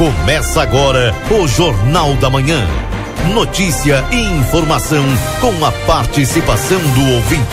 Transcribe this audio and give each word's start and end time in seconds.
Começa 0.00 0.62
agora 0.62 1.14
o 1.30 1.46
Jornal 1.46 2.14
da 2.14 2.30
Manhã. 2.30 2.66
Notícia 3.34 4.02
e 4.10 4.16
informação 4.38 5.04
com 5.42 5.62
a 5.62 5.70
participação 5.86 6.78
do 6.78 7.16
ouvinte. 7.16 7.44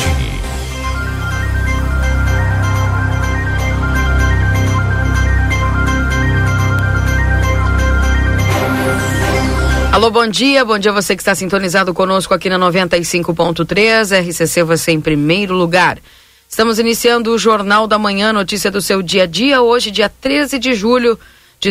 Alô, 9.92 10.10
bom 10.10 10.26
dia. 10.26 10.64
Bom 10.64 10.80
dia 10.80 10.94
você 10.94 11.18
que 11.18 11.22
está 11.22 11.36
sintonizado 11.36 11.94
conosco 11.94 12.34
aqui 12.34 12.50
na 12.50 12.58
95.3. 12.58 14.22
RCC 14.26 14.64
você 14.64 14.94
em 14.94 15.02
primeiro 15.02 15.54
lugar. 15.54 16.00
Estamos 16.48 16.80
iniciando 16.80 17.34
o 17.34 17.38
Jornal 17.38 17.88
da 17.88 18.00
Manhã, 18.00 18.32
notícia 18.32 18.72
do 18.72 18.82
seu 18.82 19.02
dia 19.02 19.24
a 19.24 19.26
dia, 19.26 19.62
hoje, 19.62 19.92
dia 19.92 20.08
13 20.08 20.58
de 20.58 20.74
julho 20.74 21.20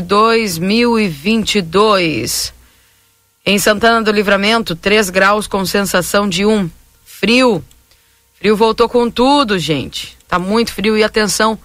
2022. 0.00 2.52
Em 3.44 3.58
Santana 3.58 4.02
do 4.02 4.10
Livramento, 4.10 4.74
3 4.74 5.10
graus 5.10 5.46
com 5.46 5.64
sensação 5.64 6.28
de 6.28 6.44
1. 6.44 6.68
Frio. 7.04 7.64
Frio 8.34 8.56
voltou 8.56 8.88
com 8.88 9.08
tudo, 9.10 9.58
gente. 9.58 10.16
Tá 10.28 10.38
muito 10.38 10.72
frio 10.72 10.96
e 10.96 11.04
atenção, 11.04 11.58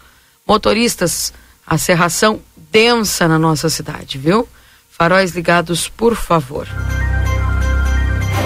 motoristas, 0.48 1.34
a 1.66 1.78
serração 1.78 2.42
densa 2.72 3.28
na 3.28 3.40
nossa 3.40 3.70
cidade, 3.70 4.18
viu? 4.18 4.48
Faróis 4.90 5.32
ligados, 5.32 5.90
por 5.90 6.16
favor. 6.16 6.68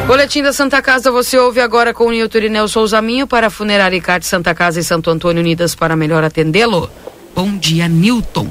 Boletim 0.08 0.42
da 0.42 0.54
Santa 0.54 0.82
Casa 0.82 1.12
você 1.12 1.38
ouve 1.38 1.60
agora 1.60 1.94
com 1.94 2.06
o 2.06 2.12
Nilton 2.12 2.38
Irineu 2.38 2.68
Souza 2.68 3.02
Minho 3.02 3.28
para 3.28 3.48
a 3.48 3.50
Funerária 3.50 4.02
Santa 4.22 4.54
Casa 4.54 4.80
e 4.80 4.84
Santo 4.84 5.10
Antônio 5.10 5.42
Unidas 5.42 5.76
para 5.76 5.96
melhor 5.96 6.24
atendê-lo. 6.24 6.90
Bom 7.36 7.58
dia, 7.58 7.88
Nilton. 7.88 8.48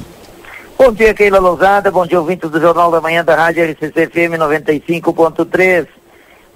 Bom 0.77 0.93
dia, 0.93 1.15
Keila 1.15 1.39
Lousada. 1.39 1.89
Bom 1.89 2.05
dia, 2.05 2.19
ouvintes 2.19 2.51
do 2.51 2.61
Jornal 2.61 2.91
da 2.91 3.01
Manhã 3.01 3.25
da 3.25 3.37
Rádio 3.37 3.65
RCC 3.65 4.09
FM 4.09 4.35
95.3. 4.37 5.87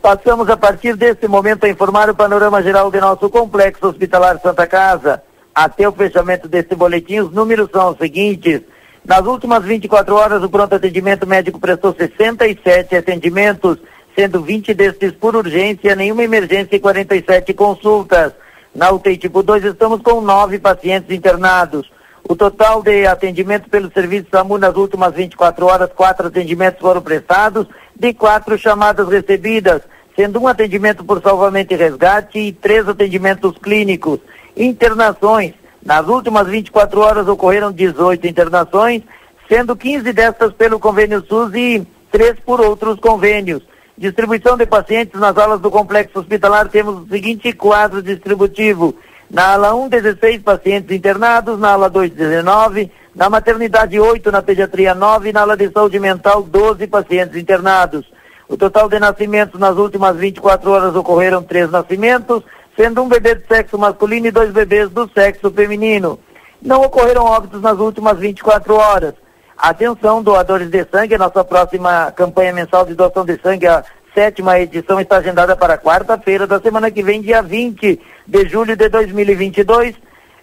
Passamos 0.03 0.51
a 0.51 0.57
partir 0.57 0.97
deste 0.97 1.29
momento 1.29 1.65
a 1.65 1.69
informar 1.69 2.11
o 2.11 2.15
panorama 2.15 2.61
geral 2.61 2.91
de 2.91 3.01
nosso 3.01 3.31
complexo 3.31 3.87
hospitalar 3.87 4.41
Santa 4.41 4.67
Casa. 4.67 5.23
Até 5.55 5.89
o 5.89 5.93
fechamento 5.93 6.49
deste 6.49 6.75
boletim, 6.75 7.21
os 7.21 7.31
números 7.31 7.71
são 7.71 7.91
os 7.91 7.99
seguintes. 7.99 8.63
Nas 9.05 9.25
últimas 9.25 9.65
24 9.65 10.15
horas, 10.17 10.43
o 10.43 10.51
pronto 10.51 10.75
atendimento 10.75 11.25
médico 11.25 11.61
prestou 11.61 11.95
67 11.95 12.97
atendimentos, 12.97 13.79
sendo 14.17 14.43
20 14.43 14.75
destes 14.75 15.13
por 15.13 15.37
urgência, 15.37 15.95
nenhuma 15.95 16.25
emergência 16.25 16.75
e 16.75 16.81
47 16.81 17.55
consultas. 17.55 18.33
Na 18.75 18.91
UTI 18.91 19.17
tipo 19.17 19.45
2, 19.45 19.65
estamos 19.65 20.03
com 20.03 20.21
nove 20.21 20.59
pacientes 20.59 21.11
internados. 21.17 21.89
O 22.27 22.35
total 22.35 22.83
de 22.83 23.07
atendimento 23.07 23.69
pelo 23.69 23.91
serviço 23.93 24.29
SAMU 24.31 24.59
nas 24.59 24.75
últimas 24.77 25.15
24 25.15 25.67
horas, 25.67 25.91
quatro 25.95 26.29
atendimentos 26.29 26.81
foram 26.81 27.03
prestados, 27.03 27.67
de 27.95 28.13
quatro 28.15 28.57
chamadas 28.57 29.09
recebidas, 29.09 29.83
sendo 30.15 30.41
um 30.41 30.49
atendimento 30.49 31.05
por 31.05 31.21
salvamento 31.23 31.75
e 31.75 31.77
resgate 31.77 32.39
e 32.39 32.53
três 32.53 32.89
atendimentos 32.89 33.57
clínicos. 33.59 34.21
Internações. 34.57 35.55
Nas 35.85 36.07
últimas 36.07 36.47
24 36.47 37.01
horas 37.01 37.29
ocorreram 37.29 37.73
18 37.73 38.27
internações, 38.27 39.03
sendo 39.49 39.77
15 39.77 40.13
destas 40.13 40.53
pelo 40.53 40.79
convênio 40.79 41.25
SUS 41.27 41.55
e 41.55 41.87
três 42.11 42.39
por 42.41 42.61
outros 42.61 42.99
convênios. 42.99 43.63
Distribuição 43.97 44.57
de 44.57 44.67
pacientes 44.67 45.19
nas 45.19 45.37
alas 45.37 45.61
do 45.61 45.71
complexo 45.71 46.21
hospitalar, 46.21 46.69
temos 46.69 47.03
o 47.03 47.09
seguinte 47.09 47.53
quadro 47.53 48.03
distributivo. 48.03 48.95
Na 49.31 49.53
ala 49.53 49.75
1, 49.75 49.89
16 49.89 50.43
pacientes 50.43 50.91
internados, 50.91 51.59
na 51.59 51.73
ala 51.73 51.91
2, 51.91 52.11
19, 52.13 52.91
na 53.15 53.29
maternidade 53.29 54.01
8, 54.01 54.33
na 54.33 54.41
pediatria 54.41 54.95
9, 54.95 55.33
na 55.33 55.43
ala 55.43 55.57
de 55.57 55.71
saúde 55.71 55.99
mental 56.01 56.43
12 56.43 56.87
pacientes 56.87 57.37
internados. 57.37 58.11
O 58.49 58.57
total 58.57 58.89
de 58.89 58.99
nascimentos 58.99 59.61
nas 59.61 59.77
últimas 59.77 60.17
24 60.17 60.71
horas 60.71 60.97
ocorreram 60.97 61.43
três 61.43 61.71
nascimentos, 61.71 62.43
sendo 62.75 63.03
um 63.03 63.09
bebê 63.09 63.35
de 63.35 63.47
sexo 63.47 63.77
masculino 63.77 64.29
e 64.29 64.31
dois 64.31 64.51
bebês 64.51 64.89
do 64.89 65.07
sexo 65.11 65.51
feminino. 65.51 66.19
Não 66.63 66.81
ocorreram 66.81 67.25
óbitos 67.25 67.61
nas 67.61 67.79
últimas 67.79 68.19
24 68.19 68.75
horas. 68.75 69.15
Atenção, 69.59 70.23
doadores 70.23 70.71
de 70.71 70.87
sangue, 70.87 71.17
a 71.17 71.19
nossa 71.19 71.45
próxima 71.45 72.11
campanha 72.13 72.53
mensal 72.53 72.87
de 72.87 72.95
doação 72.95 73.27
de 73.27 73.39
sangue, 73.43 73.67
a 73.67 73.85
sétima 74.15 74.59
edição 74.59 75.01
está 75.01 75.17
agendada 75.17 75.57
para 75.57 75.79
quarta-feira 75.79 76.47
da 76.47 76.61
semana 76.61 76.91
que 76.91 77.03
vem, 77.03 77.21
dia 77.21 77.43
20 77.43 78.01
de 78.27 78.49
julho 78.49 78.77
de 78.77 78.89
2022, 78.89 79.95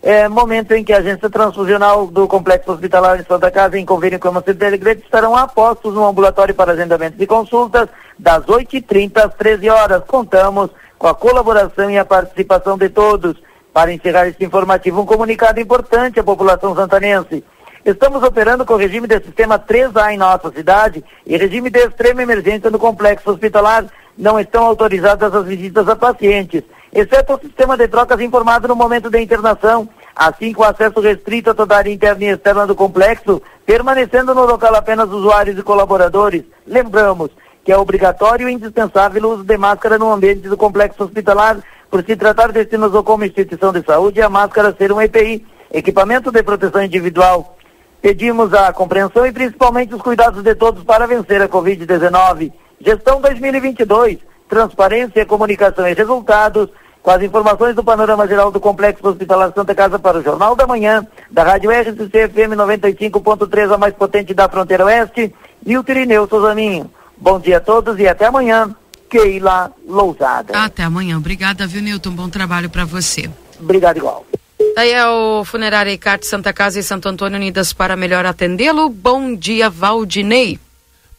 é, 0.01 0.27
momento 0.27 0.71
em 0.73 0.83
que 0.83 0.93
a 0.93 0.97
agência 0.97 1.29
transfusional 1.29 2.07
do 2.07 2.27
Complexo 2.27 2.71
Hospitalar 2.71 3.17
de 3.17 3.27
Santa 3.27 3.49
Casa, 3.49 3.77
em 3.77 3.85
convênio 3.85 4.19
com 4.19 4.29
a 4.29 4.41
Cidade 4.41 4.65
Alegrete, 4.65 5.03
estarão 5.03 5.35
apostos 5.35 5.93
no 5.93 6.05
ambulatório 6.05 6.53
para 6.53 6.73
agendamentos 6.73 7.19
e 7.19 7.25
consultas, 7.25 7.89
das 8.17 8.45
8h30 8.45 9.25
às 9.25 9.33
13 9.33 9.69
horas. 9.69 10.03
Contamos 10.05 10.69
com 10.97 11.07
a 11.07 11.15
colaboração 11.15 11.89
e 11.89 11.97
a 11.97 12.05
participação 12.05 12.77
de 12.77 12.89
todos. 12.89 13.35
Para 13.73 13.91
encerrar 13.91 14.27
este 14.27 14.45
informativo, 14.45 15.01
um 15.01 15.05
comunicado 15.05 15.59
importante 15.59 16.19
à 16.19 16.23
população 16.23 16.75
santanense. 16.75 17.43
Estamos 17.85 18.23
operando 18.23 18.65
com 18.65 18.77
regime 18.77 19.07
de 19.07 19.19
sistema 19.19 19.59
3A 19.59 20.11
em 20.11 20.17
nossa 20.17 20.51
cidade 20.51 21.05
e 21.23 21.37
regime 21.37 21.69
de 21.69 21.77
extrema 21.81 22.23
emergência 22.23 22.71
no 22.71 22.79
complexo 22.79 23.29
hospitalar. 23.29 23.85
Não 24.17 24.39
estão 24.39 24.65
autorizadas 24.65 25.31
as 25.31 25.45
visitas 25.45 25.87
a 25.87 25.95
pacientes, 25.95 26.63
exceto 26.91 27.35
o 27.35 27.39
sistema 27.39 27.77
de 27.77 27.87
trocas 27.87 28.19
informado 28.19 28.67
no 28.67 28.75
momento 28.75 29.07
da 29.07 29.21
internação, 29.21 29.87
assim 30.15 30.51
com 30.51 30.63
acesso 30.63 30.99
restrito 30.99 31.51
a 31.51 31.53
toda 31.53 31.75
a 31.75 31.77
área 31.77 31.91
interna 31.91 32.23
e 32.23 32.29
externa 32.29 32.65
do 32.65 32.73
complexo, 32.73 33.39
permanecendo 33.67 34.33
no 34.33 34.47
local 34.47 34.73
apenas 34.73 35.07
usuários 35.11 35.59
e 35.59 35.61
colaboradores. 35.61 36.43
Lembramos 36.65 37.29
que 37.63 37.71
é 37.71 37.77
obrigatório 37.77 38.49
e 38.49 38.53
indispensável 38.53 39.25
o 39.25 39.33
uso 39.35 39.43
de 39.43 39.57
máscara 39.59 39.99
no 39.99 40.11
ambiente 40.11 40.49
do 40.49 40.57
complexo 40.57 41.03
hospitalar, 41.03 41.59
por 41.91 42.03
se 42.03 42.15
tratar 42.15 42.51
de 42.51 42.65
como 43.03 43.25
instituição 43.25 43.71
de 43.71 43.83
saúde 43.83 44.23
a 44.23 44.29
máscara 44.29 44.75
ser 44.75 44.91
um 44.91 44.99
EPI, 44.99 45.45
equipamento 45.71 46.31
de 46.31 46.41
proteção 46.41 46.81
individual. 46.81 47.55
Pedimos 48.05 48.53
a 48.53 48.71
compreensão 48.71 49.25
e 49.25 49.31
principalmente 49.31 49.95
os 49.95 49.99
cuidados 49.99 50.43
de 50.43 50.53
todos 50.53 50.83
para 50.83 51.07
vencer 51.07 51.41
a 51.41 51.49
Covid-19. 51.49 52.53
Gestão 52.79 53.19
2022, 53.19 54.19
transparência, 54.47 55.25
comunicação 55.25 55.87
e 55.89 55.95
resultados, 55.95 56.69
com 57.01 57.09
as 57.09 57.23
informações 57.23 57.75
do 57.75 57.83
panorama 57.83 58.27
geral 58.27 58.51
do 58.51 58.59
Complexo 58.59 59.07
Hospitalar 59.07 59.51
Santa 59.55 59.73
Casa 59.73 59.97
para 59.97 60.19
o 60.19 60.21
Jornal 60.21 60.55
da 60.55 60.67
Manhã, 60.67 61.03
da 61.31 61.41
Rádio 61.41 61.71
RCC 61.71 62.29
FM 62.29 62.53
95.3, 62.55 63.73
a 63.73 63.77
mais 63.79 63.95
potente 63.95 64.35
da 64.35 64.47
fronteira 64.47 64.85
oeste, 64.85 65.33
e 65.65 65.75
o 65.75 65.83
Tirineu 65.83 66.27
Souzaninho. 66.27 66.91
Bom 67.17 67.39
dia 67.39 67.57
a 67.57 67.59
todos 67.59 67.97
e 67.97 68.07
até 68.07 68.27
amanhã. 68.27 68.69
Keila 69.09 69.71
Lousada. 69.83 70.55
Até 70.55 70.83
amanhã. 70.83 71.17
Obrigada, 71.17 71.65
viu, 71.65 71.81
Nilton? 71.81 72.11
Bom 72.11 72.29
trabalho 72.29 72.69
para 72.69 72.85
você. 72.85 73.27
Obrigado 73.59 73.97
igual. 73.97 74.23
Daí 74.75 74.91
é 74.91 75.07
o 75.07 75.45
Funerária 75.45 75.93
Icarte 75.93 76.27
Santa 76.27 76.51
Casa 76.51 76.77
e 76.77 76.83
Santo 76.83 77.07
Antônio 77.07 77.37
Unidas 77.37 77.71
para 77.71 77.95
melhor 77.95 78.25
atendê-lo. 78.25 78.89
Bom 78.89 79.33
dia, 79.33 79.69
Valdinei. 79.69 80.59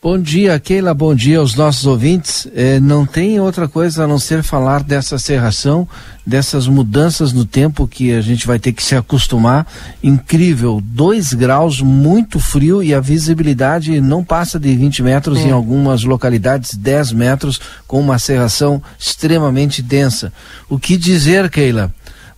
Bom 0.02 0.18
dia, 0.20 0.60
Keila. 0.60 0.92
Bom 0.92 1.14
dia 1.14 1.38
aos 1.38 1.54
nossos 1.54 1.86
ouvintes. 1.86 2.46
É, 2.54 2.78
não 2.78 3.06
tem 3.06 3.40
outra 3.40 3.66
coisa 3.66 4.04
a 4.04 4.06
não 4.06 4.18
ser 4.18 4.42
falar 4.42 4.82
dessa 4.82 5.18
serração, 5.18 5.88
dessas 6.24 6.68
mudanças 6.68 7.32
no 7.32 7.46
tempo 7.46 7.88
que 7.88 8.12
a 8.12 8.20
gente 8.20 8.46
vai 8.46 8.58
ter 8.58 8.72
que 8.74 8.82
se 8.82 8.94
acostumar. 8.94 9.66
Incrível, 10.02 10.78
2 10.84 11.32
graus, 11.32 11.80
muito 11.80 12.38
frio 12.38 12.82
e 12.82 12.92
a 12.92 13.00
visibilidade 13.00 13.98
não 14.02 14.22
passa 14.22 14.60
de 14.60 14.76
20 14.76 15.02
metros, 15.02 15.38
é. 15.38 15.48
em 15.48 15.50
algumas 15.50 16.04
localidades 16.04 16.74
10 16.74 17.12
metros, 17.12 17.58
com 17.86 17.98
uma 17.98 18.18
serração 18.18 18.82
extremamente 18.98 19.80
densa. 19.80 20.30
O 20.68 20.78
que 20.78 20.98
dizer, 20.98 21.48
Keila? 21.48 21.90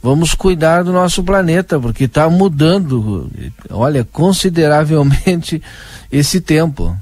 Vamos 0.02 0.34
cuidar 0.34 0.82
do 0.82 0.92
nosso 0.92 1.22
planeta, 1.22 1.78
porque 1.78 2.04
está 2.04 2.28
mudando, 2.28 3.30
olha, 3.70 4.06
consideravelmente 4.10 5.62
esse 6.10 6.40
tempo. 6.40 6.96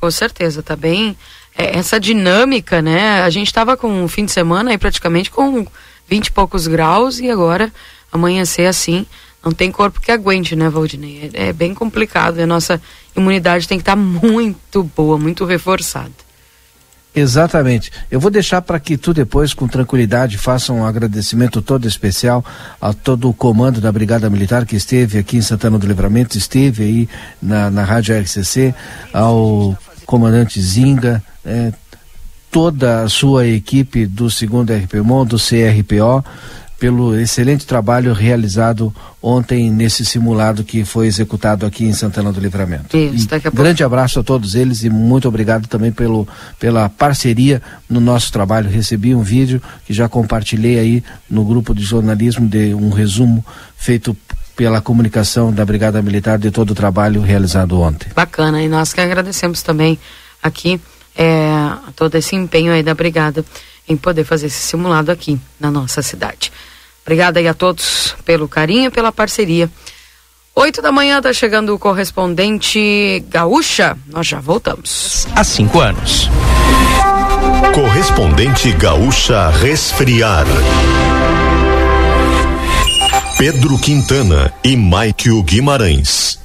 Com 0.00 0.10
certeza, 0.10 0.62
tá 0.62 0.76
bem. 0.76 1.16
É, 1.56 1.76
essa 1.78 1.98
dinâmica, 1.98 2.80
né? 2.80 3.22
A 3.22 3.30
gente 3.30 3.48
estava 3.48 3.76
com 3.76 3.88
um 3.88 4.08
fim 4.08 4.24
de 4.24 4.32
semana 4.32 4.70
aí 4.70 4.78
praticamente 4.78 5.30
com 5.30 5.66
20 6.08 6.26
e 6.26 6.32
poucos 6.32 6.66
graus 6.66 7.18
e 7.18 7.30
agora 7.30 7.72
amanhecer 8.12 8.66
assim. 8.66 9.04
Não 9.44 9.52
tem 9.52 9.70
corpo 9.70 10.00
que 10.00 10.10
aguente, 10.10 10.54
né, 10.54 10.68
Valdinei? 10.68 11.30
É, 11.32 11.48
é 11.48 11.52
bem 11.52 11.74
complicado. 11.74 12.38
A 12.38 12.46
nossa 12.46 12.80
imunidade 13.16 13.66
tem 13.66 13.78
que 13.78 13.82
estar 13.82 13.96
tá 13.96 13.96
muito 13.96 14.82
boa, 14.96 15.18
muito 15.18 15.44
reforçada. 15.44 16.27
Exatamente. 17.18 17.90
Eu 18.10 18.20
vou 18.20 18.30
deixar 18.30 18.62
para 18.62 18.78
que 18.78 18.96
tu 18.96 19.12
depois, 19.12 19.52
com 19.52 19.66
tranquilidade, 19.66 20.38
faça 20.38 20.72
um 20.72 20.84
agradecimento 20.84 21.60
todo 21.60 21.86
especial 21.86 22.44
a 22.80 22.92
todo 22.92 23.28
o 23.28 23.34
comando 23.34 23.80
da 23.80 23.90
Brigada 23.90 24.30
Militar 24.30 24.64
que 24.64 24.76
esteve 24.76 25.18
aqui 25.18 25.36
em 25.36 25.42
Santana 25.42 25.78
do 25.78 25.86
Livramento, 25.86 26.38
esteve 26.38 26.84
aí 26.84 27.08
na, 27.42 27.70
na 27.70 27.84
Rádio 27.84 28.18
RCC, 28.18 28.74
ao 29.12 29.76
comandante 30.06 30.60
Zinga, 30.60 31.22
é, 31.44 31.72
toda 32.50 33.02
a 33.02 33.08
sua 33.08 33.46
equipe 33.46 34.06
do 34.06 34.30
segundo 34.30 34.72
RPMON, 34.72 35.26
do 35.26 35.36
CRPO, 35.36 36.24
pelo 36.78 37.18
excelente 37.18 37.66
trabalho 37.66 38.12
realizado 38.12 38.94
ontem 39.20 39.70
nesse 39.70 40.04
simulado 40.04 40.62
que 40.62 40.84
foi 40.84 41.08
executado 41.08 41.66
aqui 41.66 41.84
em 41.84 41.92
Santana 41.92 42.32
do 42.32 42.40
Livramento. 42.40 42.96
Isso, 42.96 43.26
daqui 43.26 43.48
a 43.48 43.50
pouco. 43.50 43.62
Grande 43.62 43.82
abraço 43.82 44.20
a 44.20 44.22
todos 44.22 44.54
eles 44.54 44.84
e 44.84 44.88
muito 44.88 45.26
obrigado 45.26 45.66
também 45.66 45.90
pelo, 45.90 46.26
pela 46.58 46.88
parceria 46.88 47.60
no 47.90 48.00
nosso 48.00 48.30
trabalho. 48.30 48.70
Recebi 48.70 49.12
um 49.12 49.22
vídeo 49.22 49.60
que 49.84 49.92
já 49.92 50.08
compartilhei 50.08 50.78
aí 50.78 51.04
no 51.28 51.44
grupo 51.44 51.74
de 51.74 51.82
jornalismo 51.82 52.46
de 52.46 52.72
um 52.72 52.90
resumo 52.90 53.44
feito 53.76 54.16
pela 54.54 54.80
comunicação 54.80 55.52
da 55.52 55.64
Brigada 55.64 56.00
Militar 56.00 56.38
de 56.38 56.50
todo 56.50 56.70
o 56.70 56.74
trabalho 56.74 57.20
realizado 57.20 57.80
ontem. 57.80 58.08
Bacana, 58.14 58.62
e 58.62 58.68
nós 58.68 58.92
que 58.92 59.00
agradecemos 59.00 59.62
também 59.62 59.98
aqui 60.40 60.80
é, 61.16 61.72
todo 61.96 62.14
esse 62.14 62.36
empenho 62.36 62.72
aí 62.72 62.84
da 62.84 62.94
Brigada 62.94 63.44
em 63.88 63.96
poder 63.96 64.24
fazer 64.24 64.46
esse 64.46 64.60
simulado 64.60 65.10
aqui 65.10 65.40
na 65.58 65.70
nossa 65.70 66.02
cidade. 66.02 66.52
Obrigada 67.08 67.40
aí 67.40 67.48
a 67.48 67.54
todos 67.54 68.14
pelo 68.22 68.46
carinho 68.46 68.88
e 68.88 68.90
pela 68.90 69.10
parceria. 69.10 69.70
Oito 70.54 70.82
da 70.82 70.92
manhã 70.92 71.22
tá 71.22 71.32
chegando 71.32 71.74
o 71.74 71.78
correspondente 71.78 73.24
Gaúcha. 73.30 73.96
Nós 74.08 74.26
já 74.26 74.40
voltamos. 74.40 75.26
Há 75.34 75.42
cinco 75.42 75.80
anos. 75.80 76.28
Correspondente 77.74 78.70
Gaúcha 78.72 79.48
Resfriar. 79.48 80.44
Pedro 83.38 83.78
Quintana 83.78 84.52
e 84.62 84.76
Maikio 84.76 85.42
Guimarães. 85.42 86.38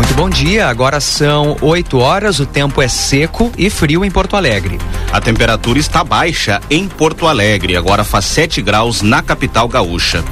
Muito 0.00 0.14
bom 0.14 0.30
dia, 0.30 0.66
agora 0.66 0.98
são 0.98 1.58
8 1.60 1.98
horas, 1.98 2.40
o 2.40 2.46
tempo 2.46 2.80
é 2.80 2.88
seco 2.88 3.52
e 3.58 3.68
frio 3.68 4.02
em 4.02 4.10
Porto 4.10 4.34
Alegre. 4.34 4.78
A 5.12 5.20
temperatura 5.20 5.78
está 5.78 6.02
baixa 6.02 6.58
em 6.70 6.88
Porto 6.88 7.26
Alegre, 7.26 7.76
agora 7.76 8.02
faz 8.02 8.24
7 8.24 8.62
graus 8.62 9.02
na 9.02 9.20
capital 9.20 9.68
gaúcha. 9.68 10.24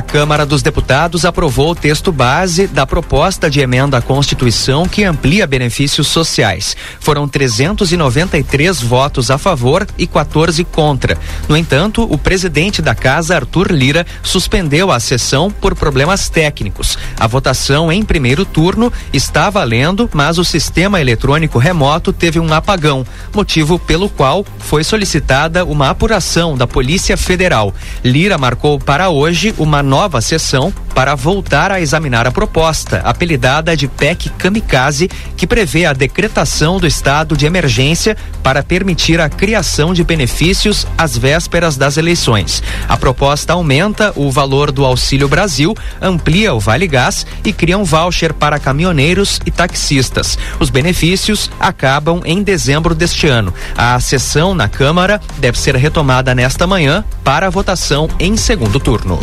A 0.00 0.02
Câmara 0.02 0.46
dos 0.46 0.62
Deputados 0.62 1.26
aprovou 1.26 1.72
o 1.72 1.74
texto 1.74 2.10
base 2.10 2.66
da 2.66 2.86
proposta 2.86 3.50
de 3.50 3.60
emenda 3.60 3.98
à 3.98 4.00
Constituição 4.00 4.88
que 4.88 5.04
amplia 5.04 5.46
benefícios 5.46 6.06
sociais. 6.06 6.74
Foram 7.00 7.28
393 7.28 8.80
votos 8.80 9.30
a 9.30 9.36
favor 9.36 9.86
e 9.98 10.06
14 10.06 10.64
contra. 10.64 11.18
No 11.46 11.54
entanto, 11.54 12.02
o 12.10 12.16
presidente 12.16 12.80
da 12.80 12.94
Casa, 12.94 13.36
Arthur 13.36 13.70
Lira, 13.70 14.06
suspendeu 14.22 14.90
a 14.90 14.98
sessão 14.98 15.50
por 15.50 15.74
problemas 15.74 16.30
técnicos. 16.30 16.96
A 17.18 17.26
votação 17.26 17.92
em 17.92 18.02
primeiro 18.02 18.46
turno 18.46 18.90
está 19.12 19.50
valendo, 19.50 20.08
mas 20.14 20.38
o 20.38 20.44
sistema 20.46 20.98
eletrônico 20.98 21.58
remoto 21.58 22.10
teve 22.10 22.40
um 22.40 22.54
apagão, 22.54 23.06
motivo 23.34 23.78
pelo 23.78 24.08
qual 24.08 24.46
foi 24.60 24.82
solicitada 24.82 25.62
uma 25.62 25.90
apuração 25.90 26.56
da 26.56 26.66
Polícia 26.66 27.18
Federal. 27.18 27.74
Lira 28.02 28.38
marcou 28.38 28.78
para 28.78 29.10
hoje 29.10 29.54
uma 29.58 29.89
nova 29.90 30.20
sessão 30.20 30.72
para 30.94 31.16
voltar 31.16 31.72
a 31.72 31.80
examinar 31.80 32.26
a 32.26 32.30
proposta, 32.30 32.98
apelidada 32.98 33.76
de 33.76 33.88
PEC 33.88 34.28
Kamikaze, 34.30 35.10
que 35.36 35.46
prevê 35.46 35.84
a 35.84 35.92
decretação 35.92 36.78
do 36.78 36.86
estado 36.86 37.36
de 37.36 37.44
emergência 37.44 38.16
para 38.40 38.62
permitir 38.62 39.20
a 39.20 39.28
criação 39.28 39.92
de 39.92 40.04
benefícios 40.04 40.86
às 40.96 41.16
vésperas 41.16 41.76
das 41.76 41.96
eleições. 41.96 42.62
A 42.88 42.96
proposta 42.96 43.52
aumenta 43.52 44.12
o 44.14 44.30
valor 44.30 44.70
do 44.70 44.84
Auxílio 44.84 45.26
Brasil, 45.26 45.74
amplia 46.00 46.54
o 46.54 46.60
Vale 46.60 46.86
Gás 46.86 47.26
e 47.44 47.52
cria 47.52 47.76
um 47.76 47.84
voucher 47.84 48.32
para 48.32 48.60
caminhoneiros 48.60 49.40
e 49.44 49.50
taxistas. 49.50 50.38
Os 50.60 50.70
benefícios 50.70 51.50
acabam 51.58 52.20
em 52.24 52.42
dezembro 52.42 52.94
deste 52.94 53.26
ano. 53.26 53.52
A 53.76 53.98
sessão 53.98 54.54
na 54.54 54.68
Câmara 54.68 55.20
deve 55.38 55.58
ser 55.58 55.74
retomada 55.74 56.32
nesta 56.32 56.66
manhã 56.66 57.04
para 57.24 57.48
a 57.48 57.50
votação 57.50 58.08
em 58.20 58.36
segundo 58.36 58.78
turno. 58.78 59.18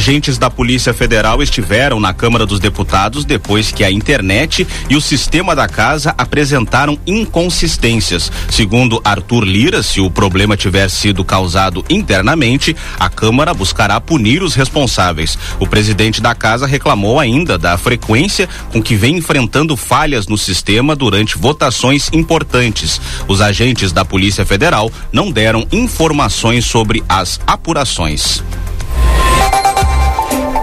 Agentes 0.00 0.38
da 0.38 0.48
Polícia 0.48 0.94
Federal 0.94 1.42
estiveram 1.42 2.00
na 2.00 2.14
Câmara 2.14 2.46
dos 2.46 2.58
Deputados 2.58 3.22
depois 3.22 3.70
que 3.70 3.84
a 3.84 3.90
internet 3.90 4.66
e 4.88 4.96
o 4.96 5.00
sistema 5.00 5.54
da 5.54 5.68
casa 5.68 6.14
apresentaram 6.16 6.98
inconsistências. 7.06 8.32
Segundo 8.48 8.98
Arthur 9.04 9.44
Lira, 9.44 9.82
se 9.82 10.00
o 10.00 10.10
problema 10.10 10.56
tiver 10.56 10.88
sido 10.88 11.22
causado 11.22 11.84
internamente, 11.90 12.74
a 12.98 13.10
Câmara 13.10 13.52
buscará 13.52 14.00
punir 14.00 14.42
os 14.42 14.54
responsáveis. 14.54 15.36
O 15.58 15.66
presidente 15.66 16.22
da 16.22 16.34
casa 16.34 16.66
reclamou 16.66 17.20
ainda 17.20 17.58
da 17.58 17.76
frequência 17.76 18.48
com 18.72 18.82
que 18.82 18.96
vem 18.96 19.18
enfrentando 19.18 19.76
falhas 19.76 20.26
no 20.26 20.38
sistema 20.38 20.96
durante 20.96 21.36
votações 21.36 22.08
importantes. 22.10 22.98
Os 23.28 23.42
agentes 23.42 23.92
da 23.92 24.02
Polícia 24.02 24.46
Federal 24.46 24.90
não 25.12 25.30
deram 25.30 25.68
informações 25.70 26.64
sobre 26.64 27.04
as 27.06 27.38
apurações. 27.46 28.42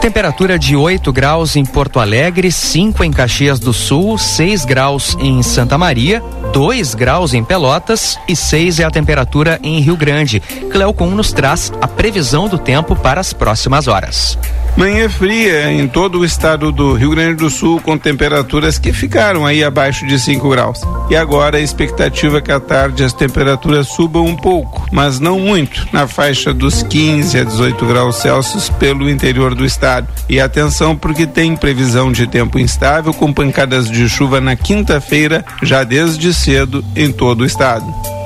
Temperatura 0.08 0.58
de 0.58 0.74
8 0.74 1.12
graus 1.12 1.58
em 1.58 1.66
Porto 1.66 2.00
Alegre, 2.00 2.50
5 2.50 3.04
em 3.04 3.12
Caxias 3.12 3.60
do 3.60 3.74
Sul, 3.74 4.18
6 4.18 4.64
graus 4.64 5.18
em 5.20 5.44
Santa 5.44 5.78
Maria, 5.78 6.24
2 6.54 6.96
graus 6.96 7.34
em 7.34 7.44
Pelotas 7.44 8.18
e 8.26 8.34
6 8.34 8.80
é 8.80 8.86
a 8.86 8.90
temperatura 8.90 9.60
em 9.62 9.82
Rio 9.82 9.98
Grande. 9.98 10.40
Cleocum 10.72 11.12
nos 11.12 11.34
traz 11.34 11.74
a 11.82 11.90
previsão 11.90 12.48
do 12.48 12.58
tempo 12.58 12.96
para 12.96 13.20
as 13.20 13.34
próximas 13.34 13.90
horas. 13.90 14.38
Manhã 14.78 15.10
fria 15.10 15.72
em 15.72 15.88
todo 15.88 16.20
o 16.20 16.26
estado 16.26 16.72
do 16.72 16.94
Rio 16.94 17.10
Grande 17.10 17.38
do 17.38 17.50
Sul, 17.50 17.82
com 17.82 17.98
temperaturas 17.98 18.78
que 18.78 18.94
ficaram 18.94 19.44
aí 19.44 19.64
abaixo 19.64 20.06
de 20.06 20.20
5 20.20 20.48
graus. 20.48 20.82
E 21.10 21.16
agora 21.16 21.58
a 21.58 21.62
expectativa 21.62 22.38
é 22.38 22.42
que 22.42 22.52
à 22.52 22.60
tarde 22.60 23.04
as 23.04 23.12
temperaturas 23.12 23.88
subam 23.88 24.24
um 24.24 24.36
pouco, 24.36 24.88
mas 24.92 25.20
não 25.20 25.40
muito, 25.40 25.88
na 25.92 26.08
faixa 26.08 26.54
dos 26.54 26.84
15 26.84 27.40
a 27.40 27.44
18 27.44 27.86
graus 27.88 28.18
Celsius 28.18 28.70
pelo 28.70 29.10
interior 29.10 29.56
do 29.56 29.66
estado. 29.66 30.08
E 30.30 30.40
atenção, 30.40 30.96
porque 30.96 31.26
tem 31.26 31.56
previsão 31.56 32.12
de 32.12 32.28
tempo 32.28 32.60
instável 32.60 33.12
com 33.16 33.34
pancadas 33.34 33.90
de 33.90 34.08
chuva 34.08 34.40
na 34.40 34.56
quinta-feira, 34.56 35.44
já 35.64 35.84
desde 35.84 36.32
cedo 36.32 36.86
em 36.96 37.12
todo 37.12 37.42
o 37.42 37.46
estado. 37.46 38.17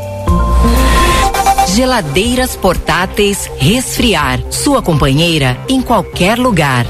Geladeiras 1.82 2.56
portáteis 2.56 3.50
Resfriar. 3.58 4.40
Sua 4.52 4.84
companheira 4.84 5.58
em 5.68 5.82
qualquer 5.82 6.38
lugar. 6.38 6.86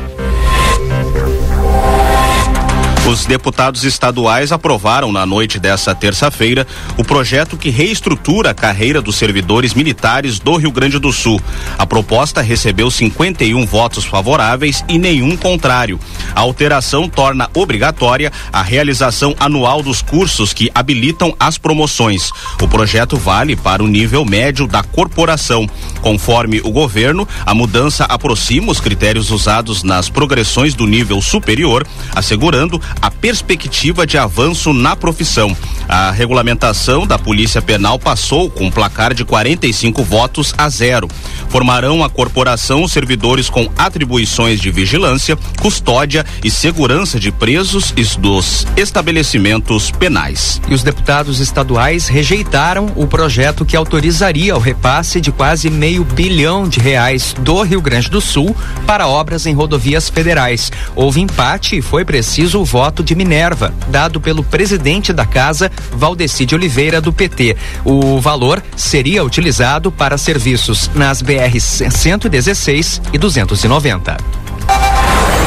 Os 3.07 3.25
deputados 3.25 3.83
estaduais 3.83 4.51
aprovaram 4.51 5.11
na 5.11 5.25
noite 5.25 5.59
dessa 5.59 5.93
terça-feira 5.93 6.67
o 6.97 7.03
projeto 7.03 7.57
que 7.57 7.71
reestrutura 7.71 8.51
a 8.51 8.53
carreira 8.53 9.01
dos 9.01 9.15
servidores 9.15 9.73
militares 9.73 10.39
do 10.39 10.55
Rio 10.55 10.71
Grande 10.71 10.99
do 10.99 11.11
Sul. 11.11 11.41
A 11.79 11.85
proposta 11.85 12.41
recebeu 12.41 12.91
51 12.91 13.65
votos 13.65 14.05
favoráveis 14.05 14.85
e 14.87 14.99
nenhum 14.99 15.35
contrário. 15.35 15.99
A 16.35 16.41
alteração 16.41 17.09
torna 17.09 17.49
obrigatória 17.55 18.31
a 18.53 18.61
realização 18.61 19.35
anual 19.39 19.81
dos 19.81 20.01
cursos 20.03 20.53
que 20.53 20.69
habilitam 20.73 21.35
as 21.39 21.57
promoções. 21.57 22.31
O 22.61 22.67
projeto 22.67 23.17
vale 23.17 23.55
para 23.55 23.83
o 23.83 23.87
nível 23.87 24.23
médio 24.23 24.67
da 24.67 24.83
corporação. 24.83 25.67
Conforme 26.01 26.61
o 26.63 26.69
governo, 26.69 27.27
a 27.45 27.53
mudança 27.53 28.05
aproxima 28.05 28.71
os 28.71 28.79
critérios 28.79 29.31
usados 29.31 29.81
nas 29.81 30.07
progressões 30.07 30.75
do 30.75 30.85
nível 30.85 31.19
superior, 31.19 31.85
assegurando 32.15 32.79
a 33.01 33.11
perspectiva 33.11 34.05
de 34.05 34.17
avanço 34.17 34.73
na 34.73 34.95
profissão. 34.95 35.55
A 35.87 36.11
regulamentação 36.11 37.05
da 37.05 37.19
Polícia 37.19 37.61
Penal 37.61 37.99
passou 37.99 38.49
com 38.49 38.65
um 38.65 38.71
placar 38.71 39.13
de 39.13 39.25
45 39.25 40.03
votos 40.03 40.53
a 40.57 40.69
zero. 40.69 41.07
Formarão 41.49 42.03
a 42.03 42.09
corporação 42.09 42.87
servidores 42.87 43.49
com 43.49 43.69
atribuições 43.77 44.59
de 44.59 44.71
vigilância, 44.71 45.37
custódia 45.59 46.25
e 46.43 46.49
segurança 46.49 47.19
de 47.19 47.31
presos 47.31 47.93
e 47.97 48.01
dos 48.19 48.65
estabelecimentos 48.75 49.91
penais. 49.91 50.61
E 50.67 50.73
os 50.73 50.83
deputados 50.83 51.39
estaduais 51.39 52.07
rejeitaram 52.07 52.91
o 52.95 53.05
projeto 53.05 53.65
que 53.65 53.75
autorizaria 53.75 54.55
o 54.55 54.59
repasse 54.59 55.19
de 55.19 55.31
quase 55.31 55.69
meio 55.69 56.03
bilhão 56.03 56.67
de 56.67 56.79
reais 56.79 57.35
do 57.39 57.61
Rio 57.61 57.81
Grande 57.81 58.09
do 58.09 58.21
Sul 58.21 58.55
para 58.87 59.07
obras 59.07 59.45
em 59.45 59.53
rodovias 59.53 60.09
federais. 60.09 60.71
Houve 60.95 61.21
empate 61.21 61.77
e 61.77 61.81
foi 61.81 62.05
preciso 62.05 62.59
o 62.59 62.65
voto 62.65 62.80
de 63.03 63.13
Minerva, 63.13 63.73
dado 63.87 64.19
pelo 64.19 64.43
presidente 64.43 65.13
da 65.13 65.25
casa, 65.25 65.71
Valdeci 65.91 66.45
de 66.45 66.55
Oliveira, 66.55 66.99
do 66.99 67.13
PT. 67.13 67.55
O 67.85 68.19
valor 68.19 68.63
seria 68.75 69.23
utilizado 69.23 69.91
para 69.91 70.17
serviços 70.17 70.89
nas 70.95 71.21
BR 71.21 71.59
116 71.59 73.01
e 73.13 73.17
290. 73.17 74.17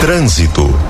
Trânsito. 0.01 0.84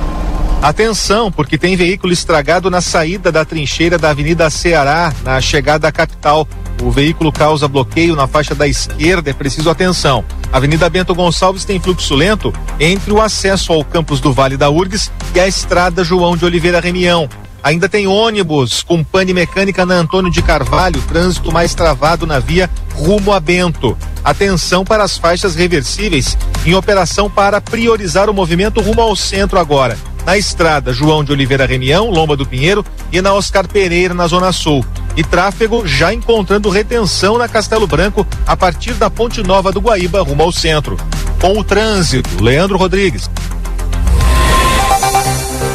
Atenção, 0.65 1.31
porque 1.31 1.59
tem 1.59 1.77
veículo 1.77 2.11
estragado 2.11 2.71
na 2.71 2.81
saída 2.81 3.31
da 3.31 3.45
trincheira 3.45 3.99
da 3.99 4.09
Avenida 4.09 4.49
Ceará, 4.49 5.13
na 5.23 5.39
chegada 5.39 5.87
à 5.87 5.93
capital. 5.93 6.49
O 6.83 6.91
veículo 6.91 7.31
causa 7.31 7.69
bloqueio 7.69 8.17
na 8.17 8.27
faixa 8.27 8.55
da 8.55 8.67
esquerda, 8.67 9.29
é 9.29 9.35
preciso 9.35 9.69
atenção. 9.69 10.25
Avenida 10.51 10.89
Bento 10.89 11.15
Gonçalves 11.15 11.67
tem 11.67 11.79
fluxo 11.79 12.15
lento 12.15 12.51
entre 12.81 13.13
o 13.13 13.21
acesso 13.21 13.75
ao 13.75 13.85
campus 13.85 14.21
do 14.21 14.33
Vale 14.33 14.57
da 14.57 14.71
Urgues 14.71 15.13
e 15.35 15.39
a 15.39 15.47
estrada 15.47 16.03
João 16.03 16.35
de 16.35 16.47
Oliveira 16.47 16.81
Remião. 16.81 17.29
Ainda 17.63 17.87
tem 17.87 18.07
ônibus 18.07 18.83
com 18.83 19.05
pane 19.05 19.35
mecânica 19.35 19.85
na 19.85 19.97
Antônio 19.97 20.31
de 20.31 20.41
Carvalho, 20.41 21.03
trânsito 21.03 21.53
mais 21.53 21.75
travado 21.75 22.27
na 22.27 22.39
via 22.39 22.71
rumo 22.95 23.35
a 23.35 23.41
Bento. 23.41 23.99
Atenção 24.25 24.83
para 24.83 25.05
as 25.05 25.19
faixas 25.19 25.55
reversíveis 25.55 26.39
em 26.65 26.75
operação 26.75 27.29
para 27.29 27.61
priorizar 27.61 28.31
o 28.31 28.35
movimento 28.35 28.81
rumo 28.81 29.03
ao 29.03 29.15
centro 29.15 29.59
agora. 29.59 29.99
Na 30.27 30.39
estrada 30.39 30.93
João 30.93 31.23
de 31.23 31.33
Oliveira 31.33 31.67
Remião, 31.67 32.11
Lomba 32.11 32.37
do 32.37 32.47
Pinheiro 32.47 32.85
e 33.13 33.21
na 33.21 33.35
Oscar 33.35 33.69
Pereira, 33.69 34.15
na 34.15 34.27
Zona 34.27 34.53
Sul. 34.53 34.85
E 35.17 35.23
tráfego 35.23 35.87
já 35.87 36.13
encontrando 36.13 36.71
retenção 36.71 37.39
na 37.39 37.47
Castelo 37.47 37.87
Branco 37.87 38.27
a 38.47 38.57
partir 38.57 38.95
da 38.95 39.11
Ponte 39.11 39.43
Nova 39.43 39.71
do 39.71 39.81
Guaíba 39.81 40.23
rumo 40.23 40.43
ao 40.43 40.51
centro. 40.51 40.97
Com 41.41 41.59
o 41.59 41.65
trânsito, 41.65 42.43
Leandro 42.43 42.79
Rodrigues. 42.79 43.31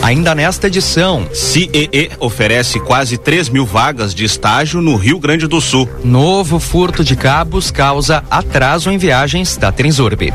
Ainda 0.01 0.33
nesta 0.33 0.67
edição, 0.67 1.27
CEE 1.33 2.11
oferece 2.19 2.79
quase 2.79 3.17
3 3.17 3.49
mil 3.49 3.65
vagas 3.65 4.15
de 4.15 4.25
estágio 4.25 4.81
no 4.81 4.95
Rio 4.95 5.19
Grande 5.19 5.45
do 5.45 5.61
Sul. 5.61 5.87
Novo 6.03 6.59
furto 6.59 7.03
de 7.03 7.15
cabos 7.15 7.69
causa 7.69 8.23
atraso 8.31 8.89
em 8.89 8.97
viagens 8.97 9.55
da 9.57 9.71
Transurb. 9.71 10.33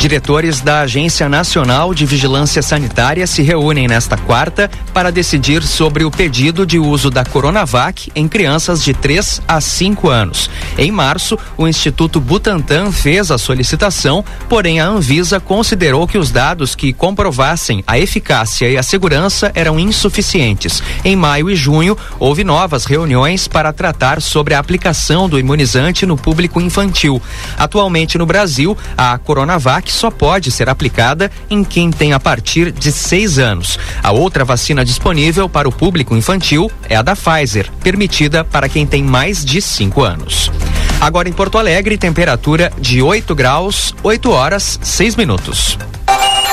Diretores 0.06 0.62
da 0.62 0.82
Agência 0.82 1.28
Nacional 1.28 1.92
de 1.92 2.06
Vigilância 2.06 2.62
Sanitária 2.62 3.26
se 3.26 3.42
reúnem 3.42 3.88
nesta 3.88 4.16
quarta 4.16 4.70
para 4.94 5.12
decidir 5.12 5.64
sobre 5.64 6.06
o 6.06 6.12
pedido 6.12 6.64
de 6.64 6.78
uso 6.78 7.10
da 7.10 7.26
Coronavac 7.26 8.12
em 8.16 8.28
crianças 8.28 8.84
de 8.84 8.94
3 8.94 9.42
a 9.48 9.60
5 9.60 10.08
anos. 10.08 10.48
Em 10.78 10.92
março, 10.92 11.40
o 11.58 11.68
Instituto 11.68 12.20
Butantan 12.20 12.92
fez 12.92 13.32
a 13.32 13.40
solicitação, 13.40 14.24
porém 14.48 14.80
a 14.80 14.86
Anvisa 14.86 15.40
considerou 15.40 16.08
que 16.08 16.20
os 16.20 16.30
dados 16.30 16.76
que 16.76 16.94
comprovassem 16.94 17.84
a 17.88 17.98
eficácia 17.98 18.70
e 18.70 18.78
a 18.78 18.84
segurança 18.84 19.52
eram 19.56 19.80
insuficientes. 19.80 20.84
Em 21.04 21.16
maio 21.16 21.50
e 21.50 21.56
junho, 21.56 21.98
houve 22.20 22.44
novas 22.44 22.86
reuniões 22.86 23.48
para 23.48 23.74
tratar 23.74 24.22
sobre 24.22 24.54
a 24.54 24.60
aplicação 24.60 25.28
do 25.28 25.40
imunizante 25.40 26.06
no 26.06 26.16
público 26.16 26.62
infantil. 26.62 27.20
Atualmente 27.58 28.20
no 28.20 28.28
Brasil, 28.28 28.78
a 28.96 29.18
Coronavac 29.18 29.95
só 29.96 30.12
pode 30.12 30.52
ser 30.52 30.70
aplicada 30.70 31.32
em 31.50 31.64
quem 31.64 31.90
tem 31.90 32.14
a 32.14 32.20
partir 32.20 32.72
de 32.72 32.92
seis 32.92 33.40
anos. 33.40 33.80
A 34.04 34.12
outra 34.12 34.46
vacina 34.46 34.86
disponível 34.86 35.50
para 35.50 35.68
o 35.68 35.72
público 35.72 36.16
infantil 36.16 36.72
é 36.90 36.96
a 36.96 37.02
da 37.02 37.16
Pfizer, 37.16 37.72
permitida 37.84 38.44
para 38.44 38.70
quem 38.70 38.86
tem 38.86 39.04
mais 39.04 39.44
de 39.44 39.62
cinco 39.62 40.04
anos. 40.04 40.52
Agora 41.00 41.30
em 41.30 41.34
Porto 41.34 41.58
Alegre, 41.58 41.98
temperatura 41.98 42.72
de 42.80 43.02
8 43.02 43.36
graus, 43.36 43.94
8 44.04 44.32
horas, 44.32 44.80
6 44.82 45.16
minutos. 45.16 45.78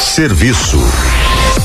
Serviço. 0.00 0.78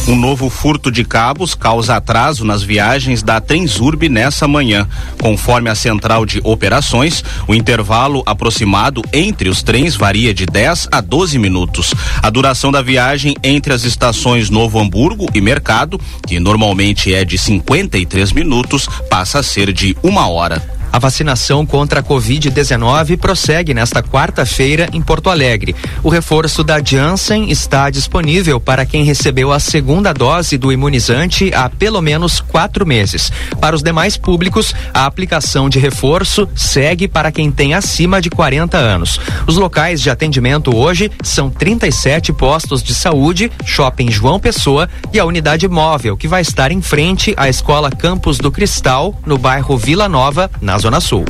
Um 0.08 0.16
novo 0.16 0.50
furto 0.50 0.90
de 0.90 1.04
cabos 1.04 1.54
causa 1.54 1.98
atraso 1.98 2.46
nas 2.46 2.64
viagens 2.64 3.22
da 3.22 3.42
Transurb 3.42 4.08
nessa 4.08 4.48
manhã. 4.48 4.88
Conforme 5.22 5.70
a 5.70 5.76
central 5.76 6.26
de 6.26 6.40
operações, 6.46 7.22
o 7.46 7.54
intervalo 7.54 8.24
aproximado 8.26 9.02
entre 9.12 9.50
os 9.50 9.62
trens 9.62 9.98
varia 9.98 10.34
de 10.34 10.46
10 10.46 10.88
a 10.94 11.02
12 11.02 11.38
minutos. 11.38 11.94
A 12.24 12.30
duração 12.30 12.72
da 12.72 12.82
viagem 12.82 13.36
entre 13.44 13.74
as 13.74 13.84
estações 13.84 14.50
Novo 14.50 14.80
Hamburgo 14.80 15.28
e 15.34 15.42
Mercado, 15.42 16.00
que 16.26 16.40
normalmente 16.40 17.14
é 17.14 17.26
de 17.26 17.38
53 17.38 18.32
minutos, 18.32 18.88
passa 19.10 19.40
a 19.40 19.44
ser 19.44 19.74
de 19.74 19.98
uma 20.02 20.30
hora. 20.30 20.76
A 20.91 21.00
vacinação 21.00 21.65
contra 21.65 22.00
a 22.00 22.03
Covid-19 22.03 23.17
prossegue 23.17 23.74
nesta 23.74 24.01
quarta-feira 24.01 24.89
em 24.94 25.01
Porto 25.01 25.29
Alegre. 25.29 25.75
O 26.01 26.10
reforço 26.10 26.63
da 26.63 26.82
Janssen 26.84 27.51
está 27.51 27.89
disponível 27.89 28.60
para 28.60 28.86
quem 28.86 29.03
recebeu 29.03 29.51
a 29.51 29.60
segunda 29.60 30.13
dose 30.13 30.58
do 30.58 30.72
imunizante 30.72 31.51
há 31.53 31.70
pelo 31.70 32.01
menos 32.01 32.39
quatro 32.39 32.86
meses. 32.86 33.32
Para 33.60 33.75
os 33.75 33.84
demais 33.84 34.17
públicos, 34.17 34.74
a 34.94 35.06
aplicação 35.06 35.70
de 35.70 35.77
reforço 35.77 36.48
segue 36.56 37.08
para 37.08 37.32
quem 37.32 37.51
tem 37.51 37.74
acima 37.74 38.22
de 38.22 38.29
40 38.29 38.77
anos. 38.77 39.20
Os 39.46 39.58
locais 39.58 40.01
de 40.01 40.10
atendimento 40.10 40.75
hoje 40.75 41.12
são 41.22 41.50
37 41.50 42.32
postos 42.34 42.82
de 42.82 42.96
saúde, 42.96 43.51
Shopping 43.65 44.10
João 44.10 44.39
Pessoa 44.39 44.89
e 45.12 45.20
a 45.20 45.25
unidade 45.25 45.67
móvel, 45.67 46.15
que 46.15 46.27
vai 46.27 46.41
estar 46.41 46.72
em 46.72 46.82
frente 46.82 47.34
à 47.38 47.50
Escola 47.50 47.91
Campos 47.91 48.38
do 48.38 48.51
Cristal, 48.51 49.13
no 49.25 49.38
bairro 49.38 49.77
Vila 49.77 50.08
Nova, 50.08 50.50
na 50.62 50.76
Zona 50.77 51.00
Sul. 51.00 51.25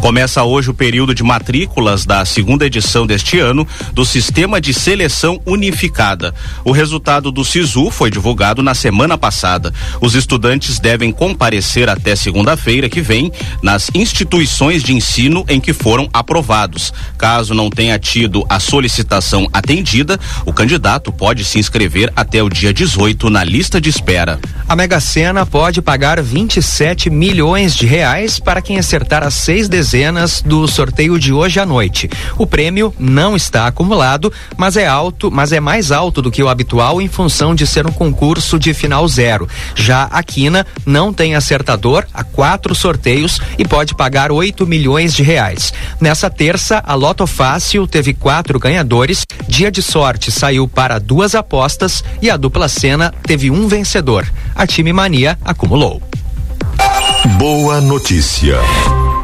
Começa 0.00 0.44
hoje 0.44 0.70
o 0.70 0.74
período 0.74 1.14
de 1.14 1.24
matrículas 1.24 2.06
da 2.06 2.24
segunda 2.24 2.64
edição 2.64 3.06
deste 3.06 3.38
ano 3.38 3.66
do 3.92 4.04
Sistema 4.04 4.60
de 4.60 4.72
Seleção 4.72 5.40
Unificada. 5.44 6.32
O 6.64 6.70
resultado 6.70 7.32
do 7.32 7.44
SISU 7.44 7.90
foi 7.90 8.10
divulgado 8.10 8.62
na 8.62 8.74
semana 8.74 9.18
passada. 9.18 9.74
Os 10.00 10.14
estudantes 10.14 10.78
devem 10.78 11.10
comparecer 11.10 11.88
até 11.88 12.14
segunda-feira 12.14 12.88
que 12.88 13.00
vem 13.00 13.32
nas 13.62 13.90
instituições 13.92 14.82
de 14.82 14.94
ensino 14.94 15.44
em 15.48 15.60
que 15.60 15.72
foram 15.72 16.08
aprovados. 16.12 16.92
Caso 17.16 17.54
não 17.54 17.70
tenha 17.70 17.98
tido 17.98 18.46
a 18.48 18.60
solicitação 18.60 19.48
atendida, 19.52 20.18
o 20.46 20.52
candidato 20.52 21.12
pode 21.12 21.44
se 21.44 21.58
inscrever 21.58 22.12
até 22.14 22.42
o 22.42 22.48
dia 22.48 22.72
18 22.72 23.28
na 23.30 23.42
lista 23.42 23.80
de 23.80 23.90
espera. 23.90 24.38
A 24.68 24.76
Mega 24.76 25.00
Sena 25.00 25.44
pode 25.44 25.82
pagar 25.82 26.22
27 26.22 27.10
milhões 27.10 27.74
de 27.74 27.86
reais 27.86 28.38
para 28.38 28.62
quem 28.62 28.78
acertar 28.88 29.22
as 29.22 29.34
seis 29.34 29.68
dezenas 29.68 30.40
do 30.40 30.66
sorteio 30.66 31.18
de 31.18 31.30
hoje 31.30 31.60
à 31.60 31.66
noite. 31.66 32.08
O 32.38 32.46
prêmio 32.46 32.94
não 32.98 33.36
está 33.36 33.66
acumulado, 33.66 34.32
mas 34.56 34.78
é 34.78 34.86
alto, 34.86 35.30
mas 35.30 35.52
é 35.52 35.60
mais 35.60 35.92
alto 35.92 36.22
do 36.22 36.30
que 36.30 36.42
o 36.42 36.48
habitual 36.48 36.98
em 37.02 37.06
função 37.06 37.54
de 37.54 37.66
ser 37.66 37.86
um 37.86 37.92
concurso 37.92 38.58
de 38.58 38.72
final 38.72 39.06
zero. 39.06 39.46
Já 39.74 40.04
a 40.04 40.22
Quina 40.22 40.66
não 40.86 41.12
tem 41.12 41.34
acertador 41.34 42.06
há 42.14 42.24
quatro 42.24 42.74
sorteios 42.74 43.38
e 43.58 43.64
pode 43.66 43.94
pagar 43.94 44.32
8 44.32 44.66
milhões 44.66 45.12
de 45.12 45.22
reais. 45.22 45.70
Nessa 46.00 46.30
terça, 46.30 46.82
a 46.86 46.94
Loto 46.94 47.26
Fácil 47.26 47.86
teve 47.86 48.14
quatro 48.14 48.58
ganhadores. 48.58 49.26
Dia 49.46 49.70
de 49.70 49.82
sorte 49.82 50.32
saiu 50.32 50.66
para 50.66 50.98
duas 50.98 51.34
apostas 51.34 52.02
e 52.22 52.30
a 52.30 52.38
dupla 52.38 52.68
cena 52.68 53.12
teve 53.22 53.50
um 53.50 53.68
vencedor. 53.68 54.26
A 54.54 54.66
time 54.66 54.94
Mania 54.94 55.38
acumulou. 55.44 56.07
Boa 57.36 57.80
notícia. 57.80 58.58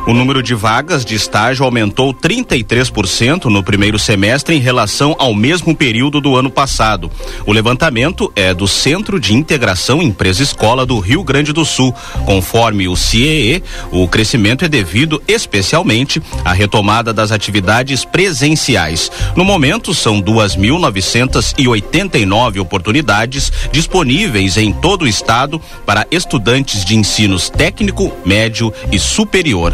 O 0.07 0.13
número 0.13 0.43
de 0.43 0.55
vagas 0.55 1.03
de 1.03 1.15
estágio 1.15 1.65
aumentou 1.65 2.13
33% 2.13 3.47
no 3.47 3.63
primeiro 3.63 3.99
semestre 3.99 4.55
em 4.55 4.61
relação 4.61 5.17
ao 5.19 5.35
mesmo 5.35 5.75
período 5.75 6.21
do 6.21 6.37
ano 6.37 6.51
passado. 6.51 7.11
O 7.47 7.53
levantamento 7.55 8.31
é 8.37 8.53
do 8.53 8.69
Centro 8.69 9.19
de 9.19 9.33
Integração 9.33 10.03
Empresa-Escola 10.03 10.85
do 10.85 10.99
Rio 10.99 11.25
Grande 11.25 11.55
do 11.55 11.65
Sul. 11.65 11.95
Conforme 12.27 12.87
o 12.87 12.95
CIEE, 12.95 13.63
o 13.91 14.07
crescimento 14.07 14.67
é 14.67 14.69
devido 14.69 15.23
especialmente 15.27 16.21
à 16.45 16.53
retomada 16.53 17.11
das 17.11 17.33
atividades 17.33 18.05
presenciais. 18.05 19.11
No 19.35 19.43
momento, 19.43 19.95
são 19.95 20.21
2.989 20.21 22.61
oportunidades 22.61 23.51
disponíveis 23.73 24.59
em 24.59 24.71
todo 24.71 25.07
o 25.07 25.09
estado 25.09 25.59
para 25.87 26.07
estudantes 26.11 26.85
de 26.85 26.95
ensinos 26.95 27.49
técnico, 27.49 28.13
médio 28.27 28.71
e 28.93 28.99
superior. 28.99 29.73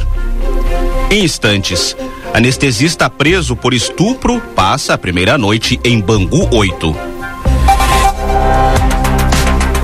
Em 1.11 1.25
instantes, 1.25 1.97
anestesista 2.33 3.11
preso 3.11 3.57
por 3.57 3.75
estupro 3.75 4.41
passa 4.55 4.95
a 4.95 4.99
primeira 4.99 5.37
noite 5.37 5.81
em 5.83 6.01
Bangu 6.01 6.49
8. 6.55 7.11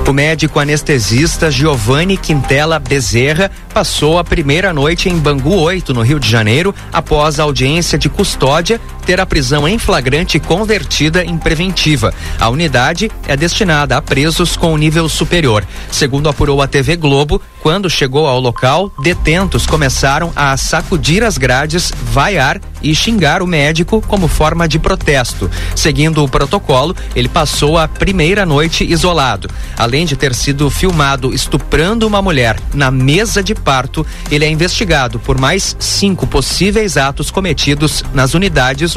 O 0.07 0.13
médico 0.13 0.57
anestesista 0.57 1.51
Giovanni 1.51 2.15
Quintela 2.15 2.79
Bezerra 2.79 3.51
passou 3.73 4.17
a 4.17 4.23
primeira 4.23 4.71
noite 4.71 5.09
em 5.09 5.17
Bangu 5.17 5.53
8, 5.53 5.93
no 5.93 6.01
Rio 6.01 6.17
de 6.17 6.29
Janeiro, 6.29 6.73
após 6.93 7.41
a 7.41 7.43
audiência 7.43 7.97
de 7.97 8.07
custódia 8.07 8.79
ter 9.07 9.21
a 9.21 9.25
prisão 9.25 9.65
em 9.65 9.79
flagrante 9.79 10.37
convertida 10.37 11.23
em 11.23 11.37
preventiva. 11.37 12.13
A 12.37 12.49
unidade 12.49 13.09
é 13.25 13.37
destinada 13.37 13.95
a 13.95 14.01
presos 14.01 14.57
com 14.57 14.75
nível 14.75 15.07
superior. 15.07 15.65
Segundo 15.89 16.27
apurou 16.27 16.61
a 16.61 16.67
TV 16.67 16.97
Globo, 16.97 17.41
quando 17.61 17.89
chegou 17.89 18.27
ao 18.27 18.39
local, 18.39 18.91
detentos 19.01 19.65
começaram 19.65 20.33
a 20.35 20.55
sacudir 20.57 21.23
as 21.23 21.37
grades, 21.37 21.93
vaiar 22.11 22.59
e 22.81 22.93
xingar 22.93 23.41
o 23.41 23.47
médico 23.47 24.01
como 24.07 24.27
forma 24.27 24.67
de 24.67 24.77
protesto. 24.77 25.49
Seguindo 25.75 26.23
o 26.23 26.29
protocolo, 26.29 26.95
ele 27.15 27.29
passou 27.29 27.77
a 27.77 27.87
primeira 27.87 28.45
noite 28.45 28.83
isolado. 28.83 29.49
Além 29.77 30.05
de 30.05 30.17
ter 30.17 30.35
sido 30.35 30.69
filmado 30.69 31.33
estuprando 31.33 32.05
uma 32.05 32.21
mulher 32.21 32.59
na 32.73 32.91
mesa 32.91 33.41
de 33.41 33.55
parto, 33.55 34.05
ele 34.29 34.45
é 34.45 34.49
investigado 34.49 35.17
por 35.17 35.39
mais 35.39 35.75
cinco 35.79 36.27
possíveis 36.27 36.97
atos 36.97 37.31
cometidos 37.31 38.03
nas 38.13 38.33
unidades 38.33 38.96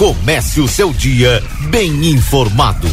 Comece 0.00 0.62
o 0.62 0.66
seu 0.66 0.94
dia 0.94 1.42
bem 1.68 2.06
informado. 2.06 2.88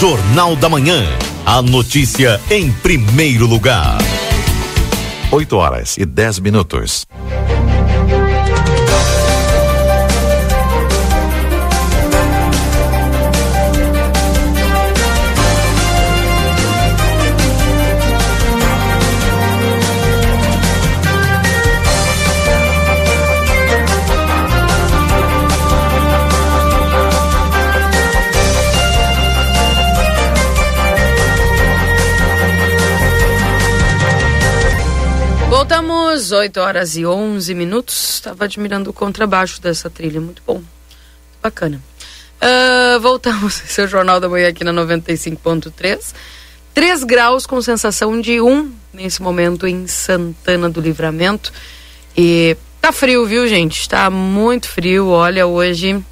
Jornal 0.00 0.56
da 0.56 0.70
Manhã. 0.70 1.04
A 1.44 1.60
notícia 1.60 2.40
em 2.50 2.72
primeiro 2.72 3.46
lugar. 3.46 3.98
8 5.30 5.54
horas 5.54 5.98
e 5.98 6.06
10 6.06 6.38
minutos. 6.38 7.06
Voltamos, 36.42 36.46
8 36.48 36.60
horas 36.60 36.96
e 36.96 37.06
11 37.06 37.54
minutos. 37.54 38.14
Estava 38.14 38.44
admirando 38.44 38.90
o 38.90 38.92
contrabaixo 38.92 39.60
dessa 39.60 39.88
trilha, 39.88 40.20
muito 40.20 40.42
bom. 40.44 40.60
Bacana. 41.40 41.80
Uh, 42.40 43.00
voltamos, 43.00 43.54
seu 43.66 43.86
Jornal 43.86 44.18
da 44.18 44.28
Manhã 44.28 44.48
aqui 44.48 44.64
na 44.64 44.72
95.3. 44.72 46.14
3 46.74 47.04
graus 47.04 47.46
com 47.46 47.60
sensação 47.60 48.20
de 48.20 48.40
1 48.40 48.72
nesse 48.92 49.22
momento 49.22 49.66
em 49.66 49.86
Santana 49.86 50.68
do 50.68 50.80
Livramento. 50.80 51.52
E 52.16 52.56
tá 52.80 52.90
frio, 52.90 53.24
viu, 53.26 53.46
gente? 53.46 53.88
Tá 53.88 54.10
muito 54.10 54.68
frio. 54.68 55.08
Olha, 55.08 55.46
hoje 55.46 56.02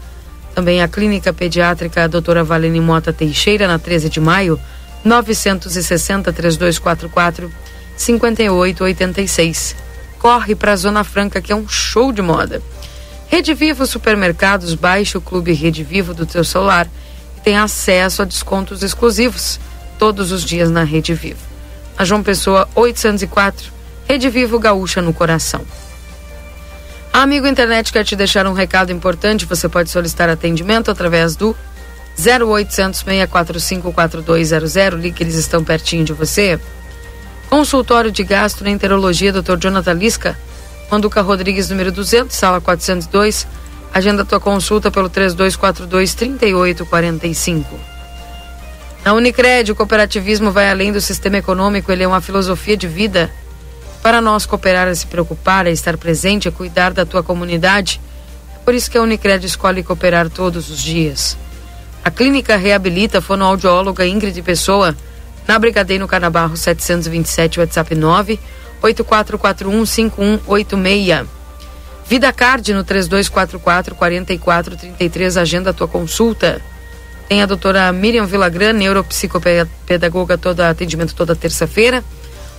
Também 0.54 0.80
a 0.80 0.86
Clínica 0.86 1.32
Pediátrica 1.32 2.04
a 2.04 2.06
Doutora 2.06 2.44
Valene 2.44 2.80
Mota 2.80 3.12
Teixeira, 3.12 3.66
na 3.66 3.80
13 3.80 4.08
de 4.08 4.20
maio, 4.20 4.60
960 5.04 6.32
3244 6.32 7.50
5886. 7.96 9.74
Corre 10.20 10.54
para 10.54 10.72
a 10.72 10.76
Zona 10.76 11.02
Franca, 11.02 11.40
que 11.40 11.50
é 11.52 11.56
um 11.56 11.66
show 11.66 12.12
de 12.12 12.22
moda. 12.22 12.62
Rede 13.28 13.54
Vivo 13.54 13.86
Supermercados, 13.86 14.74
baixe 14.74 15.18
o 15.18 15.20
Clube 15.20 15.52
Rede 15.52 15.82
Vivo 15.82 16.14
do 16.14 16.24
teu 16.24 16.44
celular 16.44 16.88
e 17.36 17.40
tem 17.40 17.56
acesso 17.56 18.22
a 18.22 18.24
descontos 18.24 18.82
exclusivos 18.82 19.58
todos 19.98 20.30
os 20.32 20.44
dias 20.44 20.70
na 20.70 20.84
Rede 20.84 21.12
Vivo. 21.14 21.40
A 21.98 22.04
João 22.04 22.22
Pessoa 22.22 22.68
804, 22.74 23.72
Rede 24.08 24.28
Vivo 24.28 24.58
Gaúcha 24.58 25.02
no 25.02 25.12
coração. 25.12 25.62
A 27.12 27.22
Amigo 27.22 27.46
Internet 27.46 27.92
quer 27.92 28.04
te 28.04 28.14
deixar 28.14 28.46
um 28.46 28.52
recado 28.52 28.92
importante. 28.92 29.46
Você 29.46 29.70
pode 29.70 29.88
solicitar 29.88 30.28
atendimento 30.28 30.90
através 30.90 31.34
do 31.34 31.56
0800 32.18 33.00
645 33.00 33.90
4200. 33.90 35.00
Ligue, 35.00 35.22
eles 35.22 35.34
estão 35.34 35.64
pertinho 35.64 36.04
de 36.04 36.12
você. 36.12 36.60
Consultório 37.48 38.12
de 38.12 38.22
Gastroenterologia, 38.22 39.32
Dr. 39.32 39.56
Jonathan 39.58 39.94
Lisca, 39.94 40.38
Manduca 40.90 41.20
Rodrigues, 41.20 41.68
número 41.68 41.90
200, 41.90 42.34
sala 42.34 42.60
402. 42.60 43.46
Agenda 43.92 44.24
tua 44.24 44.38
consulta 44.38 44.90
pelo 44.90 45.08
3242 45.08 46.14
3845. 46.14 47.78
Na 49.04 49.12
Unicred, 49.12 49.72
o 49.72 49.74
cooperativismo 49.74 50.50
vai 50.50 50.70
além 50.70 50.92
do 50.92 51.00
sistema 51.00 51.38
econômico, 51.38 51.90
ele 51.90 52.02
é 52.04 52.08
uma 52.08 52.20
filosofia 52.20 52.76
de 52.76 52.86
vida. 52.86 53.30
Para 54.02 54.20
nós, 54.20 54.46
cooperar 54.46 54.86
é 54.86 54.94
se 54.94 55.06
preocupar, 55.06 55.66
é 55.66 55.70
estar 55.70 55.96
presente, 55.96 56.46
é 56.46 56.50
cuidar 56.50 56.92
da 56.92 57.04
tua 57.04 57.22
comunidade. 57.22 58.00
É 58.54 58.58
por 58.64 58.74
isso 58.74 58.90
que 58.90 58.98
a 58.98 59.02
Unicred 59.02 59.44
escolhe 59.44 59.82
cooperar 59.82 60.30
todos 60.30 60.70
os 60.70 60.80
dias. 60.80 61.36
A 62.04 62.10
clínica 62.10 62.56
reabilita 62.56 63.18
a 63.18 63.22
fonoaudióloga 63.22 64.06
Ingrid 64.06 64.40
Pessoa, 64.42 64.94
na 65.48 65.58
Brigadeiro 65.58 66.06
Canabarro 66.06 66.56
727, 66.56 67.58
WhatsApp 67.58 67.94
9 67.94 68.38
84415186. 68.82 71.26
Vida 72.08 72.32
Card 72.32 72.72
no 72.72 72.84
3244 72.84 73.96
4433, 73.96 75.36
agenda 75.36 75.70
a 75.70 75.72
tua 75.72 75.88
consulta. 75.88 76.62
Tem 77.28 77.42
a 77.42 77.46
doutora 77.46 77.90
Miriam 77.92 78.26
Vilagran, 78.26 78.74
neuropsicopedagoga, 78.74 80.38
toda 80.38 80.70
atendimento 80.70 81.12
toda 81.14 81.34
terça-feira. 81.34 82.04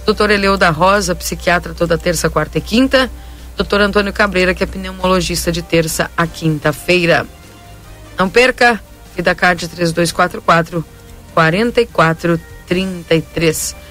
Doutora 0.06 0.34
Eleuda 0.34 0.70
Rosa, 0.70 1.16
psiquiatra 1.16 1.74
toda 1.74 1.98
terça, 1.98 2.30
quarta 2.30 2.58
e 2.58 2.62
quinta. 2.62 3.10
Doutor 3.56 3.80
Antônio 3.82 4.12
Cabreira, 4.12 4.54
que 4.54 4.62
é 4.64 4.68
pneumologista 4.68 5.50
de 5.52 5.62
terça 5.62 6.12
a 6.18 6.28
quinta-feira. 6.28 7.26
Não 8.18 8.30
perca, 8.30 8.82
Vida 9.16 9.34
Card 9.34 9.66
3244 9.68 10.84
4433. 11.34 13.87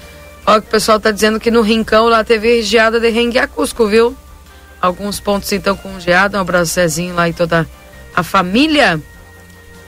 Ó, 0.47 0.61
que 0.61 0.67
o 0.67 0.71
pessoal 0.71 0.97
tá 0.97 1.11
dizendo 1.11 1.41
que 1.41 1.51
no 1.51 1.61
Rincão 1.61 2.07
lá 2.07 2.23
teve 2.23 2.63
geada 2.63 3.01
de 3.01 3.09
rengue 3.09 3.37
a 3.37 3.49
Cusco, 3.49 3.85
viu? 3.85 4.15
Alguns 4.81 5.19
pontos 5.19 5.51
então 5.51 5.75
com 5.75 5.99
geada. 5.99 6.37
Um 6.37 6.41
abraço 6.41 6.75
Zezinho 6.75 7.13
lá 7.13 7.27
e 7.27 7.33
toda 7.33 7.67
a 8.15 8.23
família. 8.23 8.97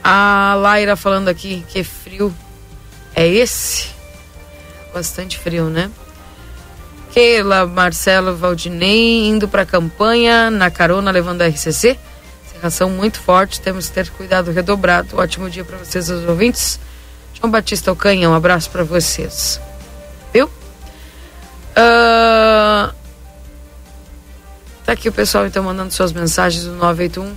A 0.04 0.54
Laira 0.58 0.96
falando 0.96 1.28
aqui 1.28 1.64
que 1.66 1.82
frio 1.82 2.34
é 3.14 3.26
esse. 3.26 3.88
Bastante 4.92 5.38
frio, 5.38 5.70
né? 5.70 5.90
Keila, 7.10 7.66
Marcelo, 7.66 8.36
Valdinei 8.36 9.28
indo 9.28 9.48
para 9.48 9.64
campanha 9.64 10.50
na 10.50 10.70
carona 10.70 11.10
levando 11.10 11.40
a 11.40 11.48
RCC. 11.48 11.98
Serração 12.52 12.90
muito 12.90 13.18
forte, 13.18 13.62
temos 13.62 13.88
que 13.88 13.94
ter 13.94 14.10
cuidado 14.10 14.52
redobrado. 14.52 15.16
Ótimo 15.16 15.48
dia 15.48 15.64
para 15.64 15.78
vocês, 15.78 16.10
os 16.10 16.28
ouvintes. 16.28 16.78
João 17.32 17.50
Batista 17.50 17.90
Ocanha, 17.90 18.28
um 18.28 18.34
abraço 18.34 18.68
para 18.68 18.84
vocês. 18.84 19.58
Viu? 20.32 20.46
Uh... 21.76 22.92
Tá 24.84 24.94
aqui 24.94 25.08
o 25.08 25.12
pessoal 25.12 25.46
então 25.46 25.62
mandando 25.62 25.92
suas 25.92 26.12
mensagens 26.12 26.64
no 26.64 26.74
981 26.74 27.32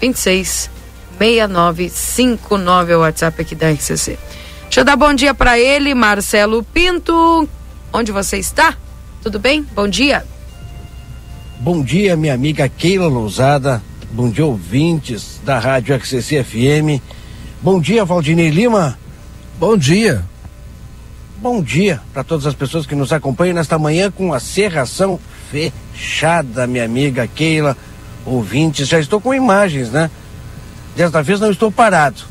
26 0.00 0.70
6959 1.18 2.92
é 2.92 2.96
o 2.96 3.00
WhatsApp 3.00 3.40
aqui 3.40 3.54
da 3.54 3.70
RCC. 3.70 4.18
Deixa 4.64 4.80
eu 4.80 4.84
dar 4.84 4.96
bom 4.96 5.14
dia 5.14 5.34
para 5.34 5.58
ele, 5.58 5.94
Marcelo 5.94 6.62
Pinto. 6.62 7.48
Onde 7.92 8.10
você 8.10 8.38
está? 8.38 8.76
Tudo 9.22 9.38
bem? 9.38 9.62
Bom 9.74 9.88
dia. 9.88 10.24
Bom 11.60 11.82
dia, 11.82 12.16
minha 12.16 12.34
amiga 12.34 12.68
Keila 12.68 13.06
Lousada. 13.06 13.82
Bom 14.10 14.28
dia, 14.28 14.44
ouvintes 14.44 15.40
da 15.44 15.58
Rádio 15.58 15.96
RCC 15.96 16.44
FM. 16.44 17.00
Bom 17.62 17.80
dia, 17.80 18.04
Valdinei 18.04 18.50
Lima. 18.50 18.98
Bom 19.58 19.76
dia. 19.76 20.24
Bom 21.44 21.60
dia 21.60 22.00
para 22.14 22.24
todas 22.24 22.46
as 22.46 22.54
pessoas 22.54 22.86
que 22.86 22.94
nos 22.94 23.12
acompanham 23.12 23.54
nesta 23.54 23.78
manhã 23.78 24.10
com 24.10 24.32
a 24.32 24.40
serração 24.40 25.20
fechada, 25.50 26.66
minha 26.66 26.86
amiga 26.86 27.26
Keila. 27.26 27.76
Ouvintes, 28.24 28.88
já 28.88 28.98
estou 28.98 29.20
com 29.20 29.34
imagens, 29.34 29.90
né? 29.90 30.10
Desta 30.96 31.22
vez 31.22 31.40
não 31.40 31.50
estou 31.50 31.70
parado. 31.70 32.22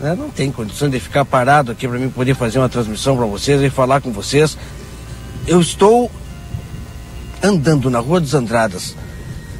Né? 0.00 0.14
Não 0.16 0.30
tem 0.30 0.52
condição 0.52 0.88
de 0.88 1.00
ficar 1.00 1.24
parado 1.24 1.72
aqui 1.72 1.88
para 1.88 1.98
mim 1.98 2.08
poder 2.10 2.36
fazer 2.36 2.60
uma 2.60 2.68
transmissão 2.68 3.16
para 3.16 3.26
vocês 3.26 3.60
e 3.60 3.68
falar 3.68 4.00
com 4.00 4.12
vocês. 4.12 4.56
Eu 5.48 5.60
estou 5.60 6.08
andando 7.42 7.90
na 7.90 7.98
Rua 7.98 8.20
dos 8.20 8.34
Andradas. 8.34 8.94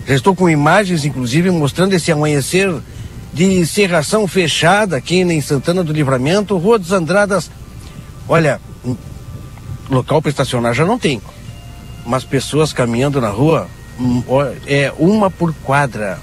Já 0.07 0.15
estou 0.15 0.37
com 0.37 0.49
imagens, 0.49 1.05
inclusive, 1.05 1.51
mostrando 1.51 1.95
esse 1.95 2.13
amanhecer 2.13 2.73
de 3.35 3.67
serração 3.67 4.29
fechada 4.29 4.97
aqui 4.97 5.17
em 5.17 5.41
Santana 5.41 5.83
do 5.83 5.93
Livramento. 5.93 6.57
Rua 6.57 6.79
dos 6.79 6.93
Andradas, 6.93 7.51
olha, 8.29 8.61
local 9.91 10.21
para 10.23 10.31
estacionar 10.31 10.75
já 10.75 10.85
não 10.85 10.99
tem. 10.99 11.21
Mas 12.07 12.25
pessoas 12.25 12.73
caminhando 12.73 13.21
na 13.21 13.29
rua, 13.29 13.69
hum, 13.99 14.23
é 14.67 14.93
uma 14.99 15.31
por 15.31 15.53
quadra 15.63 16.19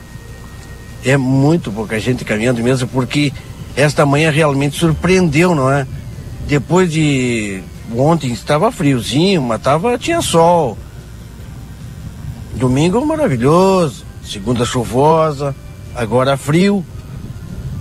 é 1.06 1.16
muito 1.16 1.72
pouca 1.72 2.00
gente 2.00 2.26
caminhando 2.26 2.62
mesmo, 2.62 2.88
porque 2.88 3.32
esta 3.76 4.06
manhã 4.06 4.32
realmente 4.32 4.78
surpreendeu, 4.78 5.54
não 5.54 5.72
é? 5.72 5.86
Depois 6.48 6.92
de 6.92 7.62
ontem 7.96 8.32
estava 8.32 8.72
friozinho, 8.72 9.42
mas 9.42 9.62
tava, 9.62 9.98
tinha 9.98 10.22
sol. 10.22 10.78
Domingo 12.56 13.06
maravilhoso, 13.06 14.04
segunda 14.24 14.66
chuvosa, 14.66 15.56
agora 15.96 16.36
frio. 16.38 16.84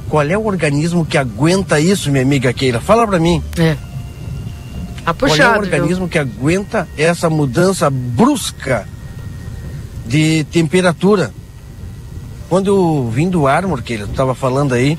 Qual 0.08 0.22
é 0.22 0.38
o 0.38 0.46
organismo 0.46 1.04
que 1.04 1.18
aguenta 1.18 1.80
isso, 1.80 2.10
minha 2.10 2.22
amiga 2.22 2.52
Keila? 2.52 2.80
Fala 2.80 3.06
para 3.06 3.18
mim. 3.18 3.42
É. 3.58 3.76
Tá 5.06 5.14
puxado, 5.14 5.38
Qual 5.40 5.54
é 5.54 5.58
o 5.58 5.60
organismo 5.60 6.00
viu? 6.00 6.08
que 6.08 6.18
aguenta 6.18 6.88
essa 6.98 7.30
mudança 7.30 7.88
brusca 7.88 8.88
de 10.04 10.42
temperatura? 10.50 11.32
Quando 12.48 12.66
eu 12.66 13.08
vim 13.08 13.30
do 13.30 13.46
Armor, 13.46 13.82
que 13.82 13.92
ele 13.92 14.02
estava 14.02 14.34
falando 14.34 14.74
aí, 14.74 14.98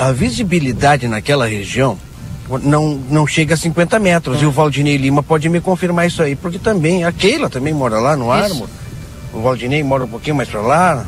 a 0.00 0.10
visibilidade 0.10 1.06
naquela 1.06 1.46
região 1.46 1.96
não, 2.60 3.00
não 3.08 3.24
chega 3.24 3.54
a 3.54 3.56
50 3.56 4.00
metros. 4.00 4.38
É. 4.38 4.42
E 4.42 4.46
o 4.46 4.50
Valdinei 4.50 4.96
Lima 4.96 5.22
pode 5.22 5.48
me 5.48 5.60
confirmar 5.60 6.08
isso 6.08 6.20
aí, 6.20 6.34
porque 6.34 6.58
também, 6.58 7.04
a 7.04 7.12
Keila 7.12 7.48
também 7.48 7.72
mora 7.72 8.00
lá 8.00 8.16
no 8.16 8.24
isso. 8.24 8.52
Armor. 8.52 8.68
O 9.32 9.42
Valdinei 9.42 9.84
mora 9.84 10.04
um 10.04 10.08
pouquinho 10.08 10.34
mais 10.34 10.48
para 10.48 10.60
lá. 10.60 11.06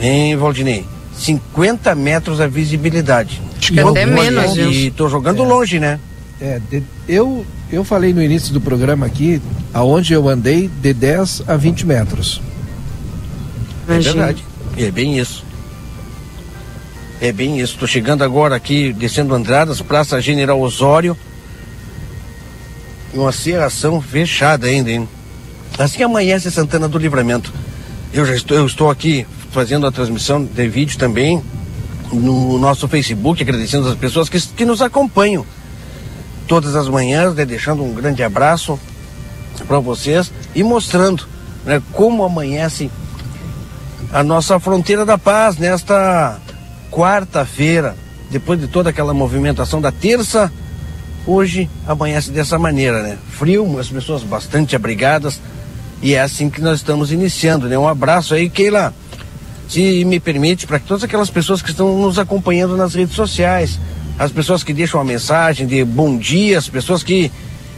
Hein, 0.00 0.36
Valdinei? 0.36 0.84
50 1.18 1.94
metros 1.94 2.40
a 2.40 2.46
visibilidade. 2.46 3.40
Acho 3.58 3.72
que 3.72 3.80
até 3.80 4.06
menos, 4.06 4.56
E 4.56 4.90
tô 4.90 5.08
jogando 5.08 5.42
é. 5.42 5.46
longe, 5.46 5.80
né? 5.80 5.98
É, 6.40 6.60
de, 6.70 6.82
eu, 7.08 7.44
eu 7.70 7.82
falei 7.84 8.14
no 8.14 8.22
início 8.22 8.52
do 8.52 8.60
programa 8.60 9.06
aqui, 9.06 9.42
aonde 9.74 10.12
eu 10.12 10.28
andei, 10.28 10.68
de 10.68 10.94
10 10.94 11.42
a 11.48 11.56
20 11.56 11.86
metros. 11.86 12.40
Imagina. 13.86 14.10
É 14.10 14.14
verdade. 14.14 14.44
É 14.76 14.90
bem 14.90 15.18
isso. 15.18 15.44
É 17.20 17.32
bem 17.32 17.58
isso. 17.58 17.74
Estou 17.74 17.88
chegando 17.88 18.22
agora 18.22 18.54
aqui, 18.54 18.92
descendo 18.92 19.34
Andradas, 19.34 19.82
Praça 19.82 20.20
General 20.20 20.60
Osório. 20.60 21.16
Uma 23.12 23.32
serração 23.32 24.00
fechada 24.00 24.68
ainda, 24.68 24.90
hein? 24.90 25.08
Assim 25.76 26.02
amanhece 26.02 26.50
Santana 26.50 26.86
do 26.86 26.98
Livramento. 26.98 27.52
Eu 28.12 28.24
já 28.24 28.34
estou, 28.34 28.56
eu 28.56 28.66
estou 28.66 28.90
aqui 28.90 29.26
fazendo 29.58 29.88
a 29.88 29.90
transmissão 29.90 30.44
de 30.44 30.68
vídeo 30.68 30.96
também 30.96 31.42
no 32.12 32.56
nosso 32.60 32.86
Facebook, 32.86 33.42
agradecendo 33.42 33.88
as 33.88 33.96
pessoas 33.96 34.28
que, 34.28 34.40
que 34.40 34.64
nos 34.64 34.80
acompanham 34.80 35.44
todas 36.46 36.76
as 36.76 36.88
manhãs, 36.88 37.34
né, 37.34 37.44
deixando 37.44 37.82
um 37.82 37.92
grande 37.92 38.22
abraço 38.22 38.78
para 39.66 39.80
vocês 39.80 40.30
e 40.54 40.62
mostrando 40.62 41.26
né, 41.64 41.82
como 41.90 42.22
amanhece 42.22 42.88
a 44.12 44.22
nossa 44.22 44.60
fronteira 44.60 45.04
da 45.04 45.18
paz 45.18 45.58
nesta 45.58 46.38
quarta-feira, 46.88 47.96
depois 48.30 48.60
de 48.60 48.68
toda 48.68 48.90
aquela 48.90 49.12
movimentação 49.12 49.80
da 49.80 49.90
terça, 49.90 50.52
hoje 51.26 51.68
amanhece 51.84 52.30
dessa 52.30 52.60
maneira, 52.60 53.02
né? 53.02 53.18
Frio, 53.30 53.76
as 53.76 53.88
pessoas 53.88 54.22
bastante 54.22 54.76
abrigadas 54.76 55.40
e 56.00 56.14
é 56.14 56.20
assim 56.20 56.48
que 56.48 56.60
nós 56.60 56.76
estamos 56.76 57.10
iniciando, 57.10 57.66
né? 57.68 57.76
Um 57.76 57.88
abraço 57.88 58.34
aí, 58.34 58.48
Keila, 58.48 58.94
se 59.68 60.04
me 60.04 60.18
permite, 60.18 60.66
para 60.66 60.78
todas 60.78 61.04
aquelas 61.04 61.28
pessoas 61.28 61.60
que 61.60 61.70
estão 61.70 61.98
nos 62.00 62.18
acompanhando 62.18 62.76
nas 62.76 62.94
redes 62.94 63.14
sociais, 63.14 63.78
as 64.18 64.32
pessoas 64.32 64.64
que 64.64 64.72
deixam 64.72 65.00
a 65.00 65.04
mensagem 65.04 65.66
de 65.66 65.84
bom 65.84 66.16
dia, 66.16 66.58
as 66.58 66.68
pessoas 66.68 67.02
que 67.02 67.30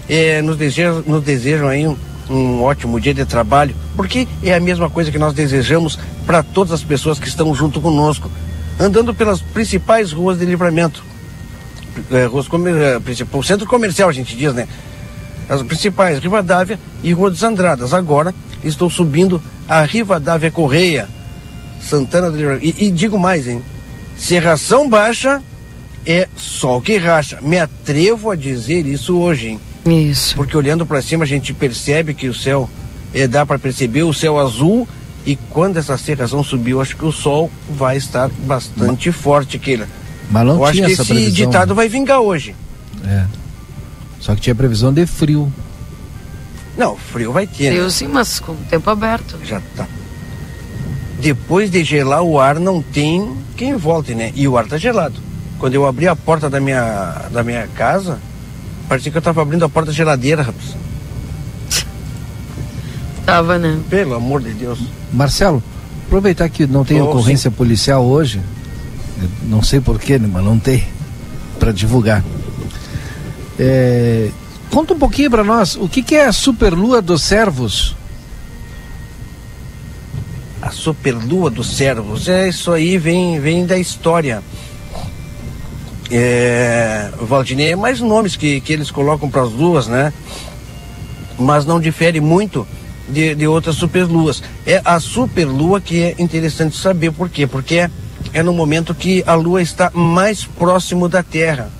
eh, 0.08 0.40
nos, 0.40 0.56
desejam, 0.56 1.02
nos 1.04 1.22
desejam 1.22 1.68
aí 1.68 1.86
um, 1.86 1.96
um 2.30 2.62
ótimo 2.62 3.00
dia 3.00 3.12
de 3.12 3.24
trabalho, 3.24 3.74
porque 3.96 4.28
é 4.42 4.54
a 4.54 4.60
mesma 4.60 4.88
coisa 4.88 5.10
que 5.10 5.18
nós 5.18 5.34
desejamos 5.34 5.98
para 6.24 6.42
todas 6.44 6.72
as 6.72 6.84
pessoas 6.84 7.18
que 7.18 7.26
estão 7.26 7.52
junto 7.54 7.80
conosco, 7.80 8.30
andando 8.78 9.12
pelas 9.12 9.42
principais 9.42 10.12
ruas 10.12 10.38
de 10.38 10.46
livramento. 10.46 11.02
Comer, 12.48 12.76
é, 12.76 13.00
principal, 13.00 13.42
centro 13.42 13.66
comercial, 13.66 14.08
a 14.08 14.12
gente 14.12 14.36
diz, 14.36 14.54
né? 14.54 14.68
As 15.48 15.60
principais, 15.62 16.20
Rivadavia 16.20 16.78
e 17.02 17.12
Rua 17.12 17.30
dos 17.30 17.42
Andradas. 17.42 17.92
Agora 17.92 18.32
estou 18.62 18.88
subindo 18.88 19.42
a 19.68 19.82
Rivadavia 19.82 20.50
Correia, 20.50 21.08
Santana 21.80 22.30
do 22.30 22.36
Livramento. 22.36 22.64
E, 22.64 22.86
e 22.86 22.90
digo 22.90 23.18
mais, 23.18 23.46
hein? 23.46 23.62
Serração 24.16 24.88
baixa 24.88 25.42
é 26.06 26.28
sol 26.36 26.80
que 26.80 26.96
racha. 26.96 27.38
Me 27.40 27.58
atrevo 27.58 28.30
a 28.30 28.36
dizer 28.36 28.86
isso 28.86 29.16
hoje, 29.16 29.48
hein? 29.48 29.60
Isso. 30.08 30.36
Porque 30.36 30.56
olhando 30.56 30.84
para 30.84 31.00
cima 31.00 31.24
a 31.24 31.26
gente 31.26 31.54
percebe 31.54 32.14
que 32.14 32.28
o 32.28 32.34
céu, 32.34 32.68
é, 33.14 33.26
dá 33.26 33.46
para 33.46 33.58
perceber 33.58 34.02
o 34.02 34.12
céu 34.12 34.38
azul 34.38 34.86
e 35.26 35.36
quando 35.50 35.76
essa 35.76 35.96
serração 35.98 36.42
subiu, 36.42 36.80
acho 36.80 36.96
que 36.96 37.04
o 37.04 37.12
sol 37.12 37.50
vai 37.68 37.96
estar 37.96 38.28
bastante 38.28 39.08
Mas, 39.10 39.16
forte, 39.16 39.58
Keila. 39.58 39.88
Mas 40.30 40.46
não 40.46 40.64
Eu 40.64 40.72
tinha 40.72 40.86
acho 40.86 40.96
que 40.96 41.02
esse 41.02 41.12
previsão. 41.12 41.32
ditado 41.32 41.74
vai 41.74 41.88
vingar 41.88 42.20
hoje. 42.20 42.54
É. 43.04 43.24
Só 44.18 44.34
que 44.34 44.40
tinha 44.40 44.54
previsão 44.54 44.92
de 44.92 45.06
frio. 45.06 45.52
Não, 46.76 46.96
frio 46.96 47.32
vai 47.32 47.46
ter. 47.46 47.70
Frio 47.70 47.84
né? 47.84 47.90
sim, 47.90 48.06
mas 48.06 48.38
com 48.38 48.52
o 48.52 48.58
tempo 48.68 48.88
aberto. 48.88 49.38
Já 49.44 49.60
tá. 49.76 49.86
Depois 51.20 51.70
de 51.70 51.84
gelar 51.84 52.22
o 52.22 52.40
ar, 52.40 52.58
não 52.58 52.82
tem 52.82 53.36
quem 53.56 53.76
volte, 53.76 54.14
né? 54.14 54.32
E 54.34 54.48
o 54.48 54.56
ar 54.56 54.66
tá 54.66 54.78
gelado. 54.78 55.14
Quando 55.58 55.74
eu 55.74 55.86
abri 55.86 56.08
a 56.08 56.16
porta 56.16 56.48
da 56.48 56.58
minha, 56.58 57.26
da 57.30 57.42
minha 57.42 57.66
casa, 57.68 58.18
Parecia 58.90 59.12
que 59.12 59.18
eu 59.18 59.22
tava 59.22 59.40
abrindo 59.40 59.64
a 59.64 59.68
porta 59.68 59.92
da 59.92 59.96
geladeira, 59.96 60.42
rapaz. 60.42 60.74
Tava, 63.24 63.56
né? 63.56 63.78
Pelo 63.88 64.16
amor 64.16 64.42
de 64.42 64.52
Deus. 64.52 64.80
Marcelo, 65.12 65.62
aproveitar 66.06 66.48
que 66.48 66.66
não 66.66 66.84
tem 66.84 67.00
oh, 67.00 67.04
ocorrência 67.04 67.48
sim. 67.48 67.56
policial 67.56 68.04
hoje, 68.04 68.40
não 69.44 69.62
sei 69.62 69.80
porquê, 69.80 70.18
né, 70.18 70.28
mas 70.30 70.44
não 70.44 70.58
tem, 70.58 70.84
para 71.60 71.70
divulgar. 71.70 72.24
É, 73.56 74.30
conta 74.70 74.92
um 74.92 74.98
pouquinho 74.98 75.30
para 75.30 75.44
nós, 75.44 75.76
o 75.76 75.88
que, 75.88 76.02
que 76.02 76.16
é 76.16 76.26
a 76.26 76.32
Superlua 76.32 77.00
dos 77.00 77.22
Servos? 77.22 77.94
Superlua 80.70 81.50
dos 81.50 81.76
Servos, 81.76 82.28
é 82.28 82.48
isso 82.48 82.72
aí, 82.72 82.98
vem, 82.98 83.40
vem 83.40 83.66
da 83.66 83.78
história. 83.78 84.42
é, 86.10 87.10
Valdinei, 87.20 87.72
é 87.72 87.76
mais 87.76 88.00
nomes 88.00 88.36
que, 88.36 88.60
que 88.60 88.72
eles 88.72 88.90
colocam 88.90 89.30
para 89.30 89.42
as 89.42 89.52
luas, 89.52 89.86
né? 89.86 90.12
Mas 91.38 91.64
não 91.64 91.80
difere 91.80 92.20
muito 92.20 92.66
de, 93.08 93.34
de 93.34 93.46
outras 93.46 93.76
superluas. 93.76 94.42
É 94.66 94.80
a 94.84 94.98
superlua 95.00 95.80
que 95.80 96.02
é 96.02 96.14
interessante 96.18 96.76
saber 96.76 97.12
por 97.12 97.28
quê? 97.28 97.46
Porque 97.46 97.76
é, 97.76 97.90
é 98.32 98.42
no 98.42 98.52
momento 98.52 98.94
que 98.94 99.22
a 99.26 99.34
lua 99.34 99.62
está 99.62 99.90
mais 99.94 100.44
próximo 100.44 101.08
da 101.08 101.22
Terra. 101.22 101.70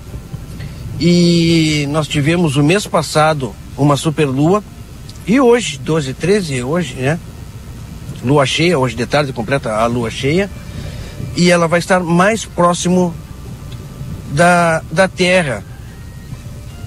E 0.99 1.87
nós 1.89 2.07
tivemos 2.07 2.57
o 2.57 2.63
mês 2.63 2.85
passado 2.85 3.55
uma 3.77 3.97
superlua 3.97 4.63
e 5.25 5.39
hoje, 5.39 5.77
12 5.77 6.13
13, 6.13 6.63
hoje, 6.63 6.95
né? 6.95 7.19
Lua 8.23 8.45
cheia, 8.45 8.77
hoje 8.77 8.95
de 8.95 9.05
tarde 9.05 9.33
completa 9.33 9.75
a 9.75 9.85
lua 9.85 10.11
cheia. 10.11 10.49
E 11.35 11.49
ela 11.49 11.67
vai 11.67 11.79
estar 11.79 11.99
mais 11.99 12.45
próximo 12.45 13.13
da, 14.31 14.81
da 14.91 15.07
Terra. 15.07 15.63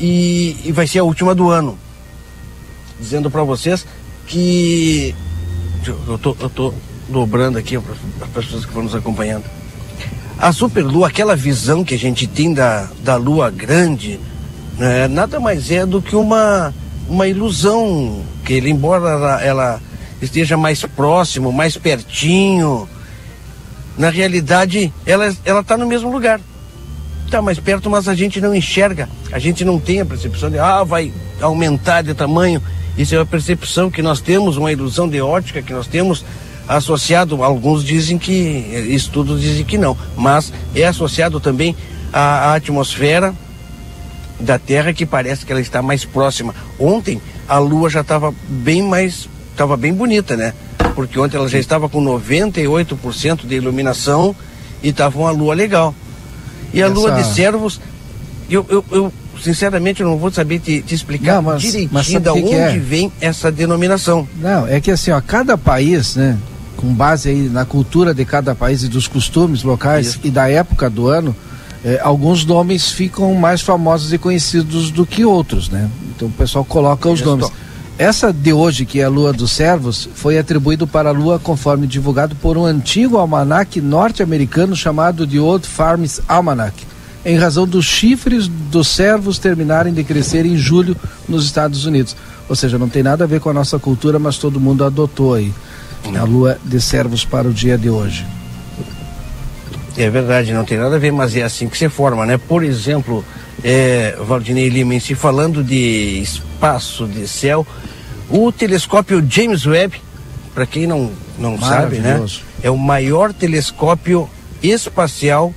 E, 0.00 0.56
e 0.64 0.72
vai 0.72 0.86
ser 0.86 1.00
a 1.00 1.04
última 1.04 1.34
do 1.34 1.50
ano. 1.50 1.78
Dizendo 3.00 3.30
para 3.30 3.42
vocês 3.42 3.86
que. 4.26 5.14
Eu 6.06 6.18
tô, 6.18 6.36
eu 6.40 6.48
tô 6.48 6.74
dobrando 7.08 7.58
aqui 7.58 7.78
para 7.78 8.26
as 8.26 8.30
pessoas 8.46 8.64
que 8.64 8.72
vão 8.72 8.84
nos 8.84 8.94
acompanhando. 8.94 9.44
A 10.38 10.52
superlua, 10.52 11.08
aquela 11.08 11.36
visão 11.36 11.84
que 11.84 11.94
a 11.94 11.98
gente 11.98 12.26
tem 12.26 12.52
da, 12.52 12.88
da 13.02 13.16
lua 13.16 13.50
grande, 13.50 14.18
né, 14.78 15.06
nada 15.06 15.38
mais 15.38 15.70
é 15.70 15.86
do 15.86 16.02
que 16.02 16.16
uma, 16.16 16.74
uma 17.08 17.28
ilusão, 17.28 18.22
que 18.44 18.54
ele, 18.54 18.70
embora 18.70 19.10
ela, 19.10 19.42
ela 19.42 19.80
esteja 20.20 20.56
mais 20.56 20.82
próximo, 20.82 21.52
mais 21.52 21.76
pertinho, 21.76 22.88
na 23.96 24.10
realidade 24.10 24.92
ela 25.06 25.28
está 25.60 25.76
no 25.76 25.86
mesmo 25.86 26.10
lugar. 26.10 26.40
Está 27.24 27.40
mais 27.40 27.58
perto, 27.58 27.90
mas 27.90 28.06
a 28.06 28.14
gente 28.14 28.40
não 28.40 28.54
enxerga, 28.54 29.08
a 29.32 29.38
gente 29.38 29.64
não 29.64 29.78
tem 29.78 30.00
a 30.00 30.04
percepção 30.04 30.50
de, 30.50 30.58
ah, 30.58 30.84
vai 30.84 31.12
aumentar 31.40 32.02
de 32.02 32.14
tamanho. 32.14 32.62
Isso 32.96 33.14
é 33.14 33.18
uma 33.18 33.26
percepção 33.26 33.90
que 33.90 34.02
nós 34.02 34.20
temos, 34.20 34.56
uma 34.56 34.70
ilusão 34.70 35.08
de 35.08 35.20
ótica 35.20 35.62
que 35.62 35.72
nós 35.72 35.86
temos 35.86 36.24
associado, 36.68 37.42
alguns 37.42 37.84
dizem 37.84 38.18
que, 38.18 38.32
estudos 38.90 39.40
dizem 39.40 39.64
que 39.64 39.76
não, 39.76 39.96
mas 40.16 40.52
é 40.74 40.84
associado 40.84 41.40
também 41.40 41.76
à, 42.12 42.52
à 42.52 42.54
atmosfera 42.54 43.34
da 44.40 44.58
Terra 44.58 44.92
que 44.92 45.04
parece 45.04 45.44
que 45.44 45.52
ela 45.52 45.60
está 45.60 45.82
mais 45.82 46.04
próxima. 46.04 46.54
Ontem 46.78 47.20
a 47.48 47.58
Lua 47.58 47.90
já 47.90 48.00
estava 48.00 48.34
bem 48.48 48.82
mais, 48.82 49.28
estava 49.54 49.76
bem 49.76 49.92
bonita, 49.92 50.36
né? 50.36 50.52
Porque 50.94 51.18
ontem 51.18 51.36
ela 51.36 51.48
já 51.48 51.58
estava 51.58 51.88
com 51.88 52.04
98% 52.04 53.46
de 53.46 53.54
iluminação 53.54 54.34
e 54.82 54.88
estava 54.88 55.18
uma 55.18 55.30
Lua 55.30 55.54
legal. 55.54 55.94
E 56.72 56.82
a 56.82 56.86
Essa... 56.86 56.94
Lua 56.94 57.10
de 57.12 57.24
Servos, 57.24 57.80
eu, 58.50 58.66
eu, 58.68 58.84
eu 58.90 59.12
sinceramente 59.42 60.02
eu 60.02 60.08
não 60.08 60.18
vou 60.18 60.30
saber 60.30 60.58
te, 60.58 60.82
te 60.82 60.94
explicar 60.94 61.36
não, 61.36 61.42
mas, 61.42 61.62
direitinho 61.62 61.90
mas 61.92 62.06
de 62.06 62.16
onde 62.28 62.54
é? 62.54 62.78
vem 62.78 63.12
essa 63.20 63.50
denominação. 63.50 64.28
Não, 64.36 64.66
é 64.66 64.80
que 64.80 64.90
assim, 64.90 65.10
ó, 65.10 65.20
cada 65.20 65.56
país, 65.56 66.16
né, 66.16 66.38
com 66.76 66.92
base 66.92 67.28
aí 67.28 67.48
na 67.48 67.64
cultura 67.64 68.12
de 68.12 68.24
cada 68.24 68.54
país 68.54 68.82
e 68.82 68.88
dos 68.88 69.08
costumes 69.08 69.62
locais 69.62 70.08
Isso. 70.08 70.20
e 70.24 70.30
da 70.30 70.48
época 70.48 70.90
do 70.90 71.08
ano, 71.08 71.34
é, 71.84 72.00
alguns 72.02 72.44
nomes 72.44 72.90
ficam 72.90 73.34
mais 73.34 73.60
famosos 73.60 74.12
e 74.12 74.18
conhecidos 74.18 74.90
do 74.90 75.04
que 75.04 75.24
outros, 75.24 75.68
né? 75.68 75.88
Então 76.14 76.28
o 76.28 76.30
pessoal 76.30 76.64
coloca 76.64 77.08
os 77.08 77.20
Isso. 77.20 77.28
nomes. 77.28 77.50
Essa 77.96 78.32
de 78.32 78.52
hoje, 78.52 78.84
que 78.84 79.00
é 79.00 79.04
a 79.04 79.08
Lua 79.08 79.32
dos 79.32 79.52
Servos, 79.52 80.08
foi 80.16 80.36
atribuído 80.36 80.84
para 80.84 81.10
a 81.10 81.12
Lua 81.12 81.38
conforme 81.38 81.86
divulgado 81.86 82.34
por 82.34 82.58
um 82.58 82.64
antigo 82.64 83.18
almanaque 83.18 83.80
norte-americano 83.80 84.74
chamado 84.74 85.24
de 85.24 85.38
Old 85.38 85.64
Farms 85.64 86.20
Almanac, 86.26 86.84
em 87.24 87.36
razão 87.36 87.68
dos 87.68 87.84
chifres 87.84 88.48
dos 88.48 88.88
servos 88.88 89.38
terminarem 89.38 89.94
de 89.94 90.02
crescer 90.02 90.44
em 90.44 90.56
julho 90.56 90.96
nos 91.28 91.44
Estados 91.44 91.86
Unidos. 91.86 92.16
Ou 92.48 92.56
seja, 92.56 92.78
não 92.78 92.88
tem 92.88 93.02
nada 93.02 93.22
a 93.22 93.28
ver 93.28 93.38
com 93.38 93.48
a 93.48 93.54
nossa 93.54 93.78
cultura, 93.78 94.18
mas 94.18 94.38
todo 94.38 94.58
mundo 94.58 94.84
adotou 94.84 95.34
aí 95.34 95.54
a 96.18 96.24
lua 96.24 96.58
de 96.64 96.80
servos 96.80 97.24
para 97.24 97.46
o 97.46 97.52
dia 97.52 97.78
de 97.78 97.88
hoje. 97.88 98.26
É 99.96 100.10
verdade, 100.10 100.52
não 100.52 100.64
tem 100.64 100.76
nada 100.76 100.96
a 100.96 100.98
ver, 100.98 101.12
mas 101.12 101.36
é 101.36 101.44
assim 101.44 101.68
que 101.68 101.78
se 101.78 101.88
forma, 101.88 102.26
né? 102.26 102.36
Por 102.36 102.64
exemplo, 102.64 103.24
é, 103.62 104.16
Valdinei 104.20 104.68
Lima, 104.68 104.94
em 104.94 105.00
si 105.00 105.14
falando 105.14 105.62
de 105.62 106.20
espaço, 106.20 107.06
de 107.06 107.28
céu, 107.28 107.66
o 108.28 108.50
telescópio 108.50 109.24
James 109.28 109.66
Webb, 109.66 110.00
para 110.54 110.66
quem 110.66 110.86
não, 110.86 111.10
não 111.38 111.58
sabe, 111.58 111.98
né? 111.98 112.24
É 112.62 112.70
o 112.70 112.78
maior 112.78 113.32
telescópio 113.32 114.28
espacial 114.62 115.52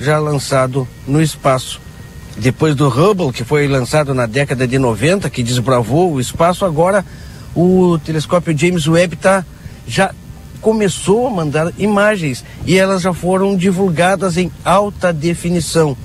já 0.00 0.18
lançado 0.18 0.86
no 1.06 1.20
espaço. 1.20 1.80
Depois 2.36 2.74
do 2.74 2.88
Hubble, 2.88 3.32
que 3.32 3.44
foi 3.44 3.66
lançado 3.66 4.14
na 4.14 4.26
década 4.26 4.66
de 4.66 4.78
90, 4.78 5.28
que 5.30 5.42
desbravou 5.42 6.12
o 6.12 6.20
espaço, 6.20 6.64
agora 6.64 7.04
o 7.54 7.98
telescópio 8.04 8.56
James 8.56 8.86
Webb 8.86 9.14
está 9.14 9.44
já 9.88 10.12
começou 10.60 11.26
a 11.26 11.30
mandar 11.30 11.72
imagens 11.78 12.44
e 12.66 12.76
elas 12.76 13.02
já 13.02 13.12
foram 13.12 13.56
divulgadas 13.56 14.36
em 14.36 14.50
alta 14.64 15.12
definição. 15.12 15.96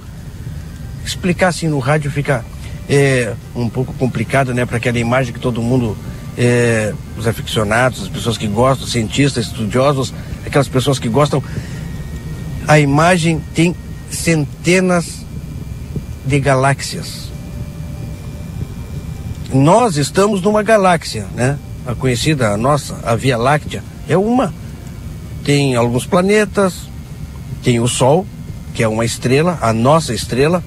Explicar 1.06 1.50
assim 1.50 1.68
no 1.68 1.80
rádio 1.80 2.12
fica 2.12 2.46
é, 2.90 3.34
um 3.56 3.70
pouco 3.70 3.94
complicado, 3.94 4.54
né, 4.54 4.66
para 4.66 4.78
aquela 4.78 5.00
imagem 5.00 5.34
que 5.34 5.40
todo 5.40 5.62
mundo, 5.62 5.98
é, 6.38 6.94
os 7.18 7.28
aficionados, 7.28 8.04
as 8.04 8.08
pessoas 8.08 8.38
que 8.38 8.48
gostam, 8.48 8.88
cientistas, 8.88 9.48
estudiosos, 9.48 10.14
aquelas 10.46 10.68
pessoas 10.68 11.00
que 11.00 11.08
gostam, 11.08 11.44
a 12.68 12.80
imagem 12.80 13.42
tem 13.54 13.76
centenas 14.10 15.26
de 16.26 16.40
galáxias. 16.40 17.30
Nós 19.54 19.98
estamos 19.98 20.42
numa 20.42 20.64
galáxia, 20.64 21.28
né? 21.36 21.58
a 21.86 21.96
conhecida, 21.96 22.50
a 22.50 22.58
nossa, 22.58 23.00
a 23.04 23.16
Via 23.16 23.38
Láctea, 23.38 23.84
é 24.08 24.18
uma. 24.18 24.54
Tem 25.44 25.76
alguns 25.76 26.06
planetas, 26.06 26.74
tem 27.64 27.80
o 27.80 27.88
Sol, 27.88 28.26
que 28.74 28.84
é 28.84 28.88
uma 28.88 29.04
estrela, 29.04 29.58
a 29.62 29.74
nossa 29.74 30.14
estrela, 30.14 30.64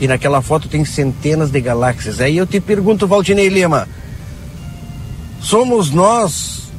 e 0.00 0.08
naquela 0.08 0.40
foto 0.40 0.66
tem 0.66 0.84
centenas 0.84 1.50
de 1.50 1.60
galáxias. 1.60 2.20
Aí 2.20 2.36
eu 2.36 2.46
te 2.46 2.58
pergunto, 2.58 3.06
Valdinei 3.06 3.48
Lima, 3.48 3.86
somos 5.40 5.90
nós 5.90 6.70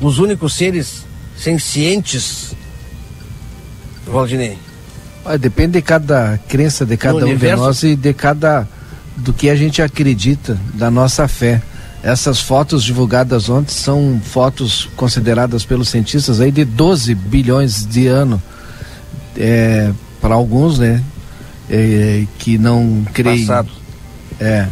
os 0.00 0.18
únicos 0.18 0.54
seres 0.54 1.04
sencientes, 1.36 2.54
Valdinei? 4.06 4.58
Depende 5.40 5.72
de 5.72 5.82
cada 5.82 6.38
crença 6.46 6.84
de 6.86 6.96
cada 6.96 7.26
um 7.26 7.36
de 7.36 7.56
nós 7.56 7.82
e 7.82 7.96
de 7.96 8.12
cada 8.12 8.68
do 9.16 9.32
que 9.32 9.48
a 9.48 9.56
gente 9.56 9.80
acredita, 9.80 10.58
da 10.74 10.90
nossa 10.90 11.26
fé. 11.26 11.62
Essas 12.02 12.38
fotos 12.38 12.84
divulgadas 12.84 13.48
ontem 13.48 13.72
são 13.72 14.20
fotos 14.22 14.88
consideradas 14.94 15.64
pelos 15.64 15.88
cientistas 15.88 16.40
aí 16.40 16.52
de 16.52 16.64
12 16.64 17.14
bilhões 17.14 17.84
de 17.86 18.06
ano. 18.06 18.40
É, 19.36 19.90
para 20.20 20.34
alguns, 20.34 20.78
né? 20.78 21.02
É, 21.68 22.24
que 22.38 22.58
não 22.58 23.04
creem. 23.12 23.40
Passado. 23.40 23.70
É, 24.40 24.66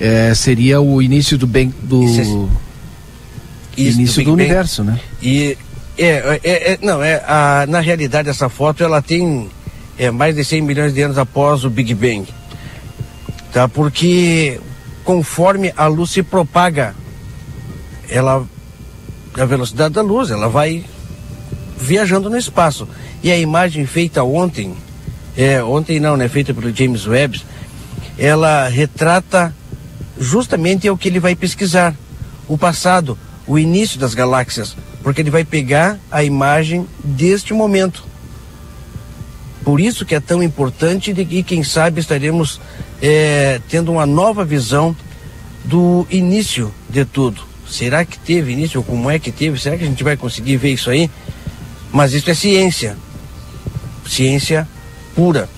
é, 0.00 0.34
seria 0.34 0.80
o 0.80 1.00
início 1.00 1.38
do 1.38 1.46
bem 1.46 1.72
do 1.82 2.02
é, 2.02 3.80
início 3.80 4.22
do, 4.22 4.30
do 4.30 4.32
universo, 4.32 4.82
né? 4.82 4.98
E 5.22 5.56
é, 5.98 6.40
é, 6.42 6.72
é, 6.72 6.78
não 6.82 7.02
é 7.02 7.22
a, 7.26 7.66
na 7.68 7.80
realidade 7.80 8.28
essa 8.28 8.48
foto 8.48 8.82
ela 8.82 9.00
tem 9.00 9.48
é, 9.98 10.10
mais 10.10 10.34
de 10.34 10.44
100 10.44 10.62
milhões 10.62 10.94
de 10.94 11.02
anos 11.02 11.18
após 11.18 11.64
o 11.64 11.70
Big 11.70 11.94
Bang, 11.94 12.26
tá? 13.52 13.68
Porque 13.68 14.60
conforme 15.04 15.72
a 15.76 15.86
luz 15.86 16.10
se 16.10 16.22
propaga, 16.22 16.94
ela 18.08 18.46
a 19.38 19.44
velocidade 19.44 19.94
da 19.94 20.02
luz, 20.02 20.30
ela 20.30 20.48
vai 20.48 20.84
viajando 21.78 22.30
no 22.30 22.36
espaço. 22.36 22.88
E 23.22 23.30
a 23.30 23.38
imagem 23.38 23.86
feita 23.86 24.22
ontem, 24.22 24.74
é, 25.36 25.62
ontem 25.62 26.00
não, 26.00 26.16
né, 26.16 26.28
feita 26.28 26.54
pelo 26.54 26.74
James 26.74 27.06
Webb, 27.06 27.42
ela 28.18 28.68
retrata 28.68 29.54
justamente 30.18 30.88
o 30.88 30.96
que 30.96 31.08
ele 31.08 31.20
vai 31.20 31.36
pesquisar, 31.36 31.94
o 32.48 32.56
passado, 32.56 33.18
o 33.46 33.58
início 33.58 33.98
das 33.98 34.14
galáxias, 34.14 34.74
porque 35.02 35.20
ele 35.20 35.30
vai 35.30 35.44
pegar 35.44 35.98
a 36.10 36.24
imagem 36.24 36.86
deste 37.04 37.52
momento. 37.52 38.04
Por 39.62 39.80
isso 39.80 40.06
que 40.06 40.14
é 40.14 40.20
tão 40.20 40.42
importante 40.42 41.10
e 41.10 41.42
quem 41.42 41.62
sabe 41.62 42.00
estaremos 42.00 42.60
é, 43.02 43.60
tendo 43.68 43.92
uma 43.92 44.06
nova 44.06 44.44
visão 44.44 44.96
do 45.64 46.06
início 46.08 46.72
de 46.88 47.04
tudo. 47.04 47.42
Será 47.68 48.04
que 48.04 48.16
teve 48.16 48.52
início? 48.52 48.82
Como 48.82 49.10
é 49.10 49.18
que 49.18 49.32
teve? 49.32 49.60
Será 49.60 49.76
que 49.76 49.82
a 49.82 49.86
gente 49.86 50.04
vai 50.04 50.16
conseguir 50.16 50.56
ver 50.56 50.72
isso 50.72 50.88
aí? 50.88 51.10
Mas 51.92 52.12
isso 52.12 52.30
é 52.30 52.34
ciência. 52.34 52.96
Ciência 54.08 54.68
pura. 55.16 55.48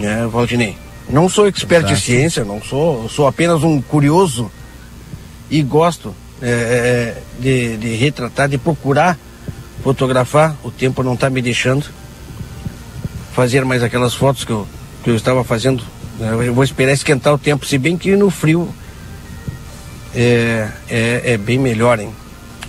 É, 0.00 0.26
Valdinei. 0.26 0.76
Não 1.08 1.28
sou 1.28 1.46
expert 1.46 1.84
Exato. 1.84 1.94
em 1.94 2.02
ciência, 2.02 2.44
não 2.44 2.60
sou, 2.60 3.08
sou 3.08 3.26
apenas 3.26 3.62
um 3.62 3.80
curioso 3.80 4.50
e 5.50 5.62
gosto 5.62 6.14
é, 6.42 6.48
é 6.48 7.22
de, 7.38 7.76
de 7.76 7.94
retratar, 7.94 8.48
de 8.48 8.58
procurar 8.58 9.16
fotografar. 9.82 10.56
O 10.64 10.70
tempo 10.70 11.02
não 11.02 11.14
está 11.14 11.30
me 11.30 11.40
deixando. 11.40 11.86
fazer 13.34 13.64
mais 13.64 13.82
aquelas 13.82 14.14
fotos 14.14 14.44
que 14.44 14.50
eu, 14.50 14.66
que 15.02 15.10
eu 15.10 15.16
estava 15.16 15.44
fazendo. 15.44 15.82
né? 16.18 16.32
Eu 16.46 16.54
vou 16.54 16.64
esperar 16.64 16.92
esquentar 16.92 17.32
o 17.34 17.38
tempo, 17.38 17.64
se 17.66 17.78
bem 17.78 17.96
que 17.96 18.16
no 18.16 18.30
frio 18.30 18.68
é, 20.14 20.68
é, 20.88 21.22
é 21.32 21.36
bem 21.36 21.58
melhor, 21.58 22.00
hein? 22.00 22.10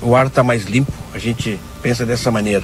O 0.02 0.16
ar 0.16 0.28
está 0.28 0.44
mais 0.44 0.66
limpo, 0.66 0.92
a 1.14 1.18
gente 1.18 1.60
pensa 1.82 2.06
dessa 2.06 2.30
maneira. 2.30 2.64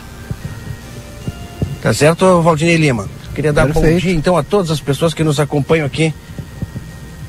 Tá 1.82 1.94
certo, 1.94 2.41
Valdinei 2.41 2.78
Lima? 2.78 3.08
Queria 3.34 3.52
dar 3.54 3.67
bom 3.67 3.74
Perfeito. 3.82 4.02
dia 4.02 4.13
então 4.13 4.38
a 4.38 4.44
todas 4.44 4.70
as 4.72 4.80
pessoas 4.80 5.13
que 5.13 5.24
nos 5.24 5.39
acompanham 5.39 5.86
aqui 5.86 6.13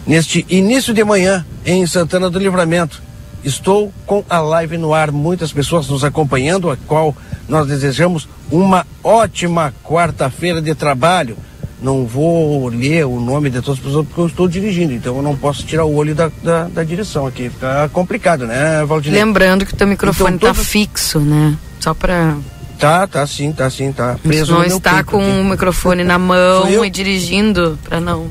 neste 0.07 0.45
início 0.49 0.93
de 0.93 1.03
manhã 1.05 1.45
em 1.65 1.87
Santana 1.87 2.29
do 2.29 2.39
Livramento. 2.39 3.01
Estou 3.45 3.93
com 4.07 4.25
a 4.29 4.39
live 4.41 4.77
no 4.79 4.93
ar, 4.95 5.11
muitas 5.11 5.53
pessoas 5.53 5.89
nos 5.89 6.05
acompanhando, 6.05 6.71
a 6.71 6.77
qual 6.77 7.17
nós 7.49 7.67
desejamos 7.67 8.29
uma 8.51 8.87
ótima 9.03 9.73
quarta-feira 9.83 10.61
de 10.63 10.75
trabalho. 10.75 11.37
Não 11.81 12.07
vou 12.07 12.69
ler 12.69 13.05
o 13.07 13.19
nome 13.19 13.51
de 13.51 13.61
todas 13.61 13.81
as 13.81 13.85
pessoas 13.85 14.07
porque 14.07 14.21
eu 14.21 14.27
estou 14.29 14.47
dirigindo, 14.47 14.93
então 14.93 15.17
eu 15.17 15.23
não 15.23 15.37
posso 15.37 15.65
tirar 15.65 15.85
o 15.85 15.95
olho 15.95 16.15
da, 16.15 16.31
da, 16.43 16.65
da 16.69 16.85
direção 16.85 17.27
aqui. 17.27 17.49
Fica 17.51 17.91
complicado, 17.93 18.47
né, 18.47 18.85
Valdinei? 18.85 19.19
Lembrando 19.19 19.67
que 19.67 19.75
o 19.75 19.77
teu 19.77 19.89
microfone 19.89 20.37
Então, 20.37 20.49
tá 20.51 20.55
todas- 20.55 20.69
fixo, 20.71 21.19
né? 21.19 21.57
Só 21.81 21.93
pra. 21.95 22.37
Tá, 22.83 23.07
tá 23.07 23.25
sim, 23.29 23.53
tá 23.53 23.71
sim, 23.71 23.93
tá. 23.93 24.15
Você 24.15 24.29
Preso 24.29 24.53
não 24.55 24.65
está 24.65 24.95
peito 24.95 25.07
com 25.07 25.41
o 25.41 25.45
microfone 25.45 26.03
na 26.03 26.19
mão 26.19 26.69
eu? 26.69 26.85
e 26.85 26.91
dirigindo 26.91 27.79
pra 27.85 28.01
não. 28.01 28.29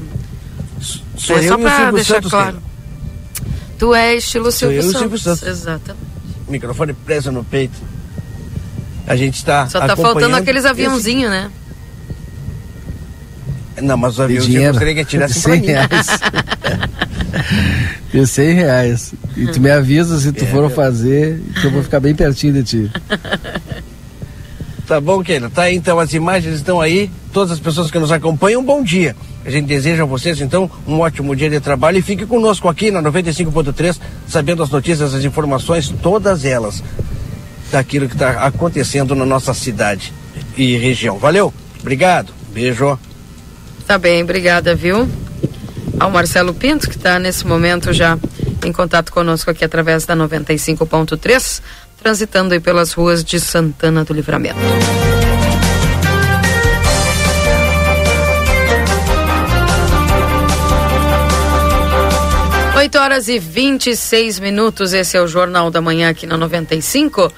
Sou 1.15 1.37
é 1.37 1.45
eu 1.45 1.47
só 1.47 1.55
o 1.55 1.59
pra 1.59 1.75
Silvio 1.77 1.93
deixar 1.93 2.13
Santos, 2.15 2.31
claro. 2.31 2.57
Tu 3.79 3.95
é 3.95 4.15
estilo 4.17 4.51
Sou 4.51 4.69
Silvio 4.69 4.75
eu 4.75 4.79
o 4.81 4.83
Santos. 4.91 4.99
Silvio 4.99 5.17
Santos. 5.19 5.43
Exatamente. 5.47 6.05
Microfone 6.49 6.91
preso 6.93 7.31
no 7.31 7.45
peito. 7.45 7.77
A 9.07 9.15
gente 9.15 9.35
está 9.35 9.69
Só 9.69 9.79
tá 9.79 9.95
faltando 9.95 10.35
aqueles 10.35 10.65
aviãozinhos, 10.65 11.31
né? 11.31 11.49
Não, 13.81 13.95
mas 13.95 14.11
os 14.11 14.17
De 14.17 14.23
aviões 14.23 14.53
eu 14.53 14.67
gostaria 14.73 14.95
que 14.95 15.05
tirassem 15.05 15.41
pra 15.41 15.51
100 15.53 15.61
mim. 15.61 15.67
reais. 15.67 16.07
De 18.11 18.27
100 18.27 18.53
reais. 18.53 19.13
E 19.37 19.47
tu 19.47 19.61
me 19.61 19.71
avisa 19.71 20.19
se 20.19 20.31
tu 20.33 20.43
É, 20.43 20.47
for 20.47 20.61
meu. 20.61 20.69
fazer, 20.69 21.41
que 21.61 21.65
eu 21.67 21.71
vou 21.71 21.81
ficar 21.81 22.01
bem 22.01 22.13
pertinho 22.13 22.51
de 22.53 22.63
ti. 22.63 22.91
Tá 24.91 24.99
bom, 24.99 25.23
Keila. 25.23 25.49
Tá 25.49 25.61
aí, 25.61 25.75
então, 25.77 25.97
as 25.99 26.13
imagens 26.13 26.55
estão 26.55 26.81
aí. 26.81 27.09
Todas 27.31 27.49
as 27.53 27.61
pessoas 27.61 27.89
que 27.89 27.97
nos 27.97 28.11
acompanham, 28.11 28.61
bom 28.61 28.83
dia. 28.83 29.15
A 29.45 29.49
gente 29.49 29.65
deseja 29.65 30.03
a 30.03 30.05
vocês, 30.05 30.41
então, 30.41 30.69
um 30.85 30.99
ótimo 30.99 31.33
dia 31.33 31.49
de 31.49 31.61
trabalho 31.61 31.97
e 31.97 32.01
fique 32.01 32.25
conosco 32.25 32.67
aqui 32.67 32.91
na 32.91 33.01
95.3, 33.01 33.97
sabendo 34.27 34.61
as 34.61 34.69
notícias, 34.69 35.13
as 35.13 35.23
informações, 35.23 35.93
todas 36.03 36.43
elas, 36.43 36.83
daquilo 37.71 38.09
que 38.09 38.15
está 38.15 38.45
acontecendo 38.45 39.15
na 39.15 39.25
nossa 39.25 39.53
cidade 39.53 40.11
e 40.57 40.75
região. 40.75 41.17
Valeu, 41.17 41.53
obrigado, 41.79 42.33
beijo. 42.53 42.99
Tá 43.87 43.97
bem, 43.97 44.21
obrigada, 44.21 44.75
viu? 44.75 45.07
Ao 46.01 46.11
Marcelo 46.11 46.53
Pinto, 46.53 46.89
que 46.89 46.97
está 46.97 47.17
nesse 47.17 47.47
momento 47.47 47.93
já 47.93 48.19
em 48.61 48.73
contato 48.73 49.13
conosco 49.13 49.49
aqui 49.49 49.63
através 49.63 50.05
da 50.05 50.17
95.3, 50.17 51.61
transitando 52.01 52.53
aí 52.53 52.59
pelas 52.59 52.93
ruas 52.93 53.23
de 53.23 53.39
Santana 53.39 54.03
do 54.03 54.13
Livramento. 54.13 54.59
Oito 62.77 62.97
horas 62.97 63.27
e 63.27 63.37
26 63.37 64.39
minutos, 64.39 64.91
esse 64.91 65.15
é 65.15 65.21
o 65.21 65.27
Jornal 65.27 65.69
da 65.69 65.79
Manhã 65.79 66.09
aqui 66.09 66.25
na 66.25 66.35
95. 66.35 67.31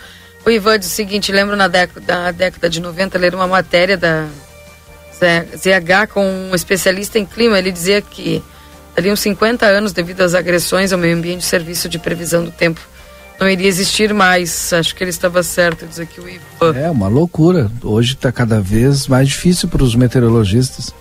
O 0.45 0.49
Ivan 0.49 0.79
diz 0.79 0.87
o 0.87 0.91
seguinte, 0.91 1.31
lembro 1.33 1.57
na 1.57 1.67
década, 1.67 2.05
da 2.05 2.31
década 2.31 2.69
de 2.69 2.79
90 2.79 3.17
ler 3.17 3.35
uma 3.35 3.47
matéria 3.47 3.97
da 3.97 4.27
ZH 5.19 6.07
com 6.13 6.25
um 6.25 6.55
especialista 6.55 7.19
em 7.19 7.25
clima, 7.25 7.59
ele 7.59 7.71
dizia 7.71 8.01
que 8.01 8.41
uns 9.05 9.19
50 9.19 9.65
anos, 9.65 9.91
devido 9.91 10.21
às 10.21 10.33
agressões 10.33 10.93
ao 10.93 10.99
meio 10.99 11.17
ambiente, 11.17 11.41
o 11.41 11.45
serviço 11.45 11.89
de 11.89 11.99
previsão 11.99 12.45
do 12.45 12.51
tempo 12.51 12.79
não 13.39 13.49
iria 13.49 13.67
existir 13.67 14.13
mais. 14.13 14.71
Acho 14.73 14.95
que 14.95 15.03
ele 15.03 15.11
estava 15.11 15.43
certo, 15.43 15.85
diz 15.85 15.99
aqui 15.99 16.19
o 16.19 16.29
Ivan. 16.29 16.77
É 16.77 16.89
uma 16.89 17.07
loucura. 17.07 17.71
Hoje 17.81 18.13
está 18.13 18.31
cada 18.31 18.61
vez 18.61 19.07
mais 19.07 19.29
difícil 19.29 19.69
para 19.69 19.83
os 19.83 19.95
meteorologistas. 19.95 20.93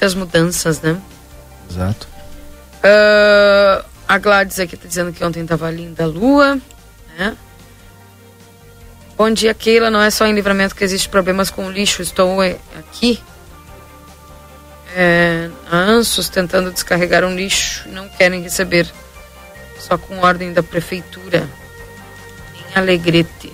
As 0.00 0.14
mudanças, 0.14 0.80
né? 0.80 0.96
Exato. 1.70 2.08
Ah, 2.82 3.84
a 4.08 4.18
Gladys 4.18 4.58
aqui 4.58 4.74
está 4.74 4.88
dizendo 4.88 5.12
que 5.12 5.24
ontem 5.24 5.42
estava 5.42 5.70
linda 5.70 6.04
a 6.04 6.06
lua, 6.06 6.58
né? 7.16 7.36
Bom 9.16 9.30
dia, 9.30 9.54
Keila. 9.54 9.90
Não 9.90 10.02
é 10.02 10.10
só 10.10 10.26
em 10.26 10.34
livramento 10.34 10.74
que 10.74 10.82
existe 10.82 11.08
problemas 11.08 11.50
com 11.50 11.70
lixo. 11.70 12.02
Estou 12.02 12.42
eh, 12.42 12.56
aqui 12.76 13.20
é, 14.94 15.48
há 15.70 15.76
ansos 15.76 16.28
tentando 16.28 16.70
descarregar 16.70 17.24
um 17.24 17.34
lixo 17.34 17.88
e 17.88 17.92
não 17.92 18.08
querem 18.08 18.42
receber. 18.42 18.90
Só 19.78 19.98
com 19.98 20.18
ordem 20.18 20.52
da 20.52 20.62
prefeitura. 20.62 21.48
Alegrete. 22.74 23.52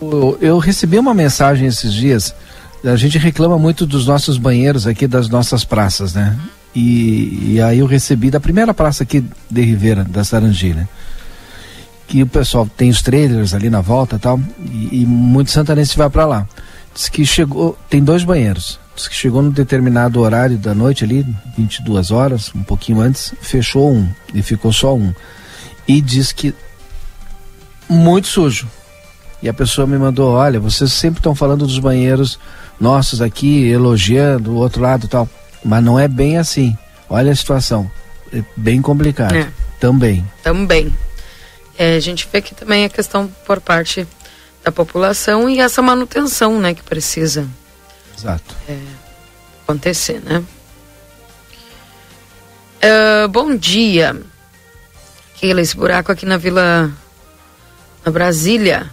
Eu, 0.00 0.38
eu 0.40 0.58
recebi 0.58 0.98
uma 0.98 1.14
mensagem 1.14 1.66
esses 1.66 1.92
dias. 1.92 2.34
A 2.84 2.96
gente 2.96 3.18
reclama 3.18 3.58
muito 3.58 3.86
dos 3.86 4.06
nossos 4.06 4.36
banheiros 4.36 4.86
aqui, 4.86 5.06
das 5.06 5.28
nossas 5.28 5.64
praças, 5.64 6.14
né? 6.14 6.38
E, 6.74 7.52
e 7.52 7.60
aí 7.60 7.78
eu 7.78 7.86
recebi 7.86 8.30
da 8.30 8.40
primeira 8.40 8.72
praça 8.72 9.02
aqui 9.02 9.24
de 9.50 9.62
Ribeira, 9.62 10.04
da 10.04 10.24
Sarangi, 10.24 10.74
né? 10.74 10.88
Que 12.08 12.22
o 12.22 12.26
pessoal 12.26 12.68
tem 12.76 12.90
os 12.90 13.02
trailers 13.02 13.54
ali 13.54 13.70
na 13.70 13.80
volta 13.80 14.16
e 14.16 14.18
tal, 14.18 14.40
e, 14.58 15.02
e 15.02 15.06
muito 15.06 15.50
santanense 15.50 15.96
vai 15.96 16.10
para 16.10 16.26
lá. 16.26 16.48
Diz 16.94 17.08
que 17.08 17.24
chegou, 17.24 17.78
tem 17.88 18.02
dois 18.02 18.24
banheiros. 18.24 18.80
Diz 18.96 19.06
que 19.06 19.14
chegou 19.14 19.40
num 19.40 19.50
determinado 19.50 20.20
horário 20.20 20.58
da 20.58 20.74
noite 20.74 21.04
ali, 21.04 21.26
22 21.56 22.10
horas, 22.10 22.52
um 22.54 22.62
pouquinho 22.62 23.00
antes, 23.00 23.32
fechou 23.40 23.92
um 23.92 24.08
e 24.34 24.42
ficou 24.42 24.72
só 24.72 24.94
um. 24.94 25.14
E 25.86 26.00
diz 26.00 26.32
que 26.32 26.54
muito 27.92 28.28
sujo. 28.28 28.68
E 29.42 29.48
a 29.48 29.54
pessoa 29.54 29.86
me 29.86 29.98
mandou, 29.98 30.32
olha, 30.32 30.60
vocês 30.60 30.92
sempre 30.92 31.18
estão 31.18 31.34
falando 31.34 31.66
dos 31.66 31.78
banheiros 31.78 32.38
nossos 32.80 33.20
aqui, 33.20 33.68
elogiando 33.68 34.52
o 34.52 34.56
outro 34.56 34.82
lado 34.82 35.06
e 35.06 35.08
tal. 35.08 35.28
Mas 35.64 35.82
não 35.84 35.98
é 35.98 36.08
bem 36.08 36.38
assim. 36.38 36.76
Olha 37.08 37.32
a 37.32 37.36
situação. 37.36 37.90
É 38.32 38.42
bem 38.56 38.80
complicado. 38.80 39.34
É. 39.34 39.48
Também. 39.78 40.24
Também. 40.42 40.96
É, 41.76 41.96
a 41.96 42.00
gente 42.00 42.28
vê 42.32 42.40
que 42.40 42.54
também 42.54 42.84
é 42.84 42.88
questão 42.88 43.28
por 43.46 43.60
parte 43.60 44.06
da 44.62 44.70
população 44.70 45.48
e 45.50 45.60
essa 45.60 45.82
manutenção, 45.82 46.60
né, 46.60 46.72
que 46.74 46.82
precisa 46.82 47.48
Exato. 48.16 48.54
acontecer, 49.64 50.20
né? 50.20 50.42
Ah, 52.82 53.28
bom 53.28 53.56
dia. 53.56 54.20
Keila, 55.36 55.60
esse 55.60 55.76
buraco 55.76 56.10
aqui 56.10 56.26
na 56.26 56.36
Vila 56.36 56.92
na 58.04 58.10
Brasília, 58.10 58.90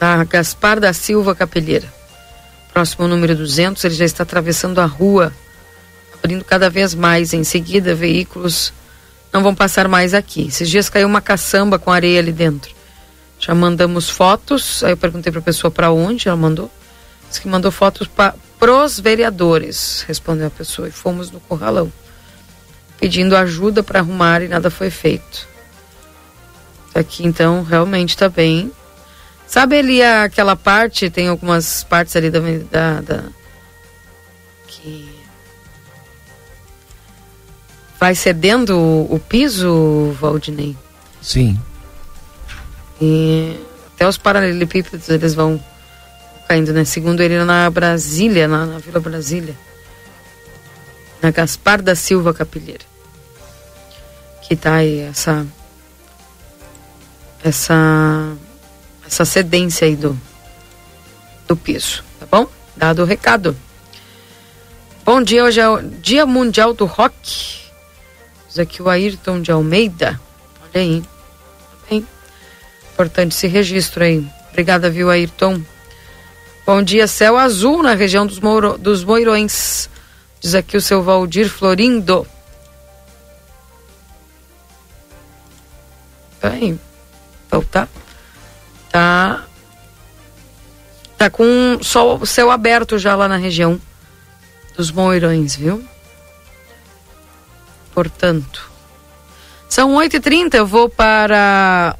na 0.00 0.24
Gaspar 0.24 0.80
da 0.80 0.92
Silva 0.92 1.34
Capelheira. 1.34 1.92
Próximo 2.72 3.04
ao 3.04 3.08
número 3.08 3.34
200, 3.34 3.82
ele 3.84 3.94
já 3.94 4.04
está 4.04 4.22
atravessando 4.22 4.80
a 4.80 4.84
rua, 4.84 5.32
abrindo 6.14 6.44
cada 6.44 6.68
vez 6.70 6.94
mais. 6.94 7.32
Em 7.32 7.42
seguida, 7.42 7.94
veículos 7.94 8.72
não 9.32 9.42
vão 9.42 9.54
passar 9.54 9.88
mais 9.88 10.14
aqui. 10.14 10.48
Esses 10.48 10.68
dias 10.68 10.88
caiu 10.88 11.08
uma 11.08 11.20
caçamba 11.20 11.78
com 11.78 11.90
areia 11.90 12.20
ali 12.20 12.32
dentro. 12.32 12.72
Já 13.40 13.54
mandamos 13.54 14.10
fotos, 14.10 14.82
aí 14.82 14.92
eu 14.92 14.96
perguntei 14.96 15.30
para 15.30 15.40
a 15.40 15.44
pessoa 15.44 15.70
para 15.70 15.90
onde 15.90 16.28
ela 16.28 16.36
mandou. 16.36 16.70
Diz 17.28 17.38
que 17.38 17.48
mandou 17.48 17.70
fotos 17.70 18.06
para 18.06 18.34
pros 18.58 18.98
vereadores, 18.98 20.04
respondeu 20.08 20.48
a 20.48 20.50
pessoa, 20.50 20.88
e 20.88 20.90
fomos 20.90 21.30
no 21.30 21.38
corralão, 21.38 21.92
pedindo 22.98 23.36
ajuda 23.36 23.82
para 23.82 24.00
arrumar 24.00 24.42
e 24.42 24.48
nada 24.48 24.70
foi 24.70 24.90
feito. 24.90 25.46
Aqui 26.98 27.24
então 27.24 27.62
realmente 27.62 28.10
está 28.10 28.28
bem. 28.28 28.72
Sabe 29.46 29.78
ali 29.78 30.02
aquela 30.02 30.56
parte, 30.56 31.08
tem 31.08 31.28
algumas 31.28 31.84
partes 31.84 32.16
ali 32.16 32.28
da, 32.28 32.40
da, 32.40 33.00
da 33.00 33.24
que 34.66 35.08
vai 38.00 38.16
cedendo 38.16 38.76
o, 38.76 39.14
o 39.14 39.20
piso, 39.20 40.10
Valdinei? 40.20 40.76
Sim. 41.22 41.56
E 43.00 43.56
até 43.94 44.08
os 44.08 44.18
paralelepípedos 44.18 45.08
eles 45.08 45.34
vão 45.34 45.62
caindo, 46.48 46.72
né? 46.72 46.84
Segundo 46.84 47.20
ele, 47.20 47.44
na 47.44 47.70
Brasília, 47.70 48.48
na, 48.48 48.66
na 48.66 48.78
Vila 48.80 48.98
Brasília. 48.98 49.54
Na 51.22 51.30
Gaspar 51.30 51.80
da 51.80 51.94
Silva 51.94 52.34
Capilheira. 52.34 52.84
Que 54.42 54.56
tá 54.56 54.74
aí 54.74 54.98
essa. 54.98 55.46
Essa. 57.42 58.36
Essa 59.06 59.24
cedência 59.24 59.86
aí 59.86 59.96
do. 59.96 60.18
Do 61.46 61.56
piso, 61.56 62.04
tá 62.20 62.26
bom? 62.30 62.46
Dado 62.76 63.02
o 63.02 63.06
recado. 63.06 63.56
Bom 65.04 65.22
dia, 65.22 65.42
hoje 65.42 65.58
é 65.58 65.66
o 65.66 65.80
Dia 65.80 66.26
Mundial 66.26 66.74
do 66.74 66.84
Rock. 66.84 67.60
Diz 68.46 68.58
aqui 68.58 68.82
o 68.82 68.88
Ayrton 68.90 69.40
de 69.40 69.50
Almeida. 69.50 70.20
Olha 70.62 70.82
aí. 70.82 71.00
Tá 71.00 71.76
bem? 71.88 72.06
Importante 72.92 73.32
esse 73.32 73.46
registro 73.46 74.04
aí. 74.04 74.28
Obrigada, 74.50 74.90
viu, 74.90 75.08
Ayrton? 75.08 75.62
Bom 76.66 76.82
dia, 76.82 77.06
céu 77.06 77.38
azul 77.38 77.82
na 77.82 77.94
região 77.94 78.26
dos, 78.26 78.40
Mouro, 78.40 78.76
dos 78.76 79.02
Moirões. 79.02 79.88
Diz 80.38 80.54
aqui 80.54 80.76
o 80.76 80.82
seu 80.82 81.02
Valdir 81.02 81.48
Florindo. 81.48 82.26
Aí. 86.42 86.78
Tá. 87.70 87.88
Tá. 88.90 89.44
Tá 91.16 91.30
com 91.30 91.78
sol, 91.82 92.24
céu 92.24 92.50
aberto 92.50 92.98
já 92.98 93.16
lá 93.16 93.26
na 93.26 93.36
região 93.36 93.80
dos 94.76 94.90
Moirões, 94.90 95.56
viu? 95.56 95.84
Portanto. 97.92 98.70
São 99.68 99.94
8h30, 99.96 100.54
eu 100.54 100.66
vou 100.66 100.88
para 100.88 101.96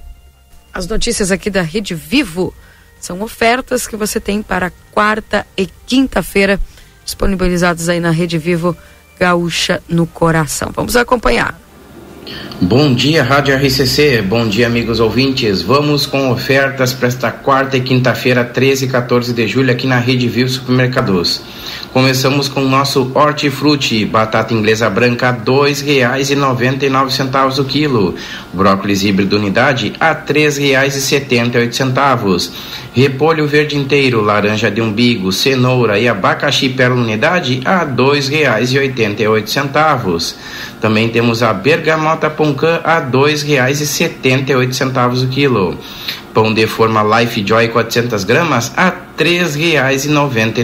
as 0.73 0.87
notícias 0.87 1.31
aqui 1.31 1.51
da 1.51 1.63
Rede 1.63 1.95
Vivo. 1.95 2.55
São 3.01 3.21
ofertas 3.23 3.87
que 3.87 3.97
você 3.97 4.21
tem 4.21 4.43
para 4.43 4.73
quarta 4.93 5.47
e 5.57 5.67
quinta-feira, 5.67 6.59
disponibilizadas 7.05 7.89
aí 7.89 8.01
na 8.01 8.11
Rede 8.11 8.39
Vivo 8.39 8.77
Gaúcha 9.19 9.83
no 9.89 10.07
Coração. 10.07 10.71
Vamos 10.73 10.97
acompanhar. 10.97 11.59
Bom 12.61 12.93
dia, 12.93 13.23
Rádio 13.23 13.55
RCC. 13.55 14.21
Bom 14.21 14.49
dia, 14.49 14.67
amigos 14.67 14.99
ouvintes. 14.99 15.63
Vamos 15.63 16.07
com 16.07 16.33
ofertas 16.33 16.93
para 16.93 17.07
esta 17.07 17.31
quarta 17.31 17.77
e 17.77 17.81
quinta-feira, 17.81 18.45
13 18.45 18.87
e 18.87 18.89
14 18.89 19.33
de 19.33 19.47
julho, 19.47 19.71
aqui 19.71 19.87
na 19.87 20.01
Rede 20.01 20.27
Vivo 20.27 20.51
Supermercados. 20.51 21.41
Começamos 21.93 22.49
com 22.49 22.63
o 22.63 22.69
nosso 22.69 23.13
hortifruti, 23.15 24.05
batata 24.05 24.53
inglesa 24.53 24.91
branca, 24.91 25.31
nove 26.91 27.13
centavos 27.13 27.61
o 27.61 27.65
quilo. 27.65 28.17
Brócolis 28.53 29.05
híbrido 29.05 29.37
unidade 29.37 29.93
a 30.01 30.13
oito 31.61 31.77
centavos. 31.77 32.53
Repolho 32.93 33.47
verde 33.47 33.77
inteiro, 33.77 34.21
laranja 34.21 34.69
de 34.69 34.81
umbigo, 34.81 35.31
cenoura 35.31 35.97
e 35.99 36.09
abacaxi 36.09 36.69
pérola 36.69 37.03
unidade 37.03 37.61
a 37.65 37.85
oito 39.31 39.51
centavos. 39.51 40.35
Também 40.81 41.09
temos 41.09 41.43
a 41.43 41.53
bergamota 41.53 42.18
poncã 42.31 42.81
a 42.85 43.01
oito 44.55 44.75
centavos 44.75 45.23
o 45.23 45.29
quilo. 45.29 45.79
Pão 46.33 46.55
de 46.55 46.67
forma 46.67 47.21
Life 47.21 47.45
Joy 47.47 47.69
400 47.69 48.25
gramas 48.25 48.73
a 48.77 48.91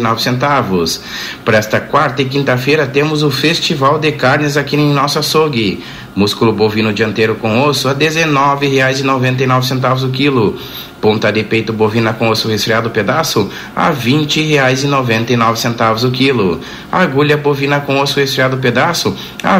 nove 0.01 0.23
centavos. 0.23 1.01
Para 1.45 1.59
esta 1.59 1.81
quarta 1.81 2.23
e 2.23 2.25
quinta-feira 2.27 2.87
temos 2.87 3.23
o 3.23 3.31
Festival 3.31 3.99
de 3.99 4.13
Carnes 4.13 4.57
aqui 4.57 4.77
em 4.77 4.93
nosso 4.93 5.19
açougue. 5.19 5.83
Músculo 6.15 6.53
bovino 6.53 6.93
dianteiro 6.93 7.35
com 7.35 7.63
osso 7.63 7.89
a 7.89 7.93
nove 9.47 9.67
centavos 9.67 10.05
o 10.05 10.11
quilo. 10.11 10.57
Ponta 11.05 11.31
de 11.31 11.43
peito 11.43 11.71
bovina 11.71 12.15
com 12.15 12.31
osso 12.31 12.49
resfriado 12.49 12.89
pedaço 12.89 13.51
a 13.77 13.93
nove 15.37 15.61
centavos 15.61 16.03
o 16.03 16.11
quilo. 16.11 16.63
Agulha 16.91 17.37
bovina 17.37 17.79
com 17.79 18.01
osso 18.01 18.19
resfriado 18.19 18.57
pedaço 18.57 19.15
a 19.43 19.59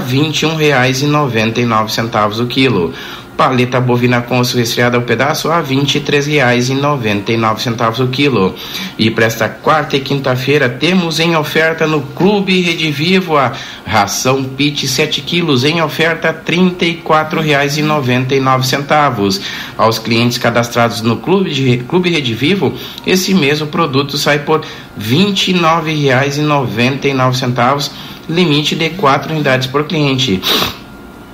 nove 1.67 1.93
centavos 1.93 2.41
o 2.41 2.47
quilo. 2.47 2.95
Paleta 3.37 3.81
bovina 3.81 4.23
com 4.23 4.39
osso 4.39 4.57
resfriado 4.57 4.97
ao 4.97 5.03
pedaço 5.03 5.51
a 5.51 5.61
R$ 5.61 5.75
23,99 5.75 8.05
o 8.05 8.09
quilo. 8.09 8.55
E 8.97 9.11
para 9.11 9.27
esta 9.27 9.49
quarta 9.49 9.97
e 9.97 10.01
quinta-feira 10.01 10.69
temos 10.69 11.19
em 11.19 11.35
oferta 11.37 11.85
no 11.87 12.01
Clube 12.01 12.61
Rede 12.61 12.93
Vivo 12.93 13.37
a 13.37 13.53
ração 13.85 14.45
PIT 14.45 14.87
7 14.87 15.21
quilos 15.23 15.65
em 15.65 15.83
oferta 15.83 16.29
R$ 16.29 16.35
34,99. 16.47 19.41
Aos 19.77 19.99
clientes 19.99 20.39
cadastrados 20.39 21.03
no 21.03 21.17
Clube, 21.17 21.51
de, 21.51 21.79
Clube 21.79 22.11
Rede 22.11 22.35
Vivo, 22.35 22.73
esse 23.05 23.35
mesmo 23.35 23.67
produto 23.67 24.17
sai 24.17 24.39
por 24.39 24.61
R$ 24.61 24.67
29,99, 24.99 27.91
limite 28.29 28.77
de 28.77 28.91
4 28.91 29.33
unidades 29.33 29.67
por 29.67 29.83
cliente. 29.85 30.41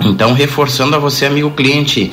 Então, 0.03 0.33
reforçando 0.33 0.97
a 0.97 0.99
você, 0.99 1.27
amigo 1.27 1.51
cliente, 1.51 2.11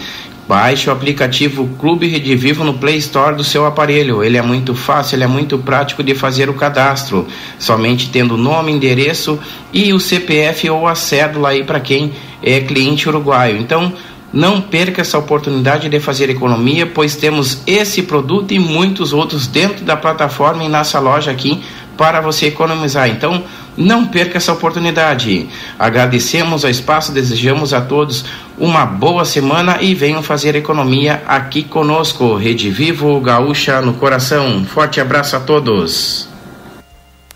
baixe 0.48 0.90
o 0.90 0.94
aplicativo 0.94 1.68
Clube 1.80 2.08
Rede 2.08 2.36
Vivo 2.36 2.64
no 2.64 2.74
Play 2.74 2.98
Store 2.98 3.36
do 3.36 3.44
seu 3.44 3.66
aparelho. 3.66 4.24
Ele 4.24 4.38
é 4.38 4.42
muito 4.42 4.76
fácil, 4.76 5.16
ele 5.16 5.24
é 5.24 5.28
muito 5.28 5.58
prático 5.58 6.04
de 6.04 6.14
fazer 6.14 6.50
o 6.50 6.54
cadastro, 6.54 7.28
somente 7.58 8.10
tendo 8.10 8.38
nome, 8.38 8.72
endereço 8.72 9.40
e 9.74 9.94
o 9.94 10.00
CPF 10.00 10.70
ou 10.70 10.88
a 10.88 10.96
cédula 10.96 11.50
aí 11.50 11.64
para 11.64 11.80
quem 11.80 12.12
é 12.44 12.60
cliente 12.60 13.08
uruguaio. 13.08 13.58
Então, 13.58 13.94
não 14.32 14.60
perca 14.60 15.02
essa 15.02 15.18
oportunidade 15.18 15.88
de 15.88 16.00
fazer 16.00 16.30
economia, 16.30 16.86
pois 16.86 17.16
temos 17.16 17.62
esse 17.66 18.04
produto 18.04 18.54
e 18.54 18.60
muitos 18.60 19.14
outros 19.14 19.48
dentro 19.48 19.86
da 19.86 19.96
plataforma 19.96 20.64
e 20.64 20.70
nossa 20.70 21.00
loja 21.00 21.32
aqui 21.32 21.62
para 21.98 22.22
você 22.22 22.48
economizar. 22.48 23.10
Então, 23.10 23.44
não 23.76 24.08
perca 24.08 24.38
essa 24.38 24.54
oportunidade. 24.54 25.50
Agradecemos 25.78 26.64
ao 26.64 26.72
espaço, 26.72 27.12
desejamos 27.12 27.74
a 27.74 27.82
todos 27.82 28.26
uma 28.58 28.86
boa 28.86 29.26
semana 29.26 29.78
e 29.82 29.94
venham 29.94 30.24
fazer 30.24 30.56
economia 30.56 31.22
aqui 31.28 31.64
conosco. 31.64 32.36
Rede 32.36 32.70
Vivo 32.70 33.20
Gaúcha 33.20 33.82
no 33.82 33.94
coração. 33.94 34.66
Forte 34.66 35.00
abraço 35.00 35.36
a 35.36 35.40
todos. 35.40 36.28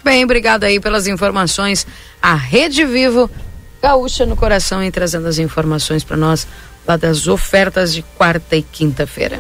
Bem, 0.03 0.23
obrigado 0.23 0.63
aí 0.63 0.79
pelas 0.79 1.05
informações. 1.07 1.85
A 2.21 2.33
Rede 2.33 2.85
Vivo 2.85 3.29
Gaúcha 3.81 4.25
no 4.25 4.35
coração 4.35 4.83
e 4.83 4.91
trazendo 4.91 5.27
as 5.27 5.37
informações 5.37 6.03
para 6.03 6.17
nós 6.17 6.47
lá 6.87 6.97
das 6.97 7.27
ofertas 7.27 7.93
de 7.93 8.01
quarta 8.01 8.55
e 8.55 8.61
quinta-feira. 8.61 9.39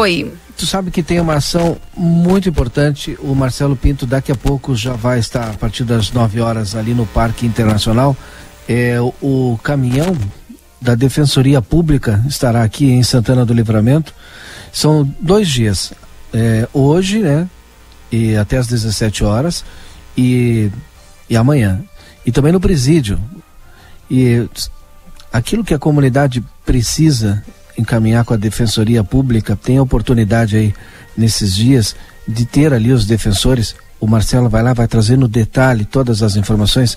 Oi. 0.00 0.32
Tu 0.56 0.64
sabe 0.64 0.90
que 0.90 1.02
tem 1.02 1.20
uma 1.20 1.34
ação 1.34 1.76
muito 1.94 2.48
importante. 2.48 3.18
O 3.20 3.34
Marcelo 3.34 3.76
Pinto 3.76 4.06
daqui 4.06 4.32
a 4.32 4.34
pouco 4.34 4.74
já 4.74 4.94
vai 4.94 5.18
estar 5.18 5.50
a 5.50 5.52
partir 5.52 5.84
das 5.84 6.10
9 6.10 6.40
horas 6.40 6.74
ali 6.74 6.94
no 6.94 7.04
Parque 7.04 7.44
Internacional. 7.44 8.16
É, 8.66 8.96
o, 9.20 9.60
caminhão 9.62 10.16
da 10.80 10.94
Defensoria 10.94 11.60
Pública 11.60 12.24
estará 12.26 12.62
aqui 12.62 12.90
em 12.90 13.02
Santana 13.02 13.44
do 13.44 13.52
Livramento. 13.52 14.14
São 14.72 15.06
dois 15.20 15.46
dias. 15.46 15.92
É, 16.32 16.66
hoje, 16.72 17.18
né? 17.18 17.46
E 18.10 18.36
até 18.36 18.56
às 18.56 18.68
17 18.68 19.22
horas. 19.22 19.66
E, 20.16 20.70
e 21.28 21.36
amanhã. 21.36 21.78
E 22.24 22.32
também 22.32 22.52
no 22.52 22.60
presídio. 22.60 23.20
E 24.10 24.48
aquilo 25.30 25.62
que 25.62 25.74
a 25.74 25.78
comunidade 25.78 26.42
precisa 26.64 27.44
encaminhar 27.76 28.24
com 28.24 28.34
a 28.34 28.36
Defensoria 28.36 29.02
Pública, 29.02 29.56
tem 29.56 29.78
a 29.78 29.82
oportunidade 29.82 30.56
aí 30.56 30.74
nesses 31.16 31.54
dias 31.54 31.94
de 32.26 32.44
ter 32.44 32.72
ali 32.72 32.92
os 32.92 33.06
defensores. 33.06 33.74
O 34.00 34.06
Marcelo 34.06 34.48
vai 34.48 34.62
lá, 34.62 34.72
vai 34.72 34.88
trazer 34.88 35.16
no 35.16 35.28
detalhe 35.28 35.84
todas 35.84 36.22
as 36.22 36.36
informações. 36.36 36.96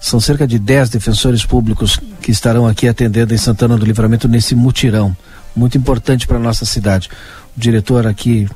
São 0.00 0.20
cerca 0.20 0.46
de 0.46 0.58
10 0.58 0.90
defensores 0.90 1.44
públicos 1.44 1.98
que 2.20 2.30
estarão 2.30 2.66
aqui 2.66 2.86
atendendo 2.86 3.34
em 3.34 3.38
Santana 3.38 3.76
do 3.76 3.84
Livramento 3.84 4.28
nesse 4.28 4.54
mutirão. 4.54 5.16
Muito 5.56 5.76
importante 5.76 6.26
para 6.26 6.38
nossa 6.38 6.64
cidade. 6.64 7.08
O 7.56 7.60
diretor 7.60 8.06
aqui, 8.06 8.48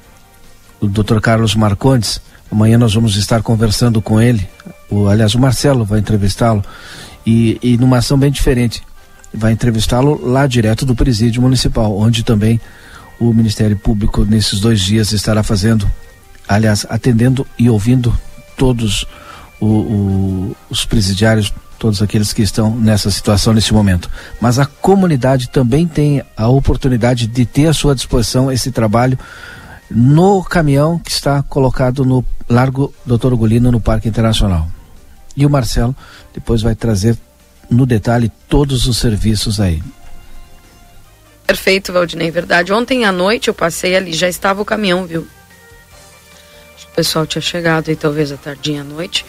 o 0.80 0.86
Dr. 0.86 1.18
Carlos 1.20 1.54
Marcondes, 1.56 2.20
amanhã 2.50 2.78
nós 2.78 2.94
vamos 2.94 3.16
estar 3.16 3.42
conversando 3.42 4.00
com 4.00 4.20
ele. 4.20 4.48
O, 4.88 5.08
aliás, 5.08 5.34
o 5.34 5.40
Marcelo 5.40 5.84
vai 5.84 5.98
entrevistá-lo. 5.98 6.64
E, 7.26 7.58
e 7.62 7.76
numa 7.76 7.98
ação 7.98 8.18
bem 8.18 8.30
diferente 8.30 8.82
vai 9.32 9.52
entrevistá-lo 9.52 10.20
lá 10.24 10.46
direto 10.46 10.84
do 10.84 10.94
presídio 10.94 11.42
municipal, 11.42 11.96
onde 11.96 12.22
também 12.22 12.60
o 13.18 13.32
Ministério 13.32 13.76
Público 13.76 14.24
nesses 14.24 14.60
dois 14.60 14.80
dias 14.80 15.12
estará 15.12 15.42
fazendo, 15.42 15.90
aliás, 16.48 16.84
atendendo 16.88 17.46
e 17.58 17.70
ouvindo 17.70 18.16
todos 18.56 19.06
o, 19.60 19.66
o, 19.66 20.56
os 20.68 20.84
presidiários, 20.84 21.52
todos 21.78 22.02
aqueles 22.02 22.32
que 22.32 22.42
estão 22.42 22.76
nessa 22.76 23.10
situação 23.10 23.52
nesse 23.52 23.72
momento. 23.72 24.10
Mas 24.40 24.58
a 24.58 24.66
comunidade 24.66 25.48
também 25.48 25.86
tem 25.86 26.22
a 26.36 26.48
oportunidade 26.48 27.26
de 27.26 27.46
ter 27.46 27.66
à 27.66 27.72
sua 27.72 27.94
disposição 27.94 28.50
esse 28.50 28.70
trabalho 28.70 29.18
no 29.90 30.42
caminhão 30.42 30.98
que 30.98 31.10
está 31.10 31.42
colocado 31.42 32.04
no 32.04 32.24
Largo 32.48 32.92
Doutor 33.04 33.34
Golino 33.36 33.70
no 33.70 33.80
Parque 33.80 34.08
Internacional. 34.08 34.68
E 35.36 35.46
o 35.46 35.50
Marcelo 35.50 35.94
depois 36.34 36.60
vai 36.60 36.74
trazer 36.74 37.16
no 37.70 37.86
detalhe 37.86 38.30
todos 38.48 38.86
os 38.86 38.98
serviços 38.98 39.60
aí. 39.60 39.82
Perfeito, 41.46 41.92
Valdinei, 41.92 42.30
verdade. 42.30 42.72
Ontem 42.72 43.04
à 43.04 43.12
noite 43.12 43.48
eu 43.48 43.54
passei 43.54 43.96
ali, 43.96 44.12
já 44.12 44.28
estava 44.28 44.62
o 44.62 44.64
caminhão, 44.64 45.04
viu? 45.06 45.26
O 46.90 46.94
pessoal 46.94 47.26
tinha 47.26 47.42
chegado 47.42 47.88
aí 47.88 47.96
talvez 47.96 48.30
à 48.30 48.36
tardinha 48.36 48.82
à 48.82 48.84
noite, 48.84 49.24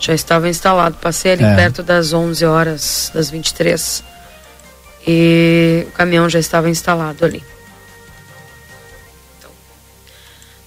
já 0.00 0.12
estava 0.12 0.48
instalado. 0.48 0.96
Passei 1.00 1.32
ali 1.32 1.44
é. 1.44 1.54
perto 1.54 1.82
das 1.82 2.12
11 2.12 2.44
horas, 2.44 3.10
das 3.14 3.30
23. 3.30 4.02
E 5.06 5.86
o 5.88 5.92
caminhão 5.92 6.28
já 6.28 6.38
estava 6.38 6.68
instalado 6.68 7.24
ali. 7.24 7.42
Então, 9.38 9.50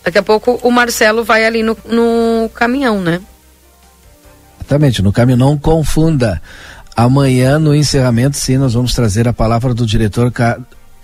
daqui 0.03 0.17
a 0.17 0.23
pouco 0.23 0.59
o 0.63 0.71
Marcelo 0.71 1.23
vai 1.23 1.45
ali 1.45 1.63
no, 1.63 1.77
no 1.85 2.49
caminhão, 2.53 3.01
né? 3.01 3.21
Exatamente, 4.59 5.01
no 5.01 5.13
caminhão 5.13 5.37
não 5.39 5.57
confunda. 5.57 6.41
Amanhã, 6.97 7.59
no 7.59 7.75
encerramento, 7.75 8.35
sim, 8.37 8.57
nós 8.57 8.73
vamos 8.73 8.95
trazer 8.95 9.27
a 9.27 9.33
palavra 9.33 9.71
do 9.71 9.85
diretor 9.85 10.33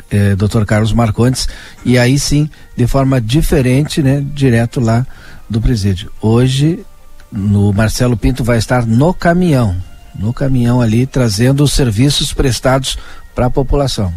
eh, 0.09 0.35
Dr. 0.35 0.65
Carlos 0.65 0.91
Marcondes, 0.91 1.47
e 1.85 1.99
aí 1.99 2.17
sim, 2.17 2.49
de 2.75 2.87
forma 2.87 3.21
diferente, 3.21 4.01
né, 4.01 4.25
direto 4.33 4.79
lá 4.79 5.05
do 5.47 5.61
presídio. 5.61 6.11
Hoje, 6.19 6.83
no 7.31 7.71
Marcelo 7.71 8.17
Pinto 8.17 8.43
vai 8.43 8.57
estar 8.57 8.87
no 8.87 9.13
caminhão, 9.13 9.75
no 10.17 10.33
caminhão 10.33 10.81
ali, 10.81 11.05
trazendo 11.05 11.63
os 11.63 11.73
serviços 11.73 12.33
prestados 12.33 12.97
para 13.35 13.45
a 13.45 13.51
população. 13.51 14.11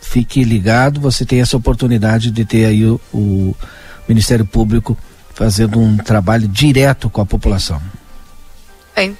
Fique 0.00 0.42
ligado, 0.42 1.02
você 1.02 1.26
tem 1.26 1.42
essa 1.42 1.54
oportunidade 1.54 2.30
de 2.30 2.46
ter 2.46 2.64
aí 2.64 2.86
o, 2.86 2.98
o 3.12 3.54
Ministério 4.08 4.46
Público 4.46 4.96
fazendo 5.34 5.78
um 5.78 5.98
trabalho 5.98 6.48
direto 6.48 7.10
com 7.10 7.20
a 7.20 7.26
população. 7.26 7.78
Bem, 8.96 9.16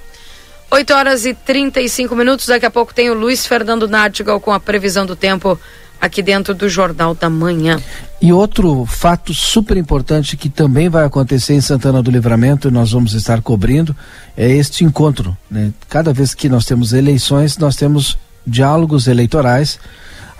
8 0.70 0.94
horas 0.94 1.24
e 1.26 1.34
35 1.34 2.14
minutos. 2.14 2.46
Daqui 2.46 2.64
a 2.64 2.70
pouco 2.70 2.94
tem 2.94 3.10
o 3.10 3.14
Luiz 3.14 3.44
Fernando 3.44 3.88
Nartigal 3.88 4.40
com 4.40 4.52
a 4.52 4.60
previsão 4.60 5.04
do 5.04 5.16
tempo 5.16 5.58
aqui 6.00 6.22
dentro 6.22 6.54
do 6.54 6.68
Jornal 6.68 7.14
da 7.14 7.28
Manhã. 7.28 7.78
E 8.22 8.32
outro 8.32 8.86
fato 8.86 9.34
super 9.34 9.76
importante 9.76 10.36
que 10.36 10.48
também 10.48 10.88
vai 10.88 11.04
acontecer 11.04 11.54
em 11.54 11.60
Santana 11.60 12.02
do 12.02 12.10
Livramento 12.10 12.68
e 12.68 12.70
nós 12.70 12.92
vamos 12.92 13.14
estar 13.14 13.42
cobrindo 13.42 13.94
é 14.36 14.48
este 14.48 14.84
encontro. 14.84 15.36
Né? 15.50 15.72
Cada 15.88 16.12
vez 16.12 16.34
que 16.34 16.48
nós 16.48 16.64
temos 16.64 16.92
eleições, 16.92 17.58
nós 17.58 17.76
temos 17.76 18.16
diálogos 18.46 19.08
eleitorais 19.08 19.78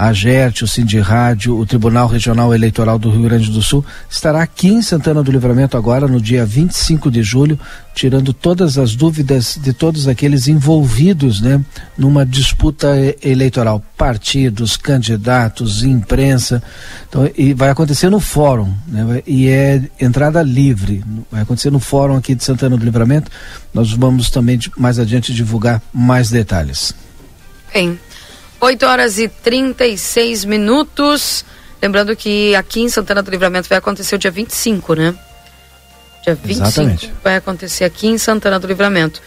a 0.00 0.14
GERT, 0.14 0.62
o 0.62 0.66
Cindy 0.66 0.98
Rádio, 0.98 1.58
o 1.58 1.66
Tribunal 1.66 2.08
Regional 2.08 2.54
Eleitoral 2.54 2.98
do 2.98 3.10
Rio 3.10 3.20
Grande 3.20 3.50
do 3.50 3.60
Sul, 3.60 3.84
estará 4.08 4.42
aqui 4.42 4.68
em 4.68 4.80
Santana 4.80 5.22
do 5.22 5.30
Livramento 5.30 5.76
agora 5.76 6.08
no 6.08 6.18
dia 6.18 6.46
25 6.46 7.10
de 7.10 7.22
julho, 7.22 7.60
tirando 7.94 8.32
todas 8.32 8.78
as 8.78 8.94
dúvidas 8.94 9.58
de 9.62 9.74
todos 9.74 10.08
aqueles 10.08 10.48
envolvidos, 10.48 11.42
né, 11.42 11.62
numa 11.98 12.24
disputa 12.24 12.88
eleitoral, 13.22 13.84
partidos, 13.94 14.74
candidatos, 14.74 15.82
imprensa. 15.82 16.62
Então, 17.06 17.30
e 17.36 17.52
vai 17.52 17.68
acontecer 17.68 18.08
no 18.08 18.20
fórum, 18.20 18.72
né, 18.88 19.22
e 19.26 19.48
é 19.48 19.82
entrada 20.00 20.42
livre. 20.42 21.04
Vai 21.30 21.42
acontecer 21.42 21.70
no 21.70 21.78
fórum 21.78 22.16
aqui 22.16 22.34
de 22.34 22.42
Santana 22.42 22.74
do 22.74 22.84
Livramento. 22.86 23.30
Nós 23.74 23.92
vamos 23.92 24.30
também 24.30 24.58
mais 24.78 24.98
adiante 24.98 25.34
divulgar 25.34 25.82
mais 25.92 26.30
detalhes. 26.30 26.94
Bem, 27.74 27.98
8 28.60 28.86
horas 28.86 29.18
e 29.18 29.26
36 29.26 30.44
minutos. 30.44 31.44
Lembrando 31.80 32.14
que 32.14 32.54
aqui 32.54 32.82
em 32.82 32.88
Santana 32.90 33.22
do 33.22 33.30
Livramento 33.30 33.68
vai 33.68 33.78
acontecer 33.78 34.14
o 34.14 34.18
dia 34.18 34.30
25, 34.30 34.94
né? 34.94 35.14
Dia 36.22 36.34
25 36.34 36.66
Exatamente. 36.66 37.14
vai 37.24 37.36
acontecer 37.36 37.84
aqui 37.84 38.06
em 38.06 38.18
Santana 38.18 38.58
do 38.58 38.66
Livramento. 38.66 39.22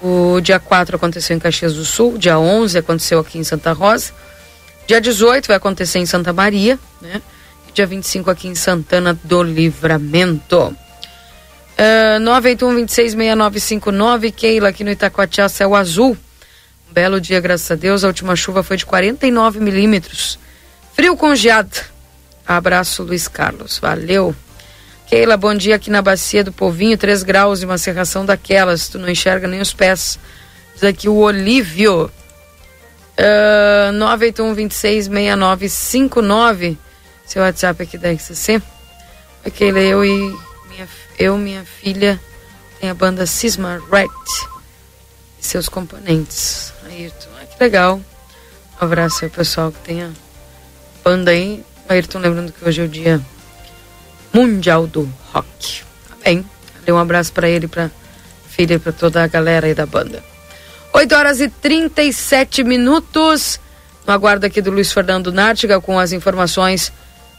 O 0.00 0.40
dia 0.40 0.60
4 0.60 0.94
aconteceu 0.94 1.36
em 1.36 1.40
Caxias 1.40 1.74
do 1.74 1.84
Sul, 1.84 2.16
dia 2.16 2.38
11 2.38 2.78
aconteceu 2.78 3.18
aqui 3.18 3.36
em 3.36 3.42
Santa 3.42 3.72
Rosa. 3.72 4.12
Dia 4.86 5.00
18 5.00 5.48
vai 5.48 5.56
acontecer 5.56 5.98
em 5.98 6.06
Santa 6.06 6.32
Maria, 6.32 6.78
né? 7.02 7.20
E 7.68 7.72
dia 7.72 7.84
25 7.84 8.30
aqui 8.30 8.46
em 8.46 8.54
Santana 8.54 9.18
do 9.24 9.42
Livramento. 9.42 10.56
Uh, 11.76 12.20
981 12.20 12.76
26 12.76 13.12
6959, 13.14 14.30
Keila 14.30 14.68
aqui 14.68 14.84
no 14.84 14.90
Itacoatiá, 14.90 15.48
céu 15.48 15.74
azul. 15.74 16.16
Um 16.88 16.92
belo 16.92 17.20
dia, 17.20 17.40
graças 17.40 17.70
a 17.70 17.74
Deus. 17.74 18.02
A 18.02 18.08
última 18.08 18.34
chuva 18.34 18.62
foi 18.62 18.76
de 18.76 18.86
49 18.86 19.60
milímetros. 19.60 20.38
Frio 20.94 21.16
congeado. 21.16 21.78
Abraço, 22.46 23.02
Luiz 23.02 23.28
Carlos. 23.28 23.78
Valeu. 23.78 24.34
Keila, 25.06 25.36
bom 25.36 25.54
dia 25.54 25.76
aqui 25.76 25.90
na 25.90 26.02
Bacia 26.02 26.42
do 26.42 26.52
Povinho, 26.52 26.96
3 26.96 27.22
graus 27.22 27.62
e 27.62 27.64
uma 27.64 27.78
serração 27.78 28.24
daquelas. 28.24 28.88
Tu 28.88 28.98
não 28.98 29.08
enxerga 29.08 29.46
nem 29.46 29.60
os 29.60 29.72
pés. 29.72 30.18
Diz 30.74 30.84
aqui 30.84 31.08
o 31.08 31.16
Olívio. 31.16 32.10
Uh, 33.18 33.92
981 33.92 34.54
26 34.54 35.08
6959. 35.08 36.78
Seu 37.26 37.42
WhatsApp 37.42 37.82
aqui 37.82 37.98
da 37.98 38.14
XCC. 38.14 38.62
Keila, 39.54 39.80
eu 39.80 40.04
e 40.04 40.36
minha, 40.68 40.88
eu, 41.18 41.36
minha 41.36 41.64
filha, 41.64 42.20
tem 42.80 42.90
a 42.90 42.94
banda 42.94 43.26
Cisma 43.26 43.82
Right 43.90 44.48
e 45.40 45.46
seus 45.46 45.68
componentes. 45.68 46.72
Ayrton, 46.98 47.28
ah, 47.40 47.46
que 47.46 47.62
legal. 47.62 48.00
Um 48.80 48.84
abraço 48.84 49.24
aí, 49.24 49.30
pessoal, 49.30 49.70
que 49.70 49.78
tem 49.78 50.02
a 50.02 50.10
banda 51.04 51.30
aí. 51.30 51.64
Ayrton, 51.88 52.18
lembrando 52.18 52.52
que 52.52 52.64
hoje 52.68 52.80
é 52.80 52.84
o 52.84 52.88
dia 52.88 53.20
mundial 54.32 54.86
do 54.86 55.08
rock. 55.32 55.82
Tá 56.08 56.16
bem. 56.24 56.44
Dê 56.84 56.90
um 56.90 56.98
abraço 56.98 57.32
para 57.32 57.48
ele, 57.48 57.68
para 57.68 57.90
filha 58.48 58.74
e 58.74 58.78
para 58.78 58.92
toda 58.92 59.22
a 59.22 59.26
galera 59.28 59.68
aí 59.68 59.74
da 59.74 59.86
banda. 59.86 60.22
8 60.92 61.14
horas 61.14 61.40
e 61.40 61.48
37 61.48 62.64
minutos. 62.64 63.60
No 64.04 64.12
aguardo 64.12 64.46
aqui 64.46 64.60
do 64.60 64.70
Luiz 64.70 64.92
Fernando 64.92 65.30
Nártiga 65.30 65.80
com 65.80 65.98
as 65.98 66.12
informações 66.12 66.92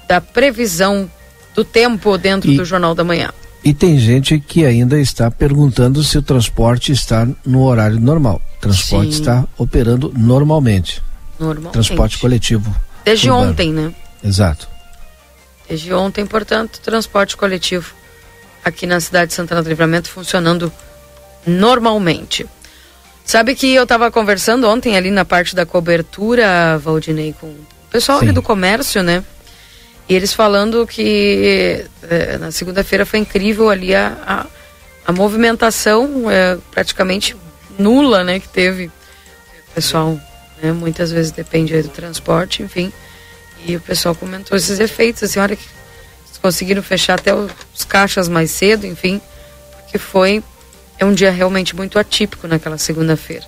da 0.08 0.22
previsão 0.22 1.12
do 1.54 1.66
tempo 1.66 2.18
dentro 2.18 2.50
e... 2.50 2.56
do 2.56 2.64
Jornal 2.64 2.96
da 2.96 3.04
Manhã. 3.04 3.34
E 3.64 3.74
tem 3.74 4.00
gente 4.00 4.40
que 4.40 4.66
ainda 4.66 5.00
está 5.00 5.30
perguntando 5.30 6.04
se 6.04 6.18
o 6.18 6.22
transporte 6.22 6.92
está 6.92 7.28
no 7.46 7.64
horário 7.64 8.00
normal. 8.00 8.42
O 8.58 8.62
transporte 8.62 9.14
Sim. 9.14 9.20
está 9.20 9.48
operando 9.58 10.14
normalmente. 10.16 11.02
Normalmente. 11.40 11.74
Transporte 11.74 12.18
coletivo. 12.20 12.74
Desde 13.04 13.30
urbano. 13.30 13.52
ontem, 13.52 13.74
né? 13.74 13.94
Exato. 14.24 14.68
Desde 15.68 15.94
ontem, 15.94 16.26
portanto, 16.26 16.80
transporte 16.80 17.36
coletivo 17.36 17.94
aqui 18.64 18.86
na 18.86 19.00
cidade 19.00 19.30
de 19.30 19.34
Santana 19.34 19.62
do 19.62 19.70
Livramento 19.70 20.10
funcionando 20.10 20.72
normalmente. 21.46 22.46
Sabe 23.26 23.56
que 23.56 23.74
eu 23.74 23.84
estava 23.84 24.10
conversando 24.10 24.68
ontem 24.68 24.98
ali 24.98 25.12
na 25.12 25.24
parte 25.24 25.56
da 25.56 25.66
cobertura, 25.66 26.78
Valdinei, 26.80 27.36
com 27.40 27.48
o 27.48 27.66
pessoal 27.92 28.20
Sim. 28.20 28.26
ali 28.26 28.34
do 28.34 28.42
comércio, 28.42 29.04
né? 29.04 29.24
E 30.10 30.16
eles 30.16 30.34
falando 30.34 30.88
que 30.88 31.86
é, 32.10 32.38
na 32.40 32.52
segunda-feira 32.52 33.06
foi 33.06 33.20
incrível 33.20 33.70
ali 33.70 33.94
a, 33.94 34.18
a, 34.26 34.46
a 35.06 35.12
movimentação 35.14 36.30
é, 36.30 36.58
praticamente 36.72 37.38
nula, 37.78 38.24
né, 38.24 38.40
que 38.40 38.50
teve. 38.50 38.88
O 38.88 39.72
pessoal, 39.76 40.20
né, 40.62 40.72
muitas 40.72 41.12
vezes 41.12 41.32
depende 41.32 41.80
do 41.84 41.90
transporte, 41.90 42.64
enfim. 42.64 42.92
E 43.66 43.76
o 43.76 43.80
pessoal 43.80 44.16
comentou 44.16 44.58
esses 44.58 44.80
efeitos, 44.80 45.22
assim, 45.22 45.40
olha 45.40 45.56
que 45.56 45.66
conseguiram 46.42 46.82
fechar 46.82 47.20
até 47.20 47.34
os 47.34 47.84
caixas 47.88 48.28
mais 48.30 48.52
cedo, 48.52 48.88
enfim, 48.88 49.22
porque 49.82 49.98
foi 49.98 50.44
é 50.98 51.06
um 51.06 51.14
dia 51.14 51.32
realmente 51.32 51.76
muito 51.76 51.98
atípico 52.00 52.48
naquela 52.48 52.78
segunda-feira. 52.78 53.46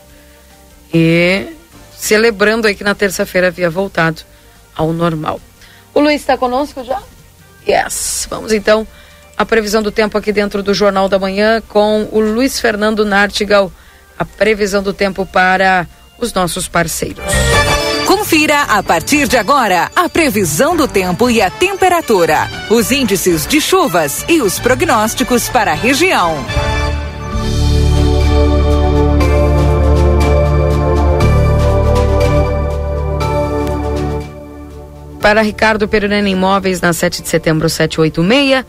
E 0.93 1.47
celebrando 1.97 2.68
aí 2.68 2.76
que 2.76 2.84
na 2.84 2.95
terça-feira 2.95 3.47
havia 3.47 3.70
voltado 3.70 4.22
ao 4.76 4.93
normal. 4.93 5.39
O 5.93 5.99
Luiz 5.99 6.21
está 6.21 6.37
conosco 6.37 6.83
já? 6.83 7.01
Yes. 7.67 8.27
Vamos 8.29 8.51
então 8.51 8.87
à 9.37 9.45
previsão 9.45 9.81
do 9.81 9.91
tempo 9.91 10.17
aqui 10.17 10.31
dentro 10.31 10.63
do 10.63 10.73
Jornal 10.73 11.09
da 11.09 11.19
Manhã 11.19 11.61
com 11.67 12.07
o 12.11 12.19
Luiz 12.19 12.59
Fernando 12.59 13.05
Nartigal. 13.05 13.71
A 14.17 14.25
previsão 14.25 14.83
do 14.83 14.93
tempo 14.93 15.25
para 15.25 15.87
os 16.19 16.31
nossos 16.33 16.67
parceiros. 16.67 17.25
Confira 18.05 18.61
a 18.63 18.83
partir 18.83 19.27
de 19.27 19.37
agora 19.37 19.89
a 19.95 20.07
previsão 20.07 20.75
do 20.75 20.87
tempo 20.87 21.29
e 21.29 21.41
a 21.41 21.49
temperatura, 21.49 22.47
os 22.69 22.91
índices 22.91 23.47
de 23.47 23.59
chuvas 23.59 24.23
e 24.29 24.41
os 24.41 24.59
prognósticos 24.59 25.49
para 25.49 25.71
a 25.71 25.75
região. 25.75 26.35
Para 35.22 35.43
Ricardo 35.43 35.88
Perurena 35.88 36.28
Imóveis, 36.28 36.82
na 36.82 36.93
7 36.93 37.22
de 37.22 37.30
setembro, 37.30 37.69
786. 37.69 38.65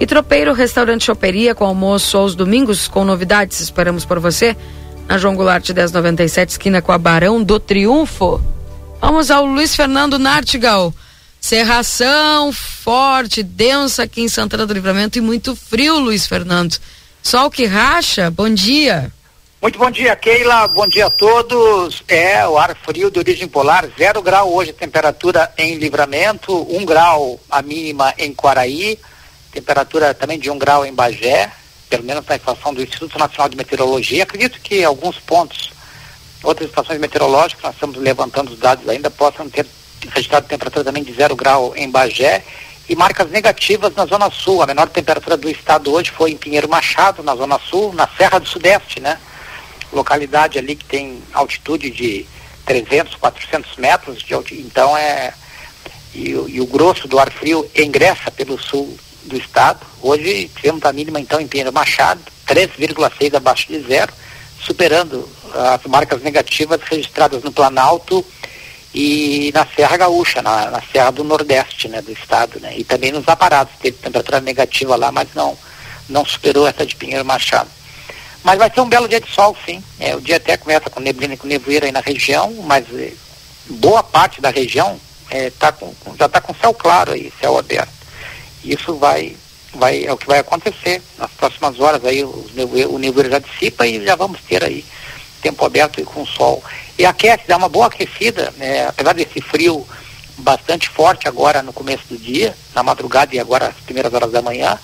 E 0.00 0.06
Tropeiro 0.06 0.52
Restaurante 0.52 1.04
Choperia, 1.04 1.56
com 1.56 1.64
almoço 1.64 2.16
aos 2.16 2.36
domingos, 2.36 2.86
com 2.86 3.04
novidades. 3.04 3.60
Esperamos 3.60 4.04
por 4.04 4.20
você. 4.20 4.56
Na 5.08 5.18
João 5.18 5.34
Goulart 5.34 5.68
1097, 5.68 6.50
esquina 6.50 6.80
com 6.80 6.92
a 6.92 6.98
Barão 6.98 7.42
do 7.42 7.58
Triunfo. 7.58 8.40
Vamos 9.00 9.28
ao 9.28 9.44
Luiz 9.44 9.74
Fernando 9.74 10.18
Nartigal. 10.18 10.94
Serração 11.40 12.52
forte, 12.52 13.42
densa 13.42 14.04
aqui 14.04 14.22
em 14.22 14.28
Santana 14.28 14.66
do 14.66 14.74
Livramento 14.74 15.18
e 15.18 15.20
muito 15.20 15.56
frio, 15.56 15.98
Luiz 15.98 16.26
Fernando. 16.26 16.76
Sol 17.22 17.50
que 17.50 17.64
racha, 17.64 18.30
bom 18.30 18.48
dia. 18.48 19.12
Muito 19.60 19.76
bom 19.76 19.90
dia, 19.90 20.14
Keila. 20.14 20.68
Bom 20.68 20.86
dia 20.86 21.06
a 21.06 21.10
todos. 21.10 22.04
É, 22.06 22.46
o 22.46 22.56
ar 22.56 22.76
frio 22.76 23.10
de 23.10 23.18
origem 23.18 23.48
polar, 23.48 23.88
zero 23.98 24.22
grau 24.22 24.54
hoje, 24.54 24.72
temperatura 24.72 25.52
em 25.58 25.74
livramento, 25.74 26.54
um 26.72 26.86
grau 26.86 27.40
a 27.50 27.60
mínima 27.60 28.14
em 28.16 28.32
Quaraí, 28.32 29.00
temperatura 29.50 30.14
também 30.14 30.38
de 30.38 30.48
um 30.48 30.56
grau 30.56 30.86
em 30.86 30.94
Bagé, 30.94 31.50
pelo 31.90 32.04
menos 32.04 32.24
na 32.24 32.36
estação 32.36 32.72
do 32.72 32.80
Instituto 32.80 33.18
Nacional 33.18 33.48
de 33.48 33.56
Meteorologia. 33.56 34.22
Acredito 34.22 34.60
que 34.60 34.84
alguns 34.84 35.18
pontos, 35.18 35.72
outras 36.44 36.68
estações 36.68 37.00
meteorológicas, 37.00 37.64
nós 37.64 37.74
estamos 37.74 37.96
levantando 37.96 38.52
os 38.52 38.60
dados 38.60 38.88
ainda, 38.88 39.10
possam 39.10 39.50
ter 39.50 39.66
registrado 40.10 40.46
temperatura 40.46 40.84
também 40.84 41.02
de 41.02 41.12
zero 41.12 41.34
grau 41.34 41.74
em 41.74 41.90
Bagé 41.90 42.44
e 42.88 42.94
marcas 42.94 43.28
negativas 43.28 43.92
na 43.96 44.06
Zona 44.06 44.30
Sul. 44.30 44.62
A 44.62 44.66
menor 44.68 44.88
temperatura 44.88 45.36
do 45.36 45.50
estado 45.50 45.92
hoje 45.92 46.12
foi 46.12 46.30
em 46.30 46.36
Pinheiro 46.36 46.68
Machado, 46.68 47.24
na 47.24 47.34
Zona 47.34 47.58
Sul, 47.58 47.92
na 47.92 48.08
Serra 48.16 48.38
do 48.38 48.46
Sudeste, 48.46 49.00
né? 49.00 49.18
Localidade 49.92 50.58
ali 50.58 50.76
que 50.76 50.84
tem 50.84 51.22
altitude 51.32 51.90
de 51.90 52.26
300, 52.66 53.14
400 53.16 53.76
metros, 53.76 54.22
de 54.22 54.34
altitude, 54.34 54.62
então 54.66 54.96
é 54.96 55.32
e, 56.14 56.30
e 56.30 56.60
o 56.60 56.66
grosso 56.66 57.06
do 57.06 57.18
ar 57.18 57.30
frio 57.30 57.68
ingressa 57.76 58.30
pelo 58.30 58.58
sul 58.58 58.98
do 59.24 59.36
estado. 59.36 59.86
Hoje 60.00 60.50
tivemos 60.56 60.82
a 60.84 60.92
mínima 60.92 61.20
então 61.20 61.40
em 61.40 61.46
Pinheiro 61.46 61.72
Machado, 61.72 62.20
3,6 62.46 63.34
abaixo 63.34 63.68
de 63.68 63.80
zero, 63.80 64.12
superando 64.60 65.28
as 65.54 65.84
marcas 65.84 66.22
negativas 66.22 66.80
registradas 66.82 67.42
no 67.42 67.52
Planalto 67.52 68.24
e 68.94 69.50
na 69.54 69.66
Serra 69.66 69.96
Gaúcha, 69.96 70.42
na, 70.42 70.70
na 70.70 70.82
Serra 70.82 71.10
do 71.10 71.22
Nordeste 71.22 71.88
né, 71.88 72.00
do 72.00 72.10
estado, 72.10 72.58
né? 72.58 72.74
E 72.76 72.84
também 72.84 73.12
nos 73.12 73.28
aparados, 73.28 73.74
teve 73.80 73.98
temperatura 73.98 74.40
negativa 74.40 74.96
lá, 74.96 75.12
mas 75.12 75.28
não, 75.34 75.56
não 76.08 76.24
superou 76.24 76.66
essa 76.66 76.86
de 76.86 76.96
Pinheiro 76.96 77.24
Machado. 77.24 77.70
Mas 78.48 78.56
vai 78.56 78.70
ser 78.72 78.80
um 78.80 78.88
belo 78.88 79.06
dia 79.06 79.20
de 79.20 79.30
sol, 79.30 79.54
sim. 79.66 79.84
É, 80.00 80.16
o 80.16 80.22
dia 80.22 80.36
até 80.36 80.56
começa 80.56 80.88
com 80.88 81.00
neblina 81.00 81.34
e 81.34 81.36
com 81.36 81.46
nevoeiro 81.46 81.84
aí 81.84 81.92
na 81.92 82.00
região, 82.00 82.50
mas 82.64 82.86
eh, 82.94 83.12
boa 83.72 84.02
parte 84.02 84.40
da 84.40 84.48
região 84.48 84.98
é, 85.28 85.50
tá 85.50 85.70
com, 85.70 85.94
já 86.18 86.24
está 86.24 86.40
com 86.40 86.54
céu 86.54 86.72
claro 86.72 87.12
aí, 87.12 87.30
céu 87.38 87.58
aberto. 87.58 87.92
Isso 88.64 88.96
vai, 88.96 89.36
vai, 89.74 90.02
é 90.02 90.10
o 90.14 90.16
que 90.16 90.26
vai 90.26 90.38
acontecer 90.38 91.02
nas 91.18 91.30
próximas 91.32 91.78
horas 91.78 92.02
aí, 92.06 92.26
nevoeiro, 92.54 92.94
o 92.94 92.98
nevoeiro 92.98 93.30
já 93.30 93.38
dissipa 93.38 93.86
e 93.86 94.02
já 94.02 94.16
vamos 94.16 94.40
ter 94.40 94.64
aí 94.64 94.82
tempo 95.42 95.62
aberto 95.66 96.00
e 96.00 96.04
com 96.04 96.24
sol. 96.24 96.64
E 96.98 97.04
aquece, 97.04 97.42
dá 97.46 97.58
uma 97.58 97.68
boa 97.68 97.88
aquecida, 97.88 98.50
né, 98.56 98.86
apesar 98.88 99.12
desse 99.12 99.42
frio 99.42 99.86
bastante 100.38 100.88
forte 100.88 101.28
agora 101.28 101.62
no 101.62 101.74
começo 101.74 102.04
do 102.08 102.16
dia, 102.16 102.56
na 102.74 102.82
madrugada 102.82 103.36
e 103.36 103.38
agora 103.38 103.66
as 103.66 103.76
primeiras 103.84 104.14
horas 104.14 104.32
da 104.32 104.40
manhã, 104.40 104.78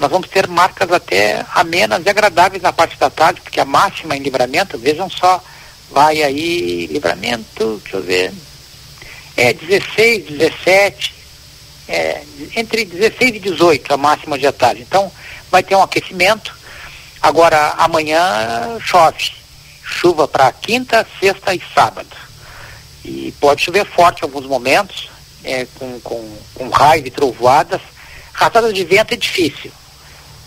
nós 0.00 0.10
vamos 0.10 0.28
ter 0.28 0.48
marcas 0.48 0.90
até 0.90 1.44
amenas 1.54 2.02
e 2.04 2.08
agradáveis 2.08 2.62
na 2.62 2.72
parte 2.72 2.98
da 2.98 3.10
tarde, 3.10 3.42
porque 3.42 3.60
a 3.60 3.66
máxima 3.66 4.16
em 4.16 4.22
livramento, 4.22 4.78
vejam 4.78 5.10
só, 5.10 5.44
vai 5.90 6.22
aí, 6.22 6.86
livramento, 6.86 7.80
deixa 7.82 7.98
eu 7.98 8.02
ver, 8.02 8.32
é 9.36 9.52
16, 9.52 10.38
17, 10.38 11.14
é, 11.86 12.22
entre 12.56 12.84
16 12.84 13.36
e 13.36 13.38
18 13.40 13.92
a 13.92 13.96
máxima 13.96 14.38
de 14.38 14.50
tarde. 14.52 14.82
Então, 14.82 15.12
vai 15.50 15.62
ter 15.62 15.74
um 15.76 15.82
aquecimento. 15.82 16.54
Agora, 17.20 17.74
amanhã 17.78 18.78
chove. 18.80 19.32
Chuva 19.82 20.28
para 20.28 20.52
quinta, 20.52 21.06
sexta 21.18 21.52
e 21.52 21.60
sábado. 21.74 22.16
E 23.04 23.34
pode 23.40 23.62
chover 23.62 23.84
forte 23.84 24.22
em 24.22 24.24
alguns 24.24 24.46
momentos, 24.46 25.10
é, 25.42 25.66
com, 25.74 26.00
com, 26.00 26.38
com 26.54 26.70
e 27.04 27.10
trovoadas. 27.10 27.80
Rajadas 28.32 28.72
de 28.72 28.84
vento 28.84 29.14
é 29.14 29.16
difícil. 29.16 29.72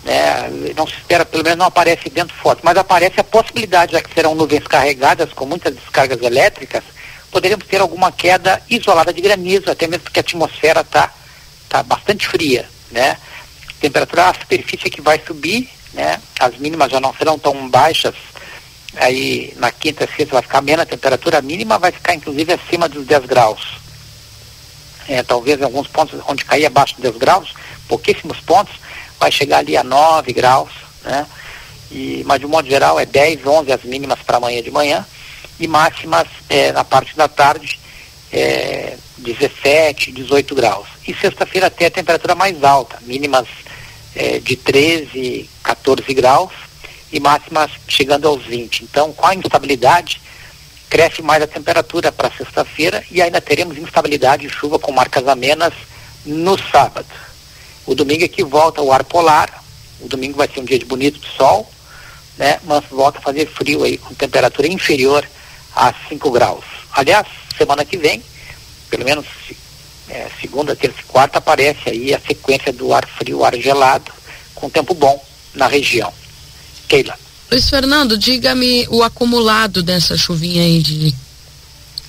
Né? 0.04 0.72
Não 0.76 0.86
se 0.86 0.94
espera, 0.94 1.24
pelo 1.24 1.42
menos 1.42 1.58
não 1.58 1.66
aparece 1.66 2.10
vento 2.10 2.34
forte, 2.34 2.60
mas 2.62 2.76
aparece 2.76 3.18
a 3.20 3.24
possibilidade, 3.24 3.92
já 3.92 4.02
que 4.02 4.12
serão 4.12 4.34
nuvens 4.34 4.66
carregadas 4.66 5.32
com 5.32 5.46
muitas 5.46 5.74
descargas 5.74 6.20
elétricas, 6.20 6.84
poderíamos 7.30 7.66
ter 7.66 7.80
alguma 7.80 8.12
queda 8.12 8.62
isolada 8.68 9.12
de 9.12 9.20
granizo, 9.20 9.70
até 9.70 9.86
mesmo 9.86 10.04
porque 10.04 10.20
a 10.20 10.22
atmosfera 10.22 10.82
está 10.82 11.12
tá 11.68 11.82
bastante 11.82 12.28
fria, 12.28 12.68
né? 12.90 13.16
Temperatura 13.80 14.28
a 14.28 14.34
superfície 14.34 14.90
que 14.90 15.00
vai 15.00 15.20
subir, 15.26 15.68
né? 15.94 16.20
As 16.38 16.56
mínimas 16.58 16.92
já 16.92 17.00
não 17.00 17.14
serão 17.14 17.38
tão 17.38 17.68
baixas, 17.68 18.14
aí 18.96 19.52
na 19.56 19.72
quinta 19.72 20.06
sexta 20.06 20.34
vai 20.34 20.42
ficar 20.42 20.60
menos, 20.60 20.82
a 20.82 20.86
temperatura 20.86 21.40
mínima 21.40 21.78
vai 21.78 21.90
ficar 21.90 22.14
inclusive 22.14 22.52
acima 22.52 22.88
dos 22.88 23.06
10 23.06 23.24
graus. 23.24 23.78
É, 25.08 25.22
talvez 25.22 25.60
em 25.60 25.64
alguns 25.64 25.88
pontos 25.88 26.20
onde 26.28 26.44
cair 26.44 26.66
abaixo 26.66 26.94
de 26.96 27.02
10 27.02 27.16
graus, 27.16 27.52
pouquíssimos 27.88 28.38
pontos, 28.40 28.74
vai 29.18 29.30
chegar 29.30 29.58
ali 29.58 29.76
a 29.76 29.84
9 29.84 30.32
graus, 30.32 30.70
né? 31.02 31.26
E, 31.90 32.22
mas 32.26 32.40
de 32.40 32.46
um 32.46 32.48
modo 32.48 32.68
geral 32.68 32.98
é 32.98 33.06
10, 33.06 33.46
11 33.46 33.72
as 33.72 33.82
mínimas 33.84 34.18
para 34.20 34.38
amanhã 34.38 34.62
de 34.62 34.70
manhã 34.70 35.06
e 35.60 35.68
máximas 35.68 36.26
é, 36.48 36.72
na 36.72 36.82
parte 36.84 37.16
da 37.16 37.28
tarde 37.28 37.78
é, 38.32 38.96
17, 39.18 40.10
18 40.10 40.54
graus. 40.54 40.88
E 41.06 41.14
sexta-feira 41.14 41.68
até 41.68 41.86
a 41.86 41.90
temperatura 41.90 42.34
mais 42.34 42.64
alta, 42.64 42.98
mínimas 43.02 43.46
é, 44.14 44.38
de 44.40 44.56
13, 44.56 45.48
14 45.62 46.14
graus 46.14 46.52
e 47.12 47.20
máximas 47.20 47.70
chegando 47.86 48.26
aos 48.26 48.42
20. 48.44 48.84
Então, 48.84 49.12
com 49.12 49.26
a 49.26 49.34
instabilidade, 49.34 50.20
cresce 50.90 51.22
mais 51.22 51.42
a 51.42 51.46
temperatura 51.46 52.10
para 52.10 52.30
sexta-feira 52.30 53.04
e 53.10 53.22
ainda 53.22 53.40
teremos 53.40 53.78
instabilidade 53.78 54.46
e 54.46 54.50
chuva 54.50 54.78
com 54.78 54.90
marcas 54.90 55.26
amenas 55.28 55.72
no 56.24 56.58
sábado. 56.58 57.06
O 57.86 57.94
domingo 57.94 58.24
é 58.24 58.28
que 58.28 58.42
volta 58.42 58.80
o 58.80 58.92
ar 58.92 59.04
polar, 59.04 59.62
o 60.00 60.08
domingo 60.08 60.36
vai 60.36 60.48
ser 60.48 60.60
um 60.60 60.64
dia 60.64 60.78
de 60.78 60.84
bonito 60.84 61.18
de 61.18 61.28
sol, 61.36 61.70
né? 62.36 62.58
Mas 62.64 62.84
volta 62.90 63.18
a 63.18 63.22
fazer 63.22 63.46
frio 63.46 63.84
aí, 63.84 63.98
com 63.98 64.14
temperatura 64.14 64.66
inferior 64.68 65.26
a 65.74 65.92
5 66.08 66.30
graus. 66.30 66.64
Aliás, 66.92 67.26
semana 67.56 67.84
que 67.84 67.96
vem, 67.96 68.22
pelo 68.88 69.04
menos 69.04 69.26
é, 70.08 70.28
segunda, 70.40 70.76
terça 70.76 71.00
e 71.00 71.04
quarta, 71.04 71.38
aparece 71.38 71.90
aí 71.90 72.14
a 72.14 72.20
sequência 72.20 72.72
do 72.72 72.92
ar 72.92 73.06
frio, 73.06 73.44
ar 73.44 73.56
gelado, 73.56 74.12
com 74.54 74.70
tempo 74.70 74.94
bom 74.94 75.22
na 75.54 75.66
região. 75.66 76.12
Keila. 76.88 77.18
Luiz 77.50 77.68
Fernando, 77.68 78.18
diga-me 78.18 78.86
o 78.88 79.02
acumulado 79.02 79.82
dessa 79.82 80.16
chuvinha 80.16 80.62
aí 80.62 80.82
de 80.82 81.14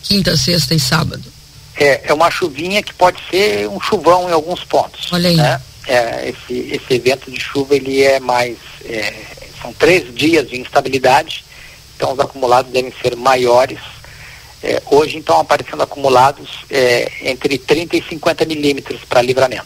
quinta, 0.03 0.35
sexta 0.37 0.73
e 0.73 0.79
sábado. 0.79 1.34
É, 1.77 2.01
é 2.05 2.13
uma 2.13 2.31
chuvinha 2.31 2.81
que 2.81 2.93
pode 2.93 3.19
ser 3.29 3.67
um 3.67 3.79
chuvão 3.79 4.29
em 4.29 4.33
alguns 4.33 4.63
pontos. 4.63 5.11
Olha 5.11 5.29
aí. 5.29 5.35
Né? 5.35 5.61
É, 5.87 6.29
esse, 6.29 6.53
esse 6.73 6.93
evento 6.93 7.29
de 7.29 7.39
chuva 7.39 7.75
ele 7.75 8.01
é 8.01 8.19
mais. 8.19 8.57
É, 8.85 9.13
são 9.61 9.73
três 9.73 10.13
dias 10.13 10.49
de 10.49 10.59
instabilidade 10.59 11.45
então 11.95 12.13
os 12.13 12.19
acumulados 12.19 12.71
devem 12.71 12.93
ser 13.01 13.15
maiores. 13.15 13.79
É, 14.63 14.81
hoje, 14.89 15.17
então, 15.17 15.39
aparecendo 15.39 15.83
acumulados 15.83 16.49
é, 16.69 17.11
entre 17.21 17.57
30 17.57 17.97
e 17.97 18.03
50 18.03 18.45
milímetros 18.45 19.01
para 19.07 19.21
livramento, 19.21 19.65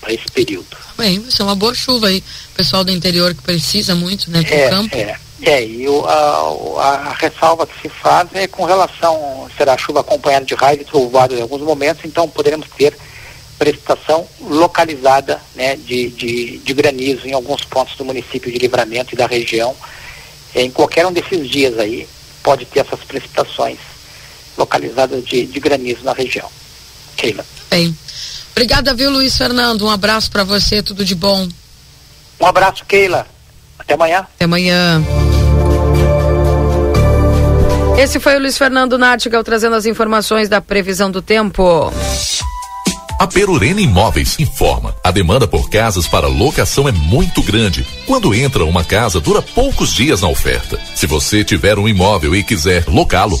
para 0.00 0.12
esse 0.12 0.26
período. 0.32 0.76
Bem, 0.96 1.18
vai 1.18 1.30
ser 1.30 1.42
uma 1.42 1.56
boa 1.56 1.74
chuva 1.74 2.06
aí. 2.08 2.22
pessoal 2.54 2.84
do 2.84 2.92
interior 2.92 3.34
que 3.34 3.42
precisa 3.42 3.94
muito, 3.94 4.30
né, 4.30 4.42
pro 4.42 4.54
é, 4.54 4.70
campo. 4.70 4.96
É, 4.96 5.18
é 5.48 5.64
e 5.64 5.88
o, 5.88 6.04
a, 6.06 7.10
a, 7.10 7.12
ressalva 7.14 7.66
que 7.66 7.80
se 7.80 7.88
faz 7.88 8.28
é 8.34 8.46
com 8.46 8.64
relação, 8.64 9.48
será 9.56 9.76
chuva 9.76 10.00
acompanhada 10.00 10.44
de 10.44 10.54
raios 10.54 10.82
e 10.82 10.84
trovoadas 10.84 11.38
em 11.38 11.42
alguns 11.42 11.62
momentos, 11.62 12.04
então 12.04 12.28
poderemos 12.28 12.68
ter 12.76 12.96
precipitação 13.58 14.26
localizada 14.40 15.40
né, 15.54 15.76
de, 15.76 16.10
de, 16.10 16.58
de 16.58 16.74
granizo 16.74 17.26
em 17.26 17.32
alguns 17.32 17.64
pontos 17.64 17.96
do 17.96 18.04
município 18.04 18.50
de 18.50 18.58
Livramento 18.58 19.14
e 19.14 19.16
da 19.16 19.26
região, 19.26 19.74
em 20.54 20.70
qualquer 20.70 21.06
um 21.06 21.12
desses 21.12 21.48
dias 21.48 21.78
aí 21.78 22.08
pode 22.42 22.64
ter 22.66 22.80
essas 22.80 23.00
precipitações 23.00 23.78
localizadas 24.56 25.24
de, 25.24 25.46
de 25.46 25.60
granizo 25.60 26.02
na 26.04 26.12
região. 26.12 26.50
Keila. 27.16 27.44
Bem. 27.70 27.96
Obrigada, 28.50 28.92
viu, 28.94 29.10
Luiz 29.10 29.36
Fernando? 29.36 29.86
Um 29.86 29.90
abraço 29.90 30.30
para 30.30 30.44
você, 30.44 30.82
tudo 30.82 31.04
de 31.04 31.14
bom. 31.14 31.48
Um 32.40 32.46
abraço, 32.46 32.84
Keila. 32.84 33.26
Até 33.82 33.94
amanhã. 33.94 34.18
Até 34.20 34.44
amanhã. 34.44 35.02
Esse 37.98 38.18
foi 38.18 38.36
o 38.36 38.40
Luiz 38.40 38.56
Fernando 38.56 38.96
Nartigal 38.96 39.44
trazendo 39.44 39.76
as 39.76 39.86
informações 39.86 40.48
da 40.48 40.60
previsão 40.60 41.10
do 41.10 41.20
tempo. 41.20 41.92
A 43.18 43.26
Perurena 43.28 43.80
Imóveis 43.80 44.36
informa: 44.40 44.96
a 45.04 45.10
demanda 45.10 45.46
por 45.46 45.70
casas 45.70 46.08
para 46.08 46.26
locação 46.26 46.88
é 46.88 46.92
muito 46.92 47.42
grande. 47.42 47.86
Quando 48.06 48.34
entra 48.34 48.64
uma 48.64 48.82
casa, 48.82 49.20
dura 49.20 49.40
poucos 49.40 49.92
dias 49.92 50.22
na 50.22 50.28
oferta. 50.28 50.80
Se 50.94 51.06
você 51.06 51.44
tiver 51.44 51.78
um 51.78 51.88
imóvel 51.88 52.34
e 52.34 52.42
quiser 52.42 52.84
locá-lo, 52.88 53.40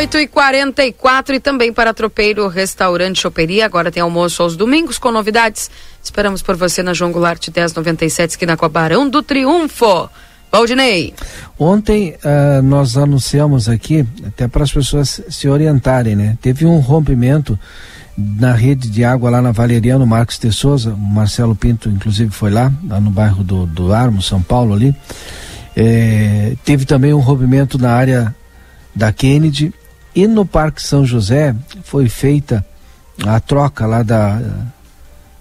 8 0.00 0.16
e 0.16 0.26
44 0.28 1.34
e 1.34 1.40
também 1.40 1.74
para 1.74 1.92
Tropeiro 1.92 2.48
Restaurante 2.48 3.20
Choperia. 3.20 3.66
Agora 3.66 3.92
tem 3.92 4.02
almoço 4.02 4.42
aos 4.42 4.56
domingos 4.56 4.98
com 4.98 5.10
novidades. 5.10 5.70
Esperamos 6.02 6.40
por 6.40 6.56
você 6.56 6.82
na 6.82 6.94
João 6.94 7.12
Goulart 7.12 7.46
1097, 7.54 8.30
esquina 8.30 8.56
com 8.56 8.64
a 8.64 8.68
Barão 8.70 9.06
do 9.06 9.22
Triunfo. 9.22 10.08
Valdinei. 10.50 11.12
Ontem 11.58 12.16
uh, 12.24 12.62
nós 12.62 12.96
anunciamos 12.96 13.68
aqui, 13.68 14.06
até 14.26 14.48
para 14.48 14.64
as 14.64 14.72
pessoas 14.72 15.20
se 15.28 15.46
orientarem, 15.46 16.16
né? 16.16 16.38
Teve 16.40 16.64
um 16.64 16.78
rompimento 16.78 17.58
na 18.16 18.54
rede 18.54 18.88
de 18.88 19.04
água 19.04 19.28
lá 19.28 19.42
na 19.42 19.52
Valeriano 19.52 20.06
Marcos 20.06 20.38
de 20.38 20.50
Souza, 20.50 20.96
Marcelo 20.96 21.54
Pinto 21.54 21.90
inclusive 21.90 22.30
foi 22.30 22.50
lá, 22.50 22.72
lá 22.88 22.98
no 23.02 23.10
bairro 23.10 23.44
do, 23.44 23.66
do 23.66 23.92
Armo, 23.92 24.22
São 24.22 24.40
Paulo 24.40 24.72
ali. 24.72 24.96
É, 25.76 26.54
teve 26.64 26.86
também 26.86 27.12
um 27.12 27.20
rompimento 27.20 27.76
na 27.76 27.92
área 27.92 28.34
da 28.94 29.12
Kennedy 29.12 29.74
e 30.14 30.26
no 30.26 30.44
Parque 30.44 30.82
São 30.82 31.04
José 31.04 31.54
foi 31.84 32.08
feita 32.08 32.64
a 33.26 33.38
troca 33.38 33.86
lá 33.86 34.02
da, 34.02 34.40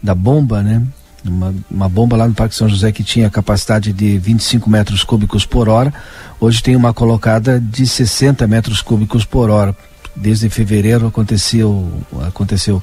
da 0.02 0.14
bomba, 0.14 0.62
né? 0.62 0.82
Uma, 1.26 1.54
uma 1.70 1.90
bomba 1.90 2.16
lá 2.16 2.28
no 2.28 2.34
Parque 2.34 2.56
São 2.56 2.70
José 2.70 2.92
que 2.92 3.04
tinha 3.04 3.30
capacidade 3.30 3.92
de 3.92 4.18
25 4.18 4.70
metros 4.70 5.04
cúbicos 5.04 5.46
por 5.46 5.68
hora, 5.68 5.94
hoje 6.40 6.64
tem 6.64 6.76
uma 6.76 6.94
colocada 6.94 7.60
de 7.60 7.86
60 7.86 8.48
metros 8.48 8.82
cúbicos 8.82 9.26
por 9.26 9.50
hora. 9.50 9.76
Desde 10.16 10.50
fevereiro 10.50 11.08
aconteceu, 11.08 11.90
aconteceu, 12.28 12.82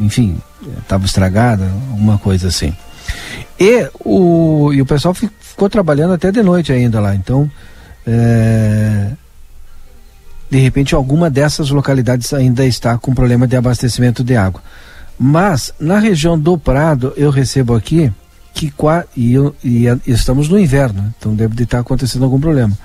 enfim, 0.00 0.36
estava 0.80 1.04
estragada, 1.04 1.64
alguma 1.90 2.18
coisa 2.18 2.48
assim. 2.48 2.74
E 3.58 3.88
o, 4.04 4.72
e 4.72 4.82
o 4.82 4.86
pessoal 4.86 5.14
ficou 5.14 5.68
trabalhando 5.68 6.14
até 6.14 6.30
de 6.30 6.42
noite 6.42 6.72
ainda 6.72 7.00
lá, 7.00 7.14
então 7.14 7.50
é, 8.06 9.12
de 10.52 10.58
repente 10.58 10.94
alguma 10.94 11.30
dessas 11.30 11.70
localidades 11.70 12.30
ainda 12.34 12.66
está 12.66 12.98
com 12.98 13.14
problema 13.14 13.46
de 13.46 13.56
abastecimento 13.56 14.22
de 14.22 14.36
água. 14.36 14.62
Mas 15.18 15.72
na 15.80 15.98
região 15.98 16.38
do 16.38 16.58
Prado 16.58 17.14
eu 17.16 17.30
recebo 17.30 17.74
aqui 17.74 18.12
que 18.52 18.70
e, 19.16 19.32
eu, 19.32 19.56
e, 19.64 19.86
e 19.86 20.12
estamos 20.12 20.50
no 20.50 20.58
inverno, 20.58 21.10
então 21.16 21.34
deve 21.34 21.62
estar 21.62 21.78
acontecendo 21.78 22.24
algum 22.26 22.38
problema. 22.38 22.76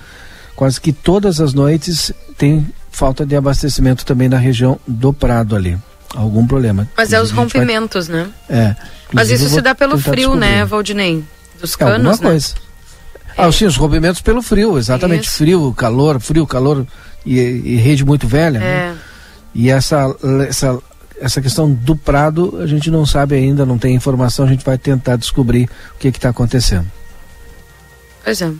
Quase 0.55 0.79
que 0.79 0.93
todas 0.93 1.41
as 1.41 1.53
noites 1.53 2.13
tem 2.37 2.65
falta 2.89 3.25
de 3.25 3.35
abastecimento 3.35 4.05
também 4.05 4.29
na 4.29 4.37
região 4.37 4.79
do 4.87 5.11
Prado 5.11 5.53
ali. 5.53 5.77
Algum 6.15 6.47
problema. 6.47 6.87
Mas 6.95 7.11
é 7.11 7.21
os 7.21 7.31
rompimentos, 7.31 8.07
vai... 8.07 8.21
né? 8.21 8.29
É. 8.47 8.75
Mas 9.11 9.29
isso 9.29 9.49
se 9.49 9.59
dá 9.59 9.75
pelo 9.75 9.97
frio, 9.97 10.13
né, 10.13 10.21
descobrir. 10.21 10.39
né, 10.39 10.65
Valdinei? 10.65 11.23
Dos 11.59 11.75
canos, 11.75 11.95
é 11.95 11.97
alguma 11.97 12.11
né? 12.13 12.29
coisa. 12.29 12.53
Ah, 13.37 13.51
sim, 13.51 13.65
os 13.65 13.75
rompimentos 13.75 14.21
pelo 14.21 14.41
frio, 14.41 14.77
exatamente. 14.77 15.27
Isso. 15.27 15.37
Frio, 15.37 15.73
calor, 15.73 16.17
frio, 16.21 16.47
calor 16.47 16.87
e, 17.27 17.73
e 17.73 17.75
rede 17.75 18.05
muito 18.05 18.27
velha. 18.27 18.59
Né? 18.59 18.65
É. 18.65 18.89
Né? 18.89 18.97
E 19.53 19.69
essa, 19.69 20.15
essa, 20.47 20.79
essa 21.19 21.41
questão 21.41 21.71
do 21.71 21.95
prado, 21.95 22.59
a 22.61 22.67
gente 22.67 22.89
não 22.89 23.05
sabe 23.05 23.35
ainda, 23.35 23.65
não 23.65 23.77
tem 23.77 23.95
informação, 23.95 24.45
a 24.45 24.47
gente 24.47 24.63
vai 24.63 24.77
tentar 24.77 25.15
descobrir 25.15 25.69
o 25.95 25.97
que 25.97 26.07
está 26.07 26.29
acontecendo. 26.29 26.85
Pois 28.23 28.41
é. 28.41 28.51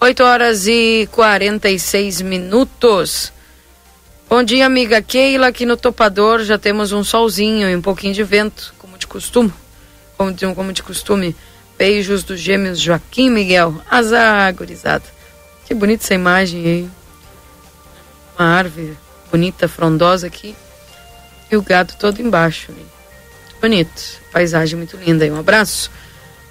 8 0.00 0.22
horas 0.22 0.66
e 0.66 1.08
46 1.12 2.22
minutos. 2.22 3.32
Bom 4.28 4.42
dia, 4.42 4.66
amiga 4.66 5.00
Keila. 5.00 5.48
Aqui 5.48 5.64
no 5.64 5.76
Topador 5.76 6.42
já 6.42 6.58
temos 6.58 6.92
um 6.92 7.04
solzinho 7.04 7.68
e 7.68 7.76
um 7.76 7.82
pouquinho 7.82 8.14
de 8.14 8.22
vento, 8.22 8.74
como 8.78 8.98
de 8.98 9.06
costume. 9.06 9.52
Como 10.16 10.32
de, 10.32 10.46
como 10.54 10.72
de 10.72 10.82
costume. 10.82 11.36
Beijos 11.78 12.22
dos 12.22 12.40
gêmeos 12.40 12.80
Joaquim 12.80 13.30
Miguel. 13.30 13.80
Azar, 13.90 14.54
gurizada. 14.54 15.04
Que 15.66 15.74
bonita 15.74 16.04
essa 16.04 16.14
imagem 16.14 16.66
aí. 16.66 16.90
Uma 18.38 18.48
árvore 18.48 18.96
bonita, 19.30 19.68
frondosa 19.68 20.26
aqui. 20.26 20.56
E 21.50 21.56
o 21.56 21.62
gado 21.62 21.94
todo 21.98 22.20
embaixo. 22.20 22.72
Né? 22.72 22.82
Bonito. 23.60 24.20
Paisagem 24.32 24.76
muito 24.76 24.96
linda. 24.96 25.26
E 25.26 25.30
um 25.30 25.38
abraço 25.38 25.90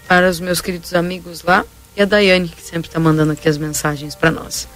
para 0.07 0.29
os 0.29 0.39
meus 0.39 0.61
queridos 0.61 0.93
amigos 0.93 1.43
lá 1.43 1.65
e 1.95 2.01
a 2.01 2.05
Daiane, 2.05 2.49
que 2.49 2.61
sempre 2.61 2.89
está 2.89 2.99
mandando 2.99 3.31
aqui 3.34 3.47
as 3.47 3.57
mensagens 3.57 4.15
para 4.15 4.31
nós. 4.31 4.67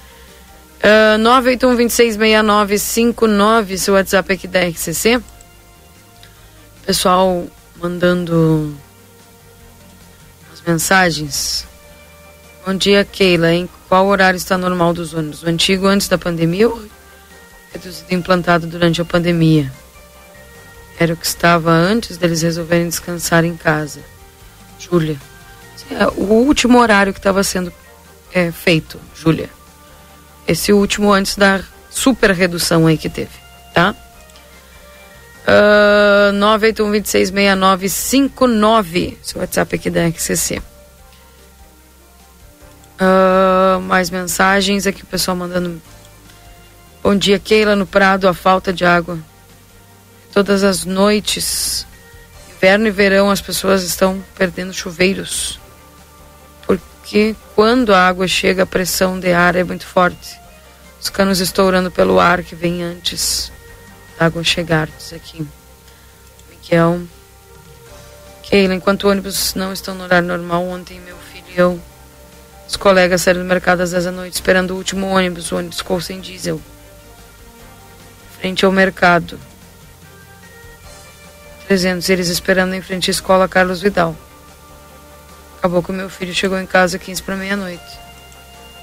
Uh, 0.78 1.18
981-266959, 1.20 3.78
seu 3.78 3.96
WhatsApp 3.96 4.34
aqui 4.34 4.48
da 4.48 4.62
RCC. 4.62 5.20
Pessoal 6.86 7.48
mandando 7.76 8.74
as 10.54 10.62
mensagens. 10.62 11.68
Bom 12.66 12.76
dia, 12.76 13.04
Keila. 13.04 13.54
Em 13.54 13.68
qual 13.90 14.08
horário 14.08 14.38
está 14.38 14.58
normal 14.58 14.94
dos 14.94 15.14
ônibus? 15.14 15.44
O 15.44 15.48
antigo 15.48 15.86
antes 15.88 16.08
da 16.08 16.18
pandemia 16.18 16.70
ou 16.70 16.82
reduzido 17.78 18.14
implantado 18.14 18.68
durante 18.68 19.02
a 19.02 19.06
pandemia? 19.06 19.72
Era 21.00 21.14
o 21.14 21.18
que 21.18 21.26
estava 21.26 21.72
antes 21.72 22.18
deles 22.18 22.42
resolverem 22.42 22.90
descansar 22.90 23.46
em 23.46 23.56
casa. 23.56 24.02
Júlia. 24.80 25.18
É, 25.92 26.08
o 26.08 26.34
último 26.34 26.80
horário 26.80 27.14
que 27.14 27.20
estava 27.20 27.44
sendo 27.44 27.72
é, 28.34 28.52
feito, 28.52 29.00
Júlia. 29.16 29.50
Esse 30.48 30.74
último 30.74 31.14
antes 31.14 31.36
da 31.36 31.62
super 31.90 32.32
redução 32.32 32.88
aí 32.88 32.98
que 32.98 33.10
teve, 33.10 33.30
tá? 33.74 33.94
Uh, 35.48 36.34
981-266959, 36.34 39.18
seu 39.22 39.40
WhatsApp 39.40 39.76
aqui 39.76 39.90
da 39.90 40.12
XCC. 40.12 40.62
Uh, 43.00 43.80
mais 43.82 44.10
mensagens 44.10 44.88
aqui, 44.88 45.04
o 45.04 45.06
pessoal 45.06 45.38
mandando. 45.38 45.82
Bom 47.04 47.16
dia, 47.16 47.40
Keila, 47.40 47.76
no 47.76 47.86
Prado, 47.86 48.28
a 48.28 48.34
falta 48.34 48.74
de 48.74 48.86
água. 48.86 49.18
Todas 50.34 50.64
as 50.64 50.86
noites, 50.86 51.86
inverno 52.50 52.88
e 52.88 52.92
verão, 52.92 53.30
as 53.30 53.42
pessoas 53.42 53.84
estão 53.84 54.24
perdendo 54.36 54.74
chuveiros 54.74 55.60
porque 57.08 57.38
quando 57.56 57.94
a 57.94 58.06
água 58.06 58.28
chega, 58.28 58.64
a 58.64 58.66
pressão 58.66 59.18
de 59.18 59.32
ar 59.32 59.56
é 59.56 59.64
muito 59.64 59.86
forte. 59.86 60.38
Os 61.02 61.10
canos 61.10 61.40
estourando 61.40 61.90
pelo 61.90 62.20
ar 62.20 62.44
que 62.44 62.54
vem 62.54 62.84
antes 62.84 63.50
da 64.20 64.26
água 64.26 64.44
chegar, 64.44 64.88
diz 64.88 65.14
aqui. 65.14 65.48
Miguel. 66.50 67.04
Keila, 68.44 68.76
enquanto 68.76 69.08
ônibus 69.08 69.54
não 69.54 69.72
estão 69.72 69.96
no 69.96 70.04
horário 70.04 70.28
normal, 70.28 70.66
ontem 70.66 71.00
meu 71.00 71.16
filho 71.32 71.46
e 71.48 71.58
eu, 71.58 71.82
os 72.68 72.76
colegas 72.76 73.22
saíram 73.22 73.40
do 73.40 73.48
mercado 73.48 73.80
às 73.80 73.92
10 73.92 74.04
da 74.04 74.12
noite 74.12 74.34
esperando 74.34 74.72
o 74.72 74.76
último 74.76 75.08
ônibus, 75.08 75.50
o 75.54 75.56
ônibus 75.56 75.78
ficou 75.78 76.02
sem 76.02 76.20
diesel. 76.20 76.60
Frente 78.40 78.66
ao 78.66 78.72
mercado. 78.72 79.40
300, 81.68 82.10
eles 82.10 82.30
esperando 82.30 82.74
em 82.74 82.82
frente 82.82 83.10
à 83.10 83.12
escola 83.12 83.48
Carlos 83.48 83.82
Vidal. 83.82 84.16
Acabou 85.58 85.84
que 85.84 85.92
o 85.92 85.94
meu 85.94 86.10
filho 86.10 86.34
chegou 86.34 86.58
em 86.60 86.66
casa 86.66 86.98
15 86.98 87.24
para 87.24 87.36
meia-noite. 87.36 87.84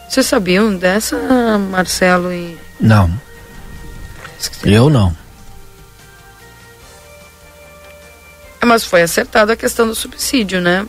Vocês 0.09 0.27
sabiam 0.27 0.77
dessa, 0.77 1.17
Marcelo 1.59 2.33
e. 2.33 2.59
Não. 2.81 3.11
Eu 4.65 4.91
não. 4.91 5.17
É, 8.61 8.67
mas 8.67 8.85
foi 8.85 9.03
acertada 9.03 9.53
a 9.53 9.57
questão 9.57 9.87
do 9.87 9.95
subsídio, 9.95 10.61
né? 10.61 10.87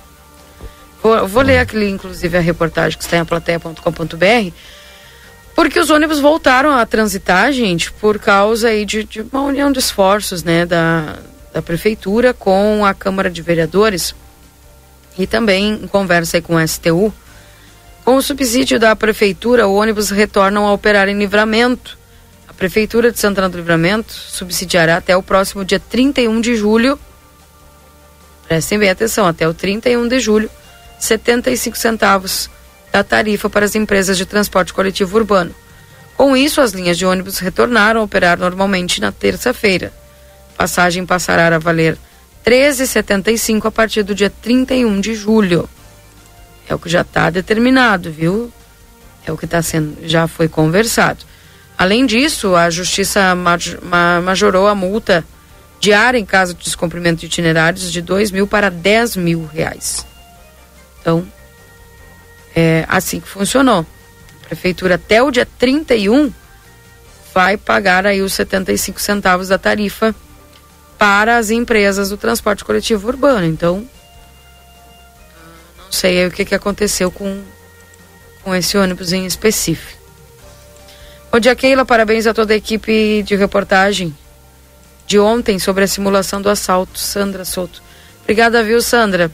Vou, 1.04 1.28
vou 1.28 1.44
ler 1.44 1.60
aqui, 1.60 1.78
inclusive, 1.88 2.38
a 2.38 2.42
reportagem 2.42 2.98
que 2.98 3.04
está 3.04 3.18
em 3.18 3.20
aplateia.com.br, 3.20 4.54
porque 5.56 5.80
os 5.80 5.90
ônibus 5.90 6.20
voltaram 6.20 6.72
a 6.72 6.86
transitar, 6.86 7.52
gente, 7.54 7.92
por 7.94 8.20
causa 8.20 8.68
aí 8.68 8.86
de, 8.86 9.06
de 9.06 9.22
uma 9.22 9.44
união 9.44 9.72
de 9.72 9.80
esforços, 9.80 10.44
né, 10.44 10.66
da, 10.66 11.16
da 11.54 11.62
prefeitura 11.62 12.34
com 12.34 12.86
a 12.86 12.94
Câmara 12.94 13.32
de 13.32 13.42
Vereadores 13.42 14.14
e 15.18 15.26
também 15.26 15.72
em 15.72 15.88
conversa 15.88 16.42
com 16.42 16.56
o 16.56 16.68
STU, 16.68 17.14
com 18.04 18.18
o 18.18 18.22
subsídio 18.22 18.78
da 18.78 18.94
prefeitura, 18.98 19.66
o 19.66 19.76
ônibus 19.76 20.10
retornam 20.10 20.68
a 20.68 20.74
operar 20.74 21.08
em 21.08 21.18
livramento. 21.18 21.98
A 22.48 22.54
prefeitura 22.54 23.10
de 23.10 23.18
Santana 23.18 23.48
do 23.48 23.58
Livramento 23.58 24.14
subsidiará 24.14 24.98
até 24.98 25.16
o 25.16 25.24
próximo 25.24 25.64
dia 25.64 25.80
31 25.80 26.42
de 26.42 26.56
julho. 26.56 27.00
Prestem 28.48 28.78
bem 28.78 28.90
atenção, 28.90 29.26
até 29.26 29.48
o 29.48 29.54
31 29.54 30.08
de 30.08 30.20
julho, 30.20 30.52
75 31.00 31.78
centavos 31.78 32.50
da 32.96 33.04
tarifa 33.04 33.50
para 33.50 33.66
as 33.66 33.76
empresas 33.76 34.18
de 34.18 34.26
transporte 34.26 34.74
coletivo 34.74 35.18
urbano. 35.18 35.54
Com 36.16 36.38
isso, 36.38 36.62
as 36.62 36.72
linhas 36.72 36.98
de 36.98 37.06
ônibus 37.06 37.40
retornaram 37.40 38.00
a 38.00 38.04
operar 38.06 38.40
normalmente 38.40 39.02
na 39.02 39.12
terça-feira. 39.12 39.92
Passagem 40.58 41.06
passará 41.06 41.54
a 41.54 41.60
valer 41.60 41.98
13,75 42.46 43.66
a 43.66 43.72
partir 43.72 44.02
do 44.02 44.16
dia 44.16 44.30
31 44.30 45.02
de 45.02 45.14
julho. 45.14 45.68
É 46.70 46.74
o 46.74 46.80
que 46.80 46.88
já 46.88 47.02
está 47.02 47.30
determinado, 47.30 48.10
viu? 48.10 48.50
É 49.26 49.32
o 49.32 49.38
que 49.38 49.44
está 49.44 49.62
sendo, 49.62 49.98
já 50.08 50.26
foi 50.26 50.48
conversado. 50.48 51.26
Além 51.78 52.06
disso, 52.06 52.56
a 52.56 52.70
Justiça 52.70 53.36
majorou 54.24 54.70
a 54.70 54.76
multa 54.76 55.26
diária 55.82 56.18
em 56.18 56.26
caso 56.26 56.54
de 56.54 56.64
descumprimento 56.64 57.20
de 57.20 57.26
itinerários 57.26 57.92
de 57.92 58.02
2 58.02 58.32
mil 58.32 58.48
para 58.48 58.72
10 58.72 59.18
mil 59.18 59.46
reais. 59.46 60.06
Então, 61.02 61.28
é 62.56 62.86
assim 62.88 63.20
que 63.20 63.28
funcionou. 63.28 63.86
A 64.44 64.48
prefeitura 64.48 64.96
até 64.96 65.22
o 65.22 65.30
dia 65.30 65.46
31 65.60 66.32
vai 67.34 67.58
pagar 67.58 68.08
aí 68.08 68.22
os 68.22 68.34
75 68.34 69.02
centavos 69.02 69.50
da 69.50 69.58
tarifa 69.58 70.16
para 70.98 71.38
as 71.38 71.50
empresas 71.50 72.10
do 72.10 72.18
transporte 72.18 72.64
coletivo 72.64 73.08
urbano. 73.10 73.46
Então, 73.46 73.88
não 75.84 75.92
sei 75.92 76.26
o 76.26 76.32
que, 76.32 76.46
que 76.46 76.56
aconteceu 76.56 77.12
com, 77.12 77.44
com 78.42 78.56
esse 78.56 78.78
ônibus 78.78 79.12
em 79.12 79.26
específico. 79.26 80.00
Bom 81.30 81.40
dia, 81.40 81.54
Keila. 81.54 81.84
Parabéns 81.84 82.26
a 82.26 82.34
toda 82.34 82.54
a 82.54 82.58
equipe 82.58 83.22
de 83.24 83.36
reportagem 83.36 84.16
de 85.06 85.20
ontem 85.20 85.60
sobre 85.60 85.84
a 85.84 85.88
simulação 85.88 86.42
do 86.42 86.50
assalto. 86.50 86.98
Sandra 86.98 87.44
Souto. 87.44 87.84
Obrigada, 88.24 88.64
viu, 88.64 88.82
Sandra? 88.82 89.30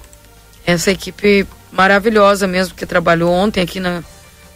Essa 0.65 0.89
equipe 0.89 1.47
maravilhosa 1.71 2.47
mesmo 2.47 2.75
que 2.75 2.85
trabalhou 2.85 3.31
ontem 3.31 3.61
aqui 3.61 3.79
na 3.79 4.03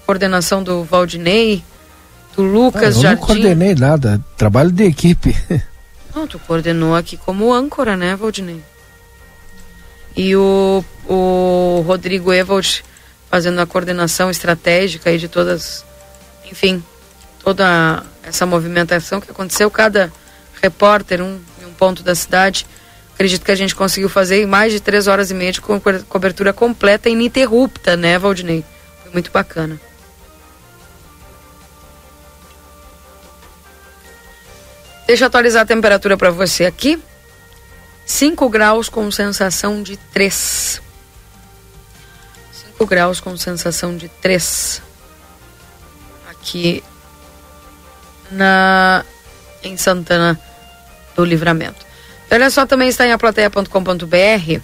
coordenação 0.05 0.61
do 0.63 0.83
Valdinei, 0.83 1.63
do 2.35 2.43
Lucas 2.43 2.95
ah, 2.95 2.99
eu 2.99 3.01
Jardim. 3.01 3.19
não 3.19 3.27
coordenei 3.27 3.75
nada, 3.75 4.23
trabalho 4.37 4.71
de 4.71 4.83
equipe. 4.83 5.35
Não, 6.15 6.25
tu 6.25 6.39
coordenou 6.39 6.95
aqui 6.95 7.17
como 7.17 7.53
âncora, 7.53 7.97
né, 7.97 8.15
Valdinei? 8.15 8.63
e 10.15 10.35
o, 10.35 10.83
o 11.07 11.83
Rodrigo 11.85 12.31
Evold 12.31 12.83
fazendo 13.29 13.59
a 13.59 13.65
coordenação 13.65 14.29
estratégica 14.29 15.09
aí 15.09 15.17
de 15.17 15.27
todas, 15.27 15.83
enfim, 16.49 16.81
toda 17.43 18.03
essa 18.23 18.45
movimentação 18.45 19.19
que 19.19 19.29
aconteceu, 19.29 19.69
cada 19.69 20.11
repórter 20.61 21.21
um, 21.21 21.39
em 21.61 21.65
um 21.65 21.73
ponto 21.73 22.01
da 22.01 22.15
cidade. 22.15 22.65
Acredito 23.15 23.43
que 23.45 23.51
a 23.51 23.55
gente 23.55 23.73
conseguiu 23.73 24.09
fazer 24.09 24.45
mais 24.45 24.71
de 24.71 24.79
três 24.79 25.07
horas 25.07 25.31
e 25.31 25.33
meia 25.33 25.51
de 25.51 25.61
co- 25.61 25.81
cobertura 26.07 26.51
completa 26.53 27.09
e 27.09 27.13
ininterrupta, 27.13 27.95
né, 27.97 28.19
Valdinei? 28.19 28.63
Foi 29.03 29.11
muito 29.13 29.31
bacana. 29.31 29.79
Deixa 35.07 35.23
eu 35.23 35.27
atualizar 35.27 35.63
a 35.63 35.65
temperatura 35.65 36.17
para 36.17 36.31
você 36.31 36.65
aqui. 36.65 37.01
5 38.05 38.49
graus 38.49 38.89
com 38.89 39.09
sensação 39.11 39.81
de 39.83 39.97
3. 39.97 40.81
5 42.71 42.85
graus 42.85 43.19
com 43.19 43.37
sensação 43.37 43.95
de 43.95 44.09
3. 44.09 44.81
Aqui 46.29 46.83
na 48.31 49.05
em 49.63 49.77
Santana 49.77 50.39
do 51.15 51.23
Livramento. 51.25 51.84
Olha 52.31 52.49
só, 52.49 52.65
também 52.65 52.89
está 52.89 53.05
em 53.05 53.11
aplateia.com.br. 53.11 54.61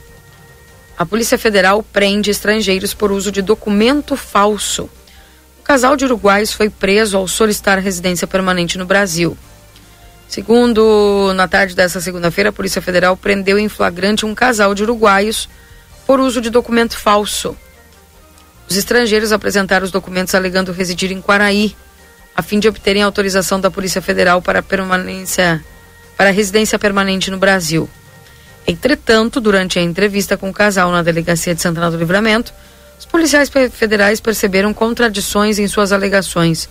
A 0.97 1.05
Polícia 1.05 1.37
Federal 1.37 1.83
prende 1.83 2.29
estrangeiros 2.29 2.93
por 2.93 3.11
uso 3.11 3.31
de 3.31 3.41
documento 3.41 4.15
falso. 4.15 4.89
Um 5.59 5.63
casal 5.63 5.95
de 5.95 6.05
uruguaios 6.05 6.53
foi 6.53 6.69
preso 6.69 7.17
ao 7.17 7.27
solicitar 7.27 7.79
residência 7.79 8.27
permanente 8.27 8.77
no 8.77 8.85
Brasil. 8.85 9.37
Segundo, 10.27 11.33
na 11.35 11.47
tarde 11.47 11.75
dessa 11.75 11.99
segunda-feira, 11.99 12.49
a 12.49 12.53
Polícia 12.53 12.81
Federal 12.81 13.17
prendeu 13.17 13.59
em 13.59 13.67
flagrante 13.67 14.25
um 14.25 14.33
casal 14.33 14.73
de 14.73 14.83
uruguaios 14.83 15.49
por 16.05 16.19
uso 16.19 16.41
de 16.41 16.49
documento 16.49 16.97
falso. 16.97 17.55
Os 18.69 18.77
estrangeiros 18.77 19.31
apresentaram 19.31 19.85
os 19.85 19.91
documentos 19.91 20.33
alegando 20.33 20.71
residir 20.71 21.11
em 21.11 21.21
Quaraí, 21.21 21.75
a 22.35 22.41
fim 22.41 22.59
de 22.59 22.67
obterem 22.69 23.03
autorização 23.03 23.59
da 23.59 23.69
Polícia 23.69 24.01
Federal 24.01 24.41
para 24.41 24.63
permanência 24.63 25.63
para 26.21 26.29
residência 26.29 26.77
permanente 26.77 27.31
no 27.31 27.37
Brasil. 27.39 27.89
Entretanto, 28.67 29.41
durante 29.41 29.79
a 29.79 29.81
entrevista 29.81 30.37
com 30.37 30.51
o 30.51 30.53
casal 30.53 30.91
na 30.91 31.01
delegacia 31.01 31.55
de 31.55 31.63
Santana 31.63 31.89
do 31.89 31.97
Livramento, 31.97 32.53
os 32.99 33.07
policiais 33.07 33.49
federais 33.71 34.19
perceberam 34.19 34.71
contradições 34.71 35.57
em 35.57 35.67
suas 35.67 35.91
alegações, 35.91 36.69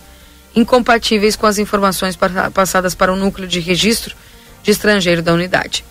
incompatíveis 0.55 1.35
com 1.35 1.45
as 1.45 1.57
informações 1.59 2.15
pa- 2.15 2.49
passadas 2.49 2.95
para 2.95 3.11
o 3.11 3.17
núcleo 3.17 3.45
de 3.45 3.59
registro 3.59 4.15
de 4.63 4.71
estrangeiro 4.71 5.21
da 5.21 5.33
unidade. 5.33 5.83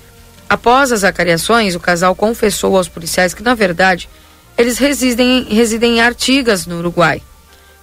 Após 0.48 0.90
as 0.90 1.04
acariações, 1.04 1.74
o 1.74 1.80
casal 1.80 2.14
confessou 2.14 2.78
aos 2.78 2.88
policiais 2.88 3.34
que, 3.34 3.42
na 3.42 3.54
verdade, 3.54 4.08
eles 4.56 4.78
residem, 4.78 5.44
residem 5.50 5.98
em 5.98 6.00
Artigas, 6.00 6.64
no 6.64 6.78
Uruguai, 6.78 7.20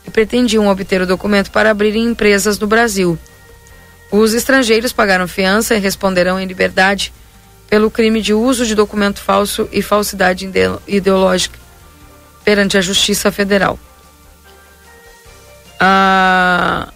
e 0.07 0.09
pretendiam 0.09 0.67
obter 0.69 1.03
o 1.03 1.05
documento 1.05 1.51
para 1.51 1.69
abrirem 1.69 2.03
empresas 2.05 2.57
no 2.57 2.65
Brasil. 2.65 3.15
Os 4.11 4.33
estrangeiros 4.33 4.93
pagaram 4.93 5.27
fiança 5.27 5.75
e 5.75 5.79
responderão 5.79 6.39
em 6.39 6.45
liberdade 6.45 7.13
pelo 7.69 7.91
crime 7.91 8.21
de 8.21 8.33
uso 8.33 8.65
de 8.65 8.73
documento 8.73 9.19
falso 9.19 9.67
e 9.71 9.81
falsidade 9.81 10.45
ide- 10.45 10.79
ideológica 10.87 11.59
perante 12.43 12.77
a 12.77 12.81
Justiça 12.81 13.29
Federal. 13.31 13.77
A, 15.79 16.91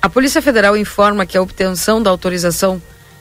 a 0.00 0.08
Polícia 0.08 0.40
Federal 0.40 0.76
informa 0.76 1.26
que 1.26 1.36
a 1.36 1.42
obtenção 1.42 2.02
da 2.02 2.10
autorização 2.10 2.80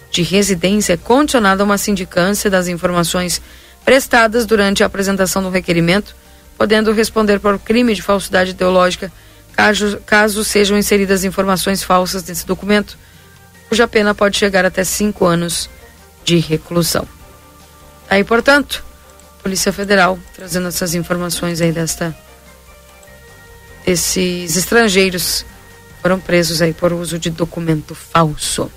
de 0.09 0.23
residência 0.23 0.93
é 0.93 0.97
condicionada 0.97 1.61
a 1.61 1.65
uma 1.65 1.77
sindicância 1.77 2.49
das 2.49 2.67
informações 2.67 3.41
prestadas 3.83 4.45
durante 4.45 4.81
a 4.81 4.85
apresentação 4.85 5.43
do 5.43 5.49
requerimento, 5.49 6.15
podendo 6.57 6.93
responder 6.93 7.39
por 7.39 7.59
crime 7.59 7.93
de 7.93 8.01
falsidade 8.01 8.51
ideológica 8.51 9.11
caso, 9.56 9.97
caso 10.06 10.43
sejam 10.43 10.78
inseridas 10.78 11.24
informações 11.24 11.84
falsas 11.84 12.24
nesse 12.24 12.45
documento, 12.45 12.97
cuja 13.70 13.88
pena 13.88 14.14
pode 14.14 14.38
chegar 14.38 14.66
até 14.66 14.84
cinco 14.84 15.26
anos 15.26 15.70
de 16.24 16.38
reclusão. 16.38 17.08
Aí, 18.10 18.24
portanto, 18.24 18.84
Polícia 19.41 19.72
Federal 19.74 20.20
trazendo 20.36 20.68
essas 20.68 20.93
informações 20.93 21.62
aí 21.62 21.72
desta 21.72 22.16
esses 23.86 24.56
estrangeiros 24.56 25.45
foram 26.01 26.20
presos 26.20 26.62
aí 26.62 26.74
por 26.74 26.91
uso 26.93 27.18
de 27.20 27.30
documento 27.30 27.93
falso. 27.95 28.72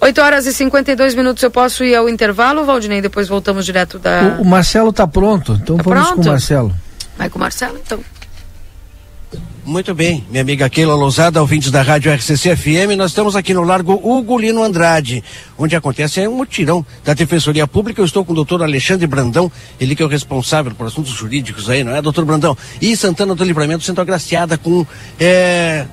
8 0.00 0.18
horas 0.20 0.46
e 0.46 0.52
52 0.54 1.14
minutos. 1.14 1.42
Eu 1.42 1.50
posso 1.50 1.84
ir 1.84 1.94
ao 1.94 2.08
intervalo, 2.08 2.64
Valdinei? 2.64 3.02
Depois 3.02 3.28
voltamos 3.28 3.66
direto 3.66 3.98
da. 3.98 4.36
O, 4.38 4.42
o 4.42 4.44
Marcelo 4.46 4.92
tá 4.94 5.06
pronto, 5.06 5.52
então 5.62 5.76
Tá 5.76 5.82
vamos 5.82 6.08
com 6.08 6.14
pronto? 6.14 6.26
o 6.26 6.30
Marcelo. 6.30 6.74
Vai 7.18 7.28
com 7.28 7.36
o 7.36 7.40
Marcelo, 7.40 7.78
então. 7.84 8.02
Muito 9.64 9.94
bem, 9.94 10.24
minha 10.30 10.40
amiga 10.40 10.70
Keila 10.70 10.94
Lousada, 10.94 11.38
ouvintes 11.38 11.70
da 11.70 11.82
Rádio 11.82 12.10
RCC 12.12 12.56
FM, 12.56 12.96
nós 12.96 13.10
estamos 13.10 13.36
aqui 13.36 13.52
no 13.52 13.62
Largo 13.62 13.92
Ugolino 13.92 14.62
Andrade, 14.62 15.22
onde 15.58 15.76
acontece 15.76 16.26
um 16.26 16.34
mutirão 16.34 16.84
da 17.04 17.12
Defensoria 17.12 17.66
Pública. 17.66 18.00
Eu 18.00 18.06
estou 18.06 18.24
com 18.24 18.32
o 18.32 18.34
doutor 18.34 18.62
Alexandre 18.62 19.06
Brandão, 19.06 19.52
ele 19.78 19.94
que 19.94 20.02
é 20.02 20.06
o 20.06 20.08
responsável 20.08 20.74
por 20.74 20.86
assuntos 20.86 21.12
jurídicos 21.12 21.68
aí, 21.68 21.84
não 21.84 21.94
é, 21.94 22.00
doutor 22.00 22.24
Brandão? 22.24 22.56
E 22.80 22.96
Santana 22.96 23.34
do 23.34 23.44
Livramento 23.44 23.84
sendo 23.84 24.00
agraciada 24.00 24.56
com 24.56 24.84
é, 25.20 25.84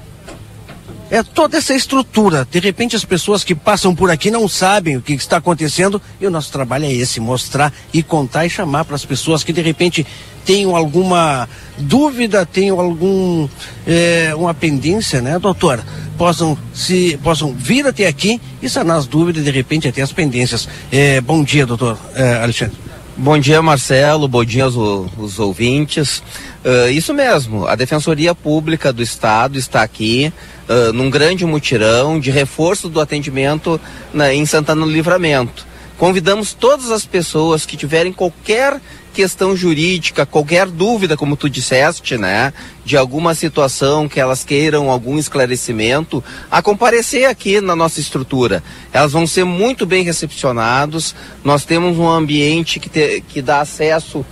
é 1.10 1.24
toda 1.24 1.58
essa 1.58 1.74
estrutura. 1.74 2.48
De 2.50 2.60
repente 2.60 2.96
as 2.96 3.06
pessoas 3.06 3.44
que 3.44 3.56
passam 3.56 3.96
por 3.96 4.10
aqui 4.12 4.30
não 4.30 4.48
sabem 4.48 4.98
o 4.98 5.02
que 5.02 5.14
está 5.14 5.38
acontecendo 5.38 6.02
e 6.20 6.28
o 6.28 6.32
nosso 6.32 6.52
trabalho 6.52 6.86
é 6.86 6.92
esse, 6.92 7.20
mostrar 7.20 7.74
e 7.94 8.04
contar 8.04 8.46
e 8.46 8.50
chamar 8.50 8.86
para 8.86 8.96
as 8.96 9.06
pessoas 9.06 9.44
que 9.44 9.54
de 9.54 9.62
repente 9.62 10.06
tenham 10.46 10.76
alguma 10.76 11.48
dúvida, 11.78 12.46
tenham 12.46 12.80
algum 12.80 13.48
é, 13.86 14.34
uma 14.36 14.54
pendência, 14.54 15.22
né, 15.22 15.38
doutor? 15.38 15.84
Possam 16.18 16.58
se 16.74 17.20
possam 17.22 17.54
vir 17.54 17.86
até 17.86 18.08
aqui 18.08 18.42
e 18.62 18.70
sanar 18.70 18.98
as 18.98 19.06
dúvidas, 19.06 19.44
de 19.44 19.52
repente 19.52 19.88
até 19.88 20.02
as 20.02 20.12
pendências. 20.12 20.68
É, 20.92 21.22
bom 21.22 21.44
dia, 21.44 21.66
doutor 21.66 21.98
é, 22.16 22.36
Alexandre. 22.42 22.88
Bom 23.20 23.38
dia, 23.40 23.60
Marcelo. 23.64 24.28
Bom 24.28 24.46
dia 24.46 24.66
aos, 24.66 24.76
aos 24.76 25.40
ouvintes. 25.40 26.22
Ah, 26.70 26.90
isso 26.92 27.14
mesmo, 27.14 27.66
a 27.66 27.76
Defensoria 27.76 28.36
Pública 28.36 28.92
do 28.92 29.02
Estado 29.02 29.58
está 29.58 29.82
aqui 29.84 30.34
ah, 30.68 30.92
num 30.94 31.10
grande 31.10 31.46
mutirão 31.46 32.20
de 32.20 32.30
reforço 32.30 32.90
do 32.90 33.00
atendimento 33.00 33.80
na- 34.14 34.34
em 34.34 34.46
Santana 34.46 34.86
do 34.86 34.92
Livramento. 34.92 35.66
Convidamos 35.98 36.54
todas 36.54 36.92
as 36.92 37.06
pessoas 37.06 37.66
que 37.66 37.78
tiverem 37.78 38.12
qualquer 38.12 38.80
questão 39.14 39.56
jurídica, 39.56 40.28
qualquer 40.28 40.68
dúvida, 40.68 41.16
como 41.18 41.36
tu 41.38 41.50
disseste, 41.50 42.18
né, 42.20 42.54
de 42.86 42.96
alguma 42.98 43.34
situação 43.34 44.08
que 44.08 44.20
elas 44.20 44.44
queiram 44.44 44.92
algum 44.92 45.18
esclarecimento, 45.18 46.24
a 46.52 46.62
comparecer 46.62 47.28
aqui 47.28 47.60
na 47.62 47.76
nossa 47.76 48.00
estrutura. 48.00 48.62
Elas 48.94 49.14
vão 49.14 49.26
ser 49.26 49.44
muito 49.44 49.86
bem 49.88 50.04
recepcionados. 50.04 51.16
Nós 51.44 51.64
temos 51.66 51.98
um 51.98 52.08
ambiente 52.08 52.80
que, 52.80 52.90
te- 52.90 53.24
que 53.28 53.42
dá 53.42 53.62
acesso 53.62 54.24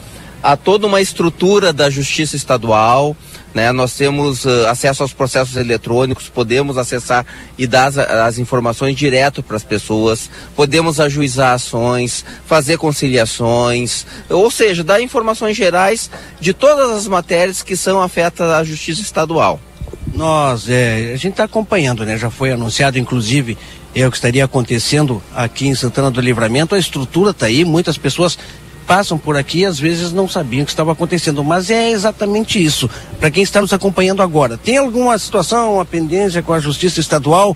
a 0.42 0.56
toda 0.56 0.88
uma 0.88 1.02
estrutura 1.02 1.72
da 1.74 1.90
Justiça 1.90 2.36
Estadual. 2.36 3.16
Né? 3.54 3.72
Nós 3.72 3.94
temos 3.96 4.46
eh, 4.46 4.70
acesso 4.70 5.02
aos 5.02 5.14
processos 5.14 5.56
eletrônicos, 5.56 6.28
podemos 6.28 6.78
acessar 6.78 7.26
e 7.58 7.66
dar 7.66 7.88
as, 7.88 7.98
as 7.98 8.38
informações 8.38 8.96
direto 8.96 9.42
para 9.42 9.56
as 9.56 9.64
pessoas, 9.64 10.30
podemos 10.56 11.00
ajuizar 11.00 11.54
ações, 11.54 12.26
fazer 12.46 12.78
conciliações, 12.78 14.06
ou 14.30 14.52
seja, 14.52 14.84
dar 14.84 15.02
informações 15.02 15.56
gerais 15.56 16.12
de 16.40 16.54
todas 16.54 16.92
as 16.92 17.08
matérias 17.08 17.64
que 17.64 17.78
são 17.78 18.02
afetas 18.02 18.50
à 18.50 18.64
Justiça 18.64 19.02
Estadual. 19.02 19.60
Nós, 20.14 20.70
é, 20.70 21.12
a 21.14 21.18
gente 21.18 21.32
está 21.34 21.46
acompanhando, 21.46 22.06
né? 22.06 22.18
Já 22.18 22.30
foi 22.30 22.52
anunciado, 22.52 23.00
inclusive, 23.00 23.58
é 23.94 24.06
o 24.06 24.12
que 24.12 24.18
estaria 24.18 24.44
acontecendo 24.44 25.24
aqui 25.34 25.68
em 25.68 25.76
Santana 25.76 26.12
do 26.12 26.20
Livramento. 26.20 26.76
A 26.76 26.80
estrutura 26.80 27.32
está 27.32 27.46
aí, 27.46 27.64
muitas 27.64 27.98
pessoas 27.98 28.38
passam 28.86 29.18
por 29.18 29.36
aqui 29.36 29.66
às 29.66 29.80
vezes 29.80 30.12
não 30.12 30.28
sabiam 30.28 30.64
o 30.64 30.66
que 30.66 30.72
estava 30.72 30.92
acontecendo, 30.92 31.44
mas 31.44 31.70
é 31.70 31.90
exatamente 31.90 32.64
isso. 32.64 32.90
Para 33.20 33.32
quem 33.32 33.44
está 33.44 33.62
nos 33.62 33.74
acompanhando 33.74 34.22
agora, 34.22 34.58
tem 34.58 34.78
alguma 34.78 35.18
situação, 35.18 35.76
uma 35.76 35.86
pendência 35.86 36.42
com 36.42 36.54
a 36.54 36.60
Justiça 36.60 37.00
Estadual, 37.00 37.56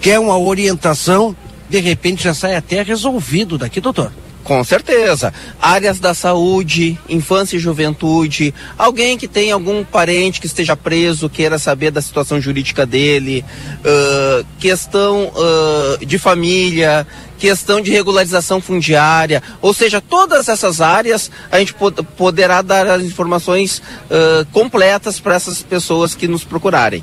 quer 0.00 0.18
uma 0.18 0.38
orientação, 0.38 1.36
de 1.68 1.80
repente 1.80 2.24
já 2.24 2.34
sai 2.34 2.54
até 2.54 2.82
resolvido 2.82 3.58
daqui, 3.58 3.80
doutor. 3.80 4.12
Com 4.46 4.62
certeza. 4.62 5.34
Áreas 5.60 5.98
da 5.98 6.14
saúde, 6.14 6.96
infância 7.08 7.56
e 7.56 7.58
juventude, 7.58 8.54
alguém 8.78 9.18
que 9.18 9.26
tem 9.26 9.50
algum 9.50 9.82
parente 9.82 10.40
que 10.40 10.46
esteja 10.46 10.76
preso, 10.76 11.28
queira 11.28 11.58
saber 11.58 11.90
da 11.90 12.00
situação 12.00 12.40
jurídica 12.40 12.86
dele, 12.86 13.44
ãh, 13.84 14.44
questão 14.60 15.32
ãh, 15.36 16.06
de 16.06 16.16
família, 16.16 17.04
questão 17.40 17.80
de 17.80 17.90
regularização 17.90 18.60
fundiária, 18.60 19.42
ou 19.60 19.74
seja, 19.74 20.00
todas 20.00 20.48
essas 20.48 20.80
áreas 20.80 21.28
a 21.50 21.58
gente 21.58 21.74
pod- 21.74 22.04
poderá 22.16 22.62
dar 22.62 22.86
as 22.86 23.02
informações 23.02 23.82
ãh, 24.08 24.46
completas 24.52 25.18
para 25.18 25.34
essas 25.34 25.60
pessoas 25.60 26.14
que 26.14 26.28
nos 26.28 26.44
procurarem. 26.44 27.02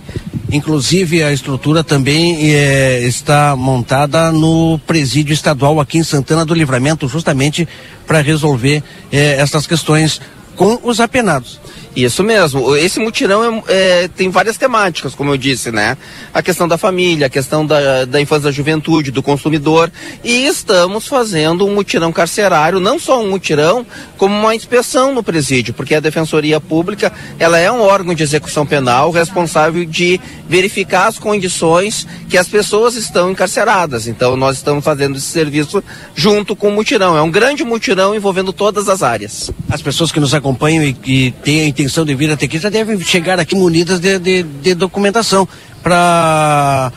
Inclusive, 0.54 1.24
a 1.24 1.34
estrutura 1.34 1.84
também 1.84 2.54
é, 2.54 3.00
está 3.02 3.56
montada 3.56 4.32
no 4.32 4.80
presídio 4.86 5.34
estadual 5.34 5.80
aqui 5.80 5.98
em 5.98 6.04
Santana 6.04 6.46
do 6.46 6.54
Livramento, 6.54 7.08
justamente 7.08 7.68
para 8.06 8.22
resolver 8.22 8.84
é, 9.12 9.42
essas 9.42 9.66
questões 9.66 10.22
com 10.56 10.80
os 10.84 11.00
apenados. 11.00 11.60
Isso 11.96 12.24
mesmo. 12.24 12.76
Esse 12.76 13.00
mutirão 13.00 13.64
é, 13.68 14.04
é, 14.04 14.08
tem 14.08 14.30
várias 14.30 14.58
temáticas, 14.58 15.14
como 15.14 15.32
eu 15.32 15.38
disse, 15.38 15.72
né? 15.72 15.96
A 16.34 16.42
questão 16.42 16.68
da 16.68 16.78
família, 16.78 17.28
a 17.28 17.30
questão 17.30 17.66
da, 17.66 18.06
da 18.06 18.20
infância 18.20 18.46
da 18.46 18.52
juventude, 18.52 19.12
do 19.12 19.22
consumidor. 19.22 19.92
E 20.24 20.48
estamos 20.48 21.08
fazendo 21.08 21.66
um 21.66 21.76
mutirão 21.76 22.12
carcerário, 22.12 22.80
não 22.80 22.98
só 22.98 23.22
um 23.22 23.30
mutirão, 23.30 23.86
como 24.18 24.36
uma 24.36 24.56
inspeção 24.56 25.14
no 25.14 25.22
presídio, 25.22 25.74
porque 25.74 25.94
a 25.94 26.00
Defensoria 26.00 26.60
Pública 26.60 27.14
ela 27.38 27.60
é 27.60 27.72
um 27.72 27.82
órgão 27.82 28.16
de 28.16 28.24
execução 28.24 28.66
penal 28.66 29.12
responsável 29.12 29.86
de 29.86 30.20
verificar 30.50 31.08
as 31.08 31.20
condições 31.20 32.08
que 32.28 32.38
as 32.38 32.48
pessoas 32.48 32.96
estão 32.96 33.30
encarceradas. 33.30 34.08
Então 34.08 34.36
nós 34.36 34.58
estamos 34.58 34.84
fazendo 34.84 35.18
esse 35.18 35.28
serviço 35.28 35.84
junto 36.16 36.56
com 36.56 36.70
o 36.70 36.72
mutirão. 36.72 37.16
É 37.16 37.22
um 37.22 37.30
grande 37.30 37.64
mutirão 37.64 38.16
envolvendo 38.16 38.52
todas 38.52 38.90
as 38.90 39.04
áreas. 39.04 39.52
As 39.70 39.82
pessoas 39.82 40.12
que 40.12 40.20
nos 40.20 40.34
acompanham 40.34 40.84
e 40.84 40.94
que 40.94 41.34
têm 41.44 41.62
a 41.62 41.66
intenção 41.84 42.06
de 42.06 42.16
vir 42.16 42.32
até 42.32 42.46
aqui 42.46 42.58
já 42.58 42.70
devem 42.70 43.00
chegar 43.02 43.40
aqui 43.40 43.56
munidas 43.56 44.00
de, 44.00 44.18
de, 44.18 44.44
de 44.44 44.74
documentação 44.74 45.48
para 45.82 46.92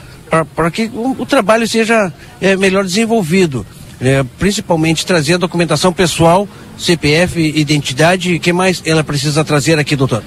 para 0.54 0.70
que 0.70 0.90
o, 0.92 1.16
o, 1.18 1.26
trabalho 1.26 1.68
seja 1.68 2.12
é, 2.40 2.56
melhor 2.56 2.84
desenvolvido. 2.84 3.64
É, 4.00 4.24
principalmente 4.38 5.06
trazer 5.06 5.34
a 5.34 5.38
documentação 5.38 5.92
pessoal, 5.92 6.48
CPF, 6.76 7.40
identidade. 7.40 8.34
O 8.34 8.40
que 8.40 8.52
mais 8.52 8.82
ela 8.84 9.04
precisa 9.04 9.44
trazer 9.44 9.78
aqui, 9.78 9.94
doutor? 9.94 10.22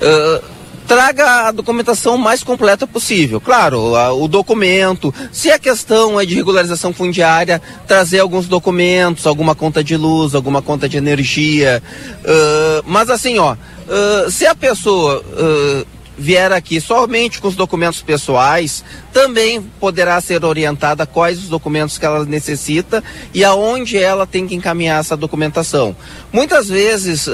Uh, 0.00 0.51
traga 0.86 1.48
a 1.48 1.50
documentação 1.50 2.18
mais 2.18 2.42
completa 2.42 2.86
possível. 2.86 3.40
Claro, 3.40 3.94
a, 3.94 4.12
o 4.12 4.28
documento, 4.28 5.14
se 5.30 5.50
a 5.50 5.58
questão 5.58 6.20
é 6.20 6.26
de 6.26 6.34
regularização 6.34 6.92
fundiária, 6.92 7.60
trazer 7.86 8.20
alguns 8.20 8.46
documentos, 8.46 9.26
alguma 9.26 9.54
conta 9.54 9.82
de 9.82 9.96
luz, 9.96 10.34
alguma 10.34 10.62
conta 10.62 10.88
de 10.88 10.96
energia. 10.96 11.82
Uh, 12.20 12.82
mas 12.86 13.10
assim, 13.10 13.38
ó, 13.38 13.54
uh, 13.54 14.30
se 14.30 14.46
a 14.46 14.54
pessoa 14.54 15.20
uh, 15.20 15.86
vier 16.16 16.52
aqui 16.52 16.80
somente 16.80 17.40
com 17.40 17.48
os 17.48 17.56
documentos 17.56 18.02
pessoais, 18.02 18.84
também 19.12 19.62
poderá 19.80 20.20
ser 20.20 20.44
orientada 20.44 21.06
quais 21.06 21.38
os 21.38 21.48
documentos 21.48 21.96
que 21.96 22.04
ela 22.04 22.24
necessita 22.24 23.02
e 23.32 23.42
aonde 23.44 23.96
ela 23.96 24.26
tem 24.26 24.46
que 24.46 24.54
encaminhar 24.54 25.00
essa 25.00 25.16
documentação. 25.16 25.96
Muitas 26.30 26.68
vezes, 26.68 27.26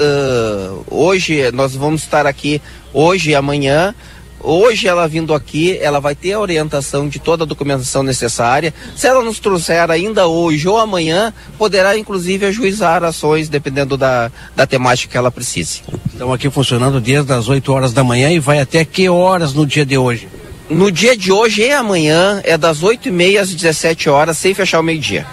hoje, 0.89 1.51
nós 1.51 1.75
vamos 1.75 2.03
estar 2.03 2.25
aqui 2.25 2.61
hoje 2.93 3.31
e 3.31 3.35
amanhã. 3.35 3.93
Hoje 4.41 4.87
ela 4.87 5.05
vindo 5.05 5.33
aqui, 5.33 5.77
ela 5.81 5.99
vai 5.99 6.15
ter 6.15 6.31
a 6.31 6.39
orientação 6.39 7.09
de 7.09 7.19
toda 7.19 7.43
a 7.43 7.47
documentação 7.47 8.01
necessária. 8.03 8.73
Se 8.95 9.05
ela 9.05 9.21
nos 9.21 9.37
trouxer 9.37 9.91
ainda 9.91 10.27
hoje 10.27 10.65
ou 10.65 10.77
amanhã, 10.77 11.33
poderá 11.57 11.97
inclusive 11.97 12.45
ajuizar 12.45 13.03
ações 13.03 13.49
dependendo 13.49 13.97
da, 13.97 14.31
da 14.55 14.65
temática 14.65 15.11
que 15.11 15.17
ela 15.17 15.29
precise. 15.29 15.81
Estão 16.11 16.31
aqui 16.31 16.49
funcionando 16.49 17.01
desde 17.01 17.33
as 17.33 17.49
8 17.49 17.71
horas 17.71 17.91
da 17.91 18.03
manhã 18.03 18.31
e 18.31 18.39
vai 18.39 18.61
até 18.61 18.85
que 18.85 19.09
horas 19.09 19.53
no 19.53 19.65
dia 19.65 19.85
de 19.85 19.97
hoje? 19.97 20.29
No 20.69 20.89
dia 20.89 21.17
de 21.17 21.31
hoje 21.31 21.63
e 21.63 21.71
amanhã 21.71 22.41
é 22.45 22.57
das 22.57 22.81
8 22.81 23.09
e 23.09 23.11
meia 23.11 23.41
às 23.41 23.53
17 23.53 24.09
horas, 24.09 24.37
sem 24.37 24.53
fechar 24.53 24.79
o 24.79 24.83
meio-dia. 24.83 25.25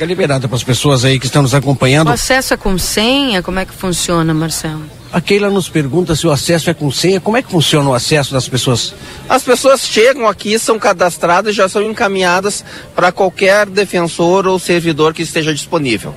Fica 0.00 0.08
liberado 0.08 0.48
para 0.48 0.56
as 0.56 0.64
pessoas 0.64 1.04
aí 1.04 1.20
que 1.20 1.26
estão 1.26 1.42
nos 1.42 1.54
acompanhando. 1.54 2.08
O 2.08 2.10
acesso 2.10 2.54
é 2.54 2.56
com 2.56 2.78
senha? 2.78 3.42
Como 3.42 3.58
é 3.58 3.66
que 3.66 3.74
funciona, 3.74 4.32
Marcelo? 4.32 4.82
A 5.12 5.20
Keila 5.20 5.50
nos 5.50 5.68
pergunta 5.68 6.16
se 6.16 6.26
o 6.26 6.30
acesso 6.30 6.70
é 6.70 6.72
com 6.72 6.90
senha. 6.90 7.20
Como 7.20 7.36
é 7.36 7.42
que 7.42 7.50
funciona 7.50 7.90
o 7.90 7.92
acesso 7.92 8.32
das 8.32 8.48
pessoas? 8.48 8.94
As 9.28 9.42
pessoas 9.42 9.82
chegam 9.86 10.26
aqui, 10.26 10.58
são 10.58 10.78
cadastradas 10.78 11.52
e 11.52 11.56
já 11.58 11.68
são 11.68 11.82
encaminhadas 11.82 12.64
para 12.96 13.12
qualquer 13.12 13.66
defensor 13.66 14.46
ou 14.46 14.58
servidor 14.58 15.12
que 15.12 15.20
esteja 15.20 15.52
disponível. 15.52 16.14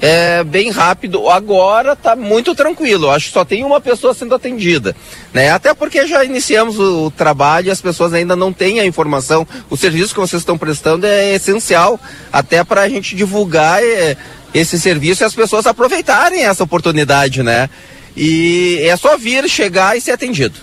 É 0.00 0.42
bem 0.42 0.70
rápido. 0.70 1.28
Agora 1.28 1.92
está 1.92 2.16
muito 2.16 2.54
tranquilo. 2.54 3.10
Acho 3.10 3.26
que 3.26 3.32
só 3.32 3.44
tem 3.44 3.64
uma 3.64 3.80
pessoa 3.80 4.14
sendo 4.14 4.34
atendida. 4.34 4.96
Né? 5.32 5.50
Até 5.50 5.74
porque 5.74 6.06
já 6.06 6.24
iniciamos 6.24 6.78
o, 6.78 7.06
o 7.06 7.10
trabalho 7.10 7.68
e 7.68 7.70
as 7.70 7.82
pessoas 7.82 8.14
ainda 8.14 8.34
não 8.34 8.52
têm 8.52 8.80
a 8.80 8.86
informação. 8.86 9.46
O 9.68 9.76
serviço 9.76 10.14
que 10.14 10.20
vocês 10.20 10.40
estão 10.40 10.56
prestando 10.56 11.06
é 11.06 11.34
essencial 11.34 12.00
até 12.32 12.64
para 12.64 12.80
a 12.82 12.88
gente 12.88 13.14
divulgar 13.14 13.82
é, 13.82 14.16
esse 14.54 14.80
serviço 14.80 15.22
e 15.22 15.26
as 15.26 15.34
pessoas 15.34 15.66
aproveitarem 15.66 16.44
essa 16.44 16.64
oportunidade, 16.64 17.42
né? 17.42 17.68
E 18.16 18.78
é 18.82 18.96
só 18.96 19.16
vir, 19.16 19.48
chegar 19.48 19.96
e 19.96 20.00
ser 20.00 20.12
atendido. 20.12 20.54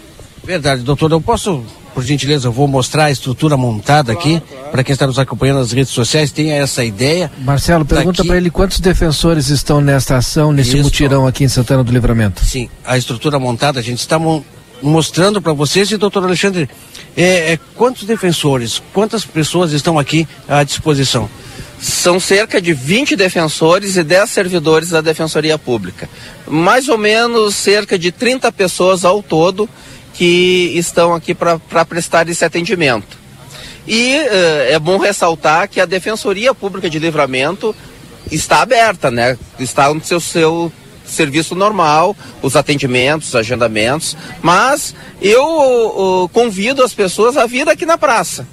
Verdade, 0.44 0.82
doutor. 0.82 1.12
Eu 1.12 1.22
posso, 1.22 1.64
por 1.98 2.04
gentileza, 2.04 2.48
eu 2.48 2.52
vou 2.52 2.68
mostrar 2.68 3.06
a 3.06 3.12
estrutura 3.12 3.58
montada 3.58 4.14
claro, 4.14 4.20
aqui, 4.20 4.40
claro. 4.40 4.70
para 4.70 4.84
quem 4.84 4.94
está 4.94 5.08
nos 5.08 5.18
acompanhando 5.18 5.58
nas 5.58 5.72
redes 5.72 5.92
sociais, 5.92 6.32
tenha 6.32 6.54
essa 6.54 6.86
ideia. 6.86 7.32
Marcelo, 7.40 7.84
pergunta 7.86 8.24
para 8.24 8.38
ele 8.38 8.52
quantos 8.52 8.80
defensores 8.80 9.50
estão 9.50 9.82
nesta 9.82 10.16
ação, 10.16 10.52
nesse 10.52 10.76
Isso. 10.76 10.84
mutirão 10.84 11.26
aqui 11.26 11.44
em 11.44 11.48
Santana 11.48 11.84
do 11.84 11.92
Livramento. 11.92 12.46
Sim, 12.46 12.70
a 12.86 13.00
estrutura 13.00 13.40
montada, 13.40 13.80
a 13.80 13.82
gente 13.82 13.98
está 13.98 14.20
mo 14.20 14.46
mostrando 14.80 15.42
para 15.42 15.54
vocês 15.54 15.90
e 15.90 15.98
doutor 15.98 16.24
Alexandre, 16.24 16.70
é, 17.16 17.54
é, 17.54 17.60
quantos 17.74 18.04
defensores, 18.04 18.80
quantas 18.94 19.26
pessoas 19.26 19.72
estão 19.72 19.98
aqui 19.98 20.28
à 20.48 20.64
disposição? 20.64 21.28
São 21.82 22.20
cerca 22.20 22.62
de 22.62 22.74
20 22.74 23.16
defensores 23.16 23.98
e 23.98 24.04
10 24.04 24.30
servidores 24.30 24.90
da 24.90 25.02
Defensoria 25.02 25.58
Pública. 25.58 26.08
Mais 26.48 26.90
ou 26.90 26.98
menos 26.98 27.56
cerca 27.56 27.98
de 27.98 28.12
30 28.12 28.52
pessoas 28.52 29.04
ao 29.04 29.24
todo 29.24 29.68
que 30.18 30.74
estão 30.76 31.14
aqui 31.14 31.34
para 31.34 31.86
prestar 31.86 32.28
esse 32.28 32.44
atendimento. 32.44 33.18
E 33.88 34.18
uh, 34.18 34.74
é 34.74 34.80
bom 34.80 34.98
ressaltar 34.98 35.70
que 35.70 35.80
a 35.80 35.86
Defensoria 35.86 36.54
Pública 36.54 36.90
de 36.90 37.00
Livramento 37.00 37.74
está 38.32 38.62
aberta, 38.62 39.12
né? 39.12 39.38
Está 39.60 39.94
no 39.94 40.04
seu, 40.04 40.20
seu 40.20 40.72
serviço 41.06 41.56
normal, 41.56 42.16
os 42.42 42.56
atendimentos, 42.56 43.30
os 43.30 43.36
agendamentos, 43.36 44.18
mas 44.42 44.96
eu 45.22 45.46
uh, 45.46 46.30
convido 46.30 46.84
as 46.84 46.94
pessoas 46.94 47.38
a 47.38 47.46
vir 47.46 47.70
aqui 47.70 47.86
na 47.86 47.98
praça 47.98 48.46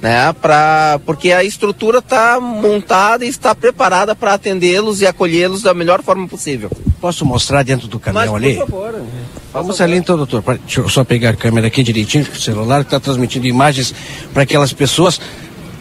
né? 0.00 0.32
Pra, 0.40 0.98
porque 1.04 1.30
a 1.30 1.44
estrutura 1.44 1.98
está 1.98 2.40
montada 2.40 3.24
e 3.24 3.28
está 3.28 3.54
preparada 3.54 4.14
para 4.14 4.34
atendê-los 4.34 5.02
e 5.02 5.06
acolhê-los 5.06 5.62
da 5.62 5.74
melhor 5.74 6.02
forma 6.02 6.26
possível. 6.26 6.70
Posso 7.00 7.24
mostrar 7.24 7.62
dentro 7.62 7.88
do 7.88 7.98
caminhão 7.98 8.34
Mas, 8.34 8.42
ali? 8.42 8.56
Por 8.56 8.66
favor. 8.66 9.02
Vamos 9.52 9.80
ali 9.80 9.96
então, 9.96 10.16
doutor. 10.16 10.42
Deixa 10.58 10.80
eu 10.80 10.88
só 10.88 11.02
pegar 11.02 11.30
a 11.30 11.36
câmera 11.36 11.66
aqui 11.66 11.82
direitinho, 11.82 12.26
o 12.30 12.38
celular 12.38 12.84
que 12.84 12.88
está 12.88 13.00
transmitindo 13.00 13.46
imagens 13.46 13.94
para 14.34 14.42
aquelas 14.42 14.72
pessoas. 14.72 15.20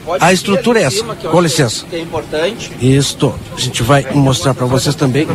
Pode 0.05 0.24
a 0.24 0.34
estrutura 0.34 0.80
é 0.80 0.84
essa. 0.84 1.03
Com 1.03 1.41
licença. 1.41 1.86
é 1.91 1.99
importante. 1.99 2.72
Isso. 2.82 3.36
A 3.55 3.59
gente 3.59 3.84
vai 3.84 4.05
mostrar 4.13 4.53
para 4.53 4.65
vocês 4.65 4.95
também. 4.95 5.28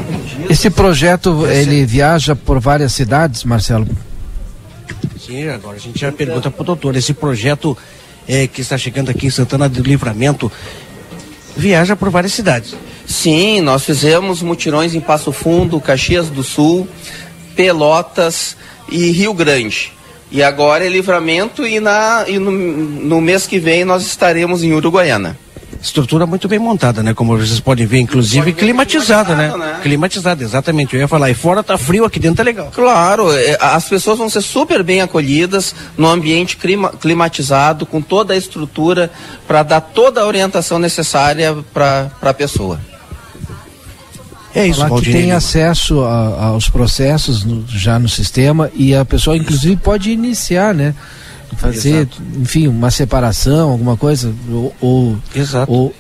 Esse 0.49 0.71
projeto, 0.71 1.47
ele 1.47 1.85
viaja 1.85 2.35
por 2.35 2.59
várias 2.59 2.93
cidades, 2.93 3.45
Marcelo? 3.45 3.87
Sim, 5.25 5.49
agora 5.49 5.77
a 5.77 5.81
gente 5.81 6.01
já 6.01 6.11
pergunta 6.11 6.51
para 6.51 6.63
o 6.63 6.65
doutor. 6.65 6.97
Esse 6.97 7.13
projeto 7.13 7.77
é, 8.27 8.47
que 8.47 8.63
está 8.63 8.77
chegando 8.77 9.11
aqui 9.11 9.27
em 9.27 9.31
Santana 9.31 9.69
do 9.69 9.83
Livramento 9.83 10.51
viaja 11.57 11.95
por 11.95 12.11
várias 12.11 12.33
cidades. 12.33 12.75
Sim, 13.07 13.61
nós 13.61 13.85
fizemos 13.85 14.43
mutirões 14.43 14.95
em 14.95 15.01
Passo 15.01 15.33
Fundo, 15.33 15.81
Caxias 15.81 16.29
do 16.31 16.43
Sul, 16.43 16.89
Pelotas 17.55 18.57
e 18.89 19.11
Rio 19.11 19.35
Grande. 19.35 19.93
E 20.31 20.43
agora 20.43 20.85
é 20.85 20.89
livramento 20.89 21.67
e, 21.67 21.79
na, 21.81 22.25
e 22.27 22.39
no, 22.39 22.51
no 22.51 23.21
mês 23.21 23.47
que 23.47 23.59
vem 23.59 23.85
nós 23.85 24.05
estaremos 24.05 24.65
em 24.65 24.73
Uruguaiana 24.73 25.39
estrutura 25.85 26.27
muito 26.27 26.49
bem 26.49 26.59
montada, 26.59 27.03
né? 27.03 27.13
Como 27.13 27.37
vocês 27.37 27.61
podem 27.61 27.87
ver, 27.87 27.99
inclusive 27.99 28.55
climatizada, 28.55 29.35
né? 29.35 29.55
né? 29.55 29.81
Climatizada, 29.83 30.43
exatamente. 30.43 30.95
Eu 30.95 31.01
ia 31.01 31.09
falar, 31.09 31.31
e 31.31 31.35
fora 31.35 31.63
tá 31.63 31.77
frio, 31.77 32.05
aqui 32.05 32.19
dentro 32.19 32.39
tá 32.39 32.43
legal. 32.43 32.71
Claro, 32.75 33.31
é, 33.33 33.57
as 33.61 33.87
pessoas 33.87 34.19
vão 34.19 34.31
ser 34.31 34.41
super 34.41 34.83
bem 34.83 35.03
acolhidas 35.03 35.75
no 35.97 36.09
ambiente 36.09 36.57
clima, 36.57 36.91
climatizado, 36.91 37.85
com 37.85 38.01
toda 38.01 38.33
a 38.33 38.37
estrutura 38.37 39.11
para 39.47 39.63
dar 39.63 39.81
toda 39.81 40.23
a 40.23 40.27
orientação 40.27 40.79
necessária 40.79 41.57
para 41.73 42.11
a 42.23 42.35
pessoa. 42.35 42.81
É 44.55 44.67
isso, 44.67 44.81
Falar 44.81 45.01
que 45.01 45.11
tem 45.11 45.33
acesso 45.33 46.03
a, 46.05 46.45
aos 46.47 46.69
processos 46.69 47.45
no, 47.45 47.67
já 47.67 47.99
no 47.99 48.09
sistema 48.09 48.71
e 48.75 48.95
a 48.95 49.05
pessoa 49.05 49.37
inclusive 49.37 49.77
pode 49.77 50.11
iniciar, 50.11 50.73
né? 50.73 50.95
fazer, 51.57 52.09
Exato. 52.09 52.23
enfim, 52.41 52.69
uma 52.69 52.91
separação, 52.91 53.71
alguma 53.71 53.97
coisa, 53.97 54.35
ou, 54.51 54.75
ou, 54.81 55.19
Exato. 55.35 55.73
ou 55.73 55.95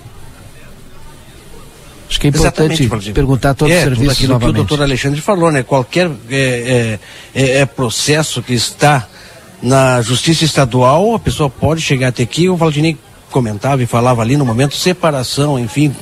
Acho 2.08 2.20
que 2.20 2.26
é 2.26 2.30
importante 2.30 2.88
perguntar 3.12 3.54
todo 3.54 3.72
é, 3.72 3.78
o 3.78 3.82
serviço 3.82 4.12
aqui 4.12 4.26
novamente. 4.26 4.54
que 4.54 4.60
o 4.60 4.64
doutor 4.64 4.82
Alexandre 4.82 5.20
falou, 5.20 5.50
né? 5.50 5.62
Qualquer 5.62 6.08
é, 6.30 6.36
é, 6.36 6.98
é, 7.34 7.58
é, 7.60 7.66
processo 7.66 8.42
que 8.42 8.52
está 8.52 9.08
na 9.60 10.00
justiça 10.02 10.44
estadual, 10.44 11.14
a 11.14 11.18
pessoa 11.18 11.48
pode 11.50 11.80
chegar 11.80 12.08
até 12.08 12.22
aqui, 12.22 12.48
o 12.48 12.56
Valdinei 12.56 12.96
comentava 13.30 13.82
e 13.82 13.86
falava 13.86 14.22
ali 14.22 14.36
no 14.36 14.44
momento, 14.44 14.76
separação, 14.76 15.58
enfim, 15.58 15.92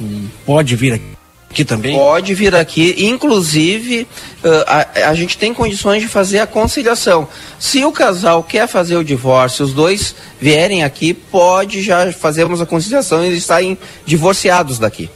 pode 0.44 0.76
vir 0.76 0.94
aqui 0.94 1.21
também? 1.64 1.94
Pode 1.94 2.34
vir 2.34 2.54
aqui, 2.54 2.94
inclusive 2.98 4.06
uh, 4.42 4.48
a, 4.66 5.10
a, 5.10 5.14
gente 5.14 5.36
tem 5.36 5.52
condições 5.52 6.00
de 6.00 6.08
fazer 6.08 6.38
a 6.38 6.46
conciliação. 6.46 7.28
Se 7.58 7.84
o 7.84 7.92
casal 7.92 8.42
quer 8.42 8.66
fazer 8.66 8.96
o 8.96 9.04
divórcio, 9.04 9.64
os 9.64 9.74
dois 9.74 10.14
vierem 10.40 10.82
aqui, 10.82 11.12
pode 11.12 11.82
já 11.82 12.10
fazermos 12.12 12.60
a 12.60 12.66
conciliação 12.66 13.22
e 13.22 13.28
eles 13.28 13.44
saem 13.44 13.76
divorciados 14.06 14.78
daqui. 14.78 15.10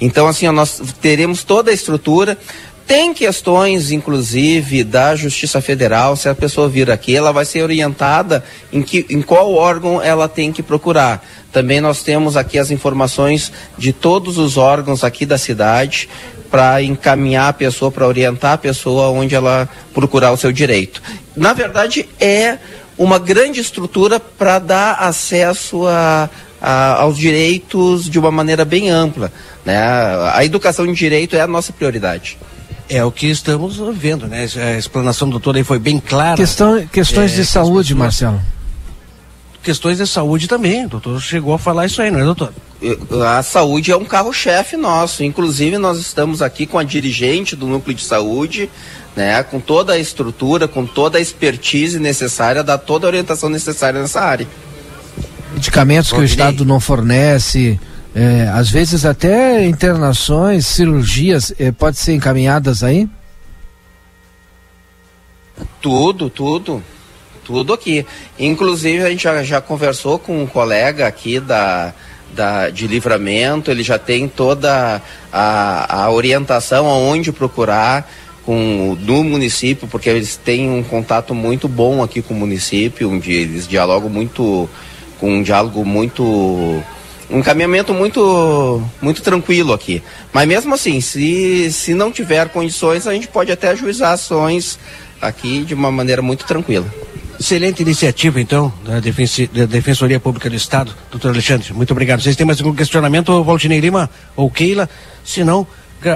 Então, 0.00 0.26
assim, 0.26 0.48
nós 0.50 0.82
teremos 1.00 1.44
toda 1.44 1.70
a 1.70 1.74
estrutura. 1.74 2.36
Tem 2.86 3.14
questões, 3.14 3.90
inclusive, 3.90 4.84
da 4.84 5.16
Justiça 5.16 5.60
Federal. 5.62 6.16
Se 6.16 6.28
a 6.28 6.34
pessoa 6.34 6.68
vir 6.68 6.90
aqui, 6.90 7.16
ela 7.16 7.32
vai 7.32 7.46
ser 7.46 7.62
orientada 7.62 8.44
em, 8.70 8.82
que, 8.82 9.06
em 9.08 9.22
qual 9.22 9.54
órgão 9.54 10.02
ela 10.02 10.28
tem 10.28 10.52
que 10.52 10.62
procurar. 10.62 11.24
Também 11.50 11.80
nós 11.80 12.02
temos 12.02 12.36
aqui 12.36 12.58
as 12.58 12.70
informações 12.70 13.50
de 13.78 13.92
todos 13.92 14.36
os 14.36 14.58
órgãos 14.58 15.02
aqui 15.02 15.24
da 15.24 15.38
cidade 15.38 16.10
para 16.50 16.82
encaminhar 16.82 17.48
a 17.48 17.52
pessoa, 17.54 17.90
para 17.90 18.06
orientar 18.06 18.52
a 18.52 18.58
pessoa 18.58 19.08
onde 19.08 19.34
ela 19.34 19.66
procurar 19.94 20.32
o 20.32 20.36
seu 20.36 20.52
direito. 20.52 21.02
Na 21.34 21.54
verdade, 21.54 22.06
é 22.20 22.58
uma 22.98 23.18
grande 23.18 23.60
estrutura 23.60 24.20
para 24.20 24.58
dar 24.58 24.92
acesso 25.00 25.86
a, 25.86 26.28
a, 26.60 27.00
aos 27.00 27.16
direitos 27.16 28.10
de 28.10 28.18
uma 28.18 28.30
maneira 28.30 28.64
bem 28.64 28.90
ampla. 28.90 29.32
Né? 29.64 29.76
A 30.34 30.44
educação 30.44 30.86
de 30.86 30.92
direito 30.92 31.34
é 31.34 31.40
a 31.40 31.46
nossa 31.46 31.72
prioridade. 31.72 32.38
É 32.88 33.02
o 33.04 33.10
que 33.10 33.26
estamos 33.26 33.78
vendo, 33.96 34.26
né? 34.26 34.46
A 34.56 34.78
explanação 34.78 35.28
do 35.28 35.32
doutor 35.32 35.56
aí 35.56 35.64
foi 35.64 35.78
bem 35.78 35.98
clara. 35.98 36.36
Questão, 36.36 36.86
questões 36.86 37.32
é, 37.32 37.36
de 37.36 37.44
saúde, 37.46 37.94
Marcelo. 37.94 38.40
Questões 39.62 39.96
de 39.96 40.06
saúde 40.06 40.46
também, 40.46 40.84
o 40.84 40.88
doutor 40.90 41.18
chegou 41.22 41.54
a 41.54 41.58
falar 41.58 41.86
isso 41.86 42.02
aí, 42.02 42.10
não 42.10 42.20
é, 42.20 42.24
doutor? 42.24 42.52
A 43.26 43.42
saúde 43.42 43.90
é 43.90 43.96
um 43.96 44.04
carro-chefe 44.04 44.76
nosso. 44.76 45.24
Inclusive, 45.24 45.78
nós 45.78 45.98
estamos 45.98 46.42
aqui 46.42 46.66
com 46.66 46.78
a 46.78 46.84
dirigente 46.84 47.56
do 47.56 47.66
núcleo 47.66 47.96
de 47.96 48.04
saúde, 48.04 48.68
né, 49.16 49.42
com 49.42 49.58
toda 49.58 49.94
a 49.94 49.98
estrutura, 49.98 50.68
com 50.68 50.84
toda 50.84 51.16
a 51.16 51.20
expertise 51.20 51.98
necessária, 51.98 52.62
dar 52.62 52.76
toda 52.76 53.06
a 53.06 53.08
orientação 53.08 53.48
necessária 53.48 54.02
nessa 54.02 54.20
área. 54.20 54.46
Medicamentos 55.54 56.12
que 56.12 56.18
o 56.18 56.24
Estado 56.24 56.64
não 56.64 56.78
fornece, 56.78 57.80
é, 58.14 58.48
às 58.48 58.70
vezes 58.70 59.04
até 59.04 59.66
internações, 59.66 60.66
cirurgias, 60.66 61.52
é, 61.58 61.72
pode 61.72 61.98
ser 61.98 62.14
encaminhadas 62.14 62.84
aí? 62.84 63.08
Tudo, 65.80 66.30
tudo. 66.30 66.82
Tudo 67.44 67.72
aqui. 67.72 68.06
Inclusive 68.38 69.02
a 69.02 69.10
gente 69.10 69.24
já, 69.24 69.42
já 69.42 69.60
conversou 69.60 70.18
com 70.18 70.42
um 70.42 70.46
colega 70.46 71.06
aqui 71.06 71.40
da, 71.40 71.92
da, 72.32 72.70
de 72.70 72.86
livramento, 72.86 73.70
ele 73.70 73.82
já 73.82 73.98
tem 73.98 74.28
toda 74.28 75.02
a, 75.32 76.04
a 76.04 76.10
orientação 76.10 76.86
aonde 76.86 77.32
procurar 77.32 78.08
com 78.46 78.96
do 79.00 79.24
município, 79.24 79.88
porque 79.88 80.08
eles 80.08 80.36
têm 80.36 80.70
um 80.70 80.82
contato 80.82 81.34
muito 81.34 81.66
bom 81.66 82.02
aqui 82.02 82.22
com 82.22 82.34
o 82.34 82.36
município, 82.36 83.10
onde 83.10 83.32
eles 83.32 83.66
dialogam 83.66 84.08
muito, 84.08 84.68
com 85.18 85.38
um 85.38 85.42
diálogo 85.42 85.84
muito 85.84 86.82
um 87.30 87.38
encaminhamento 87.38 87.94
muito 87.94 88.82
muito 89.00 89.22
tranquilo 89.22 89.72
aqui. 89.72 90.02
Mas 90.32 90.46
mesmo 90.46 90.74
assim, 90.74 91.00
se, 91.00 91.70
se 91.72 91.94
não 91.94 92.10
tiver 92.10 92.48
condições, 92.48 93.06
a 93.06 93.12
gente 93.12 93.28
pode 93.28 93.50
até 93.50 93.68
ajuizar 93.68 94.12
ações 94.12 94.78
aqui 95.20 95.64
de 95.64 95.74
uma 95.74 95.90
maneira 95.90 96.22
muito 96.22 96.44
tranquila. 96.44 96.86
Excelente 97.38 97.82
iniciativa, 97.82 98.40
então, 98.40 98.72
da, 98.84 99.00
da 99.00 99.66
Defensoria 99.66 100.20
Pública 100.20 100.48
do 100.48 100.54
Estado. 100.54 100.94
Doutor 101.10 101.30
Alexandre, 101.30 101.72
muito 101.72 101.90
obrigado. 101.90 102.22
Vocês 102.22 102.36
têm 102.36 102.46
mais 102.46 102.60
algum 102.60 102.74
questionamento, 102.74 103.42
Valtinei 103.42 103.80
Lima 103.80 104.08
ou 104.36 104.48
Keila? 104.50 104.88
Se 105.24 105.42
não, 105.42 105.66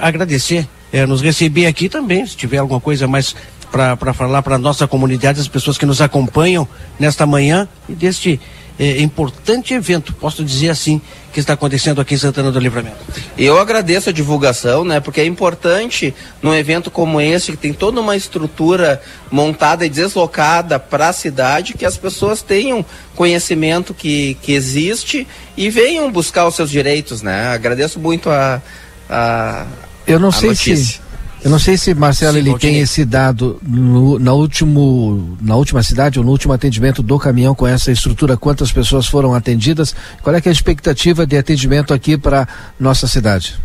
agradecer, 0.01 0.69
é, 0.93 1.05
nos 1.07 1.21
receber 1.21 1.67
aqui 1.67 1.89
também, 1.89 2.25
se 2.25 2.37
tiver 2.37 2.59
alguma 2.59 2.81
coisa 2.81 3.09
mais 3.09 3.35
para 3.71 4.15
falar 4.15 4.43
para 4.43 4.55
a 4.55 4.59
nossa 4.59 4.87
comunidade, 4.87 5.41
as 5.41 5.49
pessoas 5.49 5.77
que 5.77 5.85
nos 5.85 6.01
acompanham 6.01 6.67
nesta 6.99 7.27
manhã 7.27 7.69
e 7.89 7.95
deste 7.95 8.41
é, 8.79 9.01
importante 9.03 9.75
evento, 9.75 10.13
posso 10.15 10.45
dizer 10.45 10.71
assim, 10.71 11.01
que 11.33 11.41
está 11.41 11.53
acontecendo 11.53 12.01
aqui 12.01 12.15
em 12.15 12.19
Santana 12.19 12.51
do 12.51 12.59
Livramento. 12.59 12.97
Eu 13.37 13.59
agradeço 13.59 14.09
a 14.09 14.13
divulgação, 14.13 14.85
né? 14.85 15.01
Porque 15.01 15.21
é 15.21 15.27
importante 15.27 16.15
num 16.41 16.55
evento 16.55 16.91
como 16.91 17.21
esse, 17.21 17.53
que 17.53 17.57
tem 17.59 17.73
toda 17.73 18.01
uma 18.01 18.17
estrutura 18.17 19.03
montada 19.31 19.85
e 19.85 19.89
deslocada 19.89 20.79
para 20.79 21.09
a 21.09 21.13
cidade, 21.13 21.75
que 21.75 21.85
as 21.85 21.97
pessoas 21.97 22.41
tenham 22.41 22.85
conhecimento 23.15 23.93
que, 23.93 24.37
que 24.43 24.53
existe 24.53 25.27
e 25.57 25.69
venham 25.71 26.11
buscar 26.11 26.47
os 26.47 26.55
seus 26.55 26.71
direitos, 26.71 27.21
né? 27.21 27.49
Agradeço 27.49 27.99
muito 27.99 28.31
a, 28.31 28.63
a 29.11 29.67
Eu 30.07 30.19
não 30.19 30.29
a 30.29 30.33
sei 30.33 30.51
notícia. 30.51 30.77
se 30.77 31.08
eu 31.43 31.51
não 31.51 31.59
sei 31.59 31.77
se 31.77 31.95
Marcelo 31.95 32.33
Sim, 32.33 32.39
ele 32.39 32.59
tem 32.59 32.79
esse 32.81 33.05
dado 33.05 33.61
no, 33.63 34.19
na, 34.19 34.33
último, 34.33 35.37
na 35.41 35.55
última 35.55 35.83
cidade 35.83 36.19
ou 36.19 36.25
no 36.25 36.33
último 36.33 36.53
atendimento 36.53 37.03
do 37.03 37.19
caminhão 37.19 37.55
com 37.55 37.67
essa 37.67 37.93
estrutura, 37.93 38.37
quantas 38.37 38.73
pessoas 38.73 39.07
foram 39.07 39.35
atendidas? 39.35 39.95
Qual 40.23 40.35
é, 40.35 40.41
é 40.45 40.49
a 40.49 40.53
expectativa 40.53 41.27
de 41.27 41.37
atendimento 41.37 41.95
aqui 41.95 42.19
para 42.19 42.49
nossa 42.79 43.07
cidade? 43.07 43.59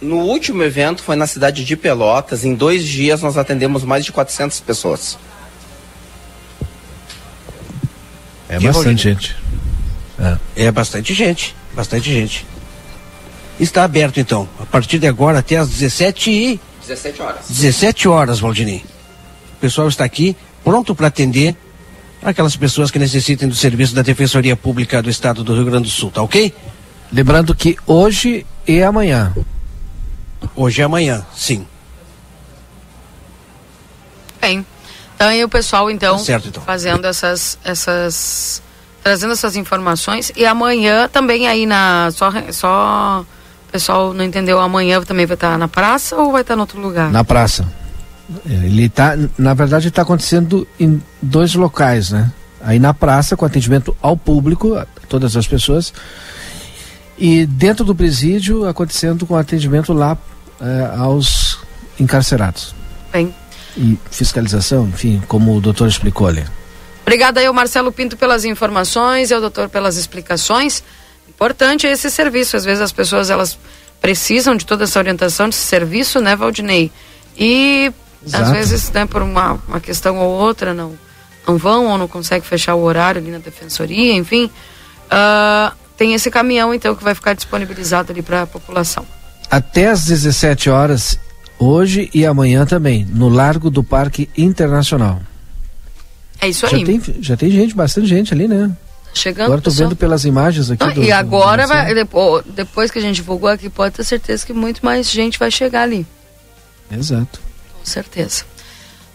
No 0.00 0.16
último 0.16 0.62
evento 0.62 1.02
foi 1.02 1.16
na 1.16 1.26
cidade 1.26 1.64
de 1.64 1.76
Pelotas. 1.76 2.44
Em 2.44 2.54
dois 2.54 2.84
dias 2.84 3.22
nós 3.22 3.38
atendemos 3.38 3.84
mais 3.84 4.04
de 4.04 4.12
400 4.12 4.60
pessoas. 4.60 5.16
É 8.48 8.58
que 8.58 8.66
bastante 8.66 9.02
gente. 9.02 9.36
É. 10.18 10.64
é 10.66 10.72
bastante 10.72 11.14
gente. 11.14 11.54
Bastante 11.72 12.12
gente. 12.12 12.44
Está 13.60 13.84
aberto 13.84 14.18
então, 14.18 14.48
a 14.58 14.64
partir 14.64 14.98
de 14.98 15.06
agora 15.06 15.38
até 15.38 15.56
às 15.56 15.68
17 15.68 16.30
e 16.30 16.60
17 16.80 17.22
horas. 17.22 17.44
17 17.48 18.08
horas, 18.08 18.40
Valdini. 18.40 18.84
O 19.56 19.60
pessoal 19.60 19.86
está 19.86 20.02
aqui 20.02 20.34
pronto 20.64 20.94
para 20.94 21.08
atender 21.08 21.54
aquelas 22.22 22.56
pessoas 22.56 22.90
que 22.90 22.98
necessitem 22.98 23.46
do 23.46 23.54
serviço 23.54 23.94
da 23.94 24.00
Defensoria 24.00 24.56
Pública 24.56 25.02
do 25.02 25.10
Estado 25.10 25.44
do 25.44 25.54
Rio 25.54 25.66
Grande 25.66 25.84
do 25.84 25.90
Sul, 25.90 26.10
tá 26.10 26.22
ok? 26.22 26.52
Lembrando 27.12 27.54
que 27.54 27.76
hoje 27.86 28.46
e 28.66 28.82
amanhã. 28.82 29.34
Hoje 30.56 30.80
e 30.80 30.84
amanhã, 30.84 31.24
sim. 31.36 31.66
Bem. 34.40 34.64
Então 35.14 35.28
aí 35.28 35.44
o 35.44 35.48
pessoal 35.50 35.90
então, 35.90 36.16
tá 36.16 36.24
certo, 36.24 36.48
então. 36.48 36.62
fazendo 36.62 37.06
essas 37.06 37.58
essas 37.62 38.62
trazendo 39.02 39.34
essas 39.34 39.54
informações 39.54 40.32
e 40.34 40.46
amanhã 40.46 41.08
também 41.08 41.46
aí 41.46 41.66
na 41.66 42.10
só 42.10 42.32
só 42.52 43.26
o 43.70 43.72
pessoal 43.72 44.12
não 44.12 44.24
entendeu, 44.24 44.58
amanhã 44.58 45.00
também 45.02 45.24
vai 45.26 45.34
estar 45.34 45.56
na 45.56 45.68
praça 45.68 46.16
ou 46.16 46.32
vai 46.32 46.40
estar 46.40 46.56
em 46.56 46.60
outro 46.60 46.80
lugar? 46.80 47.10
Na 47.12 47.22
praça. 47.22 47.64
Ele 48.44 48.88
tá, 48.88 49.16
na 49.38 49.54
verdade, 49.54 49.88
está 49.88 50.02
acontecendo 50.02 50.66
em 50.78 51.00
dois 51.22 51.54
locais, 51.54 52.10
né? 52.10 52.32
Aí 52.60 52.80
na 52.80 52.92
praça, 52.92 53.36
com 53.36 53.44
atendimento 53.44 53.96
ao 54.02 54.16
público, 54.16 54.74
a 54.74 54.86
todas 55.08 55.36
as 55.36 55.46
pessoas, 55.46 55.92
e 57.16 57.46
dentro 57.46 57.84
do 57.84 57.94
presídio, 57.94 58.66
acontecendo 58.66 59.24
com 59.24 59.36
atendimento 59.36 59.92
lá 59.92 60.18
eh, 60.60 60.90
aos 60.98 61.60
encarcerados. 61.98 62.74
Bem. 63.12 63.32
E 63.76 63.96
fiscalização, 64.10 64.88
enfim, 64.88 65.22
como 65.28 65.56
o 65.56 65.60
doutor 65.60 65.88
explicou 65.88 66.26
ali. 66.26 66.44
Obrigada 67.02 67.38
aí 67.38 67.46
ao 67.46 67.54
Marcelo 67.54 67.92
Pinto 67.92 68.16
pelas 68.16 68.44
informações 68.44 69.30
e 69.30 69.34
ao 69.34 69.40
doutor 69.40 69.68
pelas 69.68 69.96
explicações 69.96 70.82
importante 71.40 71.86
esse 71.86 72.10
serviço. 72.10 72.54
Às 72.54 72.66
vezes 72.66 72.82
as 72.82 72.92
pessoas 72.92 73.30
elas 73.30 73.58
precisam 73.98 74.54
de 74.54 74.66
toda 74.66 74.84
essa 74.84 74.98
orientação 74.98 75.48
desse 75.48 75.62
serviço, 75.62 76.20
né, 76.20 76.36
Valdinei? 76.36 76.92
E 77.36 77.90
Exato. 78.24 78.44
às 78.44 78.50
vezes, 78.50 78.90
né, 78.90 79.06
por 79.06 79.22
uma, 79.22 79.58
uma 79.66 79.80
questão 79.80 80.18
ou 80.18 80.30
outra, 80.30 80.74
não, 80.74 80.92
não 81.48 81.56
vão 81.56 81.86
ou 81.86 81.96
não 81.96 82.06
conseguem 82.06 82.46
fechar 82.46 82.74
o 82.74 82.82
horário 82.82 83.22
ali 83.22 83.30
na 83.30 83.38
defensoria, 83.38 84.14
enfim. 84.14 84.50
Uh, 85.06 85.74
tem 85.96 86.12
esse 86.12 86.30
caminhão, 86.30 86.74
então, 86.74 86.94
que 86.94 87.02
vai 87.02 87.14
ficar 87.14 87.32
disponibilizado 87.32 88.12
ali 88.12 88.20
para 88.20 88.42
a 88.42 88.46
população. 88.46 89.06
Até 89.50 89.88
às 89.88 90.04
17 90.04 90.68
horas, 90.68 91.18
hoje 91.58 92.10
e 92.12 92.26
amanhã 92.26 92.66
também, 92.66 93.06
no 93.06 93.30
Largo 93.30 93.70
do 93.70 93.82
Parque 93.82 94.28
Internacional. 94.36 95.22
É 96.38 96.48
isso 96.48 96.66
aí. 96.66 96.80
Já 96.80 96.86
tem, 96.86 97.02
já 97.20 97.36
tem 97.36 97.50
gente, 97.50 97.74
bastante 97.74 98.06
gente 98.06 98.32
ali, 98.32 98.46
né? 98.46 98.70
Chegando. 99.12 99.46
Agora 99.46 99.60
tô 99.60 99.70
vendo 99.70 99.96
pelas 99.96 100.24
imagens 100.24 100.70
aqui. 100.70 100.92
do, 100.92 101.02
e 101.02 101.10
agora, 101.10 101.64
do 101.64 101.68
vai, 101.68 101.94
depois, 101.94 102.44
depois 102.46 102.90
que 102.90 102.98
a 102.98 103.02
gente 103.02 103.16
divulgou 103.16 103.48
aqui, 103.48 103.68
pode 103.68 103.94
ter 103.94 104.04
certeza 104.04 104.46
que 104.46 104.52
muito 104.52 104.84
mais 104.84 105.10
gente 105.10 105.38
vai 105.38 105.50
chegar 105.50 105.82
ali. 105.82 106.06
Exato. 106.90 107.40
Com 107.78 107.84
certeza. 107.84 108.44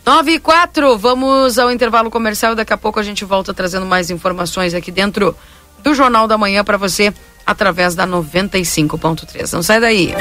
9 0.06 0.34
e 0.34 0.40
4, 0.40 0.98
vamos 0.98 1.58
ao 1.58 1.72
intervalo 1.72 2.12
comercial. 2.12 2.54
Daqui 2.54 2.74
a 2.74 2.78
pouco 2.78 3.00
a 3.00 3.04
gente 3.04 3.26
volta 3.26 3.54
trazendo 3.54 3.86
mais 3.86 4.10
informações 4.10 4.74
aqui 4.74 4.92
dentro 4.92 5.36
do 5.82 5.94
Jornal 5.96 6.28
da 6.28 6.38
Manhã 6.38 6.64
para 6.64 6.78
você 6.78 7.14
através 7.46 7.96
da 7.96 8.06
95.3. 8.06 9.54
Não 9.54 9.64
sai 9.64 9.80
daí. 9.80 10.14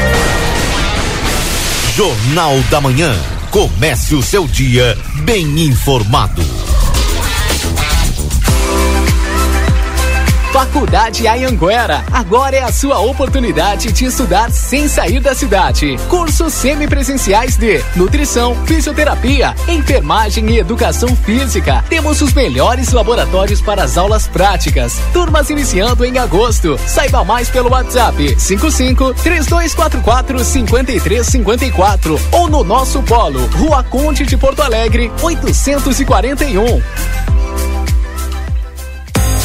Jornal 1.95 2.59
da 2.71 2.81
Manhã. 2.81 3.15
Comece 3.51 4.15
o 4.15 4.23
seu 4.23 4.47
dia 4.49 4.99
bem 5.23 5.61
informado. 5.61 6.43
Faculdade 10.55 11.27
Ayanguera. 11.27 12.05
Agora 12.13 12.55
é 12.55 12.63
a 12.63 12.71
sua 12.71 13.01
oportunidade 13.01 13.91
de 13.91 14.05
estudar 14.05 14.53
sem 14.53 14.87
sair 14.87 15.19
da 15.19 15.35
cidade. 15.35 15.97
Cursos 16.09 16.55
semipresenciais 16.55 17.57
de 17.57 17.83
nutrição, 17.97 18.55
fisioterapia, 18.65 19.53
enfermagem 19.67 20.49
e 20.51 20.59
educação 20.61 21.09
física. 21.17 21.85
Temos 21.89 22.23
os 22.23 22.33
melhores 22.33 22.93
laboratórios 22.93 23.61
para 23.61 23.83
as 23.83 23.99
aulas 23.99 24.29
práticas. 24.29 25.01
Turmas 25.13 25.51
iniciando 25.51 26.05
em 26.05 26.19
agosto. 26.19 26.79
Saiba 26.87 27.25
mais 27.25 27.51
pelo 27.51 27.73
WhatsApp 27.73 28.37
55 28.39 29.13
3244 29.13 30.45
5354 30.45 32.21
ou 32.31 32.49
no 32.49 32.63
nosso 32.63 33.03
polo, 33.03 33.45
Rua 33.57 33.83
Conde 33.83 34.25
de 34.25 34.37
Porto 34.37 34.63
Alegre, 34.63 35.11
841. 35.21 36.81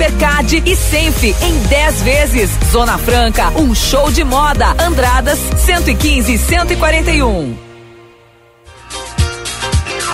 Hipercard 0.00 0.62
e 0.64 0.74
Senf 0.74 1.24
em 1.24 1.58
10 1.68 2.00
vezes. 2.00 2.50
Zona 2.72 2.96
Franca, 2.96 3.50
um 3.50 3.74
show 3.74 4.10
de 4.10 4.24
moda. 4.24 4.74
Andradas 4.82 5.38
115 5.58 6.32
e 6.32 6.38
141. 6.38 7.54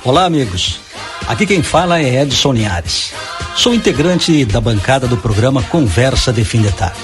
Olá, 0.03 0.25
amigos. 0.25 0.81
Aqui 1.29 1.47
quem 1.47 1.63
fala 1.63 2.01
é 2.01 2.23
Edson 2.23 2.53
Linhares. 2.53 3.13
Sou 3.55 3.73
integrante 3.73 4.45
da 4.45 4.61
bancada 4.61 5.07
do 5.07 5.17
programa 5.17 5.63
Conversa 5.63 6.33
de 6.33 6.45
Fim 6.45 6.63
de 6.63 6.73
Tarde. 6.73 6.99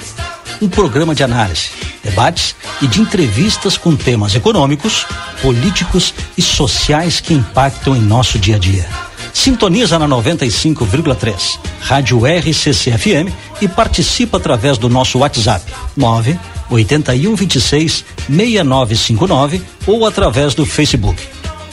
Um 0.60 0.68
programa 0.68 1.14
de 1.14 1.22
análise, 1.22 1.70
debates 2.02 2.56
e 2.80 2.88
de 2.88 3.00
entrevistas 3.00 3.76
com 3.76 3.94
temas 3.94 4.34
econômicos, 4.34 5.06
políticos 5.40 6.12
e 6.36 6.42
sociais 6.42 7.20
que 7.20 7.32
impactam 7.32 7.94
em 7.94 8.00
nosso 8.00 8.40
dia 8.40 8.56
a 8.56 8.59
dia. 8.59 9.11
Sintoniza 9.32 9.98
na 9.98 10.06
95,3, 10.06 11.59
Rádio 11.80 12.20
RCC-FM 12.26 13.32
e 13.60 13.68
participa 13.68 14.36
através 14.36 14.78
do 14.78 14.88
nosso 14.88 15.18
WhatsApp 15.18 15.64
9 15.96 16.38
81 16.70 17.34
26 17.34 18.04
6959 18.28 19.62
ou 19.86 20.06
através 20.06 20.54
do 20.54 20.64
Facebook. 20.64 21.20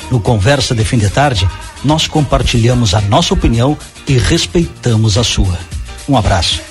No 0.10 0.20
Conversa 0.20 0.74
de 0.74 0.84
Fim 0.84 0.98
de 0.98 1.10
Tarde, 1.10 1.48
nós 1.84 2.08
compartilhamos 2.08 2.94
a 2.94 3.02
nossa 3.02 3.34
opinião 3.34 3.78
e 4.08 4.18
respeitamos 4.18 5.18
a 5.18 5.24
sua. 5.24 5.58
Um 6.08 6.18
abraço. 6.18 6.62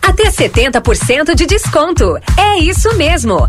Até 0.00 0.30
70% 0.30 1.34
de 1.34 1.44
desconto. 1.44 2.16
É 2.38 2.58
isso 2.58 2.94
mesmo. 2.96 3.48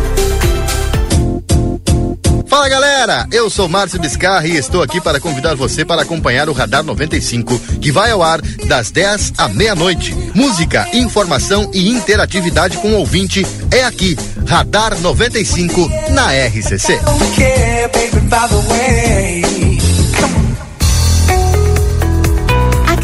Fala 2.51 2.67
galera, 2.67 3.25
eu 3.31 3.49
sou 3.49 3.69
Márcio 3.69 3.97
Biscarra 3.97 4.45
e 4.45 4.57
estou 4.57 4.83
aqui 4.83 4.99
para 4.99 5.21
convidar 5.21 5.55
você 5.55 5.85
para 5.85 6.01
acompanhar 6.01 6.49
o 6.49 6.51
Radar 6.51 6.83
95, 6.83 7.57
que 7.79 7.93
vai 7.93 8.11
ao 8.11 8.21
ar 8.21 8.41
das 8.41 8.91
10 8.91 9.35
à 9.37 9.47
meia-noite. 9.47 10.13
Música, 10.35 10.85
informação 10.91 11.71
e 11.73 11.89
interatividade 11.89 12.75
com 12.79 12.89
o 12.89 12.97
ouvinte 12.97 13.47
é 13.71 13.85
aqui, 13.85 14.17
Radar 14.45 14.99
95 14.99 15.89
na 16.09 16.29
RCC. 16.47 16.99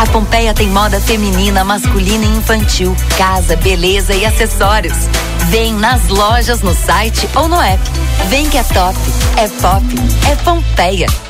A 0.00 0.06
Pompeia 0.06 0.54
tem 0.54 0.66
moda 0.66 0.98
feminina, 0.98 1.62
masculina 1.62 2.24
e 2.24 2.38
infantil, 2.38 2.96
casa, 3.18 3.54
beleza 3.54 4.14
e 4.14 4.24
acessórios. 4.24 4.96
Vem 5.50 5.74
nas 5.74 6.08
lojas, 6.08 6.62
no 6.62 6.74
site 6.74 7.28
ou 7.36 7.46
no 7.46 7.60
app. 7.60 7.82
Vem 8.30 8.48
que 8.48 8.56
é 8.56 8.62
top, 8.62 8.96
é 9.36 9.46
pop, 9.46 9.84
é 10.26 10.36
Pompeia. 10.36 11.29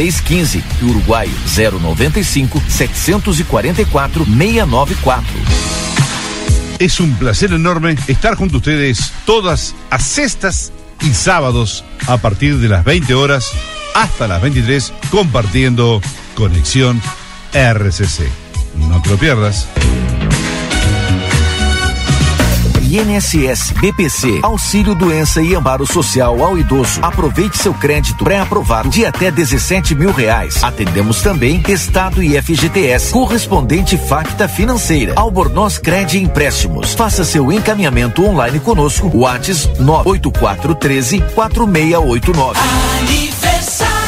615 0.01 0.63
e 0.81 0.85
Uruguai 0.85 1.29
095 1.45 2.61
744 2.67 4.25
694. 4.25 5.27
Es 6.79 6.99
un 6.99 7.13
placer 7.13 7.53
enorme 7.53 7.95
estar 8.07 8.35
junto 8.35 8.55
a 8.55 8.57
ustedes 8.57 9.13
todas 9.25 9.75
a 9.91 9.99
sextas 9.99 10.71
y 11.01 11.13
sábados 11.13 11.83
a 12.07 12.17
partir 12.17 12.57
de 12.57 12.69
las 12.69 12.83
20 12.83 13.13
horas 13.13 13.51
hasta 13.93 14.27
las 14.27 14.41
23 14.41 14.91
compartiendo 15.11 16.01
Conexión 16.33 16.99
RCC. 17.53 18.27
No 18.75 19.01
te 19.03 19.09
lo 19.09 19.17
pierdas. 19.17 19.67
INSS, 22.91 23.71
BPC, 23.79 24.41
Auxílio 24.43 24.93
Doença 24.93 25.41
e 25.41 25.55
Amparo 25.55 25.87
Social 25.87 26.43
ao 26.43 26.57
Idoso. 26.57 26.99
Aproveite 27.01 27.57
seu 27.57 27.73
crédito 27.73 28.21
pré-aprovado 28.21 28.89
de 28.89 29.05
até 29.05 29.31
17 29.31 29.95
mil 29.95 30.11
reais. 30.11 30.61
Atendemos 30.61 31.21
também 31.21 31.63
Estado 31.69 32.21
e 32.21 32.39
FGTS, 32.41 33.13
correspondente 33.13 33.97
Facta 33.97 34.45
Financeira. 34.45 35.13
Albornoz 35.15 35.77
Cred 35.77 36.21
Empréstimos. 36.21 36.93
Faça 36.93 37.23
seu 37.23 37.49
encaminhamento 37.49 38.25
online 38.25 38.59
conosco. 38.59 39.09
Whats 39.13 39.69
98413 39.79 41.21
4689. 41.33 42.59
Aniversário. 42.99 44.00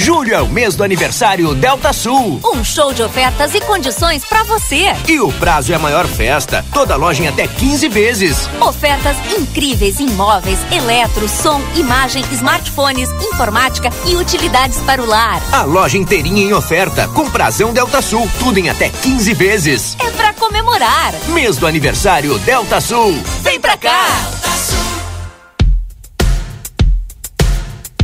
Julho 0.00 0.32
é 0.32 0.40
o 0.40 0.46
mês 0.46 0.76
do 0.76 0.84
aniversário 0.84 1.52
Delta 1.56 1.92
Sul. 1.92 2.40
Um 2.44 2.62
show 2.62 2.92
de 2.92 3.02
ofertas 3.02 3.52
e 3.52 3.60
condições 3.60 4.24
para 4.24 4.44
você. 4.44 4.84
E 5.08 5.18
o 5.18 5.32
prazo 5.32 5.72
é 5.72 5.74
a 5.74 5.78
maior 5.78 6.06
festa. 6.06 6.64
Toda 6.72 6.94
loja 6.94 7.24
em 7.24 7.26
até 7.26 7.48
15 7.48 7.88
vezes. 7.88 8.48
Ofertas 8.60 9.16
incríveis 9.36 9.98
em 9.98 10.06
móveis, 10.10 10.60
eletro, 10.70 11.28
som, 11.28 11.60
imagem, 11.74 12.24
smartphones, 12.30 13.10
informática 13.10 13.90
e 14.06 14.14
utilidades 14.14 14.78
para 14.82 15.02
o 15.02 15.04
lar. 15.04 15.42
A 15.50 15.62
loja 15.64 15.98
inteirinha 15.98 16.44
em 16.44 16.52
oferta, 16.52 17.08
com 17.08 17.28
prazão 17.28 17.72
Delta 17.72 18.00
Sul. 18.00 18.30
Tudo 18.38 18.60
em 18.60 18.70
até 18.70 18.90
15 18.90 19.34
vezes. 19.34 19.96
É 19.98 20.10
para 20.12 20.32
comemorar. 20.34 21.12
Mês 21.30 21.56
do 21.56 21.66
aniversário 21.66 22.38
Delta 22.38 22.80
Sul. 22.80 23.20
Vem 23.42 23.58
pra 23.58 23.76
cá. 23.76 24.06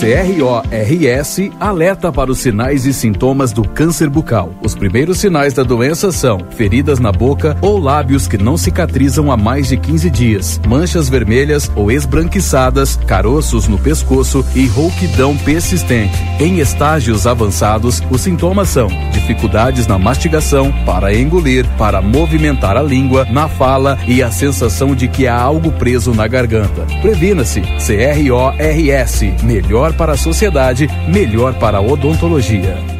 CRORS 0.00 1.50
alerta 1.60 2.10
para 2.10 2.30
os 2.30 2.38
sinais 2.38 2.86
e 2.86 2.92
sintomas 2.94 3.52
do 3.52 3.68
câncer 3.68 4.08
bucal. 4.08 4.50
Os 4.62 4.74
primeiros 4.74 5.18
sinais 5.18 5.52
da 5.52 5.62
doença 5.62 6.10
são 6.10 6.38
feridas 6.56 6.98
na 6.98 7.12
boca 7.12 7.54
ou 7.60 7.78
lábios 7.78 8.26
que 8.26 8.38
não 8.38 8.56
cicatrizam 8.56 9.30
há 9.30 9.36
mais 9.36 9.68
de 9.68 9.76
15 9.76 10.08
dias, 10.08 10.58
manchas 10.66 11.10
vermelhas 11.10 11.70
ou 11.76 11.92
esbranquiçadas, 11.92 12.96
caroços 12.96 13.68
no 13.68 13.78
pescoço 13.78 14.42
e 14.54 14.66
rouquidão 14.68 15.36
persistente. 15.36 16.16
Em 16.38 16.60
estágios 16.60 17.26
avançados, 17.26 18.02
os 18.10 18.22
sintomas 18.22 18.70
são 18.70 18.88
dificuldades 19.12 19.86
na 19.86 19.98
mastigação, 19.98 20.72
para 20.86 21.14
engolir, 21.14 21.66
para 21.76 22.00
movimentar 22.00 22.74
a 22.74 22.82
língua, 22.82 23.26
na 23.30 23.48
fala 23.48 23.98
e 24.08 24.22
a 24.22 24.30
sensação 24.30 24.94
de 24.94 25.08
que 25.08 25.26
há 25.26 25.38
algo 25.38 25.70
preso 25.72 26.14
na 26.14 26.26
garganta. 26.26 26.86
Previna-se. 27.02 27.60
CRORS. 27.80 29.20
Melhor 29.42 29.89
para 29.92 30.12
a 30.12 30.16
sociedade, 30.16 30.88
melhor 31.08 31.54
para 31.54 31.78
a 31.78 31.80
odontologia. 31.80 32.99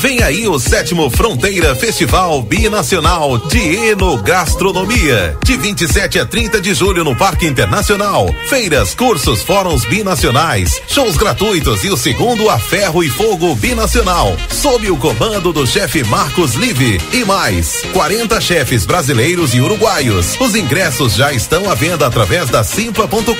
Vem 0.00 0.22
aí 0.22 0.48
o 0.48 0.58
sétimo 0.58 1.10
Fronteira 1.10 1.76
Festival 1.76 2.40
Binacional 2.40 3.36
de 3.36 3.90
Enogastronomia. 3.90 5.36
De 5.44 5.58
27 5.58 6.18
a 6.18 6.24
30 6.24 6.58
de 6.58 6.72
julho 6.72 7.04
no 7.04 7.14
Parque 7.14 7.46
Internacional. 7.46 8.26
Feiras, 8.48 8.94
cursos, 8.94 9.42
fóruns 9.42 9.84
binacionais, 9.84 10.80
shows 10.88 11.18
gratuitos 11.18 11.84
e 11.84 11.90
o 11.90 11.98
segundo 11.98 12.48
a 12.48 12.58
Ferro 12.58 13.04
e 13.04 13.10
Fogo 13.10 13.54
Binacional. 13.54 14.34
Sob 14.48 14.90
o 14.90 14.96
comando 14.96 15.52
do 15.52 15.66
chefe 15.66 16.02
Marcos 16.04 16.54
Live. 16.54 16.98
E 17.12 17.22
mais, 17.26 17.82
40 17.92 18.40
chefes 18.40 18.86
brasileiros 18.86 19.52
e 19.52 19.60
uruguaios. 19.60 20.34
Os 20.40 20.54
ingressos 20.54 21.12
já 21.12 21.30
estão 21.30 21.70
à 21.70 21.74
venda 21.74 22.06
através 22.06 22.48
da 22.48 22.64
simpla.com.br 22.64 23.34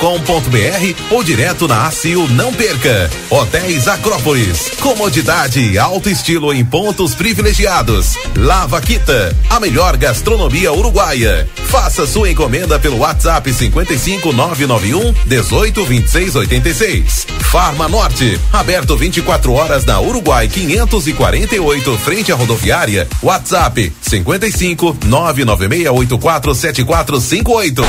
ou 1.10 1.24
direto 1.24 1.66
na 1.66 1.86
ACIL. 1.86 2.28
Não 2.28 2.52
perca. 2.52 3.10
Hotéis 3.30 3.88
Acrópolis. 3.88 4.72
Comodidade 4.78 5.58
e 5.58 5.78
alto 5.78 6.10
estilo 6.10 6.49
em 6.52 6.64
pontos 6.64 7.14
privilegiados. 7.14 8.14
Lava 8.36 8.80
Quita, 8.80 9.36
a 9.48 9.60
melhor 9.60 9.96
gastronomia 9.96 10.72
uruguaia. 10.72 11.48
Faça 11.68 12.06
sua 12.06 12.30
encomenda 12.30 12.78
pelo 12.78 12.98
WhatsApp 12.98 13.52
55 13.52 14.32
991 14.32 15.14
18 15.26 15.84
26 15.84 16.36
86. 16.36 17.26
Farma 17.50 17.88
Norte, 17.88 18.38
aberto 18.52 18.96
24 18.96 19.52
horas 19.52 19.84
na 19.84 20.00
Uruguai 20.00 20.48
548, 20.48 21.98
frente 21.98 22.32
à 22.32 22.34
rodoviária. 22.34 23.08
WhatsApp 23.22 23.92
55 24.02 24.96
99684 25.06 26.54
7458. 26.54 27.82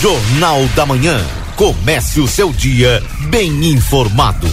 Jornal 0.00 0.66
da 0.74 0.84
Manhã. 0.84 1.24
Comece 1.56 2.20
o 2.20 2.28
seu 2.28 2.52
dia 2.52 3.02
bem 3.30 3.70
informado. 3.70 4.46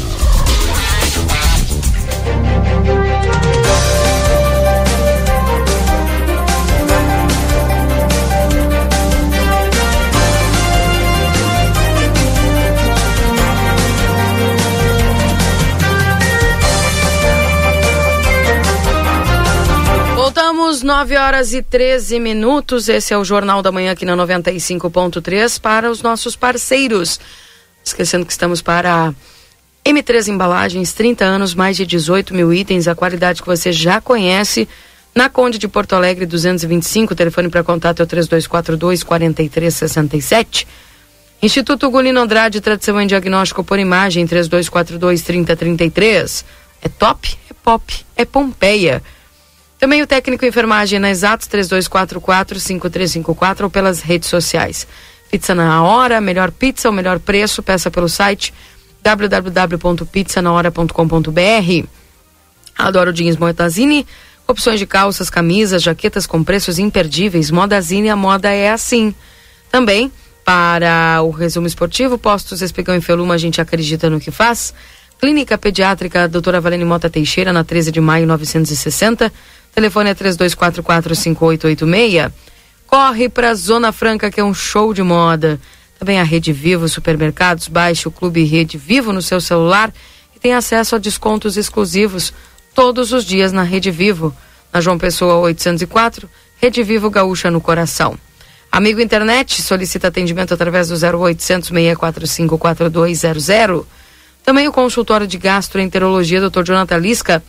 9 20.84 21.18
horas 21.18 21.54
e 21.54 21.62
13 21.62 22.20
minutos. 22.20 22.90
Esse 22.90 23.14
é 23.14 23.18
o 23.18 23.24
Jornal 23.24 23.62
da 23.62 23.72
Manhã 23.72 23.92
aqui 23.92 24.06
na 24.06 24.16
95.3 24.16 25.60
para 25.60 25.90
os 25.90 26.02
nossos 26.02 26.36
parceiros. 26.36 27.20
Esquecendo 27.84 28.26
que 28.26 28.32
estamos 28.32 28.62
para 28.62 29.14
M3 29.86 30.28
Embalagens, 30.28 30.94
30 30.94 31.26
anos, 31.26 31.56
mais 31.56 31.76
de 31.76 31.86
18 31.86 32.34
mil 32.34 32.54
itens, 32.54 32.88
a 32.88 32.96
qualidade 32.96 33.42
que 33.42 33.48
você 33.48 33.72
já 33.72 34.00
conhece. 34.00 34.68
Na 35.16 35.30
Conde 35.30 35.58
de 35.58 35.68
Porto 35.68 35.94
Alegre 35.94 36.26
225, 36.26 37.14
o 37.14 37.16
telefone 37.16 37.50
para 37.50 37.64
contato 37.64 38.02
é 38.02 38.04
o 38.04 38.08
3242 38.08 39.04
4367. 39.04 40.68
Instituto 41.42 41.90
Gulino 41.90 42.22
Andrade, 42.22 42.62
tradição 42.62 43.00
em 43.00 43.06
diagnóstico 43.06 43.64
por 43.64 43.78
imagem, 43.78 44.26
3242 44.26 45.22
3033. 45.22 46.46
É 46.82 46.90
top, 46.90 47.38
é 47.50 47.54
pop, 47.54 48.06
é 48.16 48.26
Pompeia. 48.26 49.04
Também 49.84 50.02
o 50.02 50.08
técnico 50.08 50.46
enfermagem 50.46 50.98
na 50.98 51.10
Exatos 51.10 51.46
3244-5354 51.50 53.64
ou 53.64 53.70
pelas 53.70 54.00
redes 54.00 54.30
sociais. 54.30 54.88
Pizza 55.30 55.54
na 55.54 55.84
hora, 55.84 56.22
melhor 56.22 56.52
pizza, 56.52 56.90
o 56.90 56.94
melhor 56.94 57.20
preço, 57.20 57.62
peça 57.62 57.92
pelo 57.92 58.08
site 58.08 58.54
www.pizzanahora.com.br. 59.02 61.88
Adoro 62.78 63.12
jeans 63.12 63.36
Moetazine, 63.36 64.08
opções 64.48 64.80
de 64.80 64.86
calças, 64.86 65.30
camisas, 65.30 65.84
jaquetas 65.84 66.26
com 66.26 66.42
preços 66.46 66.80
imperdíveis. 66.80 67.52
Modazine, 67.52 68.10
a 68.10 68.16
moda 68.16 68.50
é 68.50 68.72
assim. 68.72 69.14
Também, 69.70 70.10
para 70.46 71.22
o 71.24 71.30
resumo 71.30 71.68
esportivo, 71.68 72.18
postos 72.18 72.62
Espigão 72.62 72.96
e 72.96 73.02
Feluma, 73.02 73.34
a 73.34 73.38
gente 73.38 73.60
acredita 73.60 74.10
no 74.10 74.22
que 74.22 74.32
faz. 74.32 74.74
Clínica 75.20 75.58
Pediátrica 75.58 76.30
Doutora 76.30 76.62
Valene 76.62 76.86
Mota 76.86 77.10
Teixeira, 77.10 77.52
na 77.52 77.66
13 77.66 77.92
de 77.92 78.00
maio 78.00 78.26
960. 78.26 79.30
Telefone 79.74 80.12
é 80.12 80.16
3244-5886. 80.16 82.32
Corre 82.86 83.28
para 83.28 83.56
Zona 83.56 83.92
Franca, 83.92 84.30
que 84.30 84.40
é 84.40 84.44
um 84.44 84.54
show 84.54 84.94
de 84.94 85.02
moda. 85.02 85.60
Também 85.98 86.20
a 86.20 86.24
Rede 86.24 86.54
Vivo 86.54 86.88
Supermercados. 86.88 87.68
Baixe 87.68 88.08
o 88.08 88.12
Clube 88.12 88.44
Rede 88.44 88.78
Vivo 88.78 89.12
no 89.12 89.22
seu 89.22 89.42
celular 89.42 89.92
e 90.36 90.40
tem 90.40 90.54
acesso 90.54 90.96
a 90.96 91.00
descontos 91.00 91.58
exclusivos 91.58 92.32
todos 92.76 93.12
os 93.12 93.26
dias 93.26 93.52
na 93.52 93.64
Rede 93.64 93.90
Vivo. 93.90 94.36
Na 94.72 94.80
João 94.80 94.98
Pessoa 94.98 95.38
804, 95.38 96.30
Rede 96.58 96.84
Vivo 96.84 97.10
Gaúcha 97.10 97.50
no 97.50 97.62
coração. 97.62 98.18
Amigo 98.72 99.00
Internet, 99.00 99.62
solicita 99.62 100.08
atendimento 100.08 100.54
através 100.54 100.90
do 100.90 100.96
0800 100.96 101.70
645 101.70 102.58
4200. 102.58 103.86
Também 104.44 104.68
o 104.68 104.72
consultório 104.72 105.28
de 105.28 105.38
gastroenterologia, 105.38 106.42
Dr. 106.42 106.64
Jonathan 106.64 106.98
Lisca, 106.98 107.44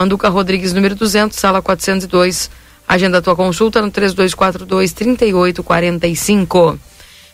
Manduca 0.00 0.30
Rodrigues, 0.30 0.72
número 0.72 0.94
200, 0.94 1.38
sala 1.38 1.60
402. 1.60 2.50
Agenda 2.88 3.18
a 3.18 3.20
tua 3.20 3.36
consulta 3.36 3.82
no 3.82 3.90
3242 3.90 4.94
3845. 4.94 6.80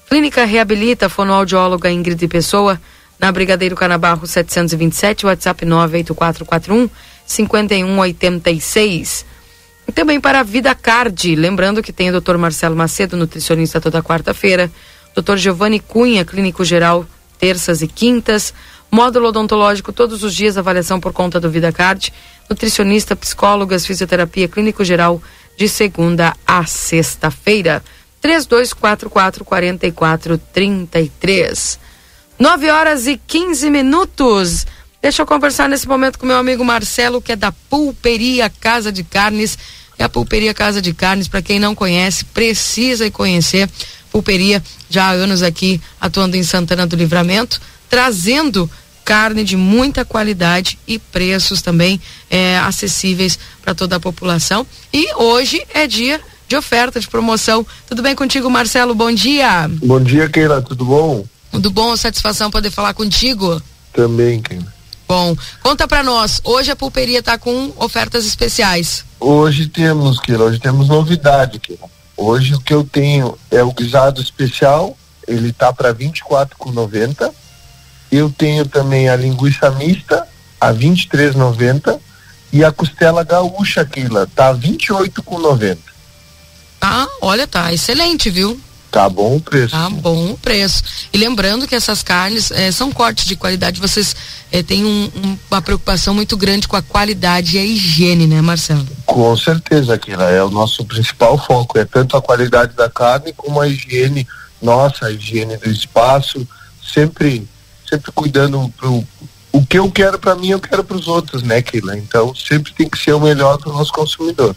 Clínica 0.08 0.44
Reabilita, 0.44 1.08
fonoaudióloga 1.08 1.92
Ingrid 1.92 2.26
Pessoa, 2.26 2.80
na 3.20 3.30
Brigadeiro 3.30 3.76
Canabarro 3.76 4.26
727, 4.26 5.26
WhatsApp 5.26 5.64
98441 5.64 6.90
5186. 7.24 9.24
E 9.86 9.92
também 9.92 10.20
para 10.20 10.40
a 10.40 10.42
Vida 10.42 10.74
Card, 10.74 11.36
lembrando 11.36 11.80
que 11.80 11.92
tem 11.92 12.10
o 12.10 12.20
Dr. 12.20 12.36
Marcelo 12.36 12.74
Macedo, 12.74 13.16
nutricionista 13.16 13.80
toda 13.80 14.02
quarta-feira, 14.02 14.68
Dr. 15.14 15.36
Giovanni 15.36 15.78
Cunha, 15.78 16.24
clínico 16.24 16.64
geral, 16.64 17.06
terças 17.38 17.80
e 17.80 17.86
quintas, 17.86 18.52
módulo 18.90 19.28
odontológico 19.28 19.92
todos 19.92 20.22
os 20.22 20.34
dias, 20.34 20.56
avaliação 20.56 20.98
por 21.00 21.12
conta 21.12 21.38
do 21.40 21.50
Vida 21.50 21.72
Card, 21.72 22.12
nutricionista, 22.48 23.16
psicólogas, 23.16 23.84
fisioterapia, 23.86 24.48
clínico 24.48 24.84
geral, 24.84 25.20
de 25.56 25.68
segunda 25.68 26.34
a 26.46 26.64
sexta-feira. 26.64 27.82
3244 28.20 29.44
4433. 29.44 31.78
9 32.38 32.70
horas 32.70 33.06
e 33.06 33.20
15 33.26 33.70
minutos. 33.70 34.66
Deixa 35.00 35.22
eu 35.22 35.26
conversar 35.26 35.68
nesse 35.68 35.86
momento 35.86 36.18
com 36.18 36.26
meu 36.26 36.36
amigo 36.36 36.64
Marcelo, 36.64 37.22
que 37.22 37.32
é 37.32 37.36
da 37.36 37.52
Pulperia 37.52 38.50
Casa 38.50 38.90
de 38.90 39.04
Carnes. 39.04 39.56
É 39.98 40.04
a 40.04 40.08
Pulperia 40.08 40.52
Casa 40.52 40.82
de 40.82 40.92
Carnes, 40.92 41.28
para 41.28 41.40
quem 41.40 41.58
não 41.58 41.74
conhece, 41.74 42.24
precisa 42.24 43.10
conhecer. 43.10 43.68
Pulperia, 44.10 44.62
já 44.90 45.06
há 45.06 45.10
anos 45.10 45.42
aqui 45.42 45.80
atuando 46.00 46.36
em 46.36 46.42
Santana 46.42 46.86
do 46.86 46.96
Livramento, 46.96 47.60
trazendo 47.88 48.70
carne 49.06 49.44
de 49.44 49.56
muita 49.56 50.04
qualidade 50.04 50.78
e 50.86 50.98
preços 50.98 51.62
também 51.62 52.00
é, 52.28 52.58
acessíveis 52.58 53.38
para 53.62 53.72
toda 53.72 53.96
a 53.96 54.00
população. 54.00 54.66
E 54.92 55.14
hoje 55.14 55.64
é 55.72 55.86
dia 55.86 56.20
de 56.48 56.56
oferta, 56.56 56.98
de 56.98 57.06
promoção. 57.06 57.64
Tudo 57.88 58.02
bem 58.02 58.16
contigo, 58.16 58.50
Marcelo? 58.50 58.96
Bom 58.96 59.12
dia. 59.12 59.68
Bom 59.68 60.00
dia, 60.00 60.28
Keila. 60.28 60.60
Tudo 60.60 60.84
bom? 60.84 61.24
Tudo 61.52 61.70
bom? 61.70 61.96
Satisfação 61.96 62.50
poder 62.50 62.72
falar 62.72 62.94
contigo? 62.94 63.62
Também, 63.92 64.42
Keila. 64.42 64.74
Bom, 65.06 65.36
conta 65.62 65.86
para 65.86 66.02
nós. 66.02 66.40
Hoje 66.42 66.72
a 66.72 66.76
pulperia 66.76 67.20
está 67.20 67.38
com 67.38 67.72
ofertas 67.76 68.26
especiais. 68.26 69.04
Hoje 69.20 69.68
temos, 69.68 70.18
Keila. 70.18 70.46
Hoje 70.46 70.58
temos 70.58 70.88
novidade, 70.88 71.60
Keila. 71.60 71.88
Hoje 72.16 72.54
o 72.54 72.60
que 72.60 72.74
eu 72.74 72.82
tenho 72.82 73.38
é 73.52 73.62
o 73.62 73.72
guisado 73.72 74.20
especial. 74.20 74.96
Ele 75.28 75.52
tá 75.52 75.72
para 75.72 75.94
24,90 75.94 77.32
eu 78.10 78.30
tenho 78.30 78.66
também 78.66 79.08
a 79.08 79.16
linguiça 79.16 79.70
mista 79.70 80.26
a 80.60 80.72
23,90 80.72 81.98
e 82.52 82.64
a 82.64 82.72
costela 82.72 83.22
gaúcha 83.24 83.84
Keila 83.84 84.26
tá 84.34 84.54
28,90. 84.54 85.78
Ah, 86.80 87.06
olha, 87.20 87.46
tá 87.46 87.72
excelente, 87.72 88.30
viu? 88.30 88.60
Tá 88.90 89.08
bom 89.08 89.36
o 89.36 89.40
preço. 89.40 89.72
Tá 89.72 89.90
bom 89.90 90.30
o 90.30 90.38
preço. 90.38 90.82
E 91.12 91.18
lembrando 91.18 91.66
que 91.66 91.74
essas 91.74 92.02
carnes 92.02 92.50
eh, 92.50 92.70
são 92.72 92.90
cortes 92.90 93.26
de 93.26 93.36
qualidade. 93.36 93.80
Vocês 93.80 94.16
eh, 94.50 94.62
têm 94.62 94.84
um, 94.86 95.10
um, 95.14 95.38
uma 95.50 95.60
preocupação 95.60 96.14
muito 96.14 96.36
grande 96.36 96.66
com 96.66 96.76
a 96.76 96.82
qualidade 96.82 97.56
e 97.56 97.58
a 97.58 97.64
higiene, 97.64 98.26
né, 98.26 98.40
Marcelo? 98.40 98.86
Com 99.04 99.36
certeza, 99.36 99.98
Keila. 99.98 100.30
É 100.30 100.42
o 100.42 100.50
nosso 100.50 100.84
principal 100.84 101.36
foco. 101.36 101.78
É 101.78 101.84
tanto 101.84 102.16
a 102.16 102.22
qualidade 102.22 102.74
da 102.74 102.88
carne 102.88 103.34
como 103.36 103.60
a 103.60 103.68
higiene 103.68 104.26
nossa, 104.62 105.06
a 105.06 105.10
higiene 105.10 105.58
do 105.58 105.68
espaço. 105.68 106.48
Sempre 106.82 107.46
sempre 107.88 108.12
cuidando 108.12 108.72
pro 108.76 109.06
o 109.56 109.64
que 109.64 109.78
eu 109.78 109.90
quero 109.90 110.18
para 110.18 110.34
mim, 110.34 110.50
eu 110.50 110.60
quero 110.60 110.84
para 110.84 110.98
os 110.98 111.08
outros, 111.08 111.42
né, 111.42 111.62
Keila? 111.62 111.96
Então, 111.96 112.34
sempre 112.34 112.74
tem 112.74 112.86
que 112.86 112.98
ser 112.98 113.14
o 113.14 113.20
melhor 113.20 113.56
para 113.56 113.70
o 113.70 113.72
nosso 113.72 113.90
consumidor. 113.90 114.54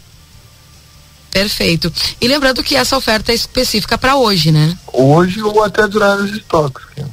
Perfeito. 1.30 1.90
E 2.20 2.28
lembrando 2.28 2.62
que 2.62 2.76
essa 2.76 2.98
oferta 2.98 3.32
é 3.32 3.34
específica 3.34 3.96
para 3.96 4.16
hoje, 4.16 4.52
né? 4.52 4.76
Hoje 4.92 5.42
ou 5.42 5.64
até 5.64 5.88
durar 5.88 6.18
os 6.18 6.30
estoques. 6.32 6.84
Keila. 6.94 7.10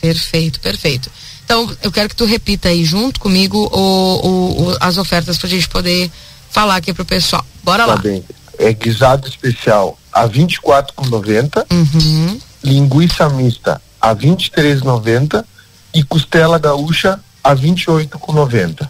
Perfeito, 0.00 0.60
perfeito. 0.60 1.10
Então, 1.44 1.76
eu 1.82 1.90
quero 1.90 2.08
que 2.08 2.14
tu 2.14 2.24
repita 2.24 2.68
aí 2.68 2.84
junto 2.84 3.18
comigo 3.18 3.68
o, 3.72 3.80
o, 3.80 4.68
o 4.68 4.76
as 4.80 4.96
ofertas 4.96 5.38
para 5.38 5.48
a 5.48 5.50
gente 5.50 5.68
poder 5.68 6.08
falar 6.50 6.76
aqui 6.76 6.94
pro 6.94 7.04
pessoal. 7.04 7.44
Bora 7.64 7.84
tá 7.84 7.94
lá. 7.94 7.96
Bem. 7.96 8.24
É 8.58 8.72
guisado 8.72 9.26
especial 9.26 9.98
a 10.12 10.28
24,90. 10.28 11.66
Uhum. 11.72 12.40
Linguiça 12.62 13.28
mista 13.30 13.80
a 14.00 14.14
23,90 14.14 15.44
e 15.94 16.02
costela 16.04 16.58
gaúcha 16.58 17.18
a 17.42 17.54
28,90. 17.54 18.88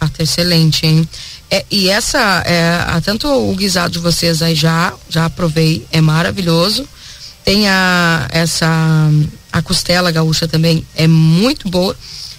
Ah, 0.00 0.08
tá 0.08 0.22
excelente, 0.22 0.86
hein? 0.86 1.08
É, 1.50 1.64
e 1.70 1.88
essa, 1.88 2.42
é, 2.46 3.00
tanto 3.00 3.28
o 3.28 3.54
guisado 3.54 3.92
de 3.92 3.98
vocês 3.98 4.42
aí 4.42 4.54
já, 4.54 4.92
já 5.08 5.30
provei, 5.30 5.86
é 5.92 6.00
maravilhoso. 6.00 6.86
Tem 7.44 7.68
a, 7.68 8.26
essa, 8.30 8.66
a 9.52 9.62
costela 9.62 10.10
gaúcha 10.10 10.48
também, 10.48 10.84
é 10.96 11.06
muito 11.06 11.68
boa. 11.68 11.96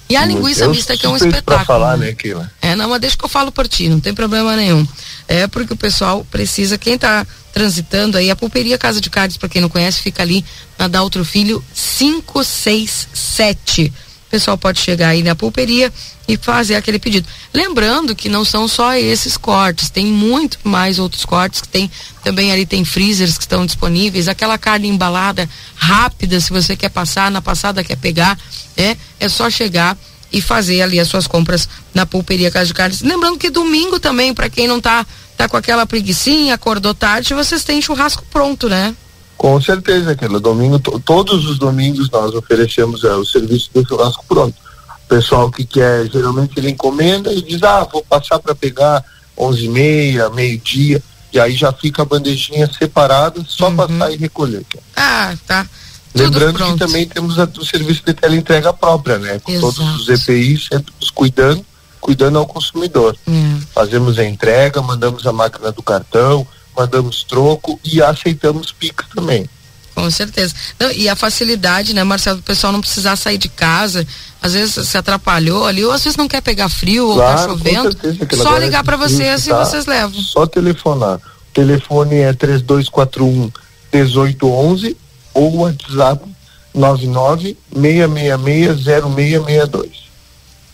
E 0.08 0.16
a 0.16 0.26
linguiça 0.26 0.68
mista 0.68 0.96
que 0.96 1.06
é 1.06 1.10
um 1.10 1.16
espetáculo. 1.16 1.58
Pra 1.58 1.66
falar, 1.66 1.98
né, 1.98 2.14
Keila? 2.14 2.52
É, 2.62 2.76
não, 2.76 2.90
mas 2.90 3.02
deixa 3.02 3.18
que 3.18 3.26
eu 3.26 3.30
falo 3.30 3.52
por 3.52 3.68
ti, 3.68 3.90
não 3.90 4.00
tem 4.00 4.14
problema 4.14 4.56
nenhum. 4.56 4.88
É 5.28 5.48
porque 5.48 5.74
o 5.74 5.78
pessoal 5.78 6.26
precisa, 6.30 6.78
quem 6.78 6.98
tá 6.98 7.26
transitando 7.56 8.18
aí, 8.18 8.30
a 8.30 8.36
pulperia 8.36 8.78
Casa 8.78 9.00
de 9.00 9.10
Carnes, 9.10 9.38
para 9.38 9.48
quem 9.48 9.62
não 9.62 9.70
conhece, 9.70 10.02
fica 10.02 10.22
ali 10.22 10.44
na 10.78 10.90
Daltro 10.90 11.24
Filho 11.24 11.64
567. 11.74 13.94
O 14.28 14.30
pessoal 14.30 14.58
pode 14.58 14.82
chegar 14.82 15.08
aí 15.08 15.24
na 15.24 15.36
pulperia 15.36 15.90
e 16.28 16.36
fazer 16.36 16.76
aquele 16.76 17.00
pedido. 17.00 17.26
Lembrando 17.54 18.14
que 18.14 18.28
não 18.28 18.44
são 18.44 18.68
só 18.68 18.94
esses 18.96 19.38
cortes, 19.38 19.90
tem 19.90 20.06
muito 20.06 20.60
mais 20.66 21.00
outros 21.00 21.24
cortes 21.24 21.62
que 21.62 21.70
tem 21.70 21.90
também 22.22 22.52
ali 22.52 22.66
tem 22.66 22.84
freezers 22.84 23.38
que 23.38 23.46
estão 23.46 23.66
disponíveis, 23.66 24.28
aquela 24.28 24.58
carne 24.58 24.90
embalada 24.90 25.50
rápida, 25.76 26.42
se 26.42 26.50
você 26.50 26.76
quer 26.76 26.90
passar, 26.90 27.32
na 27.32 27.42
passada 27.42 27.86
quer 27.86 27.96
pegar, 27.96 28.38
é, 28.76 28.98
é 29.18 29.30
só 29.30 29.50
chegar 29.50 29.98
e 30.32 30.42
fazer 30.42 30.82
ali 30.82 31.00
as 31.00 31.08
suas 31.08 31.28
compras 31.28 31.68
na 31.94 32.06
pulperia 32.06 32.52
Casa 32.52 32.68
de 32.68 32.74
Carnes. 32.74 33.02
Lembrando 33.02 33.38
que 33.38 33.50
domingo 33.50 34.00
também, 34.00 34.34
para 34.34 34.50
quem 34.50 34.68
não 34.68 34.80
tá 34.82 35.06
tá 35.38 35.50
com 35.50 35.58
aquela 35.58 35.86
preguiçinha, 35.86 36.54
acordou 36.56 36.94
tarde, 36.94 37.34
vocês 37.34 37.64
têm 37.64 37.82
churrasco 37.82 38.24
pronto, 38.32 38.70
né? 38.70 38.96
Com 39.38 39.60
certeza, 39.62 40.12
aquele 40.12 40.40
domingo, 40.40 40.80
todos 40.80 41.46
os 41.46 41.60
domingos 41.60 42.10
nós 42.10 42.34
oferecemos 42.34 43.04
é, 43.04 43.14
o 43.16 43.26
serviço 43.26 43.70
do 43.74 43.86
churrasco 43.86 44.24
pronto. 44.30 44.56
O 45.04 45.08
pessoal 45.10 45.52
que 45.52 45.66
quer, 45.66 46.10
geralmente 46.10 46.54
ele 46.58 46.70
encomenda 46.70 47.34
e 47.34 47.42
diz, 47.42 47.62
ah, 47.64 47.84
vou 47.92 48.02
passar 48.04 48.40
para 48.40 48.56
pegar 48.56 49.04
onze 49.38 49.66
e 49.66 49.70
meia, 49.70 50.30
meio-dia, 50.30 51.04
e 51.34 51.40
aí 51.40 51.54
já 51.54 51.74
fica 51.74 52.02
a 52.04 52.06
bandejinha 52.06 52.72
separada, 52.80 53.44
só 53.46 53.68
Uhum. 53.68 53.76
passar 53.76 54.12
e 54.14 54.16
recolher. 54.16 54.66
Ah, 54.96 55.36
tá. 55.46 55.68
Tudo 56.16 56.24
Lembrando 56.24 56.58
pronto. 56.58 56.74
que 56.74 56.80
também 56.80 57.06
temos 57.06 57.38
a- 57.38 57.44
o 57.60 57.66
serviço 57.66 58.02
de 58.06 58.14
teleentrega 58.14 58.72
própria, 58.72 59.18
né? 59.18 59.38
Com 59.44 59.60
todos 59.60 59.80
Exato. 59.80 59.98
os 59.98 60.08
EPIs 60.10 60.68
sempre 60.72 60.94
nos 61.00 61.10
cuidando, 61.12 61.66
cuidando 62.00 62.38
ao 62.38 62.46
consumidor. 62.48 63.18
É. 63.28 63.32
Fazemos 63.74 64.18
a 64.18 64.24
entrega, 64.24 64.82
mandamos 64.82 65.28
a 65.28 65.34
máquina 65.34 65.72
do 65.74 65.84
cartão, 65.84 66.48
mandamos 66.78 67.24
troco 67.26 67.78
e 67.84 68.02
aceitamos 68.02 68.72
Pix 68.72 69.04
também. 69.14 69.50
Com 69.94 70.10
certeza. 70.12 70.54
Não, 70.80 70.92
e 70.92 71.08
a 71.10 71.16
facilidade, 71.16 71.94
né, 71.94 72.04
Marcelo, 72.04 72.40
o 72.40 72.44
pessoal 72.44 72.72
não 72.72 72.82
precisar 72.82 73.16
sair 73.16 73.38
de 73.38 73.48
casa, 73.50 74.06
às 74.42 74.54
vezes 74.54 74.88
se 74.88 74.98
atrapalhou 74.98 75.66
ali, 75.66 75.84
ou 75.86 75.92
às 75.92 76.04
vezes 76.04 76.18
não 76.18 76.28
quer 76.28 76.42
pegar 76.42 76.68
frio 76.70 77.10
ou 77.10 77.18
tá 77.18 77.34
Claro, 77.34 77.52
com 77.54 77.58
chovendo. 77.58 77.92
certeza, 78.02 78.44
Só 78.44 78.58
ligar 78.58 78.84
para 78.84 78.98
vocês 78.98 79.48
e 79.48 79.50
tá- 79.50 79.64
vocês 79.66 79.86
levam. 79.86 80.22
Só 80.22 80.46
telefonar. 80.46 81.18
O 81.18 81.54
telefone 81.54 82.18
é 82.18 82.34
3241 82.34 83.50
1811 83.94 84.98
ou 85.36 85.54
o 85.54 85.58
WhatsApp 85.60 86.26
99 86.74 87.56
666 87.72 88.84
0662. 88.84 90.06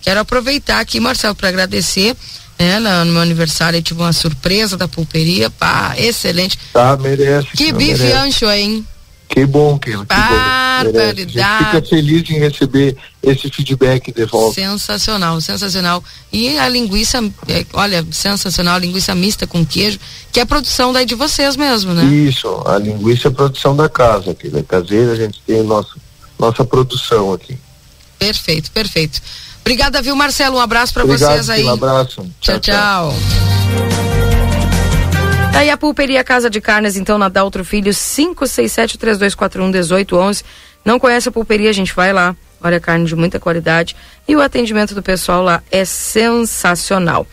Quero 0.01 0.19
aproveitar 0.21 0.79
aqui, 0.79 0.99
Marcelo, 0.99 1.35
para 1.35 1.49
agradecer. 1.49 2.15
Na- 2.79 3.03
no 3.03 3.11
meu 3.13 3.21
aniversário 3.23 3.77
eu 3.77 3.81
tive 3.83 3.99
uma 4.01 4.13
surpresa 4.13 4.77
da 4.77 4.87
pulperia, 4.87 5.49
pá, 5.49 5.95
excelente. 5.97 6.57
Tá, 6.71 6.95
merece. 6.95 7.47
Que 7.57 7.71
bife 7.73 7.97
merece. 8.03 8.13
ancho, 8.17 8.49
hein? 8.51 8.85
Que 9.31 9.45
bom, 9.45 9.79
Keila, 9.79 10.05
que 10.05 10.13
bom. 10.13 10.91
Merece. 10.91 11.39
A 11.39 11.59
gente 11.59 11.65
fica 11.65 11.81
feliz 11.89 12.29
em 12.29 12.39
receber 12.39 12.97
esse 13.23 13.49
feedback 13.49 14.11
de 14.11 14.25
volta. 14.25 14.55
Sensacional, 14.55 15.39
sensacional. 15.39 16.03
E 16.33 16.59
a 16.59 16.67
linguiça, 16.67 17.23
é, 17.47 17.65
olha, 17.71 18.05
sensacional, 18.11 18.77
linguiça 18.77 19.15
mista 19.15 19.47
com 19.47 19.65
queijo, 19.65 19.97
que 20.33 20.39
é 20.41 20.43
produção 20.45 20.91
daí 20.91 21.05
de 21.05 21.15
vocês 21.15 21.55
mesmo, 21.55 21.93
né? 21.93 22.03
Isso, 22.03 22.61
a 22.65 22.77
linguiça 22.77 23.29
é 23.29 23.31
produção 23.31 23.73
da 23.73 23.87
casa, 23.87 24.33
Keila. 24.35 24.59
É 24.59 24.63
caseira, 24.63 25.13
a 25.13 25.15
gente 25.15 25.41
tem 25.47 25.63
nosso, 25.63 25.95
nossa 26.37 26.65
produção 26.65 27.31
aqui. 27.31 27.57
Perfeito, 28.19 28.69
perfeito. 28.71 29.21
Obrigada, 29.61 30.01
viu, 30.01 30.15
Marcelo? 30.15 30.57
Um 30.57 30.61
abraço 30.61 30.93
para 30.93 31.05
vocês 31.05 31.49
aí. 31.49 31.63
Um 31.63 31.69
abraço. 31.69 32.29
tchau. 32.41 32.59
tchau. 32.59 32.59
tchau. 32.59 34.10
Daí 35.51 35.69
a 35.69 35.77
pulperia 35.77 36.23
Casa 36.23 36.49
de 36.49 36.61
Carnes, 36.61 36.95
então, 36.95 37.17
na 37.17 37.27
Daltro 37.27 37.65
Filho, 37.65 37.91
567-3241-1811. 37.91 40.45
Não 40.83 40.97
conhece 40.97 41.29
a 41.29 41.31
pulperia, 41.31 41.69
a 41.69 41.73
gente 41.73 41.93
vai 41.93 42.11
lá. 42.13 42.35
Olha, 42.63 42.79
carne 42.79 43.05
de 43.05 43.15
muita 43.15 43.39
qualidade. 43.39 43.95
E 44.27 44.35
o 44.35 44.41
atendimento 44.41 44.95
do 44.95 45.03
pessoal 45.03 45.43
lá 45.43 45.63
é 45.71 45.83
sensacional. 45.83 47.27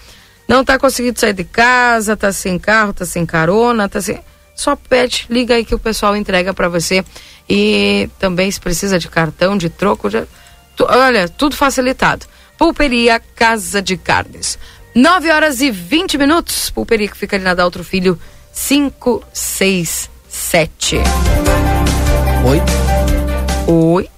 Não 0.48 0.64
tá 0.64 0.78
conseguindo 0.78 1.20
sair 1.20 1.34
de 1.34 1.44
casa, 1.44 2.16
tá 2.16 2.32
sem 2.32 2.58
carro, 2.58 2.92
tá 2.92 3.04
sem 3.04 3.26
carona, 3.26 3.88
tá 3.88 4.00
sem. 4.00 4.18
Só 4.54 4.74
pede, 4.74 5.26
liga 5.30 5.54
aí 5.54 5.64
que 5.64 5.74
o 5.74 5.78
pessoal 5.78 6.16
entrega 6.16 6.52
para 6.52 6.68
você. 6.68 7.04
E 7.48 8.10
também 8.18 8.50
se 8.50 8.60
precisa 8.60 8.98
de 8.98 9.08
cartão, 9.08 9.56
de 9.56 9.70
troco, 9.70 10.10
já... 10.10 10.24
olha, 10.80 11.28
tudo 11.28 11.54
facilitado. 11.54 12.26
Pulperia 12.56 13.22
Casa 13.36 13.80
de 13.80 13.96
Carnes. 13.96 14.58
9 14.98 15.30
horas 15.30 15.60
e 15.60 15.70
20 15.70 16.18
minutos. 16.18 16.70
Pulperia 16.70 17.06
que 17.06 17.16
fica 17.16 17.36
ali 17.36 17.44
na 17.44 17.54
Daltro 17.54 17.84
Filho 17.84 18.18
567. 18.52 20.96
Oi. 22.44 22.60
Oi. 23.68 24.08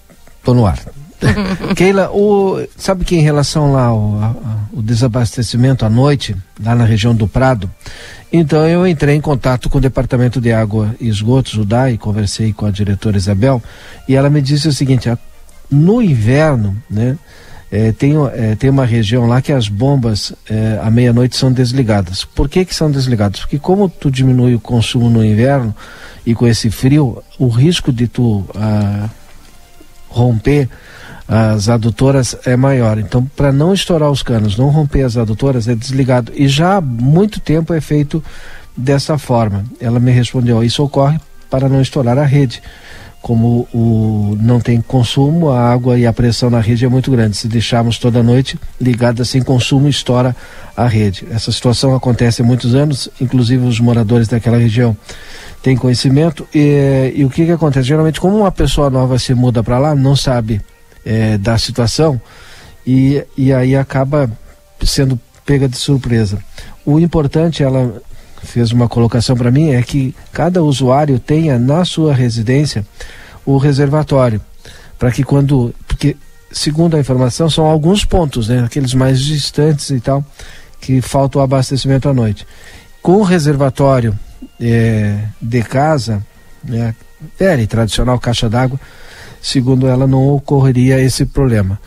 Tô 0.42 0.54
no 0.54 0.64
ar. 0.64 0.78
Keila, 1.76 2.10
o, 2.10 2.66
sabe 2.78 3.04
que 3.04 3.14
em 3.14 3.20
relação 3.20 3.74
lá 3.74 3.84
ao, 3.84 3.98
ao, 3.98 4.82
desabastecimento 4.82 5.84
à 5.84 5.90
noite, 5.90 6.34
lá 6.64 6.74
na 6.74 6.86
região 6.86 7.14
do 7.14 7.28
Prado, 7.28 7.70
então 8.32 8.66
eu 8.66 8.86
entrei 8.86 9.16
em 9.16 9.20
contato 9.20 9.68
com 9.68 9.76
o 9.76 9.82
Departamento 9.82 10.40
de 10.40 10.50
Água 10.50 10.96
e 10.98 11.08
Esgotos, 11.08 11.58
o 11.58 11.64
DAI, 11.66 11.98
conversei 11.98 12.54
com 12.54 12.64
a 12.64 12.70
diretora 12.70 13.18
Isabel, 13.18 13.62
e 14.08 14.16
ela 14.16 14.30
me 14.30 14.40
disse 14.40 14.66
o 14.66 14.72
seguinte, 14.72 15.12
no 15.70 16.00
inverno, 16.00 16.74
né, 16.88 17.18
é, 17.72 17.92
tem, 17.92 18.14
é, 18.32 18.56
tem 18.56 18.68
uma 18.68 18.84
região 18.84 19.26
lá 19.26 19.40
que 19.40 19.52
as 19.52 19.68
bombas 19.68 20.32
é, 20.48 20.80
à 20.82 20.90
meia-noite 20.90 21.36
são 21.36 21.52
desligadas. 21.52 22.24
Por 22.24 22.48
que 22.48 22.64
que 22.64 22.74
são 22.74 22.90
desligadas? 22.90 23.40
Porque 23.40 23.58
como 23.58 23.88
tu 23.88 24.10
diminui 24.10 24.54
o 24.54 24.60
consumo 24.60 25.08
no 25.08 25.24
inverno 25.24 25.74
e 26.26 26.34
com 26.34 26.46
esse 26.46 26.70
frio, 26.70 27.22
o 27.38 27.48
risco 27.48 27.92
de 27.92 28.08
tu 28.08 28.44
ah, 28.56 29.08
romper 30.08 30.68
as 31.28 31.68
adutoras 31.68 32.36
é 32.44 32.56
maior. 32.56 32.98
Então, 32.98 33.24
para 33.36 33.52
não 33.52 33.72
estourar 33.72 34.10
os 34.10 34.20
canos, 34.20 34.58
não 34.58 34.68
romper 34.68 35.04
as 35.04 35.16
adutoras, 35.16 35.68
é 35.68 35.76
desligado. 35.76 36.32
E 36.34 36.48
já 36.48 36.78
há 36.78 36.80
muito 36.80 37.38
tempo 37.38 37.72
é 37.72 37.80
feito 37.80 38.22
dessa 38.76 39.16
forma. 39.16 39.64
Ela 39.80 40.00
me 40.00 40.10
respondeu: 40.10 40.64
isso 40.64 40.82
ocorre 40.82 41.20
para 41.48 41.68
não 41.68 41.80
estourar 41.80 42.18
a 42.18 42.24
rede 42.24 42.60
como 43.22 43.68
o, 43.72 44.36
não 44.40 44.60
tem 44.60 44.80
consumo, 44.80 45.50
a 45.50 45.70
água 45.70 45.98
e 45.98 46.06
a 46.06 46.12
pressão 46.12 46.48
na 46.48 46.60
rede 46.60 46.84
é 46.84 46.88
muito 46.88 47.10
grande. 47.10 47.36
Se 47.36 47.46
deixarmos 47.46 47.98
toda 47.98 48.22
noite 48.22 48.58
ligada 48.80 49.24
sem 49.24 49.42
consumo, 49.42 49.88
estoura 49.88 50.34
a 50.76 50.86
rede. 50.86 51.26
Essa 51.30 51.52
situação 51.52 51.94
acontece 51.94 52.40
há 52.40 52.44
muitos 52.44 52.74
anos, 52.74 53.08
inclusive 53.20 53.66
os 53.66 53.78
moradores 53.78 54.26
daquela 54.26 54.56
região 54.56 54.96
têm 55.62 55.76
conhecimento. 55.76 56.48
E, 56.54 57.12
e 57.14 57.24
o 57.24 57.30
que, 57.30 57.44
que 57.44 57.52
acontece? 57.52 57.88
Geralmente, 57.88 58.20
como 58.20 58.38
uma 58.38 58.50
pessoa 58.50 58.88
nova 58.88 59.18
se 59.18 59.34
muda 59.34 59.62
para 59.62 59.78
lá, 59.78 59.94
não 59.94 60.16
sabe 60.16 60.60
é, 61.04 61.36
da 61.36 61.58
situação 61.58 62.20
e, 62.86 63.22
e 63.36 63.52
aí 63.52 63.76
acaba 63.76 64.30
sendo 64.82 65.20
pega 65.44 65.68
de 65.68 65.76
surpresa. 65.76 66.38
O 66.86 66.98
importante, 66.98 67.62
ela 67.62 68.00
fez 68.42 68.72
uma 68.72 68.88
colocação 68.88 69.36
para 69.36 69.50
mim 69.50 69.70
é 69.70 69.82
que 69.82 70.14
cada 70.32 70.62
usuário 70.62 71.18
tenha 71.18 71.58
na 71.58 71.84
sua 71.84 72.14
residência 72.14 72.86
o 73.44 73.56
reservatório 73.56 74.40
para 74.98 75.10
que 75.10 75.22
quando 75.22 75.74
porque 75.86 76.16
segundo 76.50 76.96
a 76.96 77.00
informação 77.00 77.48
são 77.48 77.64
alguns 77.64 78.04
pontos 78.04 78.48
né 78.48 78.64
aqueles 78.64 78.94
mais 78.94 79.20
distantes 79.20 79.90
e 79.90 80.00
tal 80.00 80.24
que 80.80 81.00
falta 81.00 81.38
o 81.38 81.42
abastecimento 81.42 82.08
à 82.08 82.14
noite. 82.14 82.46
Com 83.02 83.16
o 83.16 83.22
reservatório 83.22 84.18
é, 84.58 85.18
de 85.40 85.62
casa 85.62 86.24
né, 86.64 86.94
velha 87.38 87.66
tradicional 87.66 88.18
caixa 88.18 88.48
d'água 88.48 88.80
segundo 89.42 89.86
ela 89.86 90.06
não 90.06 90.28
ocorreria 90.28 90.98
esse 91.00 91.24
problema 91.24 91.78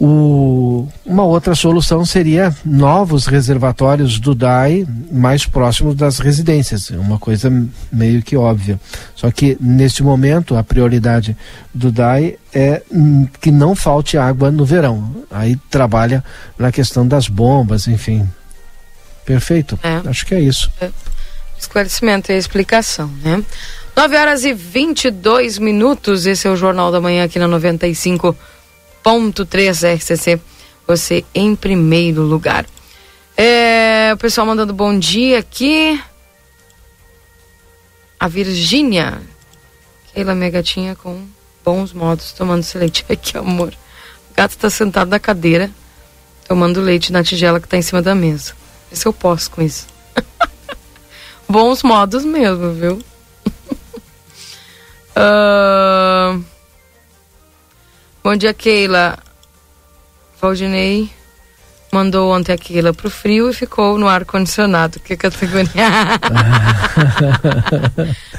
o, 0.00 0.88
uma 1.06 1.22
outra 1.22 1.54
solução 1.54 2.04
seria 2.04 2.54
novos 2.64 3.26
reservatórios 3.26 4.18
do 4.18 4.34
DAI 4.34 4.86
mais 5.10 5.46
próximos 5.46 5.94
das 5.94 6.18
residências, 6.18 6.90
uma 6.90 7.18
coisa 7.18 7.50
meio 7.92 8.22
que 8.22 8.36
óbvia. 8.36 8.78
Só 9.14 9.30
que 9.30 9.56
neste 9.60 10.02
momento 10.02 10.56
a 10.56 10.64
prioridade 10.64 11.36
do 11.72 11.92
DAI 11.92 12.36
é 12.52 12.82
que 13.40 13.50
não 13.50 13.76
falte 13.76 14.18
água 14.18 14.50
no 14.50 14.64
verão. 14.64 15.14
Aí 15.30 15.56
trabalha 15.70 16.24
na 16.58 16.72
questão 16.72 17.06
das 17.06 17.28
bombas, 17.28 17.86
enfim. 17.86 18.28
Perfeito. 19.24 19.78
É. 19.82 20.08
Acho 20.08 20.26
que 20.26 20.34
é 20.34 20.40
isso. 20.40 20.70
É. 20.80 20.90
Esclarecimento 21.58 22.32
e 22.32 22.36
explicação, 22.36 23.08
né? 23.22 23.42
9 23.96 24.16
horas 24.16 24.44
e 24.44 24.52
22 24.52 25.58
minutos. 25.58 26.26
Esse 26.26 26.48
é 26.48 26.50
o 26.50 26.56
Jornal 26.56 26.90
da 26.90 27.00
Manhã 27.00 27.24
aqui 27.24 27.38
na 27.38 27.46
95 27.46 28.36
101.3 29.04 29.96
RCC, 29.96 30.40
você 30.86 31.24
em 31.34 31.54
primeiro 31.54 32.22
lugar. 32.22 32.66
É, 33.36 34.12
o 34.14 34.16
pessoal 34.16 34.46
mandando 34.46 34.72
bom 34.72 34.98
dia 34.98 35.38
aqui. 35.38 36.00
A 38.18 38.26
Virgínia. 38.26 39.20
Keila, 40.12 40.34
minha 40.34 40.50
gatinha, 40.50 40.96
com 40.96 41.26
bons 41.62 41.92
modos, 41.92 42.32
tomando 42.32 42.60
esse 42.60 42.78
leite. 42.78 43.04
Ai, 43.10 43.16
que 43.16 43.36
amor. 43.36 43.74
O 44.30 44.34
gato 44.34 44.52
está 44.52 44.70
sentado 44.70 45.10
na 45.10 45.18
cadeira, 45.18 45.70
tomando 46.48 46.80
leite 46.80 47.12
na 47.12 47.22
tigela 47.22 47.60
que 47.60 47.66
está 47.66 47.76
em 47.76 47.82
cima 47.82 48.00
da 48.00 48.14
mesa. 48.14 48.54
Vê 48.90 48.96
se 48.96 49.06
eu 49.06 49.12
posso 49.12 49.50
com 49.50 49.60
isso. 49.60 49.86
bons 51.46 51.82
modos 51.82 52.24
mesmo, 52.24 52.72
viu? 52.72 53.02
uh... 55.14 56.42
Bom 58.24 58.34
dia, 58.34 58.52
Keila. 58.54 59.18
Valdinei 60.40 61.10
mandou 61.92 62.34
ontem 62.34 62.54
a 62.54 62.58
Keila 62.58 62.94
pro 62.94 63.10
frio 63.10 63.50
e 63.50 63.52
ficou 63.52 63.98
no 63.98 64.08
ar-condicionado. 64.08 64.98
Que 64.98 65.14
categoria? 65.14 65.68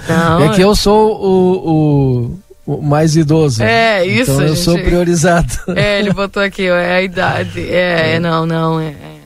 Não, 0.09 0.43
é 0.43 0.55
que 0.55 0.61
eu 0.61 0.75
sou 0.75 1.21
o, 1.21 2.39
o, 2.65 2.77
o 2.77 2.81
mais 2.81 3.15
idoso. 3.15 3.61
É, 3.63 4.03
isso. 4.03 4.31
Então 4.31 4.41
eu 4.41 4.55
gente. 4.55 4.63
sou 4.63 4.79
priorizado. 4.79 5.53
É, 5.75 5.99
ele 5.99 6.11
botou 6.11 6.41
aqui, 6.41 6.67
ó, 6.69 6.75
é 6.75 6.95
a 6.95 7.01
idade. 7.03 7.69
É, 7.69 8.15
é. 8.17 8.19
não, 8.19 8.43
não, 8.45 8.79
é, 8.79 8.87
é. 8.87 9.19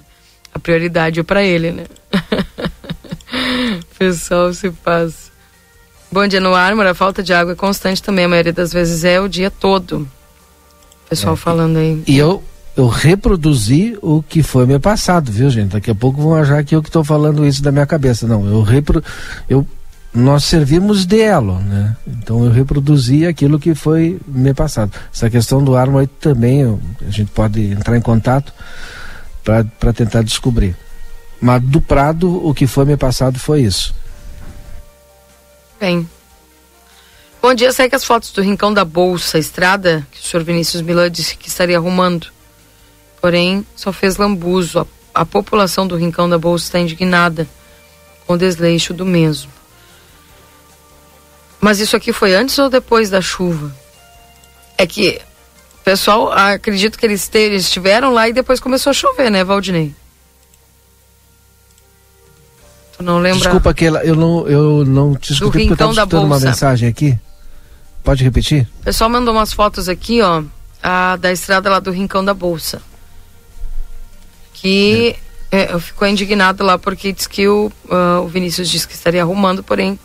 A 0.53 0.59
prioridade 0.59 1.21
é 1.21 1.23
pra 1.23 1.41
ele, 1.41 1.71
né? 1.71 1.85
Pessoal, 3.97 4.53
se 4.53 4.69
passa. 4.71 5.31
Bom 6.11 6.27
dia 6.27 6.41
no 6.41 6.53
ar, 6.53 6.77
a 6.77 6.93
falta 6.93 7.23
de 7.23 7.33
água 7.33 7.53
é 7.53 7.55
constante 7.55 8.03
também, 8.03 8.25
a 8.25 8.29
maioria 8.29 8.51
das 8.51 8.73
vezes 8.73 9.05
é 9.05 9.21
o 9.21 9.29
dia 9.29 9.49
todo 9.49 10.05
pessoal 11.09 11.33
é. 11.33 11.37
falando 11.37 11.77
aí. 11.77 12.03
E 12.07 12.17
eu, 12.17 12.43
eu 12.77 12.87
reproduzi 12.87 13.97
o 14.01 14.21
que 14.21 14.43
foi 14.43 14.65
meu 14.65 14.79
passado, 14.79 15.31
viu, 15.31 15.49
gente? 15.49 15.71
Daqui 15.71 15.91
a 15.91 15.95
pouco 15.95 16.21
vão 16.21 16.35
achar 16.35 16.63
que 16.63 16.75
eu 16.75 16.81
que 16.81 16.89
estou 16.89 17.03
falando 17.03 17.45
isso 17.45 17.61
da 17.61 17.71
minha 17.71 17.85
cabeça. 17.85 18.27
Não, 18.27 18.45
eu 18.45 18.61
repro, 18.61 19.03
eu 19.49 19.65
nós 20.13 20.43
servimos 20.43 21.05
de 21.05 21.21
elo, 21.21 21.59
né? 21.59 21.95
Então 22.07 22.43
eu 22.43 22.51
reproduzi 22.51 23.27
aquilo 23.27 23.59
que 23.59 23.75
foi 23.75 24.19
meu 24.27 24.55
passado. 24.55 24.91
Essa 25.13 25.29
questão 25.29 25.63
do 25.63 25.75
arma 25.75 26.01
aí 26.01 26.07
também 26.07 26.61
eu, 26.61 26.79
a 27.07 27.11
gente 27.11 27.31
pode 27.31 27.71
entrar 27.71 27.95
em 27.95 28.01
contato 28.01 28.51
para 29.43 29.93
tentar 29.93 30.23
descobrir. 30.23 30.75
Mas 31.39 31.61
do 31.61 31.79
Prado, 31.79 32.45
o 32.45 32.53
que 32.53 32.67
foi 32.67 32.85
meu 32.85 32.97
passado 32.97 33.39
foi 33.39 33.61
isso. 33.61 33.93
Bem, 35.79 36.07
Bom 37.41 37.53
dia, 37.53 37.71
sei 37.71 37.89
que 37.89 37.95
as 37.95 38.03
fotos 38.03 38.31
do 38.33 38.41
Rincão 38.41 38.73
da 38.73 38.83
Bolsa, 38.83 39.39
estrada, 39.39 40.05
que 40.11 40.19
o 40.19 40.23
senhor 40.23 40.43
Vinícius 40.43 40.81
Milan 40.81 41.09
disse 41.09 41.37
que 41.37 41.47
estaria 41.47 41.77
arrumando. 41.77 42.27
Porém, 43.21 43.65
só 43.77 43.93
fez 43.93 44.17
lambuzo. 44.17 44.79
A, 44.79 45.21
a 45.21 45.25
população 45.25 45.87
do 45.87 45.95
Rincão 45.95 46.29
da 46.29 46.37
Bolsa 46.37 46.65
está 46.65 46.79
indignada 46.79 47.47
com 48.27 48.33
o 48.33 48.37
desleixo 48.37 48.93
do 48.93 49.05
mesmo. 49.05 49.49
Mas 51.61 51.79
isso 51.79 51.95
aqui 51.95 52.11
foi 52.11 52.35
antes 52.35 52.59
ou 52.59 52.69
depois 52.69 53.09
da 53.09 53.21
chuva? 53.21 53.73
É 54.77 54.85
que 54.85 55.21
o 55.75 55.83
pessoal, 55.83 56.31
acredito 56.33 56.99
que 56.99 57.05
eles, 57.05 57.29
eles 57.33 57.63
estiveram 57.63 58.13
lá 58.13 58.27
e 58.27 58.33
depois 58.33 58.59
começou 58.59 58.89
a 58.91 58.93
chover, 58.93 59.31
né, 59.31 59.45
Valdinei? 59.45 59.95
Tu 62.97 63.03
não 63.03 63.19
lembra? 63.19 63.39
Desculpa, 63.39 63.69
aquela, 63.69 64.03
eu 64.03 64.15
não, 64.15 64.45
eu 64.45 64.83
não 64.85 65.15
te 65.15 65.31
escutei 65.31 65.67
porque 65.67 65.83
eu 65.83 65.91
estava 65.91 65.91
escutando 65.91 66.25
uma 66.25 66.39
mensagem 66.39 66.89
aqui. 66.89 67.17
Pode 68.03 68.23
repetir? 68.23 68.67
O 68.81 68.83
pessoal 68.85 69.09
mandou 69.09 69.33
umas 69.33 69.53
fotos 69.53 69.89
aqui, 69.89 70.21
ó, 70.21 70.43
a, 70.81 71.15
da 71.17 71.31
estrada 71.31 71.69
lá 71.69 71.79
do 71.79 71.91
Rincão 71.91 72.23
da 72.23 72.33
Bolsa. 72.33 72.81
Que 74.53 75.15
é, 75.51 75.73
eu 75.73 75.79
ficou 75.79 76.07
indignado 76.07 76.63
lá 76.63 76.77
porque 76.77 77.11
diz 77.11 77.27
que 77.27 77.47
o, 77.47 77.71
uh, 77.85 78.21
o 78.23 78.27
Vinícius 78.27 78.69
disse 78.69 78.87
que 78.87 78.93
estaria 78.93 79.21
arrumando, 79.21 79.63
porém 79.63 79.97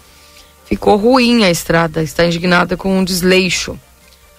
ficou 0.64 0.96
ruim 0.96 1.44
a 1.44 1.50
estrada. 1.50 2.02
Está 2.02 2.24
indignada 2.24 2.76
com 2.76 2.98
um 2.98 3.04
desleixo. 3.04 3.78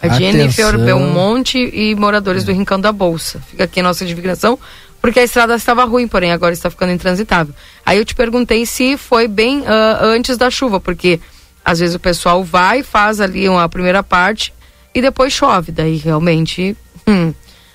A 0.01 0.07
Atenção. 0.07 0.19
Jennifer 0.19 0.77
Belmonte 0.77 1.57
e 1.57 1.95
moradores 1.95 2.43
do 2.43 2.51
Rincão 2.51 2.79
da 2.79 2.91
Bolsa. 2.91 3.41
Fica 3.49 3.63
aqui 3.63 3.79
a 3.79 3.83
nossa 3.83 4.03
indignação, 4.03 4.59
porque 5.01 5.19
a 5.19 5.23
estrada 5.23 5.55
estava 5.55 5.85
ruim, 5.85 6.07
porém 6.07 6.31
agora 6.31 6.53
está 6.53 6.69
ficando 6.69 6.91
intransitável. 6.91 7.53
Aí 7.85 7.97
eu 7.97 8.05
te 8.05 8.13
perguntei 8.13 8.65
se 8.65 8.97
foi 8.97 9.27
bem 9.27 9.63
ah, 9.65 9.99
antes 10.01 10.37
da 10.37 10.49
chuva, 10.49 10.79
porque 10.79 11.19
às 11.65 11.79
vezes 11.79 11.95
o 11.95 11.99
pessoal 11.99 12.43
vai, 12.43 12.83
faz 12.83 13.19
ali 13.19 13.49
uma 13.49 13.67
primeira 13.67 14.03
parte 14.03 14.53
e 14.93 15.01
depois 15.01 15.33
chove. 15.33 15.71
Daí 15.71 15.97
realmente 15.97 16.77
hum, 17.07 17.33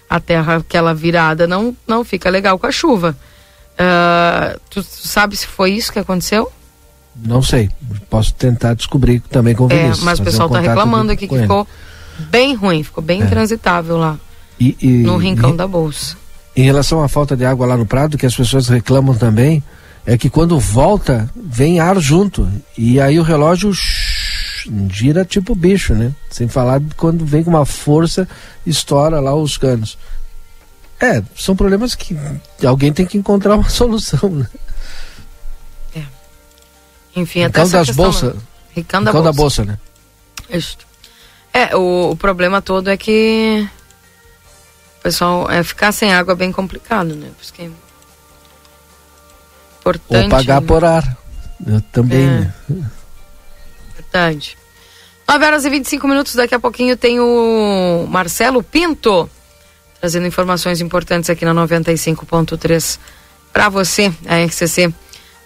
a 0.08 0.20
terra, 0.20 0.56
aquela 0.56 0.94
virada, 0.94 1.46
não, 1.46 1.76
não 1.86 2.04
fica 2.04 2.30
legal 2.30 2.58
com 2.58 2.66
a 2.68 2.72
chuva. 2.72 3.16
Ah, 3.78 4.56
tu, 4.68 4.82
sabe 4.82 5.36
se 5.36 5.46
foi 5.46 5.72
isso 5.72 5.92
que 5.92 5.98
aconteceu? 5.98 6.50
Não 7.16 7.42
sei. 7.42 7.70
Posso 8.08 8.32
tentar 8.34 8.74
descobrir 8.74 9.20
também 9.20 9.54
com 9.54 9.66
o 9.66 9.72
É, 9.72 9.76
Vinícius. 9.82 10.04
mas 10.04 10.18
o 10.18 10.22
um 10.22 10.24
pessoal 10.24 10.48
está 10.48 10.58
contato 10.60 10.74
reclamando 10.76 11.12
aqui 11.12 11.26
que 11.26 11.34
ele. 11.34 11.42
ficou 11.42 11.66
bem 12.30 12.54
ruim, 12.54 12.82
ficou 12.82 13.02
bem 13.02 13.20
É. 13.22 13.24
intransitável 13.24 13.96
lá, 13.96 14.18
E, 14.58 14.76
e- 14.80 14.86
no 15.02 15.16
rincão 15.16 15.50
e- 15.50 15.56
da 15.56 15.66
bolsa. 15.66 16.16
Em 16.54 16.62
relação 16.62 17.02
à 17.02 17.08
falta 17.08 17.36
de 17.36 17.44
água 17.44 17.66
lá 17.66 17.76
no 17.76 17.86
Prado, 17.86 18.18
que 18.18 18.26
as 18.26 18.34
pessoas 18.34 18.68
reclamam 18.68 19.14
também, 19.14 19.62
é 20.10 20.18
que 20.18 20.28
quando 20.28 20.58
volta, 20.58 21.30
vem 21.36 21.78
ar 21.78 21.96
junto. 22.00 22.50
E 22.76 23.00
aí 23.00 23.16
o 23.20 23.22
relógio 23.22 23.70
gira 24.90 25.24
tipo 25.24 25.54
bicho, 25.54 25.94
né? 25.94 26.12
Sem 26.28 26.48
falar 26.48 26.80
de 26.80 26.92
quando 26.96 27.24
vem 27.24 27.44
com 27.44 27.50
uma 27.50 27.64
força, 27.64 28.28
estoura 28.66 29.20
lá 29.20 29.32
os 29.36 29.56
canos. 29.56 29.96
É, 30.98 31.22
são 31.36 31.54
problemas 31.54 31.94
que 31.94 32.18
alguém 32.66 32.92
tem 32.92 33.06
que 33.06 33.16
encontrar 33.16 33.54
uma 33.54 33.68
solução, 33.70 34.28
né? 34.30 34.48
Enfim, 37.14 37.44
até 37.44 37.60
essa 37.60 37.78
das 37.78 37.86
questão, 37.86 38.04
bolsas. 38.06 38.34
né? 38.34 38.40
Da 38.40 38.74
Rincão 38.74 39.04
da 39.04 39.12
bolsa. 39.12 39.32
bolsa, 39.32 39.64
né? 39.64 39.78
Isso. 40.48 40.76
É, 41.52 41.76
o, 41.76 42.10
o 42.10 42.16
problema 42.16 42.60
todo 42.60 42.90
é 42.90 42.96
que 42.96 43.64
o 44.98 45.02
pessoal 45.04 45.48
é 45.48 45.62
ficar 45.62 45.92
sem 45.92 46.12
água 46.12 46.32
é 46.32 46.36
bem 46.36 46.50
complicado, 46.50 47.14
né? 47.14 47.30
Por 47.36 47.44
isso 47.44 47.52
que 47.54 47.62
é 47.62 47.70
importante. 49.81 50.24
Ou 50.24 50.31
pagar 50.31 50.61
né? 50.61 50.66
por 50.66 50.85
ar. 50.85 51.16
Eu 51.66 51.81
também, 51.93 52.23
É. 52.23 52.28
né? 52.28 52.55
Verdade. 53.97 54.57
9 55.28 55.44
horas 55.44 55.65
e 55.65 55.70
25 55.70 56.09
minutos, 56.09 56.35
daqui 56.35 56.55
a 56.55 56.61
pouquinho 56.61 56.97
tem 56.97 57.20
o 57.20 58.07
Marcelo 58.09 58.62
Pinto 58.62 59.28
trazendo 60.01 60.27
informações 60.27 60.81
importantes 60.81 61.28
aqui 61.28 61.44
na 61.44 61.52
95.3 61.55 62.98
para 63.52 63.69
você, 63.69 64.11
a 64.27 64.43
RCC, 64.44 64.93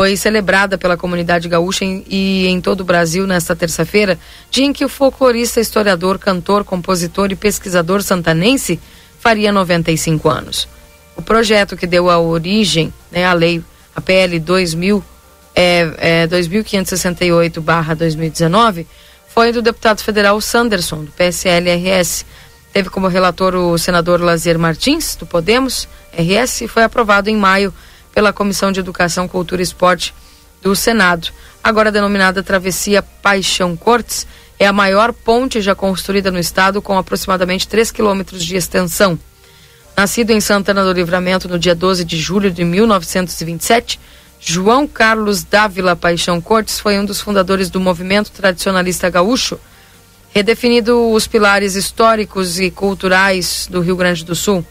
foi 0.00 0.16
celebrada 0.16 0.78
pela 0.78 0.96
comunidade 0.96 1.46
gaúcha 1.46 1.84
em- 1.84 2.02
e 2.08 2.46
em 2.46 2.58
todo 2.58 2.80
o 2.80 2.84
Brasil 2.84 3.26
nesta 3.26 3.54
terça-feira, 3.54 4.18
dia 4.50 4.64
em 4.64 4.72
que 4.72 4.82
o 4.82 4.88
folclorista, 4.88 5.60
historiador, 5.60 6.18
cantor, 6.18 6.64
compositor 6.64 7.30
e 7.30 7.36
pesquisador 7.36 8.02
santanense 8.02 8.80
faria 9.18 9.52
95 9.52 10.30
anos. 10.30 10.66
O 11.14 11.20
projeto 11.20 11.76
que 11.76 11.86
deu 11.86 12.08
a 12.08 12.18
origem 12.18 12.90
né, 13.12 13.26
à 13.26 13.34
lei, 13.34 13.62
a 13.94 14.00
PL 14.00 14.40
2000, 14.40 15.04
é, 15.54 15.92
é, 15.98 16.26
2568-2019, 16.28 18.86
foi 19.28 19.52
do 19.52 19.60
deputado 19.60 20.00
federal 20.00 20.40
Sanderson, 20.40 21.04
do 21.04 21.12
PSL-RS. 21.12 22.24
Teve 22.72 22.88
como 22.88 23.06
relator 23.06 23.54
o 23.54 23.76
senador 23.76 24.22
Lazier 24.22 24.58
Martins, 24.58 25.14
do 25.14 25.26
Podemos, 25.26 25.86
RS, 26.16 26.62
e 26.62 26.68
foi 26.68 26.84
aprovado 26.84 27.28
em 27.28 27.36
maio 27.36 27.70
pela 28.12 28.32
Comissão 28.32 28.72
de 28.72 28.80
Educação, 28.80 29.28
Cultura 29.28 29.62
e 29.62 29.64
Esporte 29.64 30.14
do 30.62 30.74
Senado. 30.74 31.28
Agora 31.62 31.92
denominada 31.92 32.42
Travessia 32.42 33.02
Paixão 33.02 33.76
Cortes, 33.76 34.26
é 34.58 34.66
a 34.66 34.72
maior 34.72 35.12
ponte 35.12 35.60
já 35.60 35.74
construída 35.74 36.30
no 36.30 36.38
estado, 36.38 36.82
com 36.82 36.98
aproximadamente 36.98 37.66
3 37.66 37.90
quilômetros 37.90 38.44
de 38.44 38.56
extensão. 38.56 39.18
Nascido 39.96 40.30
em 40.30 40.40
Santana 40.40 40.84
do 40.84 40.92
Livramento 40.92 41.48
no 41.48 41.58
dia 41.58 41.74
12 41.74 42.04
de 42.04 42.18
julho 42.18 42.50
de 42.50 42.64
1927, 42.64 43.98
João 44.38 44.86
Carlos 44.86 45.44
Dávila 45.44 45.94
Paixão 45.94 46.40
Cortes 46.40 46.78
foi 46.78 46.98
um 46.98 47.04
dos 47.04 47.20
fundadores 47.20 47.68
do 47.68 47.78
movimento 47.78 48.30
tradicionalista 48.30 49.10
gaúcho, 49.10 49.58
redefinido 50.30 51.10
os 51.10 51.26
pilares 51.26 51.74
históricos 51.74 52.58
e 52.58 52.70
culturais 52.70 53.68
do 53.70 53.80
Rio 53.80 53.96
Grande 53.96 54.24
do 54.24 54.34
Sul. 54.34 54.64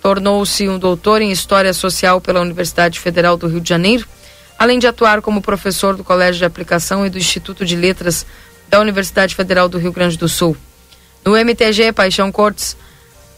Tornou-se 0.00 0.68
um 0.68 0.78
doutor 0.78 1.20
em 1.20 1.30
História 1.30 1.72
Social 1.74 2.20
pela 2.20 2.40
Universidade 2.40 2.98
Federal 2.98 3.36
do 3.36 3.46
Rio 3.46 3.60
de 3.60 3.68
Janeiro, 3.68 4.06
além 4.58 4.78
de 4.78 4.86
atuar 4.86 5.20
como 5.20 5.42
professor 5.42 5.96
do 5.96 6.04
Colégio 6.04 6.38
de 6.38 6.44
Aplicação 6.44 7.06
e 7.06 7.10
do 7.10 7.18
Instituto 7.18 7.64
de 7.64 7.76
Letras 7.76 8.24
da 8.68 8.80
Universidade 8.80 9.34
Federal 9.34 9.68
do 9.68 9.78
Rio 9.78 9.92
Grande 9.92 10.16
do 10.16 10.28
Sul. 10.28 10.56
No 11.24 11.36
MTG, 11.36 11.92
Paixão 11.92 12.32
Cortes 12.32 12.76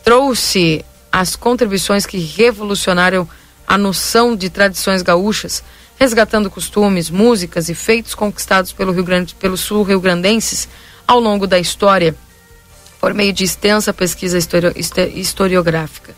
trouxe 0.04 0.84
as 1.10 1.34
contribuições 1.36 2.06
que 2.06 2.18
revolucionaram 2.18 3.28
a 3.66 3.76
noção 3.76 4.36
de 4.36 4.48
tradições 4.48 5.02
gaúchas, 5.02 5.62
resgatando 5.98 6.50
costumes, 6.50 7.10
músicas 7.10 7.68
e 7.68 7.74
feitos 7.74 8.14
conquistados 8.14 8.72
pelo 8.72 8.92
Rio 8.92 9.04
Grande, 9.04 9.34
pelos 9.34 9.60
sul-rio-grandenses 9.60 10.68
ao 11.06 11.18
longo 11.18 11.46
da 11.46 11.58
história, 11.58 12.14
por 13.00 13.14
meio 13.14 13.32
de 13.32 13.44
extensa 13.44 13.92
pesquisa 13.92 14.38
histori- 14.38 14.72
historiográfica. 15.14 16.14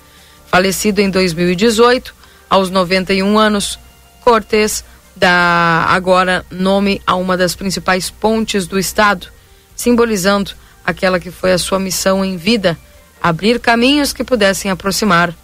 Falecido 0.59 1.01
em 1.01 1.11
2018, 1.11 2.15
aos 2.49 2.71
91 2.71 3.37
anos, 3.37 3.77
Cortes 4.21 4.85
dá 5.17 5.85
agora 5.89 6.47
nome 6.49 7.03
a 7.05 7.17
uma 7.17 7.37
das 7.37 7.57
principais 7.57 8.09
pontes 8.09 8.65
do 8.69 8.79
estado, 8.79 9.27
simbolizando 9.75 10.53
aquela 10.87 11.19
que 11.19 11.33
foi 11.33 11.51
a 11.51 11.59
sua 11.59 11.81
missão 11.81 12.25
em 12.25 12.37
vida, 12.37 12.79
abrir 13.21 13.59
caminhos 13.59 14.13
que 14.13 14.23
pudessem 14.23 14.71
aproximar 14.71 15.35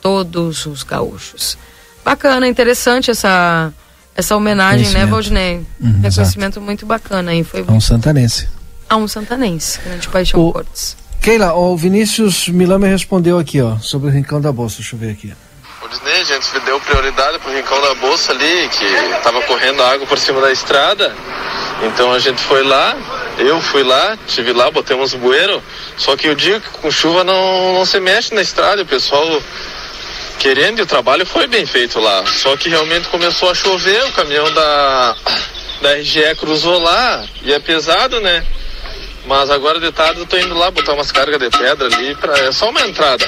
todos 0.00 0.64
os 0.66 0.84
gaúchos. 0.84 1.58
Bacana, 2.04 2.46
interessante 2.46 3.10
essa 3.10 3.72
essa 4.14 4.36
homenagem, 4.36 4.88
né. 4.90 5.04
Valdinei? 5.04 5.66
Uhum, 5.80 6.00
Reconhecimento 6.00 6.60
muito 6.60 6.86
bacana 6.86 7.32
aí, 7.32 7.42
foi 7.42 7.64
É 7.66 7.72
um 7.72 7.80
santanense. 7.80 8.48
a 8.88 8.96
um 8.96 9.08
santanense, 9.08 9.80
grande 9.84 10.06
paixão 10.08 10.38
O- 10.46 10.52
Cortes. 10.52 10.96
Keila, 11.22 11.52
o 11.52 11.76
Vinícius 11.76 12.48
Milame 12.48 12.88
respondeu 12.88 13.38
aqui, 13.38 13.60
ó, 13.60 13.76
sobre 13.76 14.08
o 14.08 14.10
Rincão 14.10 14.40
da 14.40 14.50
Bolsa. 14.50 14.76
Deixa 14.78 14.96
eu 14.96 14.98
ver 14.98 15.10
aqui. 15.10 15.30
O 15.82 15.88
Disney, 15.88 16.12
a 16.12 16.24
gente 16.24 16.60
deu 16.60 16.80
prioridade 16.80 17.38
pro 17.40 17.52
Rincão 17.52 17.78
da 17.82 17.94
Bolsa 17.96 18.32
ali, 18.32 18.68
que 18.70 19.22
tava 19.22 19.42
correndo 19.42 19.82
água 19.82 20.06
por 20.06 20.18
cima 20.18 20.40
da 20.40 20.50
estrada. 20.50 21.14
Então 21.82 22.10
a 22.10 22.18
gente 22.18 22.40
foi 22.40 22.62
lá, 22.62 22.96
eu 23.38 23.60
fui 23.60 23.82
lá, 23.82 24.16
tive 24.26 24.54
lá, 24.54 24.70
botamos 24.70 25.12
bueiro. 25.12 25.62
Só 25.98 26.16
que 26.16 26.26
o 26.30 26.34
dia 26.34 26.58
que 26.58 26.70
com 26.78 26.90
chuva 26.90 27.22
não, 27.22 27.74
não 27.74 27.84
se 27.84 28.00
mexe 28.00 28.34
na 28.34 28.40
estrada, 28.40 28.80
o 28.80 28.86
pessoal 28.86 29.42
querendo 30.38 30.78
e 30.78 30.82
o 30.82 30.86
trabalho 30.86 31.26
foi 31.26 31.46
bem 31.46 31.66
feito 31.66 32.00
lá. 32.00 32.24
Só 32.24 32.56
que 32.56 32.70
realmente 32.70 33.08
começou 33.08 33.50
a 33.50 33.54
chover, 33.54 34.02
o 34.06 34.12
caminhão 34.12 34.50
da, 34.54 35.16
da 35.82 35.96
RGE 35.96 36.34
cruzou 36.38 36.78
lá 36.78 37.26
e 37.42 37.52
é 37.52 37.58
pesado, 37.58 38.18
né? 38.22 38.42
Mas 39.26 39.50
agora 39.50 39.78
de 39.78 39.92
tarde 39.92 40.20
eu 40.20 40.26
tô 40.26 40.36
indo 40.38 40.54
lá 40.54 40.70
botar 40.70 40.94
umas 40.94 41.12
cargas 41.12 41.38
de 41.38 41.50
pedra 41.50 41.86
ali, 41.86 42.14
pra, 42.16 42.38
é 42.38 42.52
só 42.52 42.70
uma 42.70 42.80
entrada. 42.86 43.24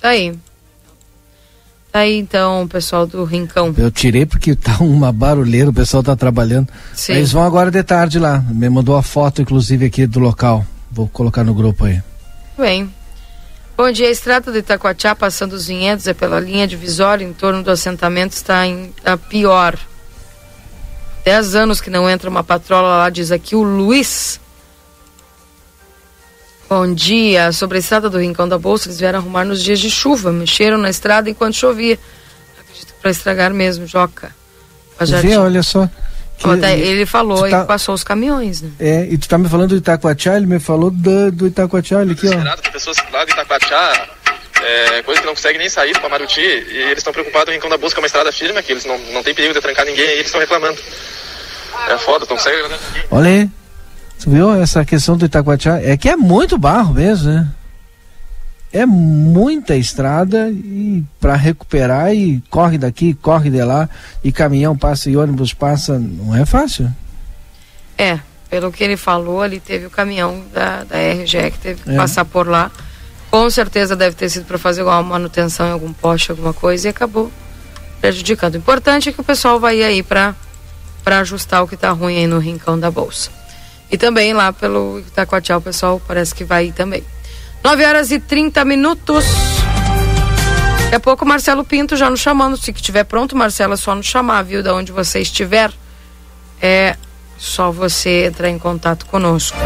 Tá 0.00 0.08
aí. 0.08 0.34
Tá 1.92 2.00
aí 2.00 2.16
então, 2.16 2.62
o 2.62 2.68
pessoal 2.68 3.06
do 3.06 3.22
Rincão. 3.24 3.74
Eu 3.76 3.90
tirei 3.90 4.24
porque 4.24 4.56
tá 4.56 4.78
uma 4.80 5.12
barulheira, 5.12 5.68
o 5.68 5.74
pessoal 5.74 6.02
tá 6.02 6.16
trabalhando. 6.16 6.68
Sim. 6.94 7.12
Eles 7.12 7.32
vão 7.32 7.42
agora 7.42 7.70
de 7.70 7.82
tarde 7.82 8.18
lá. 8.18 8.42
Me 8.48 8.70
mandou 8.70 8.96
a 8.96 9.02
foto, 9.02 9.42
inclusive, 9.42 9.84
aqui 9.86 10.06
do 10.06 10.18
local. 10.18 10.64
Vou 10.90 11.06
colocar 11.06 11.44
no 11.44 11.54
grupo 11.54 11.84
aí. 11.84 12.02
Bem. 12.56 12.90
Bom 13.76 13.90
dia, 13.90 14.08
a 14.08 14.10
estrada 14.10 14.52
de 14.52 14.58
Itacoatiá, 14.58 15.14
passando 15.14 15.54
os 15.54 15.66
vinhedos, 15.66 16.06
é 16.06 16.14
pela 16.14 16.38
linha 16.38 16.66
divisória, 16.66 17.24
em 17.24 17.32
torno 17.32 17.62
do 17.62 17.70
assentamento, 17.70 18.32
está 18.32 18.66
em 18.66 18.92
a 19.04 19.16
pior. 19.16 19.78
Dez 21.24 21.54
anos 21.54 21.80
que 21.80 21.88
não 21.90 22.08
entra 22.10 22.28
uma 22.28 22.42
patrola 22.42 22.98
lá, 22.98 23.10
diz 23.10 23.30
aqui 23.30 23.54
o 23.54 23.62
Luiz. 23.62 24.40
Bom 26.68 26.92
dia, 26.94 27.52
sobre 27.52 27.76
a 27.76 27.80
estrada 27.80 28.08
do 28.08 28.18
Rincão 28.18 28.48
da 28.48 28.58
Bolsa, 28.58 28.88
eles 28.88 28.98
vieram 28.98 29.18
arrumar 29.18 29.44
nos 29.44 29.62
dias 29.62 29.78
de 29.78 29.90
chuva, 29.90 30.32
mexeram 30.32 30.78
na 30.78 30.88
estrada 30.90 31.28
enquanto 31.30 31.54
chovia. 31.54 31.98
Acredito 32.58 32.86
que 32.94 33.00
para 33.00 33.10
estragar 33.10 33.52
mesmo, 33.52 33.86
Joca. 33.86 34.34
Vê, 35.20 35.36
olha 35.36 35.62
só. 35.62 35.88
que- 36.38 36.48
ele 36.66 37.06
falou 37.06 37.48
tá- 37.48 37.62
e 37.62 37.66
passou 37.66 37.94
os 37.94 38.02
caminhões, 38.02 38.62
né? 38.62 38.70
É, 38.80 39.06
e 39.08 39.16
tu 39.18 39.28
tá 39.28 39.38
me 39.38 39.48
falando 39.48 39.70
do 39.70 39.76
Itacoatiá, 39.76 40.36
ele 40.36 40.46
me 40.46 40.58
falou 40.58 40.90
do, 40.90 41.30
do 41.30 41.46
Itacoatiá, 41.46 42.00
aqui, 42.12 42.26
ó. 42.28 42.56
Tem 42.56 42.72
pessoas 42.72 42.96
lá 43.12 43.24
de 43.24 43.30
Itacoatiá, 43.32 44.08
é, 44.64 45.02
coisa 45.02 45.20
que 45.20 45.26
não 45.26 45.34
conseguem 45.34 45.58
nem 45.58 45.68
sair 45.68 45.92
para 45.98 46.08
Maruti, 46.08 46.40
e 46.40 46.76
eles 46.82 46.98
estão 46.98 47.12
preocupados 47.12 47.48
em 47.52 47.56
Rincão 47.56 47.70
da 47.70 47.78
Busca, 47.78 47.98
é 47.98 48.02
uma 48.02 48.06
estrada 48.06 48.32
firme, 48.32 48.62
que 48.62 48.72
eles 48.72 48.84
não, 48.84 48.98
não 49.12 49.22
tem 49.22 49.34
perigo 49.34 49.54
de 49.54 49.60
trancar 49.60 49.84
ninguém, 49.84 50.04
e 50.04 50.12
eles 50.12 50.26
estão 50.26 50.40
reclamando. 50.40 50.78
É 51.88 51.98
foda, 51.98 52.20
não 52.28 52.36
conseguem 52.36 52.68
né? 52.68 52.78
Olha 53.10 53.28
aí. 53.28 53.50
Tu 54.20 54.30
viu 54.30 54.54
essa 54.54 54.84
questão 54.84 55.16
do 55.16 55.24
Itacoatiá? 55.24 55.80
É 55.82 55.96
que 55.96 56.08
é 56.08 56.16
muito 56.16 56.56
barro 56.56 56.94
mesmo, 56.94 57.30
né? 57.30 57.48
É 58.72 58.86
muita 58.86 59.76
estrada 59.76 60.48
e 60.50 61.04
para 61.20 61.34
recuperar 61.34 62.14
e 62.14 62.42
corre 62.48 62.78
daqui, 62.78 63.12
corre 63.14 63.50
de 63.50 63.62
lá, 63.62 63.88
e 64.24 64.32
caminhão 64.32 64.76
passa 64.76 65.10
e 65.10 65.16
ônibus 65.16 65.52
passa, 65.52 65.98
não 65.98 66.34
é 66.34 66.46
fácil. 66.46 66.90
É, 67.98 68.18
pelo 68.48 68.72
que 68.72 68.82
ele 68.82 68.96
falou, 68.96 69.42
ali 69.42 69.60
teve 69.60 69.86
o 69.86 69.90
caminhão 69.90 70.42
da, 70.54 70.84
da 70.84 70.96
RGE 70.96 71.50
que 71.50 71.58
teve 71.58 71.82
que 71.82 71.90
É. 71.90 71.96
passar 71.96 72.24
por 72.24 72.46
lá. 72.48 72.70
Com 73.32 73.48
certeza 73.48 73.96
deve 73.96 74.14
ter 74.14 74.28
sido 74.28 74.44
para 74.44 74.58
fazer 74.58 74.82
alguma 74.82 75.02
manutenção 75.02 75.66
em 75.66 75.72
algum 75.72 75.90
poste, 75.90 76.30
alguma 76.30 76.52
coisa, 76.52 76.86
e 76.86 76.90
acabou 76.90 77.32
prejudicando. 77.98 78.56
O 78.56 78.58
importante 78.58 79.08
é 79.08 79.12
que 79.12 79.22
o 79.22 79.24
pessoal 79.24 79.58
vai 79.58 79.82
aí 79.82 80.02
para 80.02 80.34
para 81.02 81.20
ajustar 81.20 81.64
o 81.64 81.66
que 81.66 81.74
tá 81.74 81.90
ruim 81.92 82.18
aí 82.18 82.26
no 82.26 82.38
rincão 82.38 82.78
da 82.78 82.90
bolsa. 82.90 83.30
E 83.90 83.96
também 83.96 84.34
lá 84.34 84.52
pelo 84.52 85.00
Itacoatiá 85.00 85.56
o 85.56 85.62
pessoal 85.62 86.00
parece 86.06 86.34
que 86.34 86.44
vai 86.44 86.66
ir 86.66 86.72
também. 86.72 87.02
9 87.64 87.84
horas 87.86 88.10
e 88.10 88.20
30 88.20 88.66
minutos. 88.66 89.24
Daqui 90.84 90.94
a 90.96 91.00
pouco 91.00 91.24
o 91.24 91.28
Marcelo 91.28 91.64
Pinto 91.64 91.96
já 91.96 92.10
nos 92.10 92.20
chamando. 92.20 92.58
Se 92.58 92.70
que 92.70 92.82
tiver 92.82 93.04
pronto, 93.04 93.34
Marcelo, 93.34 93.72
é 93.72 93.76
só 93.78 93.94
nos 93.94 94.04
chamar, 94.04 94.42
viu? 94.42 94.62
Da 94.62 94.74
onde 94.74 94.92
você 94.92 95.20
estiver. 95.20 95.72
É 96.60 96.96
só 97.38 97.72
você 97.72 98.26
entrar 98.26 98.50
em 98.50 98.58
contato 98.58 99.06
conosco. 99.06 99.56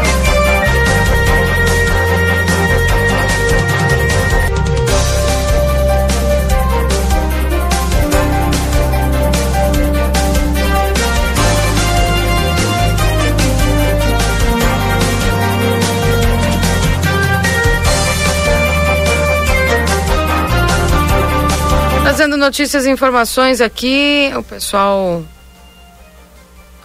Trazendo 22.37 22.45
notícias 22.45 22.85
e 22.85 22.91
informações 22.91 23.61
aqui, 23.61 24.31
o 24.35 24.43
pessoal 24.43 25.23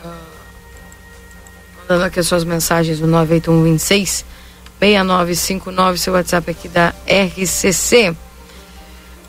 ah, 0.03 0.09
mandando 1.81 2.05
aqui 2.05 2.21
as 2.21 2.27
suas 2.27 2.43
mensagens 2.43 2.99
no 3.01 3.07
98126 3.07 4.25
6959, 4.81 5.99
seu 5.99 6.15
WhatsApp 6.15 6.51
aqui 6.51 6.69
da 6.69 6.95
RCC. 7.07 8.17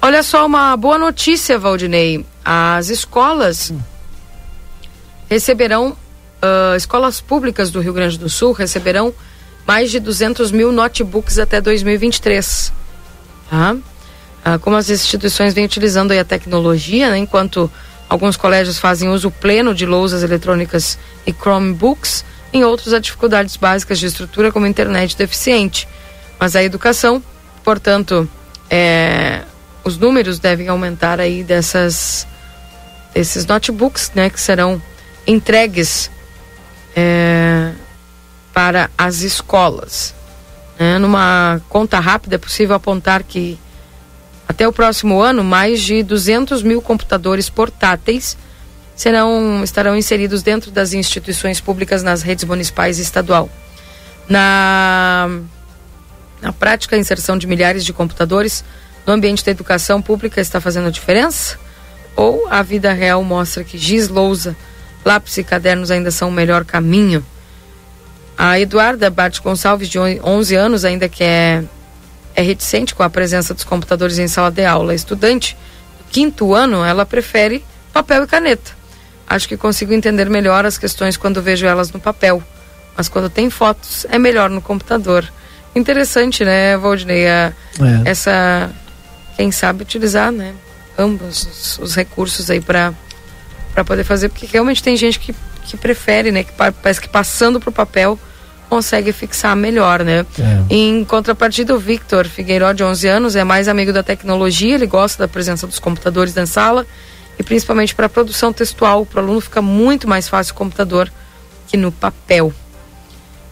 Olha 0.02 0.24
só 0.24 0.45
uma 0.45 0.76
boa 0.78 0.98
notícia, 0.98 1.60
Valdinei. 1.60 2.26
As 2.44 2.90
escolas 2.90 3.74
receberão, 5.30 5.98
ah, 6.41 6.76
escolas 6.78 7.20
públicas 7.20 7.70
do 7.70 7.82
Rio 7.82 7.94
Grande 7.94 8.18
do 8.18 8.30
Sul 8.30 8.54
receberão 8.54 9.14
mais 9.68 9.91
de 9.91 10.00
200 10.00 10.52
mil 10.52 10.72
notebooks 10.72 11.38
até 11.38 11.60
2023. 11.60 12.72
Tá? 13.50 13.76
Ah, 14.45 14.60
como 14.60 14.76
as 14.76 14.90
instituições 14.90 15.53
vêm 15.53 15.64
utilizando 15.65 16.11
a 16.11 16.24
tecnologia, 16.24 17.10
né, 17.10 17.18
enquanto 17.18 17.72
alguns 18.10 18.36
colégios 18.36 18.78
fazem 18.78 19.10
uso 19.10 19.32
pleno 19.32 19.74
de 19.74 19.86
lousas 19.86 20.22
eletrônicas 20.22 20.99
e 21.26 21.32
Chromebooks, 21.32 22.26
em 22.52 22.64
outros 22.64 22.94
há 22.94 22.99
dificuldades 22.99 23.56
básicas 23.56 23.98
de 23.99 24.06
estrutura 24.06 24.52
como 24.52 24.68
internet 24.68 25.18
deficiente. 25.18 25.88
Mas 26.38 26.56
a 26.56 26.64
educação, 26.64 27.24
portanto, 27.64 28.30
é, 28.70 29.44
os 29.84 29.98
números 29.98 30.40
devem 30.40 30.68
aumentar 30.68 31.20
aí 31.20 31.44
dessas 31.44 32.28
desses 33.14 33.45
notebooks, 33.45 34.11
né, 34.15 34.30
que 34.30 34.41
serão 34.41 34.82
entregues 35.26 36.10
é, 36.95 37.72
para 38.52 38.90
as 38.98 39.22
escolas. 39.22 40.14
né. 40.80 40.98
numa 40.98 41.61
conta 41.70 41.99
rápida 41.99 42.36
é 42.36 42.38
possível 42.40 42.76
apontar 42.76 43.24
que 43.24 43.60
até 44.54 44.68
o 44.68 44.72
próximo 44.72 45.20
ano, 45.20 45.44
mais 45.44 45.82
de 45.82 46.04
200 46.04 46.62
mil 46.62 46.80
computadores 46.80 47.50
portáteis 47.50 48.38
serão, 48.96 49.64
estarão 49.64 49.98
inseridos 49.98 50.44
dentro 50.44 50.70
das 50.70 50.94
instituições 50.94 51.60
públicas 51.60 52.04
nas 52.04 52.22
redes 52.22 52.46
municipais 52.46 53.00
e 53.00 53.02
estadual. 53.02 53.50
Na, 54.30 55.28
na 56.40 56.54
prática, 56.54 56.96
a 56.96 57.00
inserção 57.00 57.36
de 57.36 57.48
milhares 57.48 57.84
de 57.84 57.92
computadores 57.92 58.64
no 59.08 59.14
ambiente 59.14 59.44
da 59.44 59.50
educação 59.50 60.00
pública 60.00 60.40
está 60.40 60.62
fazendo 60.62 60.88
a 60.88 60.92
diferença? 60.92 61.58
Ou 62.16 62.48
a 62.48 62.62
vida 62.62 62.94
real 62.94 63.24
mostra 63.24 63.64
que 63.64 63.76
giz, 63.76 64.08
lousa, 64.08 64.56
lápis 65.04 65.36
e 65.36 65.44
cadernos 65.44 65.90
ainda 65.90 66.12
são 66.12 66.30
o 66.30 66.32
melhor 66.32 66.64
caminho? 66.64 67.26
A 68.38 68.60
Eduarda 68.60 69.10
Bart 69.10 69.42
Gonçalves, 69.42 69.90
de 69.90 69.98
11 70.00 70.56
anos, 70.56 70.86
ainda 70.86 71.10
que 71.10 71.24
é 71.24 71.64
é 72.35 72.41
reticente 72.41 72.93
com 72.95 73.03
a 73.03 73.10
presença 73.10 73.53
dos 73.53 73.64
computadores 73.64 74.18
em 74.19 74.27
sala 74.27 74.49
de 74.51 74.65
aula. 74.65 74.93
Estudante 74.95 75.55
do 75.99 76.03
quinto 76.11 76.53
ano, 76.53 76.84
ela 76.84 77.05
prefere 77.05 77.64
papel 77.91 78.23
e 78.23 78.27
caneta. 78.27 78.72
Acho 79.27 79.47
que 79.47 79.55
consigo 79.57 79.93
entender 79.93 80.30
melhor 80.30 80.65
as 80.65 80.77
questões 80.77 81.15
quando 81.18 81.41
vejo 81.41 81.65
elas 81.65 81.91
no 81.91 81.99
papel, 81.99 82.43
mas 82.97 83.07
quando 83.07 83.30
tem 83.30 83.49
fotos 83.49 84.05
é 84.10 84.18
melhor 84.19 84.49
no 84.49 84.61
computador. 84.61 85.26
Interessante, 85.76 86.43
né, 86.45 86.77
Valdinei? 86.77 87.27
A- 87.27 87.53
É. 88.05 88.10
Essa, 88.11 88.69
quem 89.35 89.51
sabe 89.51 89.81
utilizar, 89.81 90.31
né, 90.31 90.53
ambos 90.97 91.43
os, 91.45 91.80
os 91.80 91.95
recursos 91.95 92.49
aí 92.51 92.61
para 92.61 92.93
para 93.73 93.84
poder 93.84 94.03
fazer, 94.03 94.30
porque 94.30 94.45
realmente 94.45 94.84
tem 94.84 94.95
gente 94.95 95.18
que, 95.19 95.34
que 95.65 95.76
prefere, 95.76 96.31
né, 96.31 96.43
que 96.43 96.51
pa- 96.51 96.72
parece 96.72 97.01
que 97.01 97.10
passando 97.10 97.60
pro 97.60 97.72
papel 97.72 98.19
consegue 98.76 99.12
fixar 99.14 99.56
melhor, 99.56 100.04
né? 100.04 100.26
Em 100.70 101.04
contrapartida, 101.06 101.76
o 101.76 101.80
Victor 101.80 102.26
Figueiró, 102.28 102.74
de 102.74 102.84
11 102.84 103.08
anos, 103.08 103.36
é 103.36 103.44
mais 103.44 103.68
amigo 103.68 103.94
da 103.94 104.02
tecnologia, 104.02 104.76
ele 104.76 104.88
gosta 104.88 105.24
da 105.24 105.28
presença 105.28 105.68
dos 105.68 105.80
computadores 105.80 106.34
na 106.34 106.45
sala 106.45 106.86
e 107.38 107.44
principalmente 107.44 107.94
para 107.94 108.10
produção 108.10 108.52
textual, 108.52 109.06
para 109.06 109.22
o 109.22 109.24
aluno 109.24 109.41
fica 109.41 109.62
muito 109.62 110.08
mais 110.08 110.28
fácil 110.28 110.54
o 110.54 110.58
computador 110.58 111.12
que 111.68 111.78
no 111.78 111.91
papel. 111.91 112.52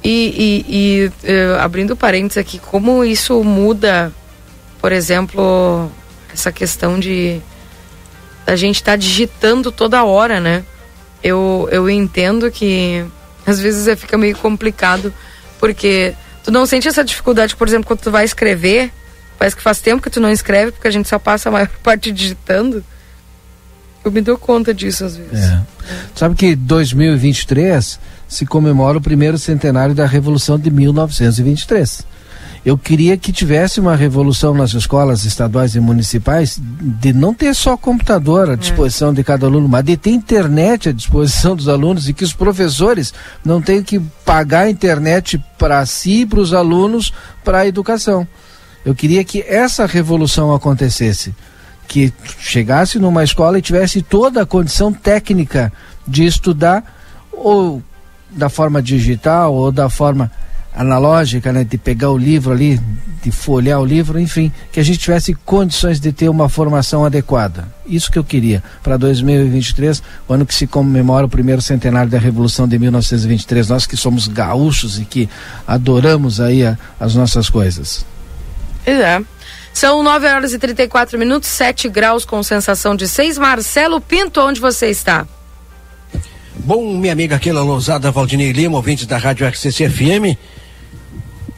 E, 0.03 0.65
e- 0.68 0.76
e, 0.77 1.11
eh, 1.23 1.57
abrindo 1.60 1.95
parênteses 1.95 2.38
aqui, 2.39 2.57
como 2.57 3.03
isso 3.06 3.43
muda, 3.43 4.11
por 4.81 4.91
exemplo, 4.91 5.91
essa 6.34 6.52
questão 6.52 6.99
de 6.99 7.39
da 8.45 8.56
gente 8.56 8.77
estar 8.77 8.95
digitando 8.98 9.72
toda 9.72 10.03
hora, 10.03 10.39
né? 10.39 10.64
Eu, 11.23 11.69
eu 11.72 11.88
entendo 11.88 12.49
que 12.49 13.06
às 13.45 13.59
vezes 13.59 13.88
é, 13.88 13.95
fica 13.95 14.18
meio 14.18 14.35
complicado, 14.38 15.13
porque 15.59 16.13
tu 16.43 16.51
não 16.51 16.65
sente 16.65 16.88
essa 16.88 17.03
dificuldade, 17.03 17.55
por 17.55 17.68
exemplo, 17.68 17.88
quando 17.88 17.99
tu 17.99 18.11
vai 18.11 18.26
escrever, 18.26 18.91
parece 19.38 19.55
que 19.55 19.61
faz 19.61 19.80
tempo 19.80 20.01
que 20.01 20.09
tu 20.09 20.19
não 20.19 20.30
escreve, 20.30 20.72
porque 20.72 20.88
a 20.88 20.91
gente 20.91 21.07
só 21.07 21.19
passa 21.19 21.49
a 21.49 21.51
maior 21.51 21.69
parte 21.84 22.11
digitando. 22.11 22.84
Eu 24.03 24.11
me 24.11 24.22
dou 24.22 24.38
conta 24.38 24.73
disso 24.73 25.05
às 25.05 25.15
vezes. 25.15 25.45
É. 25.45 25.61
Sabe 26.15 26.35
que 26.35 26.55
2023 26.55 27.99
se 28.27 28.45
comemora 28.45 28.97
o 28.97 29.01
primeiro 29.01 29.38
centenário 29.38 29.93
da 29.93 30.05
Revolução 30.05 30.57
de 30.57 30.72
1923. 30.72 32.03
Eu 32.63 32.77
queria 32.77 33.17
que 33.17 33.31
tivesse 33.31 33.79
uma 33.79 33.95
revolução 33.95 34.53
nas 34.53 34.73
escolas 34.73 35.25
estaduais 35.25 35.73
e 35.73 35.79
municipais 35.79 36.59
de 36.61 37.11
não 37.11 37.33
ter 37.33 37.55
só 37.55 37.75
computador 37.75 38.51
à 38.51 38.55
disposição 38.55 39.11
de 39.11 39.23
cada 39.23 39.47
aluno, 39.47 39.67
mas 39.67 39.83
de 39.83 39.97
ter 39.97 40.11
internet 40.11 40.89
à 40.89 40.91
disposição 40.91 41.55
dos 41.55 41.67
alunos 41.67 42.07
e 42.07 42.13
que 42.13 42.23
os 42.23 42.33
professores 42.33 43.13
não 43.43 43.59
tenham 43.59 43.83
que 43.83 43.99
pagar 44.23 44.65
a 44.65 44.69
internet 44.69 45.43
para 45.57 45.83
si 45.88 46.21
e 46.21 46.25
para 46.25 46.39
os 46.39 46.53
alunos 46.53 47.11
para 47.43 47.59
a 47.59 47.67
educação. 47.67 48.27
Eu 48.85 48.93
queria 48.93 49.23
que 49.23 49.41
essa 49.41 49.88
revolução 49.88 50.53
acontecesse 50.53 51.33
que 51.88 52.13
chegasse 52.39 52.99
numa 52.99 53.23
escola 53.23 53.57
e 53.57 53.61
tivesse 53.61 54.03
toda 54.03 54.43
a 54.43 54.45
condição 54.45 54.93
técnica 54.93 55.73
de 56.07 56.25
estudar 56.25 56.83
ou 57.33 57.81
da 58.29 58.49
forma 58.49 58.81
digital 58.81 59.53
ou 59.53 59.71
da 59.71 59.89
forma 59.89 60.31
analógica, 60.73 61.52
né, 61.52 61.64
de 61.64 61.77
pegar 61.77 62.11
o 62.11 62.18
livro 62.18 62.52
ali 62.52 62.80
de 63.22 63.31
folhear 63.31 63.80
o 63.80 63.85
livro, 63.85 64.19
enfim, 64.19 64.52
que 64.72 64.80
a 64.80 64.84
gente 64.84 64.98
tivesse 64.98 65.35
condições 65.45 65.99
de 65.99 66.11
ter 66.11 66.27
uma 66.27 66.49
formação 66.49 67.06
adequada. 67.06 67.68
Isso 67.85 68.11
que 68.11 68.18
eu 68.18 68.23
queria 68.23 68.64
para 68.81 68.98
2023, 68.98 70.02
o 70.27 70.34
ano 70.34 70.45
que 70.45 70.56
se 70.56 70.65
comemora 70.65 71.27
o 71.27 71.30
primeiro 71.30 71.61
centenário 71.61 72.10
da 72.10 72.18
Revolução 72.18 72.68
de 72.68 72.80
1923. 72.80 73.69
Nós 73.69 73.85
que 73.85 73.95
somos 73.95 74.27
gaúchos 74.27 74.99
e 74.99 75.06
que 75.06 75.30
adoramos 75.68 76.41
aí 76.41 76.65
a, 76.65 76.77
as 76.99 77.14
nossas 77.14 77.49
coisas. 77.49 78.06
É. 78.85 79.22
São 79.73 80.02
9 80.02 80.27
horas 80.27 80.52
e 80.53 80.60
34 80.60 81.18
minutos, 81.18 81.48
7 81.49 81.88
graus 81.89 82.26
com 82.26 82.41
sensação 82.41 82.95
de 82.95 83.07
6. 83.07 83.38
Marcelo 83.38 84.02
Pinto, 84.02 84.41
onde 84.41 84.60
você 84.60 84.88
está? 84.88 85.27
Bom, 86.56 86.98
minha 86.98 87.14
amiga 87.14 87.39
Keila 87.39 87.64
Lousada, 87.64 88.11
Valdinei 88.11 88.52
Lima, 88.52 88.76
ouvinte 88.76 89.06
da 89.06 89.18
Rádio 89.18 89.48
RCC 89.48 89.89
FM. 89.89 90.38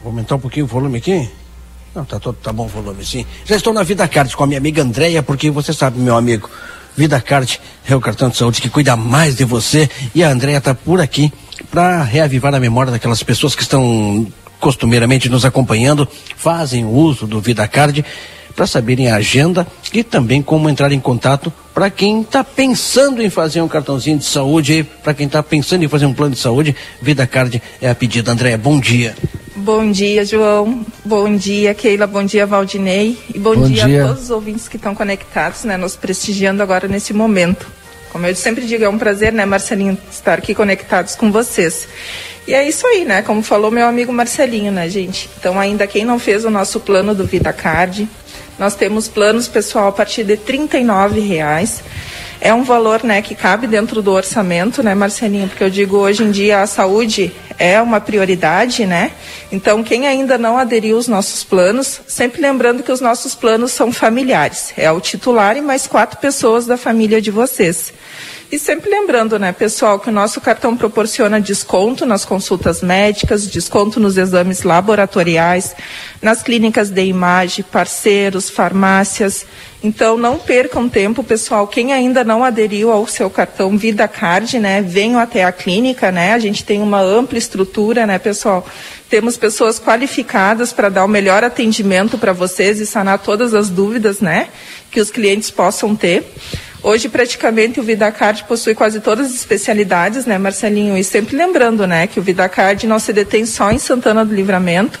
Vou 0.04 0.10
aumentar 0.10 0.34
um 0.34 0.38
pouquinho 0.38 0.66
o 0.66 0.68
volume 0.68 0.98
aqui. 0.98 1.26
Não, 1.94 2.04
tá, 2.04 2.20
todo, 2.20 2.36
tá 2.36 2.52
bom 2.52 2.66
o 2.66 2.68
volume, 2.68 3.02
sim. 3.06 3.24
Já 3.46 3.56
estou 3.56 3.72
na 3.72 3.82
Vida 3.82 4.06
Card 4.06 4.36
com 4.36 4.44
a 4.44 4.46
minha 4.46 4.58
amiga 4.58 4.82
Andréia, 4.82 5.22
porque 5.22 5.50
você 5.50 5.72
sabe, 5.72 5.98
meu 5.98 6.14
amigo, 6.14 6.50
Vida 6.94 7.18
Card 7.22 7.58
é 7.88 7.96
o 7.96 8.00
cartão 8.02 8.28
de 8.28 8.36
saúde 8.36 8.60
que 8.60 8.68
cuida 8.68 8.98
mais 8.98 9.34
de 9.34 9.46
você 9.46 9.88
e 10.14 10.22
a 10.22 10.28
Andréia 10.28 10.58
está 10.58 10.74
por 10.74 11.00
aqui 11.00 11.32
para 11.70 12.02
reavivar 12.02 12.54
a 12.54 12.60
memória 12.60 12.92
daquelas 12.92 13.22
pessoas 13.22 13.54
que 13.54 13.62
estão 13.62 14.30
costumeiramente 14.60 15.30
nos 15.30 15.46
acompanhando, 15.46 16.06
fazem 16.36 16.84
uso 16.84 17.26
do 17.26 17.40
Vida 17.40 17.66
Card 17.66 18.04
para 18.54 18.66
saberem 18.66 19.10
a 19.10 19.16
agenda 19.16 19.66
e 19.92 20.02
também 20.02 20.40
como 20.40 20.68
entrar 20.68 20.92
em 20.92 21.00
contato 21.00 21.52
para 21.74 21.90
quem 21.90 22.20
está 22.20 22.44
pensando 22.44 23.20
em 23.20 23.28
fazer 23.28 23.60
um 23.60 23.68
cartãozinho 23.68 24.18
de 24.18 24.24
saúde, 24.24 24.86
para 25.02 25.12
quem 25.12 25.26
está 25.26 25.42
pensando 25.42 25.84
em 25.84 25.88
fazer 25.88 26.06
um 26.06 26.14
plano 26.14 26.34
de 26.34 26.40
saúde, 26.40 26.74
Vida 27.02 27.26
Card 27.26 27.60
é 27.82 27.90
a 27.90 27.94
pedida. 27.94 28.30
André, 28.30 28.56
bom 28.56 28.78
dia. 28.78 29.14
Bom 29.56 29.90
dia, 29.90 30.24
João. 30.24 30.84
Bom 31.04 31.36
dia, 31.36 31.74
Keila. 31.74 32.06
Bom 32.06 32.24
dia, 32.24 32.46
Valdinei. 32.46 33.18
E 33.34 33.38
bom, 33.38 33.56
bom 33.56 33.68
dia, 33.68 33.86
dia, 33.86 34.04
a 34.04 34.08
todos 34.08 34.24
os 34.24 34.30
ouvintes 34.30 34.68
que 34.68 34.76
estão 34.76 34.94
conectados, 34.94 35.64
né, 35.64 35.76
nos 35.76 35.96
prestigiando 35.96 36.62
agora 36.62 36.86
nesse 36.86 37.12
momento. 37.12 37.66
Como 38.12 38.26
eu 38.26 38.34
sempre 38.36 38.64
digo, 38.66 38.84
é 38.84 38.88
um 38.88 38.98
prazer, 38.98 39.32
né, 39.32 39.44
Marcelinho, 39.44 39.98
estar 40.10 40.38
aqui 40.38 40.54
conectados 40.54 41.16
com 41.16 41.32
vocês. 41.32 41.88
E 42.46 42.54
é 42.54 42.68
isso 42.68 42.86
aí, 42.86 43.04
né? 43.04 43.22
Como 43.22 43.42
falou 43.42 43.70
meu 43.70 43.86
amigo 43.86 44.12
Marcelinho, 44.12 44.70
né, 44.70 44.88
gente? 44.88 45.28
Então, 45.38 45.58
ainda 45.58 45.86
quem 45.86 46.04
não 46.04 46.18
fez 46.18 46.44
o 46.44 46.50
nosso 46.50 46.78
plano 46.78 47.14
do 47.14 47.24
Vida 47.24 47.52
Card, 47.52 48.08
nós 48.58 48.74
temos 48.74 49.08
planos, 49.08 49.48
pessoal, 49.48 49.88
a 49.88 49.92
partir 49.92 50.24
de 50.24 50.34
R$ 50.34 51.20
reais. 51.20 51.82
É 52.40 52.52
um 52.52 52.62
valor 52.62 53.02
né, 53.02 53.22
que 53.22 53.34
cabe 53.34 53.66
dentro 53.66 54.02
do 54.02 54.12
orçamento, 54.12 54.82
né, 54.82 54.94
Marcelinho? 54.94 55.48
Porque 55.48 55.64
eu 55.64 55.70
digo, 55.70 55.96
hoje 55.96 56.22
em 56.24 56.30
dia 56.30 56.60
a 56.60 56.66
saúde 56.66 57.32
é 57.58 57.80
uma 57.80 58.00
prioridade, 58.00 58.84
né? 58.84 59.12
Então, 59.50 59.82
quem 59.82 60.06
ainda 60.06 60.36
não 60.36 60.58
aderiu 60.58 60.96
aos 60.96 61.08
nossos 61.08 61.44
planos, 61.44 62.00
sempre 62.06 62.42
lembrando 62.42 62.82
que 62.82 62.92
os 62.92 63.00
nossos 63.00 63.34
planos 63.34 63.72
são 63.72 63.92
familiares. 63.92 64.72
É 64.76 64.90
o 64.90 65.00
titular 65.00 65.56
e 65.56 65.60
mais 65.60 65.86
quatro 65.86 66.18
pessoas 66.18 66.66
da 66.66 66.76
família 66.76 67.20
de 67.20 67.30
vocês. 67.30 67.92
E 68.52 68.58
sempre 68.58 68.90
lembrando, 68.90 69.38
né, 69.38 69.52
pessoal, 69.52 69.98
que 69.98 70.08
o 70.08 70.12
nosso 70.12 70.40
cartão 70.40 70.76
proporciona 70.76 71.40
desconto 71.40 72.06
nas 72.06 72.24
consultas 72.24 72.82
médicas, 72.82 73.48
desconto 73.48 73.98
nos 73.98 74.16
exames 74.16 74.62
laboratoriais, 74.62 75.74
nas 76.22 76.42
clínicas 76.42 76.90
de 76.90 77.04
imagem, 77.04 77.64
parceiros, 77.64 78.50
farmácias. 78.50 79.46
Então, 79.82 80.16
não 80.16 80.38
percam 80.38 80.88
tempo, 80.88 81.24
pessoal. 81.24 81.66
Quem 81.66 81.92
ainda 81.92 82.22
não 82.22 82.44
aderiu 82.44 82.92
ao 82.92 83.06
seu 83.06 83.28
cartão 83.28 83.76
Vida 83.76 84.06
Card, 84.06 84.58
né, 84.58 84.80
venham 84.80 85.18
até 85.18 85.44
a 85.44 85.52
clínica, 85.52 86.12
né? 86.12 86.32
A 86.32 86.38
gente 86.38 86.64
tem 86.64 86.80
uma 86.80 87.00
ampla 87.00 87.38
estrutura, 87.38 88.06
né, 88.06 88.18
pessoal? 88.18 88.66
Temos 89.10 89.36
pessoas 89.36 89.80
qualificadas 89.80 90.72
para 90.72 90.88
dar 90.88 91.04
o 91.04 91.08
melhor 91.08 91.42
atendimento 91.44 92.16
para 92.18 92.32
vocês 92.32 92.78
e 92.80 92.86
sanar 92.86 93.18
todas 93.18 93.52
as 93.52 93.68
dúvidas, 93.68 94.20
né, 94.20 94.48
que 94.90 95.00
os 95.00 95.10
clientes 95.10 95.50
possam 95.50 95.96
ter. 95.96 96.32
Hoje, 96.84 97.08
praticamente, 97.08 97.80
o 97.80 97.82
VidaCard 97.82 98.44
possui 98.44 98.74
quase 98.74 99.00
todas 99.00 99.28
as 99.28 99.34
especialidades, 99.34 100.26
né, 100.26 100.36
Marcelinho? 100.36 100.98
E 100.98 101.02
sempre 101.02 101.34
lembrando, 101.34 101.86
né, 101.86 102.06
que 102.06 102.20
o 102.20 102.22
VidaCard 102.22 102.86
não 102.86 102.98
se 102.98 103.10
detém 103.10 103.46
só 103.46 103.72
em 103.72 103.78
Santana 103.78 104.22
do 104.22 104.34
Livramento. 104.34 105.00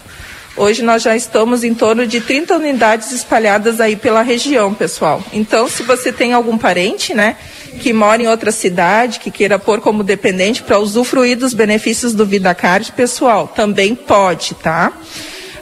Hoje 0.56 0.82
nós 0.82 1.02
já 1.02 1.14
estamos 1.14 1.62
em 1.62 1.74
torno 1.74 2.06
de 2.06 2.22
30 2.22 2.56
unidades 2.56 3.12
espalhadas 3.12 3.82
aí 3.82 3.96
pela 3.96 4.22
região, 4.22 4.72
pessoal. 4.72 5.22
Então, 5.30 5.68
se 5.68 5.82
você 5.82 6.10
tem 6.10 6.32
algum 6.32 6.56
parente, 6.56 7.12
né, 7.12 7.36
que 7.78 7.92
mora 7.92 8.22
em 8.22 8.28
outra 8.28 8.50
cidade, 8.50 9.20
que 9.20 9.30
queira 9.30 9.58
pôr 9.58 9.82
como 9.82 10.02
dependente 10.02 10.62
para 10.62 10.78
usufruir 10.78 11.36
dos 11.36 11.52
benefícios 11.52 12.14
do 12.14 12.24
VidaCard, 12.24 12.92
pessoal, 12.92 13.46
também 13.46 13.94
pode, 13.94 14.54
tá? 14.54 14.90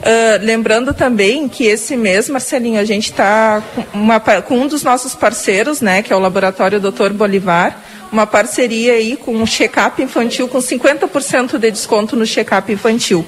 Uh, 0.03 0.43
lembrando 0.45 0.93
também 0.93 1.47
que 1.47 1.63
esse 1.63 1.95
mês, 1.95 2.27
Marcelinho, 2.27 2.77
a 2.77 2.83
gente 2.83 3.05
está 3.05 3.63
com, 3.93 4.41
com, 4.41 4.55
um 4.59 4.67
dos 4.67 4.83
nossos 4.83 5.15
parceiros, 5.15 5.79
né, 5.79 6.03
que 6.03 6.11
é 6.11 6.15
o 6.15 6.19
Laboratório 6.19 6.77
Dr. 6.77 7.13
Bolivar, 7.13 7.81
uma 8.13 8.27
parceria 8.27 8.93
aí 8.93 9.17
com 9.17 9.35
um 9.35 9.45
check-up 9.45 9.99
infantil 9.99 10.47
com 10.47 10.59
50% 10.59 11.57
de 11.57 11.71
desconto 11.71 12.15
no 12.15 12.27
check-up 12.27 12.71
infantil. 12.71 13.25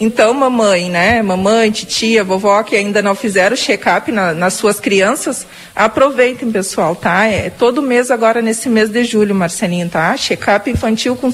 Então, 0.00 0.34
mamãe, 0.34 0.90
né, 0.90 1.22
mamãe, 1.22 1.70
titia, 1.70 2.24
vovó 2.24 2.60
que 2.64 2.74
ainda 2.74 3.00
não 3.00 3.14
fizeram 3.14 3.56
check-up 3.56 4.10
na, 4.10 4.34
nas 4.34 4.54
suas 4.54 4.80
crianças, 4.80 5.46
aproveitem, 5.74 6.50
pessoal, 6.50 6.96
tá? 6.96 7.26
É 7.26 7.48
todo 7.48 7.80
mês 7.80 8.10
agora 8.10 8.42
nesse 8.42 8.68
mês 8.68 8.90
de 8.90 9.04
julho, 9.04 9.36
Marcelinho, 9.36 9.88
tá? 9.88 10.16
Check-up 10.16 10.68
infantil 10.68 11.14
com, 11.14 11.30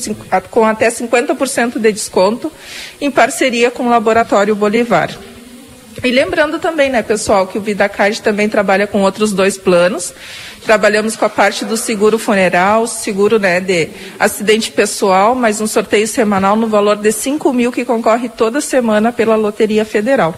com 0.51 0.67
até 0.67 0.91
50% 0.91 1.79
de 1.79 1.93
desconto 1.93 2.53
em 3.01 3.11
parceria 3.11 3.71
com 3.71 3.85
o 3.85 3.89
Laboratório 3.89 4.55
Bolivar. 4.55 5.30
E 6.03 6.11
lembrando 6.11 6.59
também, 6.59 6.89
né, 6.89 7.03
pessoal, 7.03 7.47
que 7.47 7.59
o 7.59 7.61
VidaCard 7.61 8.23
também 8.23 8.49
trabalha 8.49 8.87
com 8.87 9.03
outros 9.03 9.33
dois 9.33 9.59
planos. 9.59 10.15
Trabalhamos 10.65 11.17
com 11.17 11.25
a 11.25 11.29
parte 11.29 11.65
do 11.65 11.77
seguro 11.77 12.19
funeral, 12.19 12.87
seguro 12.87 13.39
né, 13.39 13.61
de 13.61 13.89
acidente 14.19 14.71
pessoal, 14.71 15.35
mas 15.35 15.61
um 15.61 15.67
sorteio 15.67 16.07
semanal 16.07 16.55
no 16.55 16.69
valor 16.69 16.97
de 16.97 17.11
5 17.11 17.53
mil 17.53 17.73
que 17.73 17.85
concorre 17.85 18.29
toda 18.29 18.61
semana 18.61 19.13
pela 19.13 19.37
Loteria 19.37 19.85
Federal. 19.85 20.35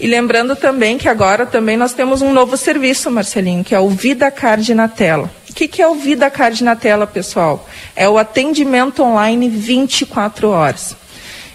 E 0.00 0.06
lembrando 0.06 0.56
também 0.56 0.98
que 0.98 1.08
agora 1.08 1.46
também 1.46 1.76
nós 1.76 1.92
temos 1.92 2.22
um 2.22 2.32
novo 2.32 2.56
serviço, 2.56 3.10
Marcelinho, 3.10 3.62
que 3.62 3.74
é 3.74 3.78
o 3.78 3.88
VidaCard 3.88 4.74
na 4.74 4.88
tela. 4.88 5.30
O 5.48 5.54
que, 5.54 5.68
que 5.68 5.80
é 5.80 5.86
o 5.86 5.94
VidaCard 5.94 6.64
na 6.64 6.74
tela, 6.74 7.06
pessoal? 7.06 7.68
É 7.94 8.08
o 8.08 8.18
atendimento 8.18 9.02
online 9.02 9.48
24 9.48 10.48
horas. 10.48 10.96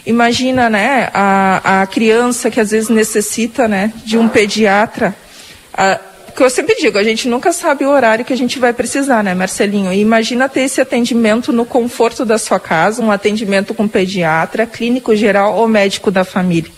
Imagina, 0.08 0.70
né, 0.70 1.10
a, 1.14 1.82
a 1.82 1.86
criança 1.86 2.50
que 2.50 2.62
às 2.62 2.72
vezes 2.72 2.88
necessita, 2.88 3.68
né, 3.68 3.92
de 4.06 4.18
um 4.18 4.30
pediatra. 4.30 5.14
A, 5.74 6.00
que 6.34 6.42
eu 6.42 6.50
sempre 6.50 6.76
digo, 6.76 6.98
a 6.98 7.04
gente 7.04 7.28
nunca 7.28 7.52
sabe 7.52 7.86
o 7.86 7.90
horário 7.90 8.24
que 8.24 8.32
a 8.32 8.38
gente 8.38 8.58
vai 8.58 8.72
precisar, 8.72 9.22
né, 9.22 9.34
Marcelinho? 9.34 9.92
E 9.92 10.00
imagina 10.00 10.48
ter 10.48 10.62
esse 10.62 10.80
atendimento 10.80 11.52
no 11.52 11.66
conforto 11.66 12.24
da 12.24 12.38
sua 12.38 12.58
casa, 12.58 13.04
um 13.04 13.12
atendimento 13.12 13.74
com 13.74 13.86
pediatra, 13.86 14.66
clínico 14.66 15.14
geral 15.14 15.58
ou 15.58 15.68
médico 15.68 16.10
da 16.10 16.24
família. 16.24 16.72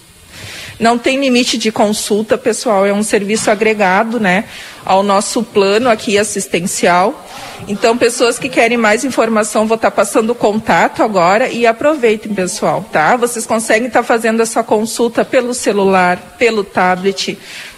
Não 0.79 0.97
tem 0.97 1.19
limite 1.19 1.57
de 1.57 1.71
consulta, 1.71 2.37
pessoal, 2.37 2.85
é 2.85 2.93
um 2.93 3.03
serviço 3.03 3.51
agregado, 3.51 4.19
né, 4.19 4.45
ao 4.85 5.03
nosso 5.03 5.43
plano 5.43 5.89
aqui 5.89 6.17
assistencial. 6.17 7.27
Então, 7.67 7.97
pessoas 7.97 8.39
que 8.39 8.47
querem 8.47 8.77
mais 8.77 9.03
informação, 9.03 9.67
vou 9.67 9.75
estar 9.75 9.91
passando 9.91 10.29
o 10.29 10.35
contato 10.35 11.03
agora 11.03 11.49
e 11.49 11.67
aproveitem, 11.67 12.33
pessoal, 12.33 12.87
tá? 12.91 13.17
Vocês 13.17 13.45
conseguem 13.45 13.87
estar 13.87 14.03
fazendo 14.03 14.41
essa 14.41 14.63
consulta 14.63 15.25
pelo 15.25 15.53
celular, 15.53 16.35
pelo 16.39 16.63
tablet, 16.63 17.37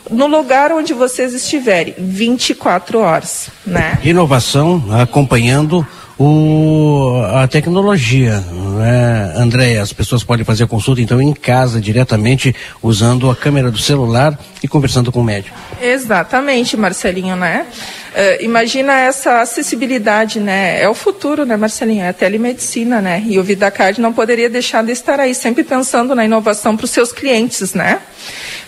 no 0.09 0.27
lugar 0.27 0.71
onde 0.71 0.93
vocês 0.93 1.33
estiverem, 1.33 1.95
24 1.97 2.99
horas, 2.99 3.49
né? 3.65 3.97
Inovação 4.03 4.83
acompanhando 5.01 5.85
o, 6.17 7.21
a 7.33 7.47
tecnologia, 7.47 8.39
né, 8.39 9.33
André? 9.35 9.77
As 9.79 9.91
pessoas 9.93 10.23
podem 10.23 10.45
fazer 10.45 10.63
a 10.63 10.67
consulta 10.67 11.01
então 11.01 11.21
em 11.21 11.33
casa 11.33 11.81
diretamente 11.81 12.55
usando 12.81 13.29
a 13.29 13.35
câmera 13.35 13.71
do 13.71 13.77
celular 13.77 14.37
e 14.63 14.67
conversando 14.67 15.11
com 15.11 15.21
o 15.21 15.23
médico. 15.23 15.57
Exatamente, 15.81 16.77
Marcelinho, 16.77 17.35
né? 17.35 17.65
Uh, 18.11 18.43
imagina 18.43 18.99
essa 18.99 19.41
acessibilidade, 19.41 20.39
né? 20.39 20.81
É 20.81 20.87
o 20.87 20.93
futuro, 20.93 21.45
né, 21.45 21.55
Marcelinho? 21.55 22.03
É 22.03 22.09
a 22.09 22.13
telemedicina, 22.13 23.01
né? 23.01 23.23
E 23.25 23.39
o 23.39 23.43
VidaCard 23.43 24.01
não 24.01 24.11
poderia 24.13 24.49
deixar 24.49 24.83
de 24.83 24.91
estar 24.91 25.19
aí, 25.19 25.33
sempre 25.33 25.63
pensando 25.63 26.13
na 26.13 26.25
inovação 26.25 26.75
para 26.75 26.83
os 26.83 26.91
seus 26.91 27.11
clientes, 27.11 27.73
né? 27.73 27.99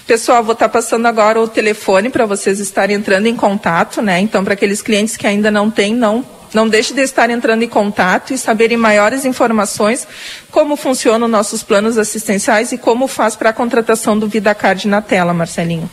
Pessoal, 0.07 0.43
vou 0.43 0.53
estar 0.53 0.69
passando 0.69 1.05
agora 1.05 1.39
o 1.39 1.47
telefone 1.47 2.09
para 2.09 2.25
vocês 2.25 2.59
estarem 2.59 2.95
entrando 2.95 3.27
em 3.27 3.35
contato, 3.35 4.01
né? 4.01 4.19
Então, 4.19 4.43
para 4.43 4.53
aqueles 4.53 4.81
clientes 4.81 5.15
que 5.15 5.27
ainda 5.27 5.51
não 5.51 5.69
têm, 5.69 5.93
não 5.93 6.25
não 6.53 6.69
deixe 6.69 6.93
de 6.93 7.01
estar 7.01 7.29
entrando 7.29 7.63
em 7.63 7.67
contato 7.67 8.33
e 8.33 8.37
saberem 8.37 8.77
maiores 8.77 9.25
informações 9.25 10.07
como 10.51 10.75
funcionam 10.75 11.27
nossos 11.27 11.63
planos 11.63 11.97
assistenciais 11.97 12.71
e 12.71 12.77
como 12.77 13.07
faz 13.07 13.35
para 13.35 13.49
a 13.49 13.53
contratação 13.53 14.17
do 14.17 14.27
VidaCard 14.27 14.87
na 14.87 15.01
tela, 15.01 15.33
Marcelinho. 15.33 15.89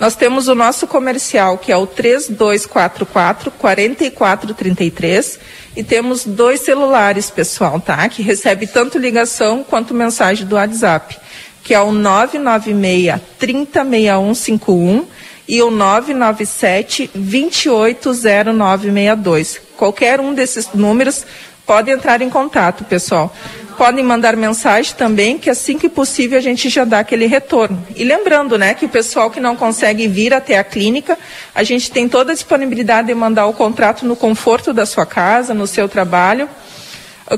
Nós 0.00 0.16
temos 0.16 0.48
o 0.48 0.54
nosso 0.54 0.86
comercial, 0.86 1.58
que 1.58 1.70
é 1.70 1.76
o 1.76 1.86
3244 1.86 3.52
4433, 3.52 5.38
e 5.76 5.84
temos 5.84 6.24
dois 6.24 6.62
celulares, 6.62 7.30
pessoal, 7.30 7.78
tá? 7.78 8.08
Que 8.08 8.22
recebe 8.22 8.66
tanto 8.66 8.98
ligação 8.98 9.62
quanto 9.62 9.94
mensagem 9.94 10.46
do 10.46 10.56
WhatsApp. 10.56 11.20
que 11.62 11.74
é 11.74 11.80
o 11.80 11.92
996 11.92 13.20
306151 13.38 15.06
e 15.48 15.62
o 15.62 15.70
997 15.70 17.10
280962. 17.14 19.60
Qualquer 19.82 20.20
um 20.20 20.32
desses 20.32 20.68
números 20.72 21.26
pode 21.66 21.90
entrar 21.90 22.22
em 22.22 22.30
contato, 22.30 22.84
pessoal. 22.84 23.34
Podem 23.76 24.04
mandar 24.04 24.36
mensagem 24.36 24.94
também, 24.94 25.36
que 25.36 25.50
assim 25.50 25.76
que 25.76 25.88
possível 25.88 26.38
a 26.38 26.40
gente 26.40 26.68
já 26.68 26.84
dá 26.84 27.00
aquele 27.00 27.26
retorno. 27.26 27.84
E 27.96 28.04
lembrando, 28.04 28.56
né, 28.56 28.74
que 28.74 28.84
o 28.86 28.88
pessoal 28.88 29.28
que 29.28 29.40
não 29.40 29.56
consegue 29.56 30.06
vir 30.06 30.32
até 30.32 30.56
a 30.56 30.62
clínica, 30.62 31.18
a 31.52 31.64
gente 31.64 31.90
tem 31.90 32.08
toda 32.08 32.30
a 32.30 32.34
disponibilidade 32.36 33.08
de 33.08 33.14
mandar 33.16 33.46
o 33.46 33.54
contrato 33.54 34.06
no 34.06 34.14
conforto 34.14 34.72
da 34.72 34.86
sua 34.86 35.04
casa, 35.04 35.52
no 35.52 35.66
seu 35.66 35.88
trabalho, 35.88 36.48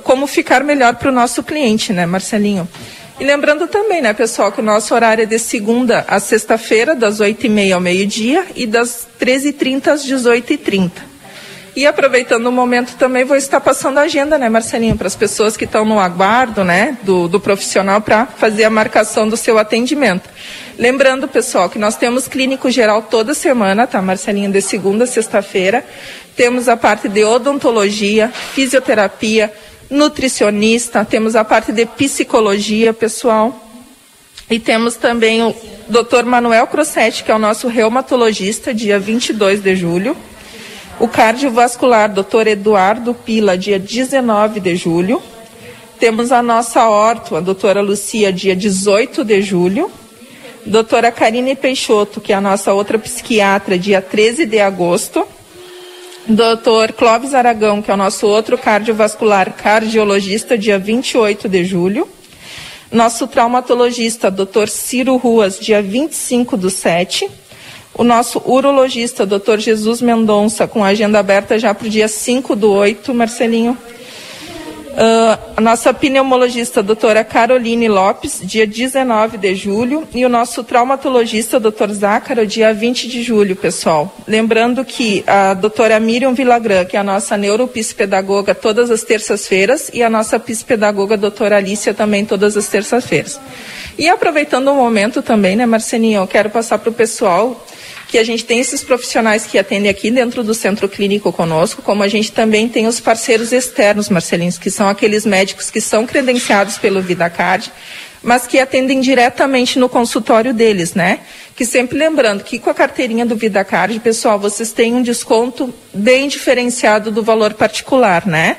como 0.02 0.26
ficar 0.26 0.62
melhor 0.62 0.96
para 0.96 1.08
o 1.08 1.14
nosso 1.14 1.42
cliente, 1.42 1.94
né, 1.94 2.04
Marcelinho? 2.04 2.68
E 3.18 3.24
lembrando 3.24 3.66
também, 3.68 4.02
né, 4.02 4.12
pessoal, 4.12 4.52
que 4.52 4.60
o 4.60 4.62
nosso 4.62 4.94
horário 4.94 5.22
é 5.22 5.26
de 5.26 5.38
segunda 5.38 6.04
a 6.06 6.20
sexta-feira, 6.20 6.94
das 6.94 7.22
8h30 7.22 7.72
ao 7.72 7.80
meio-dia 7.80 8.44
e 8.54 8.66
das 8.66 9.06
13h30 9.18 9.86
às 9.86 10.04
18h30. 10.04 11.13
E 11.76 11.86
aproveitando 11.86 12.46
o 12.46 12.52
momento 12.52 12.94
também, 12.96 13.24
vou 13.24 13.36
estar 13.36 13.60
passando 13.60 13.98
a 13.98 14.02
agenda, 14.02 14.38
né, 14.38 14.48
Marcelinho, 14.48 14.96
para 14.96 15.08
as 15.08 15.16
pessoas 15.16 15.56
que 15.56 15.64
estão 15.64 15.84
no 15.84 15.98
aguardo, 15.98 16.62
né, 16.62 16.96
do, 17.02 17.26
do 17.26 17.40
profissional 17.40 18.00
para 18.00 18.26
fazer 18.26 18.62
a 18.62 18.70
marcação 18.70 19.28
do 19.28 19.36
seu 19.36 19.58
atendimento. 19.58 20.30
Lembrando, 20.78 21.26
pessoal, 21.26 21.68
que 21.68 21.78
nós 21.78 21.96
temos 21.96 22.28
clínico 22.28 22.70
geral 22.70 23.02
toda 23.02 23.34
semana, 23.34 23.88
tá, 23.88 24.00
Marcelinho, 24.00 24.52
de 24.52 24.60
segunda 24.60 25.02
a 25.02 25.06
sexta-feira. 25.06 25.84
Temos 26.36 26.68
a 26.68 26.76
parte 26.76 27.08
de 27.08 27.24
odontologia, 27.24 28.28
fisioterapia, 28.28 29.52
nutricionista, 29.90 31.04
temos 31.04 31.34
a 31.34 31.44
parte 31.44 31.72
de 31.72 31.86
psicologia, 31.86 32.92
pessoal. 32.92 33.60
E 34.48 34.60
temos 34.60 34.94
também 34.94 35.42
o 35.42 35.54
Dr. 35.88 36.24
Manuel 36.24 36.68
Crossetti, 36.68 37.24
que 37.24 37.32
é 37.32 37.34
o 37.34 37.38
nosso 37.38 37.66
reumatologista, 37.66 38.72
dia 38.72 38.98
22 38.98 39.60
de 39.60 39.74
julho. 39.74 40.16
O 41.00 41.08
cardiovascular, 41.08 42.08
Dr. 42.08 42.46
Eduardo 42.46 43.14
Pila, 43.14 43.58
dia 43.58 43.78
19 43.78 44.60
de 44.60 44.76
julho. 44.76 45.20
Temos 45.98 46.30
a 46.30 46.42
nossa 46.42 46.88
orto, 46.88 47.34
a 47.34 47.40
doutora 47.40 47.80
Lucia, 47.80 48.32
dia 48.32 48.54
18 48.54 49.24
de 49.24 49.42
julho. 49.42 49.90
Doutora 50.64 51.10
Karine 51.10 51.56
Peixoto, 51.56 52.20
que 52.20 52.32
é 52.32 52.36
a 52.36 52.40
nossa 52.40 52.72
outra 52.72 52.98
psiquiatra, 52.98 53.76
dia 53.76 54.00
13 54.00 54.46
de 54.46 54.60
agosto. 54.60 55.26
Doutor 56.26 56.92
Clóvis 56.92 57.34
Aragão, 57.34 57.82
que 57.82 57.90
é 57.90 57.94
o 57.94 57.98
nosso 57.98 58.26
outro 58.26 58.56
cardiovascular 58.56 59.52
cardiologista, 59.52 60.56
dia 60.56 60.78
28 60.78 61.48
de 61.48 61.64
julho. 61.64 62.08
Nosso 62.90 63.26
traumatologista, 63.26 64.30
doutor 64.30 64.68
Ciro 64.68 65.16
Ruas, 65.16 65.58
dia 65.58 65.82
25 65.82 66.56
do 66.56 66.70
7 66.70 67.28
o 67.96 68.02
nosso 68.02 68.42
urologista, 68.44 69.24
Dr. 69.24 69.58
Jesus 69.58 70.02
Mendonça, 70.02 70.66
com 70.66 70.84
a 70.84 70.88
agenda 70.88 71.18
aberta 71.18 71.58
já 71.58 71.72
para 71.72 71.86
o 71.86 71.90
dia 71.90 72.08
5 72.08 72.56
do 72.56 72.72
8, 72.72 73.14
Marcelinho. 73.14 73.78
Uh, 74.94 75.54
a 75.56 75.60
nossa 75.60 75.92
pneumologista, 75.92 76.80
doutora 76.80 77.24
Caroline 77.24 77.88
Lopes, 77.88 78.40
dia 78.44 78.64
19 78.64 79.38
de 79.38 79.52
julho, 79.56 80.06
e 80.14 80.24
o 80.24 80.28
nosso 80.28 80.62
traumatologista, 80.62 81.58
doutor 81.58 81.92
Zácaro, 81.92 82.46
dia 82.46 82.72
20 82.72 83.08
de 83.08 83.20
julho, 83.20 83.56
pessoal. 83.56 84.16
Lembrando 84.26 84.84
que 84.84 85.24
a 85.26 85.52
doutora 85.52 85.98
Miriam 85.98 86.32
Vilagran, 86.32 86.84
que 86.84 86.96
é 86.96 87.00
a 87.00 87.04
nossa 87.04 87.36
neuropsipedagoga, 87.36 88.54
todas 88.54 88.88
as 88.88 89.02
terças-feiras, 89.02 89.90
e 89.92 90.00
a 90.00 90.08
nossa 90.08 90.38
psipedagoga, 90.38 91.16
doutora 91.16 91.56
Alicia, 91.56 91.92
também 91.92 92.24
todas 92.24 92.56
as 92.56 92.68
terças-feiras. 92.68 93.40
E 93.98 94.08
aproveitando 94.08 94.68
o 94.68 94.76
momento 94.76 95.22
também, 95.22 95.56
né, 95.56 95.66
Marcelinho, 95.66 96.22
eu 96.22 96.26
quero 96.28 96.50
passar 96.50 96.78
para 96.78 96.90
o 96.90 96.94
pessoal 96.94 97.64
que 98.08 98.18
a 98.18 98.24
gente 98.24 98.44
tem 98.44 98.60
esses 98.60 98.82
profissionais 98.82 99.46
que 99.46 99.58
atendem 99.58 99.90
aqui 99.90 100.10
dentro 100.10 100.42
do 100.42 100.54
centro 100.54 100.88
clínico 100.88 101.32
conosco, 101.32 101.82
como 101.82 102.02
a 102.02 102.08
gente 102.08 102.32
também 102.32 102.68
tem 102.68 102.86
os 102.86 103.00
parceiros 103.00 103.52
externos, 103.52 104.08
Marcelins, 104.08 104.58
que 104.58 104.70
são 104.70 104.88
aqueles 104.88 105.24
médicos 105.26 105.70
que 105.70 105.80
são 105.80 106.06
credenciados 106.06 106.78
pelo 106.78 107.00
VidaCard, 107.00 107.72
mas 108.22 108.46
que 108.46 108.58
atendem 108.58 109.00
diretamente 109.00 109.78
no 109.78 109.88
consultório 109.88 110.54
deles, 110.54 110.94
né? 110.94 111.20
Que 111.54 111.66
sempre 111.66 111.98
lembrando 111.98 112.42
que 112.42 112.58
com 112.58 112.70
a 112.70 112.74
carteirinha 112.74 113.26
do 113.26 113.36
VidaCard, 113.36 114.00
pessoal, 114.00 114.38
vocês 114.38 114.72
têm 114.72 114.94
um 114.94 115.02
desconto 115.02 115.72
bem 115.92 116.26
diferenciado 116.26 117.10
do 117.10 117.22
valor 117.22 117.52
particular, 117.54 118.26
né? 118.26 118.58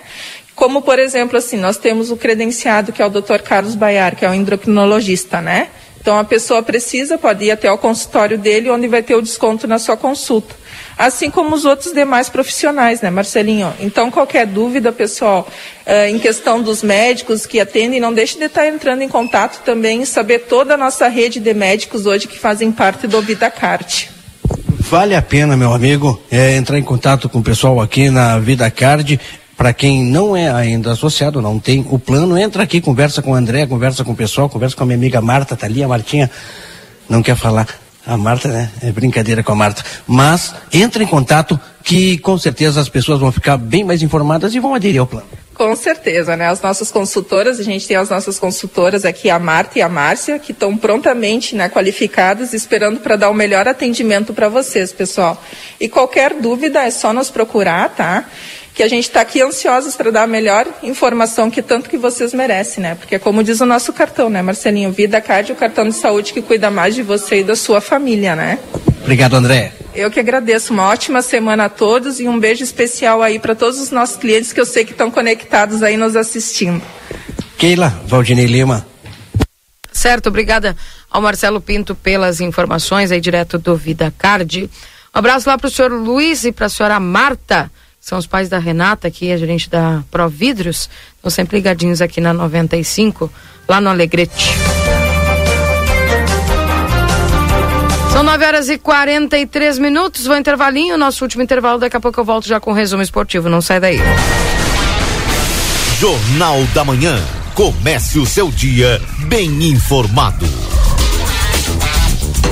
Como, 0.56 0.82
por 0.82 1.00
exemplo, 1.00 1.38
assim, 1.38 1.58
nós 1.58 1.78
temos 1.78 2.12
o 2.12 2.16
credenciado, 2.16 2.94
que 2.94 3.02
é 3.02 3.06
o 3.06 3.10
Dr. 3.10 3.42
Carlos 3.44 3.76
Baiar, 3.76 4.16
que 4.16 4.24
é 4.24 4.30
o 4.30 4.34
endocrinologista, 4.34 5.42
né? 5.42 5.70
Então 6.06 6.19
a 6.19 6.23
pessoa 6.23 6.61
precisa, 6.61 7.18
pode 7.18 7.45
ir 7.45 7.49
até 7.49 7.72
o 7.72 7.80
consultório 7.80 8.38
dele, 8.38 8.69
onde 8.69 8.88
vai 8.88 9.02
ter 9.02 9.15
o 9.15 9.23
desconto 9.23 9.65
na 9.65 9.80
sua 9.80 9.98
consulta. 9.98 10.53
Assim 10.95 11.32
como 11.32 11.56
os 11.56 11.65
outros 11.65 11.94
demais 11.94 12.30
profissionais, 12.30 13.02
né, 13.02 13.10
Marcelinho? 13.10 13.73
Então, 13.80 14.11
qualquer 14.11 14.45
dúvida, 14.45 14.91
pessoal, 14.91 15.48
uh, 15.84 16.07
em 16.07 16.19
questão 16.19 16.61
dos 16.61 16.84
médicos 16.84 17.48
que 17.48 17.60
atendem, 17.60 17.99
não 17.99 18.14
deixe 18.14 18.38
de 18.38 18.45
estar 18.45 18.68
entrando 18.68 19.02
em 19.02 19.10
contato 19.10 19.64
também 19.64 20.03
e 20.03 20.06
saber 20.06 20.41
toda 20.41 20.76
a 20.76 20.77
nossa 20.77 21.07
rede 21.07 21.40
de 21.40 21.56
médicos 21.56 22.06
hoje 22.06 22.27
que 22.27 22.38
fazem 22.38 22.72
parte 22.72 23.07
do 23.07 23.19
VidaCard. 23.19 24.11
Vale 24.82 25.15
a 25.15 25.23
pena, 25.23 25.57
meu 25.57 25.73
amigo, 25.73 26.22
é, 26.30 26.56
entrar 26.56 26.77
em 26.77 26.84
contato 26.84 27.27
com 27.27 27.40
o 27.40 27.44
pessoal 27.44 27.82
aqui 27.82 28.11
na 28.11 28.38
VidaCard. 28.38 29.19
Para 29.57 29.73
quem 29.73 30.03
não 30.03 30.36
é 30.36 30.49
ainda 30.49 30.91
associado, 30.91 31.41
não 31.41 31.60
tem 31.60 31.86
o 31.90 31.98
plano, 31.98 32.38
entra 32.38 32.64
aqui, 32.64 32.82
conversa 32.82 33.22
com 33.22 33.32
o 33.32 33.36
André, 33.36 33.65
conversa 33.65 34.03
com 34.03 34.11
o 34.11 34.15
pessoal, 34.15 34.49
conversa 34.49 34.76
com 34.76 34.84
a 34.84 34.86
minha 34.86 34.98
amiga 34.98 35.22
Marta, 35.22 35.56
tá 35.56 35.65
ali, 35.65 35.82
a 35.82 35.88
Martinha 35.88 36.30
não 37.10 37.23
quer 37.23 37.36
falar. 37.36 37.68
A 38.06 38.15
Marta, 38.18 38.49
né? 38.49 38.69
É 38.84 38.91
brincadeira 38.91 39.41
com 39.41 39.52
a 39.52 39.56
Marta. 39.56 39.84
Mas 40.06 40.53
entra 40.72 41.02
em 41.02 41.07
contato 41.07 41.60
que 41.84 42.19
com 42.19 42.38
certeza 42.38 42.80
as 42.80 42.88
pessoas 42.88 43.19
vão 43.19 43.32
ficar 43.32 43.57
bem 43.57 43.84
mais 43.84 44.03
informadas 44.03 44.53
e 44.53 44.60
vão 44.60 44.76
aderir 44.76 44.99
ao 44.99 45.07
plano. 45.07 45.26
Com 45.56 45.73
certeza, 45.76 46.36
né? 46.36 46.48
As 46.48 46.61
nossas 46.61 46.91
consultoras, 46.91 47.60
a 47.60 47.64
gente 47.64 47.88
tem 47.88 47.95
as 47.95 48.10
nossas 48.10 48.38
consultoras 48.38 49.06
aqui, 49.06 49.30
a 49.30 49.40
Marta 49.40 49.80
e 49.80 49.82
a 49.82 49.88
Márcia, 49.88 50.38
que 50.38 50.52
estão 50.52 50.76
prontamente 50.76 51.56
né, 51.56 51.69
qualificadas, 51.69 52.53
esperando 52.53 52.99
para 52.99 53.15
dar 53.15 53.30
o 53.30 53.34
melhor 53.34 53.65
atendimento 53.68 54.34
para 54.34 54.49
vocês, 54.49 54.91
pessoal. 54.91 55.41
E 55.80 55.88
qualquer 55.88 56.34
dúvida 56.34 56.84
é 56.84 56.91
só 56.91 57.14
nos 57.14 57.30
procurar, 57.30 57.90
tá? 57.90 58.26
Que 58.76 58.84
a 58.84 58.89
gente 58.89 59.06
está 59.06 59.22
aqui 59.22 59.41
ansiosos 59.41 59.95
para 59.95 60.11
dar 60.11 60.23
a 60.23 60.27
melhor 60.27 60.68
informação 60.84 61.49
que 61.49 61.61
tanto 61.61 61.89
que 61.89 61.97
vocês 61.97 62.34
merecem, 62.34 62.84
né? 62.84 62.95
Porque 62.95 63.18
como 63.18 63.41
diz 63.41 63.61
o 63.61 63.65
nosso 63.65 63.93
cartão, 63.93 64.30
né, 64.30 64.41
Marcelinho? 64.41 64.91
Vida 64.91 65.22
Card, 65.22 65.53
o 65.53 65.56
cartão 65.56 65.88
de 65.88 65.95
saúde 65.95 66.34
que 66.34 66.41
cuida 66.41 66.69
mais 66.69 66.93
de 66.93 67.02
você 67.02 67.39
e 67.39 67.43
da 67.43 67.56
sua 67.56 67.80
família, 67.80 68.35
né? 68.35 68.60
Obrigado, 69.02 69.35
André. 69.35 69.72
Eu 69.95 70.11
que 70.11 70.19
agradeço. 70.19 70.73
Uma 70.73 70.89
ótima 70.89 71.22
semana 71.22 71.65
a 71.65 71.69
todos 71.69 72.19
e 72.19 72.27
um 72.27 72.38
beijo 72.38 72.65
especial 72.65 73.23
aí 73.23 73.39
para 73.39 73.56
todos 73.56 73.80
os 73.80 73.91
nossos 73.91 74.18
clientes 74.18 74.52
que 74.52 74.60
eu 74.60 74.65
sei 74.65 74.84
que 74.84 74.91
estão 74.91 75.10
conectados 75.10 75.81
aí 75.81 75.95
nos 75.95 76.18
assistindo. 76.18 76.84
Keila, 77.57 77.97
Valdinei 78.06 78.45
Lima. 78.45 78.85
Certo, 79.89 80.27
obrigada 80.27 80.76
ao 81.10 81.22
Marcelo 81.22 81.61
Pinto 81.61 81.95
pelas 81.95 82.41
informações 82.41 83.10
aí 83.10 83.22
direto 83.22 83.57
do 83.57 83.73
Vida 83.77 84.14
Card. 84.18 84.65
Um 84.65 84.69
abraço 85.18 85.47
lá 85.47 85.57
para 85.57 85.68
o 85.68 85.72
senhor 85.72 85.93
Luiz 85.93 86.43
e 86.43 86.52
para 86.52 86.65
a 86.65 86.69
senhora 86.69 86.99
Marta 86.99 87.72
são 88.06 88.19
os 88.19 88.27
pais 88.27 88.48
da 88.48 88.60
Renata, 88.60 89.10
que 89.10 89.32
é 89.32 89.38
gerente 89.38 89.68
da 89.68 90.03
Providros, 90.11 90.88
estão 91.15 91.32
sempre 91.32 91.57
ligadinhos 91.57 92.03
aqui 92.03 92.22
na 92.22 92.32
95, 92.32 93.32
lá 93.68 93.82
no 93.82 93.90
Alegrete. 93.90 94.52
São 98.14 98.22
9 98.22 98.45
horas 98.45 98.69
e 98.69 98.77
43 98.77 99.80
minutos, 99.80 100.27
vou 100.27 100.38
intervalinho, 100.38 100.99
nosso 100.99 101.26
último 101.26 101.41
intervalo, 101.41 101.80
daqui 101.80 101.98
a 101.98 101.99
pouco 101.99 102.19
eu 102.19 102.23
volto 102.23 102.48
já 102.48 102.60
com 102.60 102.69
o 102.69 102.76
resumo 102.76 103.02
esportivo, 103.02 103.49
não 103.49 103.60
sai 103.60 103.80
daí. 103.80 103.99
Jornal 105.99 106.64
da 106.76 106.86
Manhã, 106.86 107.19
comece 107.56 108.19
o 108.19 108.26
seu 108.27 108.52
dia 108.52 109.02
bem 109.27 109.64
informado. 109.64 110.45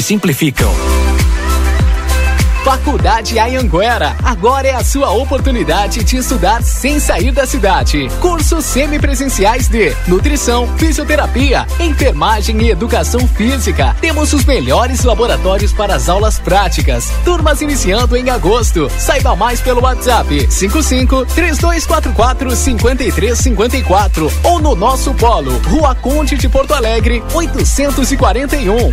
simplificam. 0.00 0.70
Faculdade 2.64 3.38
Ayanguera. 3.38 4.14
Agora 4.22 4.68
é 4.68 4.74
a 4.74 4.84
sua 4.84 5.10
oportunidade 5.10 6.04
de 6.04 6.16
estudar 6.18 6.62
sem 6.62 7.00
sair 7.00 7.32
da 7.32 7.46
cidade. 7.46 8.08
Cursos 8.20 8.64
semipresenciais 8.66 9.66
de 9.66 9.94
nutrição, 10.06 10.68
fisioterapia, 10.76 11.66
enfermagem 11.80 12.60
e 12.62 12.70
educação 12.70 13.26
física. 13.26 13.96
Temos 14.00 14.32
os 14.34 14.44
melhores 14.44 15.04
laboratórios 15.04 15.72
para 15.72 15.94
as 15.94 16.08
aulas 16.08 16.38
práticas. 16.38 17.10
Turmas 17.24 17.62
iniciando 17.62 18.16
em 18.16 18.28
agosto. 18.28 18.90
Saiba 18.98 19.34
mais 19.34 19.60
pelo 19.60 19.82
WhatsApp 19.82 20.46
55 20.50 21.26
3244 21.34 22.54
5354 22.54 24.32
ou 24.44 24.60
no 24.60 24.76
nosso 24.76 25.14
polo, 25.14 25.56
Rua 25.66 25.94
Conde 25.94 26.36
de 26.36 26.48
Porto 26.48 26.74
Alegre, 26.74 27.22
841. 27.32 28.92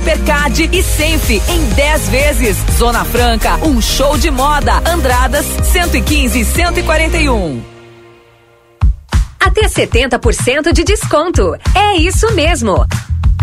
Hipercard 0.01 0.69
e 0.73 0.81
Senf 0.81 1.29
em 1.29 1.65
10 1.75 2.09
vezes. 2.09 2.57
Zona 2.75 3.05
Franca, 3.05 3.57
um 3.57 3.79
show 3.79 4.17
de 4.17 4.31
moda. 4.31 4.81
Andradas 4.83 5.45
115 5.45 6.39
e 6.39 6.43
141. 6.43 7.63
Até 9.39 9.67
70% 9.67 10.73
de 10.73 10.83
desconto. 10.83 11.55
É 11.75 11.97
isso 11.97 12.33
mesmo. 12.33 12.83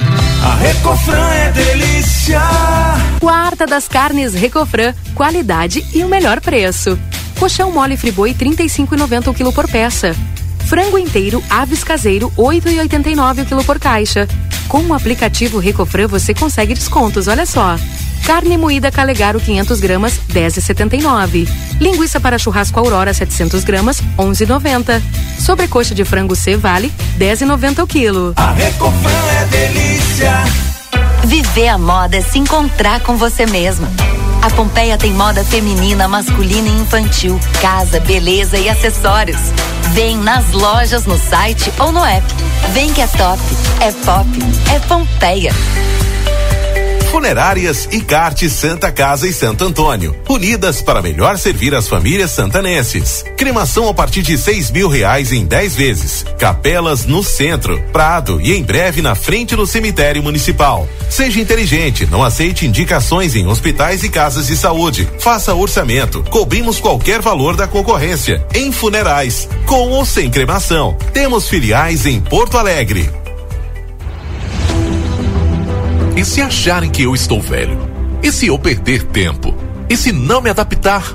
A 0.00 0.54
Recofran 0.56 1.30
é 1.32 1.52
delícia. 1.52 2.40
Quarta 3.20 3.66
das 3.66 3.88
carnes 3.88 4.34
Recofran, 4.34 4.94
qualidade 5.14 5.84
e 5.94 6.02
o 6.02 6.08
melhor 6.08 6.40
preço. 6.40 6.98
Colchão 7.38 7.70
mole 7.70 7.96
friboi 7.96 8.34
35,90 8.34 9.28
o 9.28 9.34
quilo 9.34 9.52
por 9.52 9.68
peça. 9.68 10.14
Frango 10.66 10.98
inteiro 10.98 11.42
Aves 11.48 11.84
caseiro 11.84 12.30
8,89 12.36 13.42
o 13.42 13.46
quilo 13.46 13.64
por 13.64 13.78
caixa. 13.78 14.28
Com 14.68 14.82
o 14.82 14.94
aplicativo 14.94 15.58
Recofran 15.58 16.08
você 16.08 16.34
consegue 16.34 16.74
descontos, 16.74 17.28
olha 17.28 17.46
só. 17.46 17.76
Carne 18.26 18.58
moída 18.58 18.90
Calegaro 18.90 19.38
500 19.38 19.78
gramas 19.78 20.20
10,79. 20.32 21.48
Linguiça 21.80 22.18
para 22.18 22.38
churrasco 22.38 22.80
Aurora 22.80 23.14
700 23.14 23.62
gramas 23.62 24.02
11,90. 24.18 25.00
Sobrecoxa 25.38 25.94
de 25.94 26.04
frango 26.04 26.34
C 26.34 26.56
Vale 26.56 26.92
10,90 27.16 27.84
o 27.84 27.86
quilo. 27.86 28.32
A 28.36 28.50
Recofran 28.50 29.10
é 29.10 29.44
delícia. 29.46 30.75
Viver 31.24 31.68
a 31.68 31.78
moda 31.78 32.16
é 32.16 32.20
se 32.20 32.38
encontrar 32.38 33.00
com 33.00 33.16
você 33.16 33.46
mesma. 33.46 33.88
A 34.42 34.50
Pompeia 34.50 34.96
tem 34.96 35.12
moda 35.12 35.44
feminina, 35.44 36.06
masculina 36.06 36.68
e 36.68 36.80
infantil, 36.80 37.40
casa, 37.60 37.98
beleza 38.00 38.56
e 38.56 38.68
acessórios. 38.68 39.40
Vem 39.92 40.16
nas 40.16 40.52
lojas, 40.52 41.04
no 41.04 41.18
site 41.18 41.72
ou 41.80 41.90
no 41.90 42.04
app. 42.04 42.26
Vem 42.72 42.92
que 42.92 43.00
é 43.00 43.06
top, 43.08 43.40
é 43.80 43.90
pop, 44.04 44.28
é 44.72 44.78
Pompeia. 44.80 45.52
Funerárias 47.16 47.88
e 47.90 48.02
Cart 48.02 48.46
Santa 48.46 48.92
Casa 48.92 49.26
e 49.26 49.32
Santo 49.32 49.64
Antônio, 49.64 50.14
unidas 50.28 50.82
para 50.82 51.00
melhor 51.00 51.38
servir 51.38 51.74
as 51.74 51.88
famílias 51.88 52.30
santanenses. 52.30 53.24
Cremação 53.38 53.88
a 53.88 53.94
partir 53.94 54.20
de 54.20 54.36
seis 54.36 54.70
mil 54.70 54.86
reais 54.86 55.32
em 55.32 55.46
10 55.46 55.74
vezes. 55.74 56.26
Capelas 56.38 57.06
no 57.06 57.24
centro, 57.24 57.82
Prado 57.90 58.38
e 58.38 58.52
em 58.52 58.62
breve 58.62 59.00
na 59.00 59.14
frente 59.14 59.56
do 59.56 59.66
cemitério 59.66 60.22
municipal. 60.22 60.86
Seja 61.08 61.40
inteligente, 61.40 62.04
não 62.04 62.22
aceite 62.22 62.66
indicações 62.66 63.34
em 63.34 63.46
hospitais 63.46 64.04
e 64.04 64.10
casas 64.10 64.48
de 64.48 64.56
saúde. 64.56 65.08
Faça 65.18 65.54
orçamento, 65.54 66.22
cobrimos 66.24 66.78
qualquer 66.78 67.22
valor 67.22 67.56
da 67.56 67.66
concorrência. 67.66 68.46
Em 68.54 68.70
funerais, 68.70 69.48
com 69.64 69.88
ou 69.88 70.04
sem 70.04 70.28
cremação. 70.28 70.94
Temos 71.14 71.48
filiais 71.48 72.04
em 72.04 72.20
Porto 72.20 72.58
Alegre. 72.58 73.08
E 76.16 76.24
se 76.24 76.40
acharem 76.40 76.90
que 76.90 77.02
eu 77.02 77.14
estou 77.14 77.42
velho? 77.42 77.78
E 78.22 78.32
se 78.32 78.46
eu 78.46 78.58
perder 78.58 79.02
tempo? 79.02 79.54
E 79.86 79.94
se 79.94 80.12
não 80.12 80.40
me 80.40 80.48
adaptar? 80.48 81.14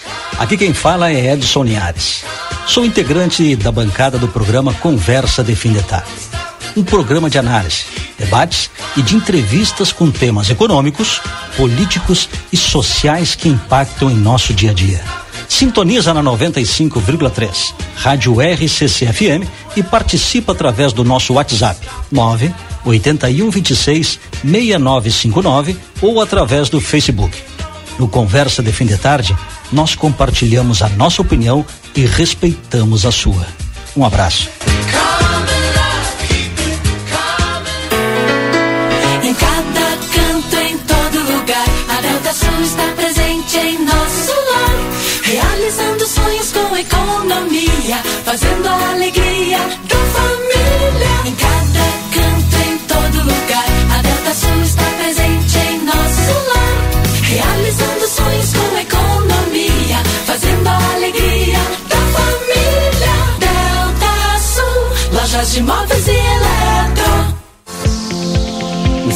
Aqui 0.41 0.57
quem 0.57 0.73
fala 0.73 1.11
é 1.11 1.33
Edson 1.33 1.63
Linhares. 1.63 2.23
Sou 2.65 2.83
integrante 2.83 3.55
da 3.55 3.71
bancada 3.71 4.17
do 4.17 4.27
programa 4.27 4.73
Conversa 4.73 5.43
de 5.43 5.55
Fim 5.55 5.71
de 5.71 5.83
Tarde. 5.83 6.09
Um 6.75 6.83
programa 6.83 7.29
de 7.29 7.37
análise, 7.37 7.83
debates 8.17 8.71
e 8.97 9.03
de 9.03 9.15
entrevistas 9.15 9.91
com 9.91 10.09
temas 10.09 10.49
econômicos, 10.49 11.21
políticos 11.55 12.27
e 12.51 12.57
sociais 12.57 13.35
que 13.35 13.49
impactam 13.49 14.09
em 14.09 14.15
nosso 14.15 14.51
dia 14.51 14.71
a 14.71 14.73
dia. 14.73 15.03
Sintoniza 15.47 16.11
na 16.11 16.23
95,3, 16.23 17.75
Rádio 17.97 18.41
RCC-FM 18.41 19.47
e 19.75 19.83
participa 19.83 20.53
através 20.53 20.91
do 20.91 21.03
nosso 21.03 21.33
WhatsApp 21.33 21.79
9 22.11 22.51
8126 22.83 24.19
6959 24.43 25.77
ou 26.01 26.19
através 26.19 26.67
do 26.67 26.81
Facebook. 26.81 27.37
No 27.99 28.07
Conversa 28.07 28.63
de 28.63 28.71
Fim 28.71 28.87
de 28.87 28.97
Tarde, 28.97 29.35
nós 29.71 29.95
compartilhamos 29.95 30.81
a 30.81 30.89
nossa 30.89 31.21
opinião 31.21 31.65
e 31.95 32.05
respeitamos 32.05 33.05
a 33.05 33.11
sua. 33.11 33.47
Um 33.95 34.05
abraço. 34.05 34.49
Em 39.23 39.33
cada 39.33 39.97
canto, 40.13 40.55
em 40.57 40.77
todo 40.77 41.19
lugar, 41.33 41.65
a 41.89 42.01
Delta 42.01 42.33
Sul 42.33 42.61
está 42.63 42.87
presente 42.95 43.57
em 43.57 43.85
nosso 43.85 44.31
lar, 44.51 45.23
realizando 45.23 46.07
sonhos 46.07 46.51
com 46.51 46.77
economia, 46.77 47.97
fazendo 48.25 48.67
a 48.67 48.91
alegria 48.91 49.30
de 65.53 65.61
móveis 65.63 66.07
e 66.07 66.11
eletro. 66.11 67.40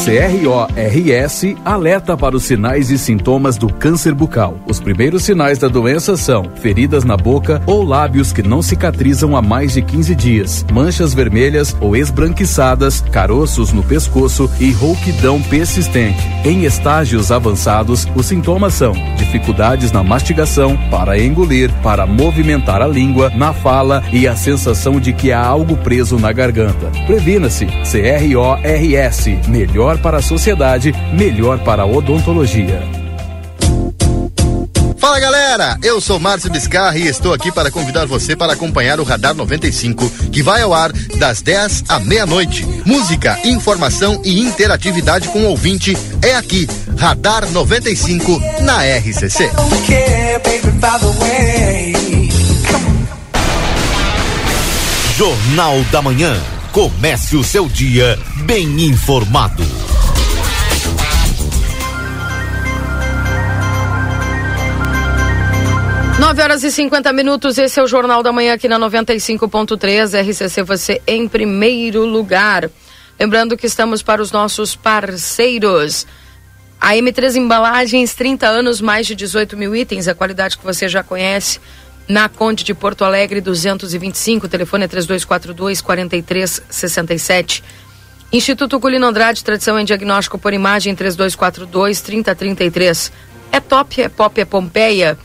CRORS 0.06 1.56
alerta 1.66 2.16
para 2.16 2.36
os 2.36 2.44
sinais 2.44 2.92
e 2.92 2.98
sintomas 2.98 3.58
do 3.58 3.74
câncer 3.74 4.14
bucal. 4.14 4.56
Os 4.68 4.80
primeiros 4.80 5.24
sinais 5.24 5.58
da 5.58 5.68
doença 5.68 6.16
são 6.16 6.44
feridas 6.62 7.04
na 7.04 7.18
boca 7.18 7.60
ou 7.66 7.84
lábios 7.84 8.32
que 8.32 8.44
não 8.44 8.62
cicatrizam 8.62 9.36
há 9.36 9.42
mais 9.42 9.74
de 9.74 9.82
15 9.82 10.14
dias, 10.14 10.64
manchas 10.72 11.12
vermelhas 11.12 11.76
ou 11.82 11.96
esbranquiçadas, 11.96 13.02
caroços 13.02 13.74
no 13.74 13.82
pescoço 13.82 14.48
e 14.60 14.72
rouquidão 14.72 15.42
persistente. 15.42 16.22
Em 16.44 16.66
estágios 16.66 17.32
avançados, 17.32 18.08
os 18.16 18.28
sintomas 18.28 18.76
são 18.76 18.94
dificuldades 19.18 19.92
na 19.92 20.04
mastigação, 20.04 20.78
para 20.92 21.20
engolir, 21.20 21.74
para 21.82 22.06
movimentar 22.06 22.80
a 22.80 22.88
língua, 22.88 23.32
na 23.32 23.54
fala 23.54 24.04
e 24.14 24.28
a 24.28 24.36
sensação 24.36 25.00
de 25.00 25.14
que 25.14 25.32
há 25.32 25.44
algo 25.44 25.76
preso 25.78 26.20
na 26.20 26.32
garganta. 26.32 26.92
Previna-se. 27.08 27.66
CRORS. 27.86 29.26
Melhor 29.48 29.95
para 29.98 30.18
a 30.18 30.22
sociedade, 30.22 30.94
melhor 31.14 31.60
para 31.60 31.84
a 31.84 31.86
odontologia. 31.86 32.82
Fala 34.98 35.20
galera, 35.20 35.78
eu 35.84 36.02
sou 36.02 36.20
Márcio 36.20 36.50
Biscarra 36.50 36.98
e 36.98 37.08
estou 37.08 37.32
aqui 37.32 37.52
para 37.52 37.70
convidar 37.70 38.08
você 38.08 38.36
para 38.36 38.54
acompanhar 38.54 39.00
o 39.00 39.04
Radar 39.04 39.36
95, 39.36 40.10
que 40.32 40.42
vai 40.42 40.64
ao 40.64 40.74
ar 40.74 40.92
das 41.20 41.44
10 41.44 41.84
à 41.88 42.00
meia-noite. 42.00 42.66
Música, 42.86 43.40
informação 43.46 44.20
e 44.26 44.42
interatividade 44.42 45.28
com 45.28 45.44
o 45.44 45.50
ouvinte 45.50 45.96
é 46.24 46.36
aqui, 46.36 46.68
Radar 46.98 47.48
95 47.52 48.42
na 48.62 48.84
RCC. 48.98 49.52
Jornal 55.16 55.84
da 55.92 56.02
Manhã. 56.02 56.36
Comece 56.72 57.38
o 57.38 57.44
seu 57.44 57.70
dia 57.70 58.20
bem 58.46 58.80
informado. 58.82 59.64
Nove 66.20 66.42
horas 66.44 66.64
e 66.64 66.72
50 66.72 67.12
minutos, 67.12 67.58
esse 67.58 67.80
é 67.80 67.84
o 67.84 67.88
Jornal 67.88 68.22
da 68.22 68.32
Manhã 68.32 68.54
aqui 68.54 68.68
na 68.68 68.80
95.3, 68.80 70.22
RCC 70.22 70.62
você 70.62 71.02
em 71.08 71.28
primeiro 71.28 72.06
lugar. 72.06 72.70
Lembrando 73.20 73.58
que 73.58 73.66
estamos 73.66 74.04
para 74.04 74.22
os 74.22 74.32
nossos 74.32 74.76
parceiros. 74.76 76.06
A 76.80 76.94
M3 76.94 77.38
Embalagens, 77.38 78.14
30 78.14 78.48
anos, 78.48 78.80
mais 78.80 79.08
de 79.08 79.16
18 79.16 79.58
mil 79.58 79.76
itens, 79.76 80.08
a 80.08 80.14
qualidade 80.14 80.58
que 80.58 80.64
você 80.64 80.88
já 80.88 81.02
conhece. 81.02 81.60
Na 82.08 82.30
Conde 82.30 82.64
de 82.64 82.76
Porto 82.76 83.04
Alegre, 83.04 83.42
225, 83.42 84.48
telefone 84.48 84.86
é 84.86 84.88
3242 84.88 85.82
4367. 85.82 87.64
Instituto 88.36 88.80
Culino 88.82 89.06
Andrade, 89.06 89.42
tradição 89.42 89.80
em 89.80 89.86
diagnóstico 89.86 90.38
por 90.38 90.54
imagem, 90.54 90.94
3242 90.94 92.02
3033. 92.02 93.10
É 93.50 93.62
top, 93.62 94.02
é 94.02 94.10
pop, 94.10 94.42
é 94.42 94.44
Pompeia. 94.44 95.18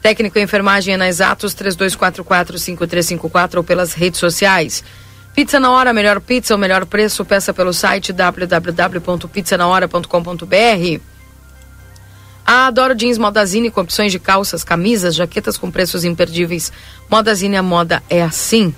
Técnico 0.00 0.38
em 0.38 0.44
enfermagem 0.44 0.94
é 0.94 0.96
na 0.96 1.06
Exatos, 1.06 1.52
3244 1.52 2.58
5354 2.58 3.60
ou 3.60 3.64
pelas 3.64 3.92
redes 3.92 4.18
sociais. 4.18 4.82
Pizza 5.34 5.60
na 5.60 5.72
hora, 5.72 5.92
melhor 5.92 6.22
pizza, 6.22 6.54
o 6.54 6.58
melhor 6.58 6.86
preço, 6.86 7.22
peça 7.22 7.52
pelo 7.52 7.74
site 7.74 8.14
www.pizzanahora.com.br. 8.14 11.00
A 12.46 12.66
Adoro 12.68 12.94
Jeans 12.94 13.18
Modazine 13.18 13.70
com 13.70 13.82
opções 13.82 14.10
de 14.10 14.18
calças, 14.18 14.64
camisas, 14.64 15.14
jaquetas 15.14 15.58
com 15.58 15.70
preços 15.70 16.02
imperdíveis. 16.02 16.72
Modazine, 17.10 17.58
a 17.58 17.62
moda 17.62 18.02
é 18.08 18.22
assim. 18.22 18.74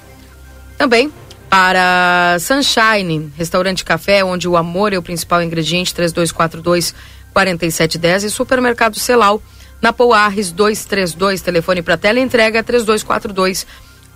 Também 0.77 1.13
para 1.49 2.37
Sunshine, 2.41 3.33
restaurante 3.37 3.85
café, 3.85 4.25
onde 4.25 4.49
o 4.49 4.57
amor 4.57 4.93
é 4.93 4.99
o 4.99 5.03
principal 5.03 5.43
ingrediente, 5.43 5.95
3242 5.95 6.95
4710 7.33 8.25
e 8.25 8.31
supermercado 8.31 8.99
Celal, 8.99 9.41
na 9.81 9.93
Pouarres 9.93 10.51
232, 10.51 11.43
telefone 11.43 11.83
para 11.83 11.97
tela 11.97 12.19
entrega 12.19 12.63
3242 12.63 13.67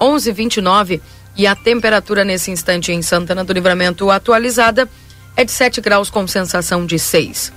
1129 0.01 1.01
e 1.37 1.47
a 1.47 1.55
temperatura 1.55 2.25
nesse 2.25 2.51
instante 2.51 2.93
em 2.93 3.03
Santana 3.03 3.45
do 3.45 3.53
Livramento 3.53 4.11
atualizada 4.11 4.89
é 5.37 5.45
de 5.45 5.53
7 5.53 5.81
graus 5.81 6.11
com 6.11 6.27
sensação 6.27 6.85
de 6.85 6.99
6. 6.99 7.53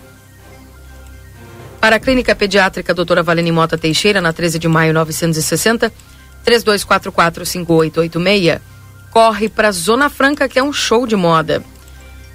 Para 1.80 1.96
a 1.98 2.00
Clínica 2.00 2.36
Pediátrica 2.36 2.94
Doutora 2.94 3.24
Valene 3.24 3.52
Mota 3.52 3.78
Teixeira, 3.78 4.22
na 4.22 4.32
13 4.32 4.60
de 4.60 4.68
maio 4.68 4.94
960, 4.94 5.92
32445886. 6.46 8.73
Corre 9.14 9.48
para 9.48 9.72
Zona 9.72 10.10
Franca, 10.10 10.50
que 10.50 10.58
é 10.58 10.64
um 10.64 10.74
show 10.74 11.06
de 11.06 11.16
moda. 11.16 11.64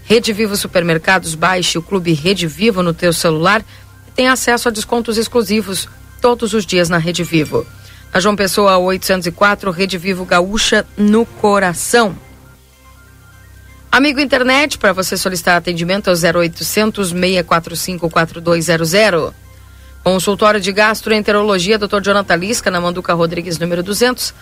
Rede 0.04 0.32
Vivo 0.32 0.56
Supermercados, 0.56 1.34
baixe 1.34 1.76
o 1.76 1.82
Clube 1.82 2.12
Rede 2.12 2.46
Vivo 2.46 2.84
no 2.84 2.94
teu 2.94 3.12
celular 3.12 3.64
e 4.06 4.10
tem 4.12 4.28
acesso 4.28 4.68
a 4.68 4.70
descontos 4.70 5.18
exclusivos 5.18 5.88
todos 6.20 6.54
os 6.54 6.64
dias 6.64 6.88
na 6.88 6.96
Rede 6.96 7.24
Vivo. 7.24 7.66
Na 8.14 8.20
João 8.20 8.36
Pessoa 8.36 8.78
804, 8.78 9.72
Rede 9.72 9.98
Vivo 9.98 10.24
Gaúcha 10.24 10.86
no 10.96 11.26
coração. 11.26 12.16
Amigo 13.90 14.20
internet, 14.20 14.78
para 14.78 14.92
você 14.92 15.16
solicitar 15.16 15.56
atendimento 15.56 16.08
é 16.08 16.12
o 16.12 16.40
0800 16.40 17.08
645 17.08 18.08
4200. 18.08 19.32
Consultório 20.04 20.60
de 20.60 20.70
Gastroenterologia, 20.70 21.76
Dr. 21.76 22.00
Jonathan 22.00 22.36
Lisca, 22.36 22.70
na 22.70 22.80
Manduca 22.80 23.12
Rodrigues, 23.14 23.58
número 23.58 23.82
200. 23.82 24.32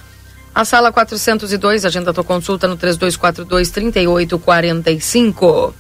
A 0.57 0.65
sala 0.65 0.91
402, 0.91 1.85
agenda 1.85 2.15
tua 2.15 2.25
consulta 2.25 2.67
no 2.67 2.79
3242 2.79 3.71
3845. 3.71 5.75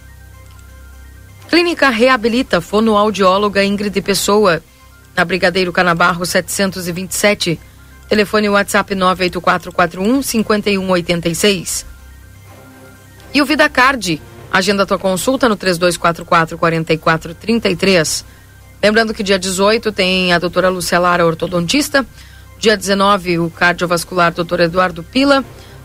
Clínica 1.48 1.88
Reabilita, 1.88 2.60
fonoaudióloga 2.60 3.64
Ingrid 3.64 3.98
Pessoa, 4.02 4.62
na 5.16 5.24
Brigadeiro 5.24 5.72
Canabarro 5.72 6.26
727. 6.26 7.58
Telefone 8.06 8.50
WhatsApp 8.50 8.94
98441 8.94 10.22
5186. 10.22 11.86
E 13.32 13.40
o 13.40 13.46
Vida 13.46 13.70
Card, 13.70 14.20
agenda 14.52 14.84
tua 14.84 14.98
consulta 14.98 15.48
no 15.48 15.56
3244 15.56 16.58
4433. 16.58 18.26
Lembrando 18.82 19.14
que 19.14 19.22
dia 19.22 19.38
18 19.38 19.90
tem 19.90 20.34
a 20.34 20.38
doutora 20.38 20.68
Lucelara, 20.68 21.24
ortodontista. 21.24 22.04
Dia 22.66 22.76
19, 22.76 23.38
o 23.38 23.48
cardiovascular, 23.48 24.34
doutor 24.34 24.58
Eduardo 24.58 25.00
Pila. 25.04 25.44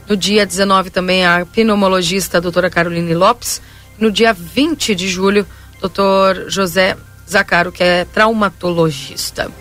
No 0.10 0.18
dia 0.18 0.48
19 0.48 0.90
também 0.90 1.24
a 1.24 1.46
pneumologista, 1.46 2.42
doutora 2.42 2.72
Caroline 2.72 3.14
Lopes. 3.14 3.62
No 4.00 4.12
dia 4.12 4.34
20 4.34 4.96
de 4.96 5.08
julho, 5.08 5.46
doutor 5.80 6.50
José 6.50 6.98
Zacaro, 7.30 7.72
que 7.72 7.84
é 7.84 8.06
traumatologista. 8.06 9.52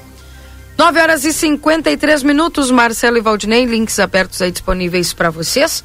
9 0.78 0.98
horas 0.98 1.26
e 1.26 1.32
53 1.34 2.22
minutos, 2.22 2.70
Marcelo 2.70 3.18
e 3.18 3.20
Valdinei, 3.20 3.66
links 3.66 3.98
abertos 3.98 4.40
aí 4.40 4.50
disponíveis 4.50 5.12
para 5.12 5.28
vocês. 5.28 5.84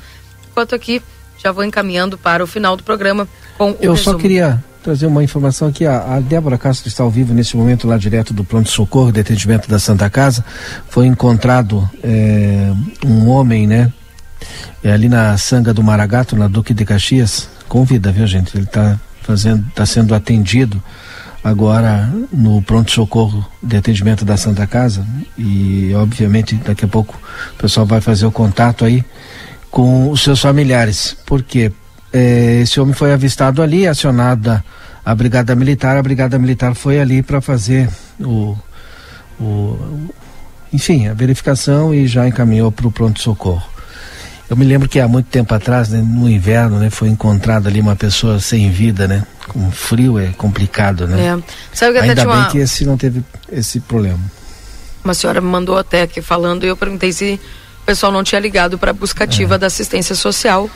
Enquanto 0.49 0.73
aqui 0.73 1.01
já 1.37 1.51
vou 1.51 1.63
encaminhando 1.63 2.17
para 2.17 2.43
o 2.43 2.47
final 2.47 2.75
do 2.75 2.83
programa 2.83 3.27
com 3.57 3.71
o 3.71 3.77
Eu 3.81 3.93
resumo. 3.93 3.97
só 3.97 4.17
queria 4.17 4.63
trazer 4.85 5.07
uma 5.07 5.23
informação 5.23 5.67
aqui. 5.67 5.85
A, 5.85 6.15
a 6.15 6.19
Débora 6.19 6.57
Castro 6.59 6.87
está 6.87 7.03
ao 7.03 7.09
vivo 7.09 7.33
nesse 7.33 7.57
momento 7.57 7.87
lá 7.87 7.97
direto 7.97 8.33
do 8.33 8.43
pronto-socorro 8.43 9.11
de 9.11 9.19
atendimento 9.19 9.67
da 9.67 9.79
Santa 9.79 10.09
Casa. 10.11 10.45
Foi 10.89 11.07
encontrado 11.07 11.89
é, 12.03 12.71
um 13.03 13.27
homem, 13.27 13.65
né? 13.65 13.91
É, 14.83 14.91
ali 14.91 15.09
na 15.09 15.35
Sanga 15.37 15.73
do 15.73 15.81
Maragato, 15.81 16.35
na 16.35 16.47
Duque 16.47 16.73
de 16.73 16.85
Caxias. 16.85 17.49
Com 17.67 17.83
vida, 17.83 18.11
viu, 18.11 18.27
gente? 18.27 18.55
Ele 18.55 18.65
está 18.65 18.99
fazendo, 19.23 19.65
está 19.69 19.87
sendo 19.87 20.13
atendido 20.13 20.81
agora 21.43 22.11
no 22.31 22.61
pronto-socorro 22.61 23.43
de 23.61 23.77
atendimento 23.77 24.23
da 24.23 24.37
Santa 24.37 24.67
Casa. 24.67 25.03
E, 25.35 25.91
obviamente, 25.95 26.55
daqui 26.55 26.85
a 26.85 26.87
pouco 26.87 27.19
o 27.53 27.57
pessoal 27.57 27.87
vai 27.87 28.01
fazer 28.01 28.27
o 28.27 28.31
contato 28.31 28.85
aí 28.85 29.03
com 29.75 30.09
os 30.09 30.23
seus 30.23 30.39
familiares. 30.39 31.17
Porque 31.25 31.69
eh, 32.13 32.61
esse 32.63 32.79
homem 32.79 32.93
foi 32.93 33.11
avistado 33.11 33.61
ali, 33.61 33.85
acionada 33.85 34.63
a 35.05 35.13
Brigada 35.13 35.53
Militar, 35.53 35.97
a 35.97 36.01
Brigada 36.01 36.39
Militar 36.39 36.73
foi 36.73 36.97
ali 36.97 37.21
para 37.21 37.41
fazer 37.41 37.89
o, 38.21 38.57
o, 39.37 39.77
enfim, 40.71 41.09
a 41.09 41.13
verificação 41.13 41.93
e 41.93 42.07
já 42.07 42.25
encaminhou 42.25 42.71
para 42.71 42.87
o 42.87 42.91
pronto-socorro. 42.91 43.67
Eu 44.49 44.55
me 44.55 44.63
lembro 44.63 44.87
que 44.87 44.97
há 44.97 45.09
muito 45.09 45.25
tempo 45.25 45.53
atrás, 45.53 45.89
né, 45.89 46.01
no 46.01 46.29
inverno, 46.29 46.79
né, 46.79 46.89
foi 46.89 47.09
encontrada 47.09 47.67
ali 47.67 47.81
uma 47.81 47.97
pessoa 47.97 48.39
sem 48.39 48.71
vida, 48.71 49.09
né? 49.09 49.25
Com 49.49 49.69
frio 49.71 50.17
é 50.17 50.27
complicado, 50.37 51.05
né? 51.05 51.21
É. 51.21 51.53
Sabe 51.73 51.93
que 51.93 51.99
Ainda 51.99 52.13
até 52.13 52.25
bem 52.25 52.33
uma, 52.33 52.49
que 52.49 52.59
esse 52.59 52.85
não 52.85 52.95
teve 52.95 53.21
esse 53.51 53.81
problema. 53.81 54.19
uma 55.03 55.13
senhora 55.13 55.41
me 55.41 55.47
mandou 55.47 55.77
até 55.77 56.03
aqui 56.03 56.21
falando 56.21 56.63
e 56.63 56.67
eu 56.67 56.77
perguntei 56.77 57.11
se 57.11 57.39
o 57.85 57.91
pessoal 57.95 58.11
não 58.11 58.23
tinha 58.23 58.41
ligado 58.41 58.79
para 58.79 58.89
a 58.89 58.93
buscativa 58.95 59.59
da 59.59 59.67
assistência 59.67 60.15
social 60.15 60.67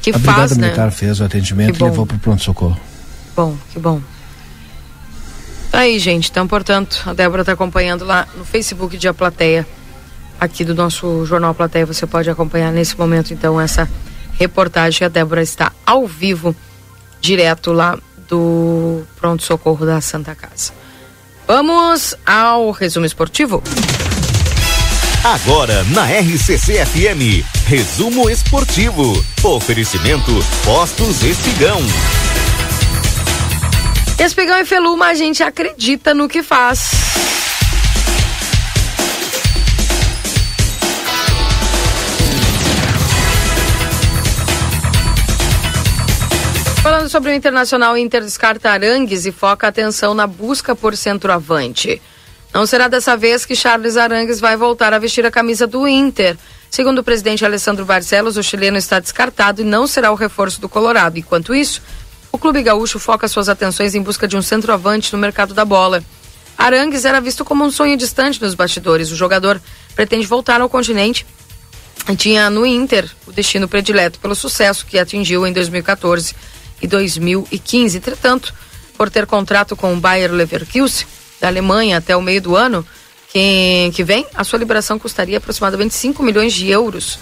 que 0.00 0.08
a 0.08 0.18
faz, 0.18 0.24
Brigada 0.24 0.54
né? 0.54 0.66
Militar 0.68 0.90
fez 0.90 1.20
o 1.20 1.24
atendimento 1.24 1.78
e 1.78 1.82
levou 1.84 2.06
para 2.06 2.16
o 2.16 2.18
pronto-socorro. 2.18 2.80
Bom, 3.36 3.54
que 3.70 3.78
bom. 3.78 4.00
Tá 5.70 5.80
aí, 5.80 5.98
gente. 5.98 6.30
Então, 6.30 6.48
portanto, 6.48 7.02
a 7.04 7.12
Débora 7.12 7.42
está 7.42 7.52
acompanhando 7.52 8.06
lá 8.06 8.26
no 8.34 8.46
Facebook 8.46 8.96
de 8.96 9.06
A 9.06 9.12
Plateia, 9.12 9.66
aqui 10.40 10.64
do 10.64 10.74
nosso 10.74 11.26
Jornal 11.26 11.50
A 11.50 11.54
Plateia. 11.54 11.84
Você 11.84 12.06
pode 12.06 12.30
acompanhar 12.30 12.72
nesse 12.72 12.98
momento, 12.98 13.34
então, 13.34 13.60
essa 13.60 13.86
reportagem. 14.38 15.04
A 15.04 15.10
Débora 15.10 15.42
está 15.42 15.70
ao 15.84 16.06
vivo, 16.06 16.56
direto 17.20 17.72
lá 17.72 17.98
do 18.26 19.02
pronto-socorro 19.16 19.84
da 19.84 20.00
Santa 20.00 20.34
Casa. 20.34 20.72
Vamos 21.46 22.16
ao 22.24 22.70
resumo 22.70 23.04
esportivo? 23.04 23.62
Agora 25.24 25.82
na 25.84 26.04
RCC 26.04 26.84
FM, 26.84 27.42
resumo 27.66 28.28
esportivo. 28.28 29.24
Oferecimento 29.42 30.30
Postos 30.62 31.22
Espigão. 31.22 31.78
Espigão 34.18 34.58
e 34.58 34.66
Feluma, 34.66 35.06
a 35.06 35.14
gente 35.14 35.42
acredita 35.42 36.12
no 36.12 36.28
que 36.28 36.42
faz. 36.42 36.90
Falando 46.82 47.08
sobre 47.08 47.30
o 47.30 47.34
Internacional, 47.34 47.96
Inter 47.96 48.20
descarta 48.20 48.68
Arangues 48.68 49.24
e 49.24 49.32
foca 49.32 49.66
atenção 49.66 50.12
na 50.12 50.26
busca 50.26 50.76
por 50.76 50.94
centroavante. 50.94 52.02
Não 52.54 52.64
será 52.66 52.86
dessa 52.86 53.16
vez 53.16 53.44
que 53.44 53.56
Charles 53.56 53.96
Arangues 53.96 54.38
vai 54.38 54.56
voltar 54.56 54.94
a 54.94 54.98
vestir 55.00 55.26
a 55.26 55.30
camisa 55.30 55.66
do 55.66 55.88
Inter. 55.88 56.36
Segundo 56.70 57.00
o 57.00 57.02
presidente 57.02 57.44
Alessandro 57.44 57.84
Barcelos, 57.84 58.36
o 58.36 58.44
chileno 58.44 58.76
está 58.76 59.00
descartado 59.00 59.60
e 59.60 59.64
não 59.64 59.88
será 59.88 60.12
o 60.12 60.14
reforço 60.14 60.60
do 60.60 60.68
Colorado. 60.68 61.18
Enquanto 61.18 61.52
isso, 61.52 61.82
o 62.30 62.38
clube 62.38 62.62
gaúcho 62.62 63.00
foca 63.00 63.26
suas 63.26 63.48
atenções 63.48 63.96
em 63.96 64.02
busca 64.02 64.28
de 64.28 64.36
um 64.36 64.42
centroavante 64.42 65.12
no 65.12 65.18
mercado 65.18 65.52
da 65.52 65.64
bola. 65.64 66.04
Arangues 66.56 67.04
era 67.04 67.20
visto 67.20 67.44
como 67.44 67.64
um 67.64 67.72
sonho 67.72 67.96
distante 67.96 68.40
nos 68.40 68.54
bastidores. 68.54 69.10
O 69.10 69.16
jogador 69.16 69.60
pretende 69.96 70.24
voltar 70.24 70.60
ao 70.60 70.68
continente 70.68 71.26
e 72.08 72.14
tinha 72.14 72.48
no 72.50 72.64
Inter 72.64 73.10
o 73.26 73.32
destino 73.32 73.66
predileto 73.66 74.20
pelo 74.20 74.36
sucesso 74.36 74.86
que 74.86 74.96
atingiu 74.96 75.44
em 75.44 75.52
2014 75.52 76.36
e 76.80 76.86
2015. 76.86 77.96
Entretanto, 77.96 78.54
por 78.96 79.10
ter 79.10 79.26
contrato 79.26 79.74
com 79.74 79.92
o 79.92 79.96
Bayer 79.96 80.32
Leverkusen 80.32 81.04
da 81.44 81.48
Alemanha 81.48 81.98
até 81.98 82.16
o 82.16 82.22
meio 82.22 82.40
do 82.40 82.56
ano 82.56 82.86
que, 83.28 83.90
que 83.94 84.02
vem, 84.02 84.26
a 84.34 84.42
sua 84.44 84.58
liberação 84.58 84.98
custaria 84.98 85.36
aproximadamente 85.36 85.92
5 85.92 86.22
milhões 86.22 86.54
de 86.54 86.70
euros, 86.70 87.18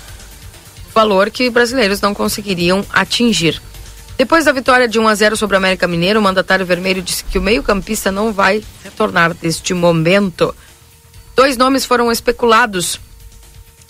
valor 0.95 1.29
que 1.29 1.51
brasileiros 1.51 2.01
não 2.01 2.15
conseguiriam 2.15 2.87
atingir. 2.93 3.61
Depois 4.17 4.45
da 4.45 4.53
vitória 4.53 4.87
de 4.87 5.01
1 5.01 5.09
a 5.09 5.15
0 5.17 5.37
sobre 5.37 5.57
o 5.57 5.59
América 5.59 5.89
Mineiro, 5.89 6.21
o 6.21 6.23
mandatário 6.23 6.65
vermelho 6.65 7.03
disse 7.03 7.25
que 7.25 7.37
o 7.37 7.43
meio-campista 7.43 8.13
não 8.13 8.33
vai 8.33 8.63
retornar 8.85 9.35
deste 9.35 9.75
momento. 9.75 10.55
Dois 11.35 11.57
nomes 11.57 11.85
foram 11.85 12.13
especulados: 12.13 13.01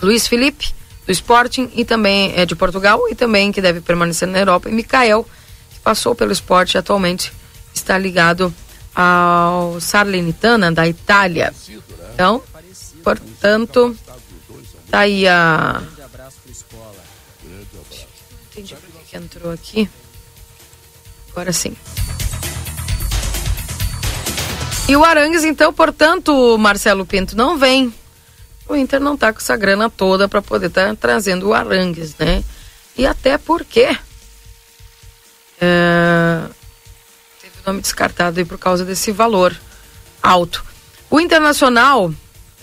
Luiz 0.01 0.27
Felipe, 0.27 0.73
do 1.05 1.13
Sporting, 1.13 1.71
e 1.75 1.85
também 1.85 2.33
é 2.35 2.47
de 2.47 2.57
Portugal, 2.57 3.07
e 3.11 3.15
também 3.15 3.53
que 3.53 3.61
deve 3.61 3.83
permanecer 3.83 4.29
na 4.29 4.39
Europa, 4.39 4.71
e 4.71 4.73
Mikael, 4.73 5.27
que 5.75 5.81
passou 5.81 6.15
pelo 6.15 6.33
esporte 6.33 6.75
e 6.75 6.79
atualmente 6.79 7.31
está 7.75 7.99
ligado 7.99 8.55
ao 8.95 9.81
Salernitana, 9.81 10.71
da 10.71 10.87
Itália. 10.87 11.53
Então, 12.15 12.43
portanto, 13.03 13.97
tá 14.91 15.01
aí 15.01 15.27
a. 15.27 15.83
Entendi 18.51 18.75
por 18.75 19.03
que 19.05 19.17
entrou 19.17 19.53
aqui. 19.53 19.89
Agora 21.31 21.53
sim. 21.53 21.75
E 24.89 24.97
o 24.97 25.05
Arangues, 25.05 25.45
então, 25.45 25.73
portanto, 25.73 26.59
Marcelo 26.59 27.07
Pinto 27.07 27.37
não 27.37 27.59
vem. 27.59 27.93
O 28.69 28.77
Inter 28.77 29.01
não 29.01 29.17
tá 29.17 29.33
com 29.33 29.39
essa 29.39 29.57
grana 29.57 29.89
toda 29.89 30.29
para 30.29 30.43
poder 30.43 30.67
estar 30.67 30.95
trazendo 30.97 31.49
o 31.49 31.55
Arangues, 31.55 32.15
né? 32.19 32.45
E 32.97 33.07
até 33.07 33.39
porque 33.39 33.97
é, 35.61 36.43
nome 37.67 37.81
descartado 37.81 38.39
aí 38.39 38.45
por 38.45 38.59
causa 38.59 38.85
desse 38.85 39.13
valor 39.13 39.55
alto. 40.23 40.65
O 41.11 41.21
Internacional 41.21 42.13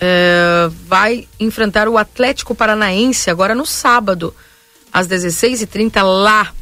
é, 0.00 0.68
vai 0.86 1.28
enfrentar 1.38 1.88
o 1.88 1.98
Atlético 1.98 2.54
Paranaense 2.54 3.30
agora 3.30 3.54
no 3.54 3.66
sábado, 3.66 4.34
às 4.92 5.06
16h30, 5.06 6.02
lá, 6.02 6.52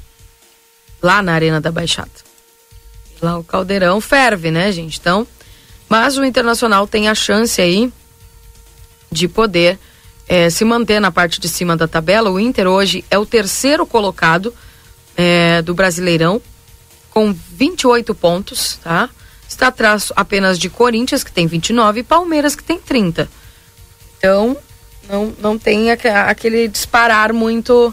lá 1.00 1.22
na 1.22 1.32
Arena 1.32 1.60
da 1.60 1.72
Baixada. 1.72 2.10
Lá 3.22 3.38
o 3.38 3.44
caldeirão 3.44 4.00
ferve, 4.00 4.50
né, 4.50 4.70
gente? 4.70 4.98
Então, 4.98 5.26
mas 5.88 6.18
o 6.18 6.24
Internacional 6.24 6.86
tem 6.86 7.08
a 7.08 7.14
chance 7.14 7.60
aí 7.60 7.92
de 9.10 9.26
poder 9.26 9.78
eh, 10.28 10.50
se 10.50 10.64
manter 10.64 11.00
na 11.00 11.10
parte 11.10 11.40
de 11.40 11.48
cima 11.48 11.76
da 11.76 11.88
tabela. 11.88 12.30
O 12.30 12.38
Inter 12.38 12.66
hoje 12.66 13.04
é 13.10 13.18
o 13.18 13.24
terceiro 13.24 13.86
colocado 13.86 14.54
eh, 15.16 15.62
do 15.62 15.74
Brasileirão, 15.74 16.40
com 17.18 17.32
28 17.32 18.14
pontos, 18.14 18.78
tá? 18.82 19.10
Está 19.48 19.68
atrás 19.68 20.12
apenas 20.14 20.56
de 20.56 20.70
Corinthians, 20.70 21.24
que 21.24 21.32
tem 21.32 21.48
29, 21.48 21.98
e 22.00 22.02
Palmeiras, 22.04 22.54
que 22.54 22.62
tem 22.62 22.78
30. 22.78 23.28
Então, 24.18 24.56
não, 25.08 25.34
não 25.40 25.58
tem 25.58 25.90
aque- 25.90 26.06
aquele 26.06 26.68
disparar 26.68 27.32
muito, 27.32 27.92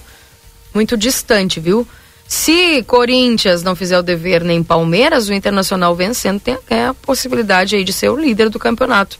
muito 0.75 0.95
distante, 0.95 1.59
viu? 1.59 1.87
Se 2.27 2.83
Corinthians 2.83 3.63
não 3.63 3.75
fizer 3.75 3.97
o 3.97 4.03
dever 4.03 4.43
nem 4.43 4.63
Palmeiras, 4.63 5.27
o 5.27 5.33
Internacional 5.33 5.95
vencendo 5.95 6.39
tem 6.39 6.53
até 6.53 6.85
a 6.87 6.93
possibilidade 6.93 7.75
aí 7.75 7.83
de 7.83 7.93
ser 7.93 8.09
o 8.09 8.15
líder 8.15 8.49
do 8.49 8.59
campeonato 8.59 9.17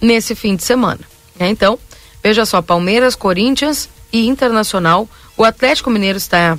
nesse 0.00 0.34
fim 0.34 0.54
de 0.56 0.62
semana. 0.64 1.00
né? 1.38 1.48
Então, 1.48 1.78
veja 2.22 2.44
só, 2.44 2.60
Palmeiras, 2.60 3.14
Corinthians 3.14 3.88
e 4.12 4.26
Internacional. 4.26 5.08
O 5.34 5.44
Atlético 5.44 5.88
Mineiro 5.90 6.18
está 6.18 6.58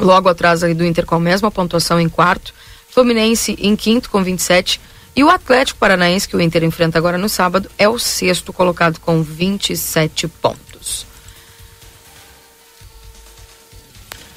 logo 0.00 0.28
atrás 0.28 0.60
do 0.60 0.84
Inter 0.84 1.06
com 1.06 1.14
a 1.14 1.20
mesma 1.20 1.50
pontuação 1.50 2.00
em 2.00 2.08
quarto. 2.08 2.54
Fluminense 2.88 3.56
em 3.58 3.74
quinto 3.74 4.10
com 4.10 4.22
27. 4.22 4.80
E 5.14 5.22
o 5.22 5.30
Atlético 5.30 5.78
Paranaense, 5.78 6.28
que 6.28 6.36
o 6.36 6.40
Inter 6.40 6.64
enfrenta 6.64 6.98
agora 6.98 7.18
no 7.18 7.28
sábado, 7.28 7.70
é 7.78 7.88
o 7.88 7.98
sexto 7.98 8.52
colocado 8.52 8.98
com 8.98 9.22
27 9.22 10.26
pontos. 10.28 11.06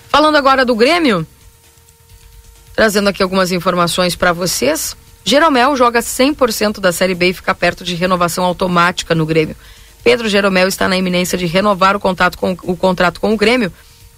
Falando 0.09 0.35
agora 0.37 0.65
do 0.65 0.75
Grêmio, 0.75 1.25
trazendo 2.75 3.09
aqui 3.09 3.23
algumas 3.23 3.51
informações 3.51 4.15
para 4.15 4.33
vocês. 4.33 4.95
Jeromel 5.23 5.75
joga 5.75 6.01
100% 6.01 6.79
da 6.79 6.91
Série 6.91 7.15
B 7.15 7.29
e 7.29 7.33
fica 7.33 7.55
perto 7.55 7.83
de 7.83 7.95
renovação 7.95 8.43
automática 8.43 9.15
no 9.15 9.25
Grêmio. 9.25 9.55
Pedro 10.03 10.29
Jeromel 10.29 10.67
está 10.67 10.87
na 10.87 10.95
iminência 10.95 11.37
de 11.37 11.47
renovar 11.47 11.95
o, 11.95 11.99
contato 11.99 12.37
com, 12.37 12.55
o 12.63 12.77
contrato 12.77 13.19
com 13.19 13.33
o 13.33 13.37
Grêmio. 13.37 13.73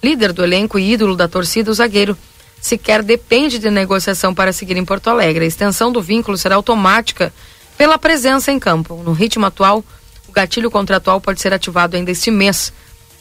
Líder 0.08 0.32
do 0.32 0.42
elenco 0.42 0.80
e 0.80 0.94
ídolo 0.94 1.18
da 1.18 1.28
torcida, 1.28 1.70
o 1.70 1.74
zagueiro 1.74 2.18
sequer 2.62 3.04
depende 3.04 3.60
de 3.60 3.70
negociação 3.70 4.34
para 4.34 4.54
seguir 4.54 4.78
em 4.78 4.86
Porto 4.86 5.10
Alegre. 5.10 5.44
A 5.44 5.48
extensão 5.50 5.92
do 5.92 6.02
vínculo 6.02 6.38
será 6.38 6.56
automática 6.56 7.34
pela 7.78 7.98
presença 7.98 8.50
em 8.50 8.58
campo. 8.58 9.04
No 9.04 9.12
ritmo 9.12 9.46
atual, 9.46 9.84
o 10.26 10.32
gatilho 10.32 10.72
contratual 10.72 11.20
pode 11.20 11.42
ser 11.42 11.52
ativado 11.52 11.98
ainda 11.98 12.10
este 12.10 12.32
mês. 12.32 12.72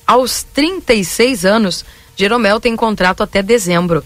Aos 0.07 0.45
36 0.55 1.45
anos, 1.45 1.85
Jeromel 2.15 2.61
tem 2.61 2.77
contrato 2.77 3.21
até 3.21 3.43
dezembro. 3.43 4.05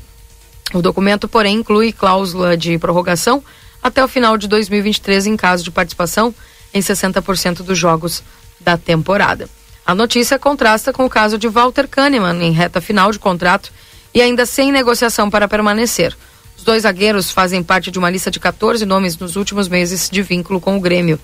O 0.73 0.81
documento, 0.81 1.29
porém, 1.29 1.57
inclui 1.57 1.93
cláusula 1.93 2.57
de 2.57 2.79
prorrogação 2.79 3.45
até 3.83 4.03
o 4.03 4.09
final 4.09 4.39
de 4.39 4.49
2023 4.49 5.27
em 5.27 5.37
caso 5.37 5.63
de 5.63 5.71
participação 5.71 6.35
em 6.73 6.81
60% 6.81 7.57
dos 7.57 7.77
jogos 7.77 8.23
da 8.59 8.79
temporada. 8.79 9.51
A 9.91 9.95
notícia 9.97 10.39
contrasta 10.39 10.93
com 10.93 11.05
o 11.05 11.11
caso 11.11 11.37
de 11.37 11.49
Walter 11.49 11.89
Kahneman 11.89 12.41
em 12.45 12.53
reta 12.53 12.81
final 12.81 13.11
de 13.11 13.19
contrato 13.19 13.73
e 14.15 14.23
ainda 14.23 14.47
sem 14.47 14.71
negociação 14.71 15.29
para 15.29 15.49
permanecer. 15.49 16.17
Os 16.57 16.63
dois 16.63 16.85
zagueiros 16.85 17.33
fazem 17.33 17.61
parte 17.61 17.91
de 17.91 17.99
uma 17.99 18.09
lista 18.09 18.31
de 18.31 18.39
14 18.39 18.87
nomes 18.87 19.19
nos 19.19 19.35
últimos 19.35 19.67
meses 19.67 20.09
de 20.09 20.23
vínculo 20.23 20.61
com 20.61 20.77
o 20.77 20.81
Grêmio. 20.81 21.19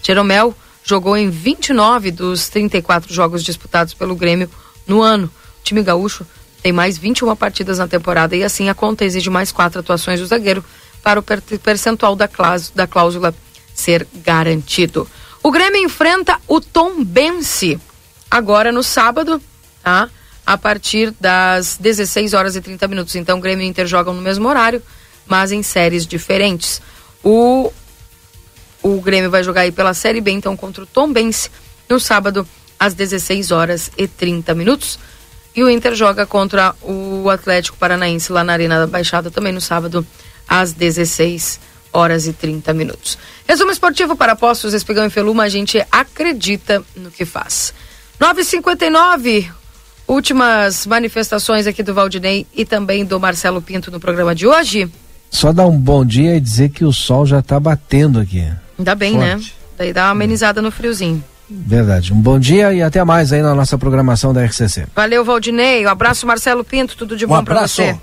Jeromel 0.00 0.54
jogou 0.84 1.16
em 1.16 1.28
29 1.28 2.12
dos 2.12 2.48
34 2.50 3.12
jogos 3.12 3.42
disputados 3.42 3.94
pelo 3.94 4.14
Grêmio 4.14 4.48
no 4.86 5.02
ano. 5.02 5.26
O 5.26 5.64
time 5.64 5.82
gaúcho 5.82 6.24
tem 6.62 6.70
mais 6.70 6.96
21 6.96 7.34
partidas 7.34 7.78
na 7.80 7.88
temporada 7.88 8.36
e 8.36 8.44
assim 8.44 8.68
a 8.68 8.74
conta 8.76 9.04
exige 9.04 9.28
mais 9.28 9.50
quatro 9.50 9.80
atuações 9.80 10.20
do 10.20 10.26
zagueiro 10.26 10.64
para 11.02 11.18
o 11.18 11.22
per- 11.24 11.42
percentual 11.60 12.14
da, 12.14 12.30
da 12.76 12.86
cláusula 12.86 13.34
ser 13.74 14.06
garantido. 14.24 15.04
O 15.42 15.50
Grêmio 15.50 15.82
enfrenta 15.82 16.38
o 16.46 16.60
Tom 16.60 17.02
Bense 17.02 17.80
agora 18.34 18.72
no 18.72 18.82
sábado, 18.82 19.40
tá? 19.80 20.10
A 20.44 20.58
partir 20.58 21.14
das 21.20 21.78
16 21.78 22.34
horas 22.34 22.56
e 22.56 22.60
30 22.60 22.88
minutos. 22.88 23.14
Então, 23.14 23.38
Grêmio 23.38 23.64
e 23.64 23.68
Inter 23.68 23.86
jogam 23.86 24.12
no 24.12 24.20
mesmo 24.20 24.48
horário, 24.48 24.82
mas 25.24 25.52
em 25.52 25.62
séries 25.62 26.04
diferentes. 26.04 26.82
O, 27.22 27.72
o 28.82 29.00
Grêmio 29.00 29.30
vai 29.30 29.44
jogar 29.44 29.60
aí 29.60 29.70
pela 29.70 29.94
Série 29.94 30.20
B, 30.20 30.32
então, 30.32 30.56
contra 30.56 30.82
o 30.82 30.86
Tom 30.86 31.12
Bense 31.12 31.48
no 31.88 32.00
sábado, 32.00 32.46
às 32.78 32.92
16 32.92 33.52
horas 33.52 33.92
e 33.96 34.08
30 34.08 34.52
minutos. 34.52 34.98
E 35.54 35.62
o 35.62 35.70
Inter 35.70 35.94
joga 35.94 36.26
contra 36.26 36.74
o 36.82 37.30
Atlético 37.30 37.76
Paranaense 37.76 38.32
lá 38.32 38.42
na 38.42 38.52
Arena 38.52 38.80
da 38.80 38.88
Baixada 38.88 39.30
também 39.30 39.52
no 39.52 39.60
sábado, 39.60 40.04
às 40.48 40.72
16 40.72 41.60
horas 41.92 42.26
e 42.26 42.32
30 42.32 42.74
minutos. 42.74 43.16
Resumo 43.46 43.70
esportivo 43.70 44.16
para 44.16 44.34
Postos 44.34 44.74
Espigão 44.74 45.06
e 45.06 45.10
Feluma, 45.10 45.44
a 45.44 45.48
gente 45.48 45.80
acredita 45.92 46.82
no 46.96 47.12
que 47.12 47.24
faz. 47.24 47.72
959 48.20 49.50
últimas 50.06 50.86
manifestações 50.86 51.66
aqui 51.66 51.82
do 51.82 51.94
Valdinei 51.94 52.46
e 52.54 52.64
também 52.64 53.04
do 53.04 53.18
Marcelo 53.18 53.60
Pinto 53.60 53.90
no 53.90 53.98
programa 53.98 54.34
de 54.34 54.46
hoje. 54.46 54.90
Só 55.30 55.52
dar 55.52 55.66
um 55.66 55.76
bom 55.76 56.04
dia 56.04 56.36
e 56.36 56.40
dizer 56.40 56.68
que 56.68 56.84
o 56.84 56.92
sol 56.92 57.26
já 57.26 57.40
está 57.40 57.58
batendo 57.58 58.20
aqui. 58.20 58.46
Ainda 58.78 58.94
bem, 58.94 59.16
né? 59.16 59.32
Forte. 59.32 59.46
né? 59.46 59.52
Daí 59.76 59.92
dá 59.92 60.04
uma 60.04 60.10
amenizada 60.12 60.62
no 60.62 60.70
friozinho. 60.70 61.22
Verdade. 61.50 62.12
Um 62.12 62.20
bom 62.20 62.38
dia 62.38 62.72
e 62.72 62.82
até 62.82 63.02
mais 63.04 63.32
aí 63.32 63.42
na 63.42 63.54
nossa 63.54 63.76
programação 63.76 64.32
da 64.32 64.44
RCC. 64.44 64.86
Valeu, 64.94 65.24
Valdinei. 65.24 65.84
Um 65.84 65.90
abraço, 65.90 66.26
Marcelo 66.26 66.64
Pinto. 66.64 66.96
Tudo 66.96 67.16
de 67.16 67.24
um 67.24 67.28
bom 67.28 67.44
para 67.44 67.66
você. 67.66 67.98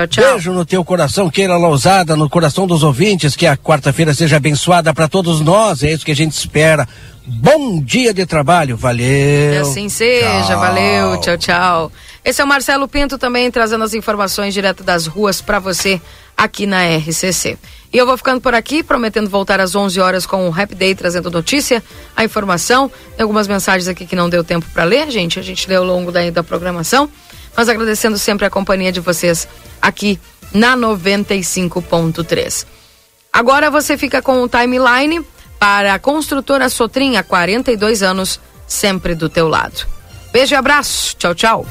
Tchau, 0.00 0.06
tchau. 0.06 0.32
Beijo 0.32 0.52
no 0.52 0.64
teu 0.64 0.84
coração, 0.84 1.28
Keila 1.28 1.56
Lousada, 1.56 2.16
no 2.16 2.28
coração 2.28 2.66
dos 2.66 2.82
ouvintes, 2.82 3.36
que 3.36 3.46
a 3.46 3.56
quarta-feira 3.56 4.14
seja 4.14 4.36
abençoada 4.36 4.94
para 4.94 5.08
todos 5.08 5.40
nós, 5.40 5.82
é 5.82 5.92
isso 5.92 6.04
que 6.04 6.12
a 6.12 6.16
gente 6.16 6.32
espera. 6.32 6.88
Bom 7.26 7.80
dia 7.82 8.14
de 8.14 8.24
trabalho, 8.24 8.76
valeu. 8.76 9.54
E 9.54 9.58
assim 9.58 9.88
seja, 9.88 10.44
tchau. 10.46 10.60
valeu, 10.60 11.20
tchau, 11.20 11.38
tchau. 11.38 11.92
Esse 12.24 12.40
é 12.40 12.44
o 12.44 12.46
Marcelo 12.46 12.88
Pinto 12.88 13.18
também 13.18 13.50
trazendo 13.50 13.84
as 13.84 13.94
informações 13.94 14.52
direto 14.54 14.82
das 14.82 15.06
ruas 15.06 15.40
para 15.40 15.58
você 15.58 16.00
aqui 16.36 16.66
na 16.66 16.96
RCC. 16.96 17.58
E 17.92 17.98
eu 17.98 18.06
vou 18.06 18.16
ficando 18.16 18.40
por 18.40 18.54
aqui, 18.54 18.82
prometendo 18.82 19.28
voltar 19.28 19.60
às 19.60 19.74
11 19.74 20.00
horas 20.00 20.26
com 20.26 20.46
o 20.46 20.50
Rap 20.50 20.74
Day, 20.74 20.94
trazendo 20.94 21.30
notícia, 21.30 21.82
a 22.16 22.24
informação. 22.24 22.90
Tem 23.16 23.22
algumas 23.22 23.48
mensagens 23.48 23.88
aqui 23.88 24.06
que 24.06 24.16
não 24.16 24.30
deu 24.30 24.42
tempo 24.44 24.66
para 24.72 24.84
ler, 24.84 25.10
gente. 25.10 25.38
A 25.38 25.42
gente 25.42 25.68
leu 25.68 25.82
ao 25.82 25.86
longo 25.86 26.10
da, 26.10 26.30
da 26.30 26.42
programação. 26.42 27.10
Mas 27.60 27.68
agradecendo 27.68 28.16
sempre 28.16 28.46
a 28.46 28.50
companhia 28.50 28.90
de 28.90 29.00
vocês 29.00 29.46
aqui 29.82 30.18
na 30.50 30.74
95.3. 30.74 32.64
Agora 33.30 33.70
você 33.70 33.98
fica 33.98 34.22
com 34.22 34.42
o 34.42 34.48
timeline 34.48 35.22
para 35.58 35.92
a 35.92 35.98
construtora 35.98 36.70
Sotrim 36.70 37.16
há 37.16 37.22
42 37.22 38.02
anos, 38.02 38.40
sempre 38.66 39.14
do 39.14 39.28
teu 39.28 39.46
lado. 39.46 39.86
Beijo 40.32 40.54
e 40.54 40.56
abraço. 40.56 41.14
Tchau, 41.18 41.34
tchau. 41.34 41.66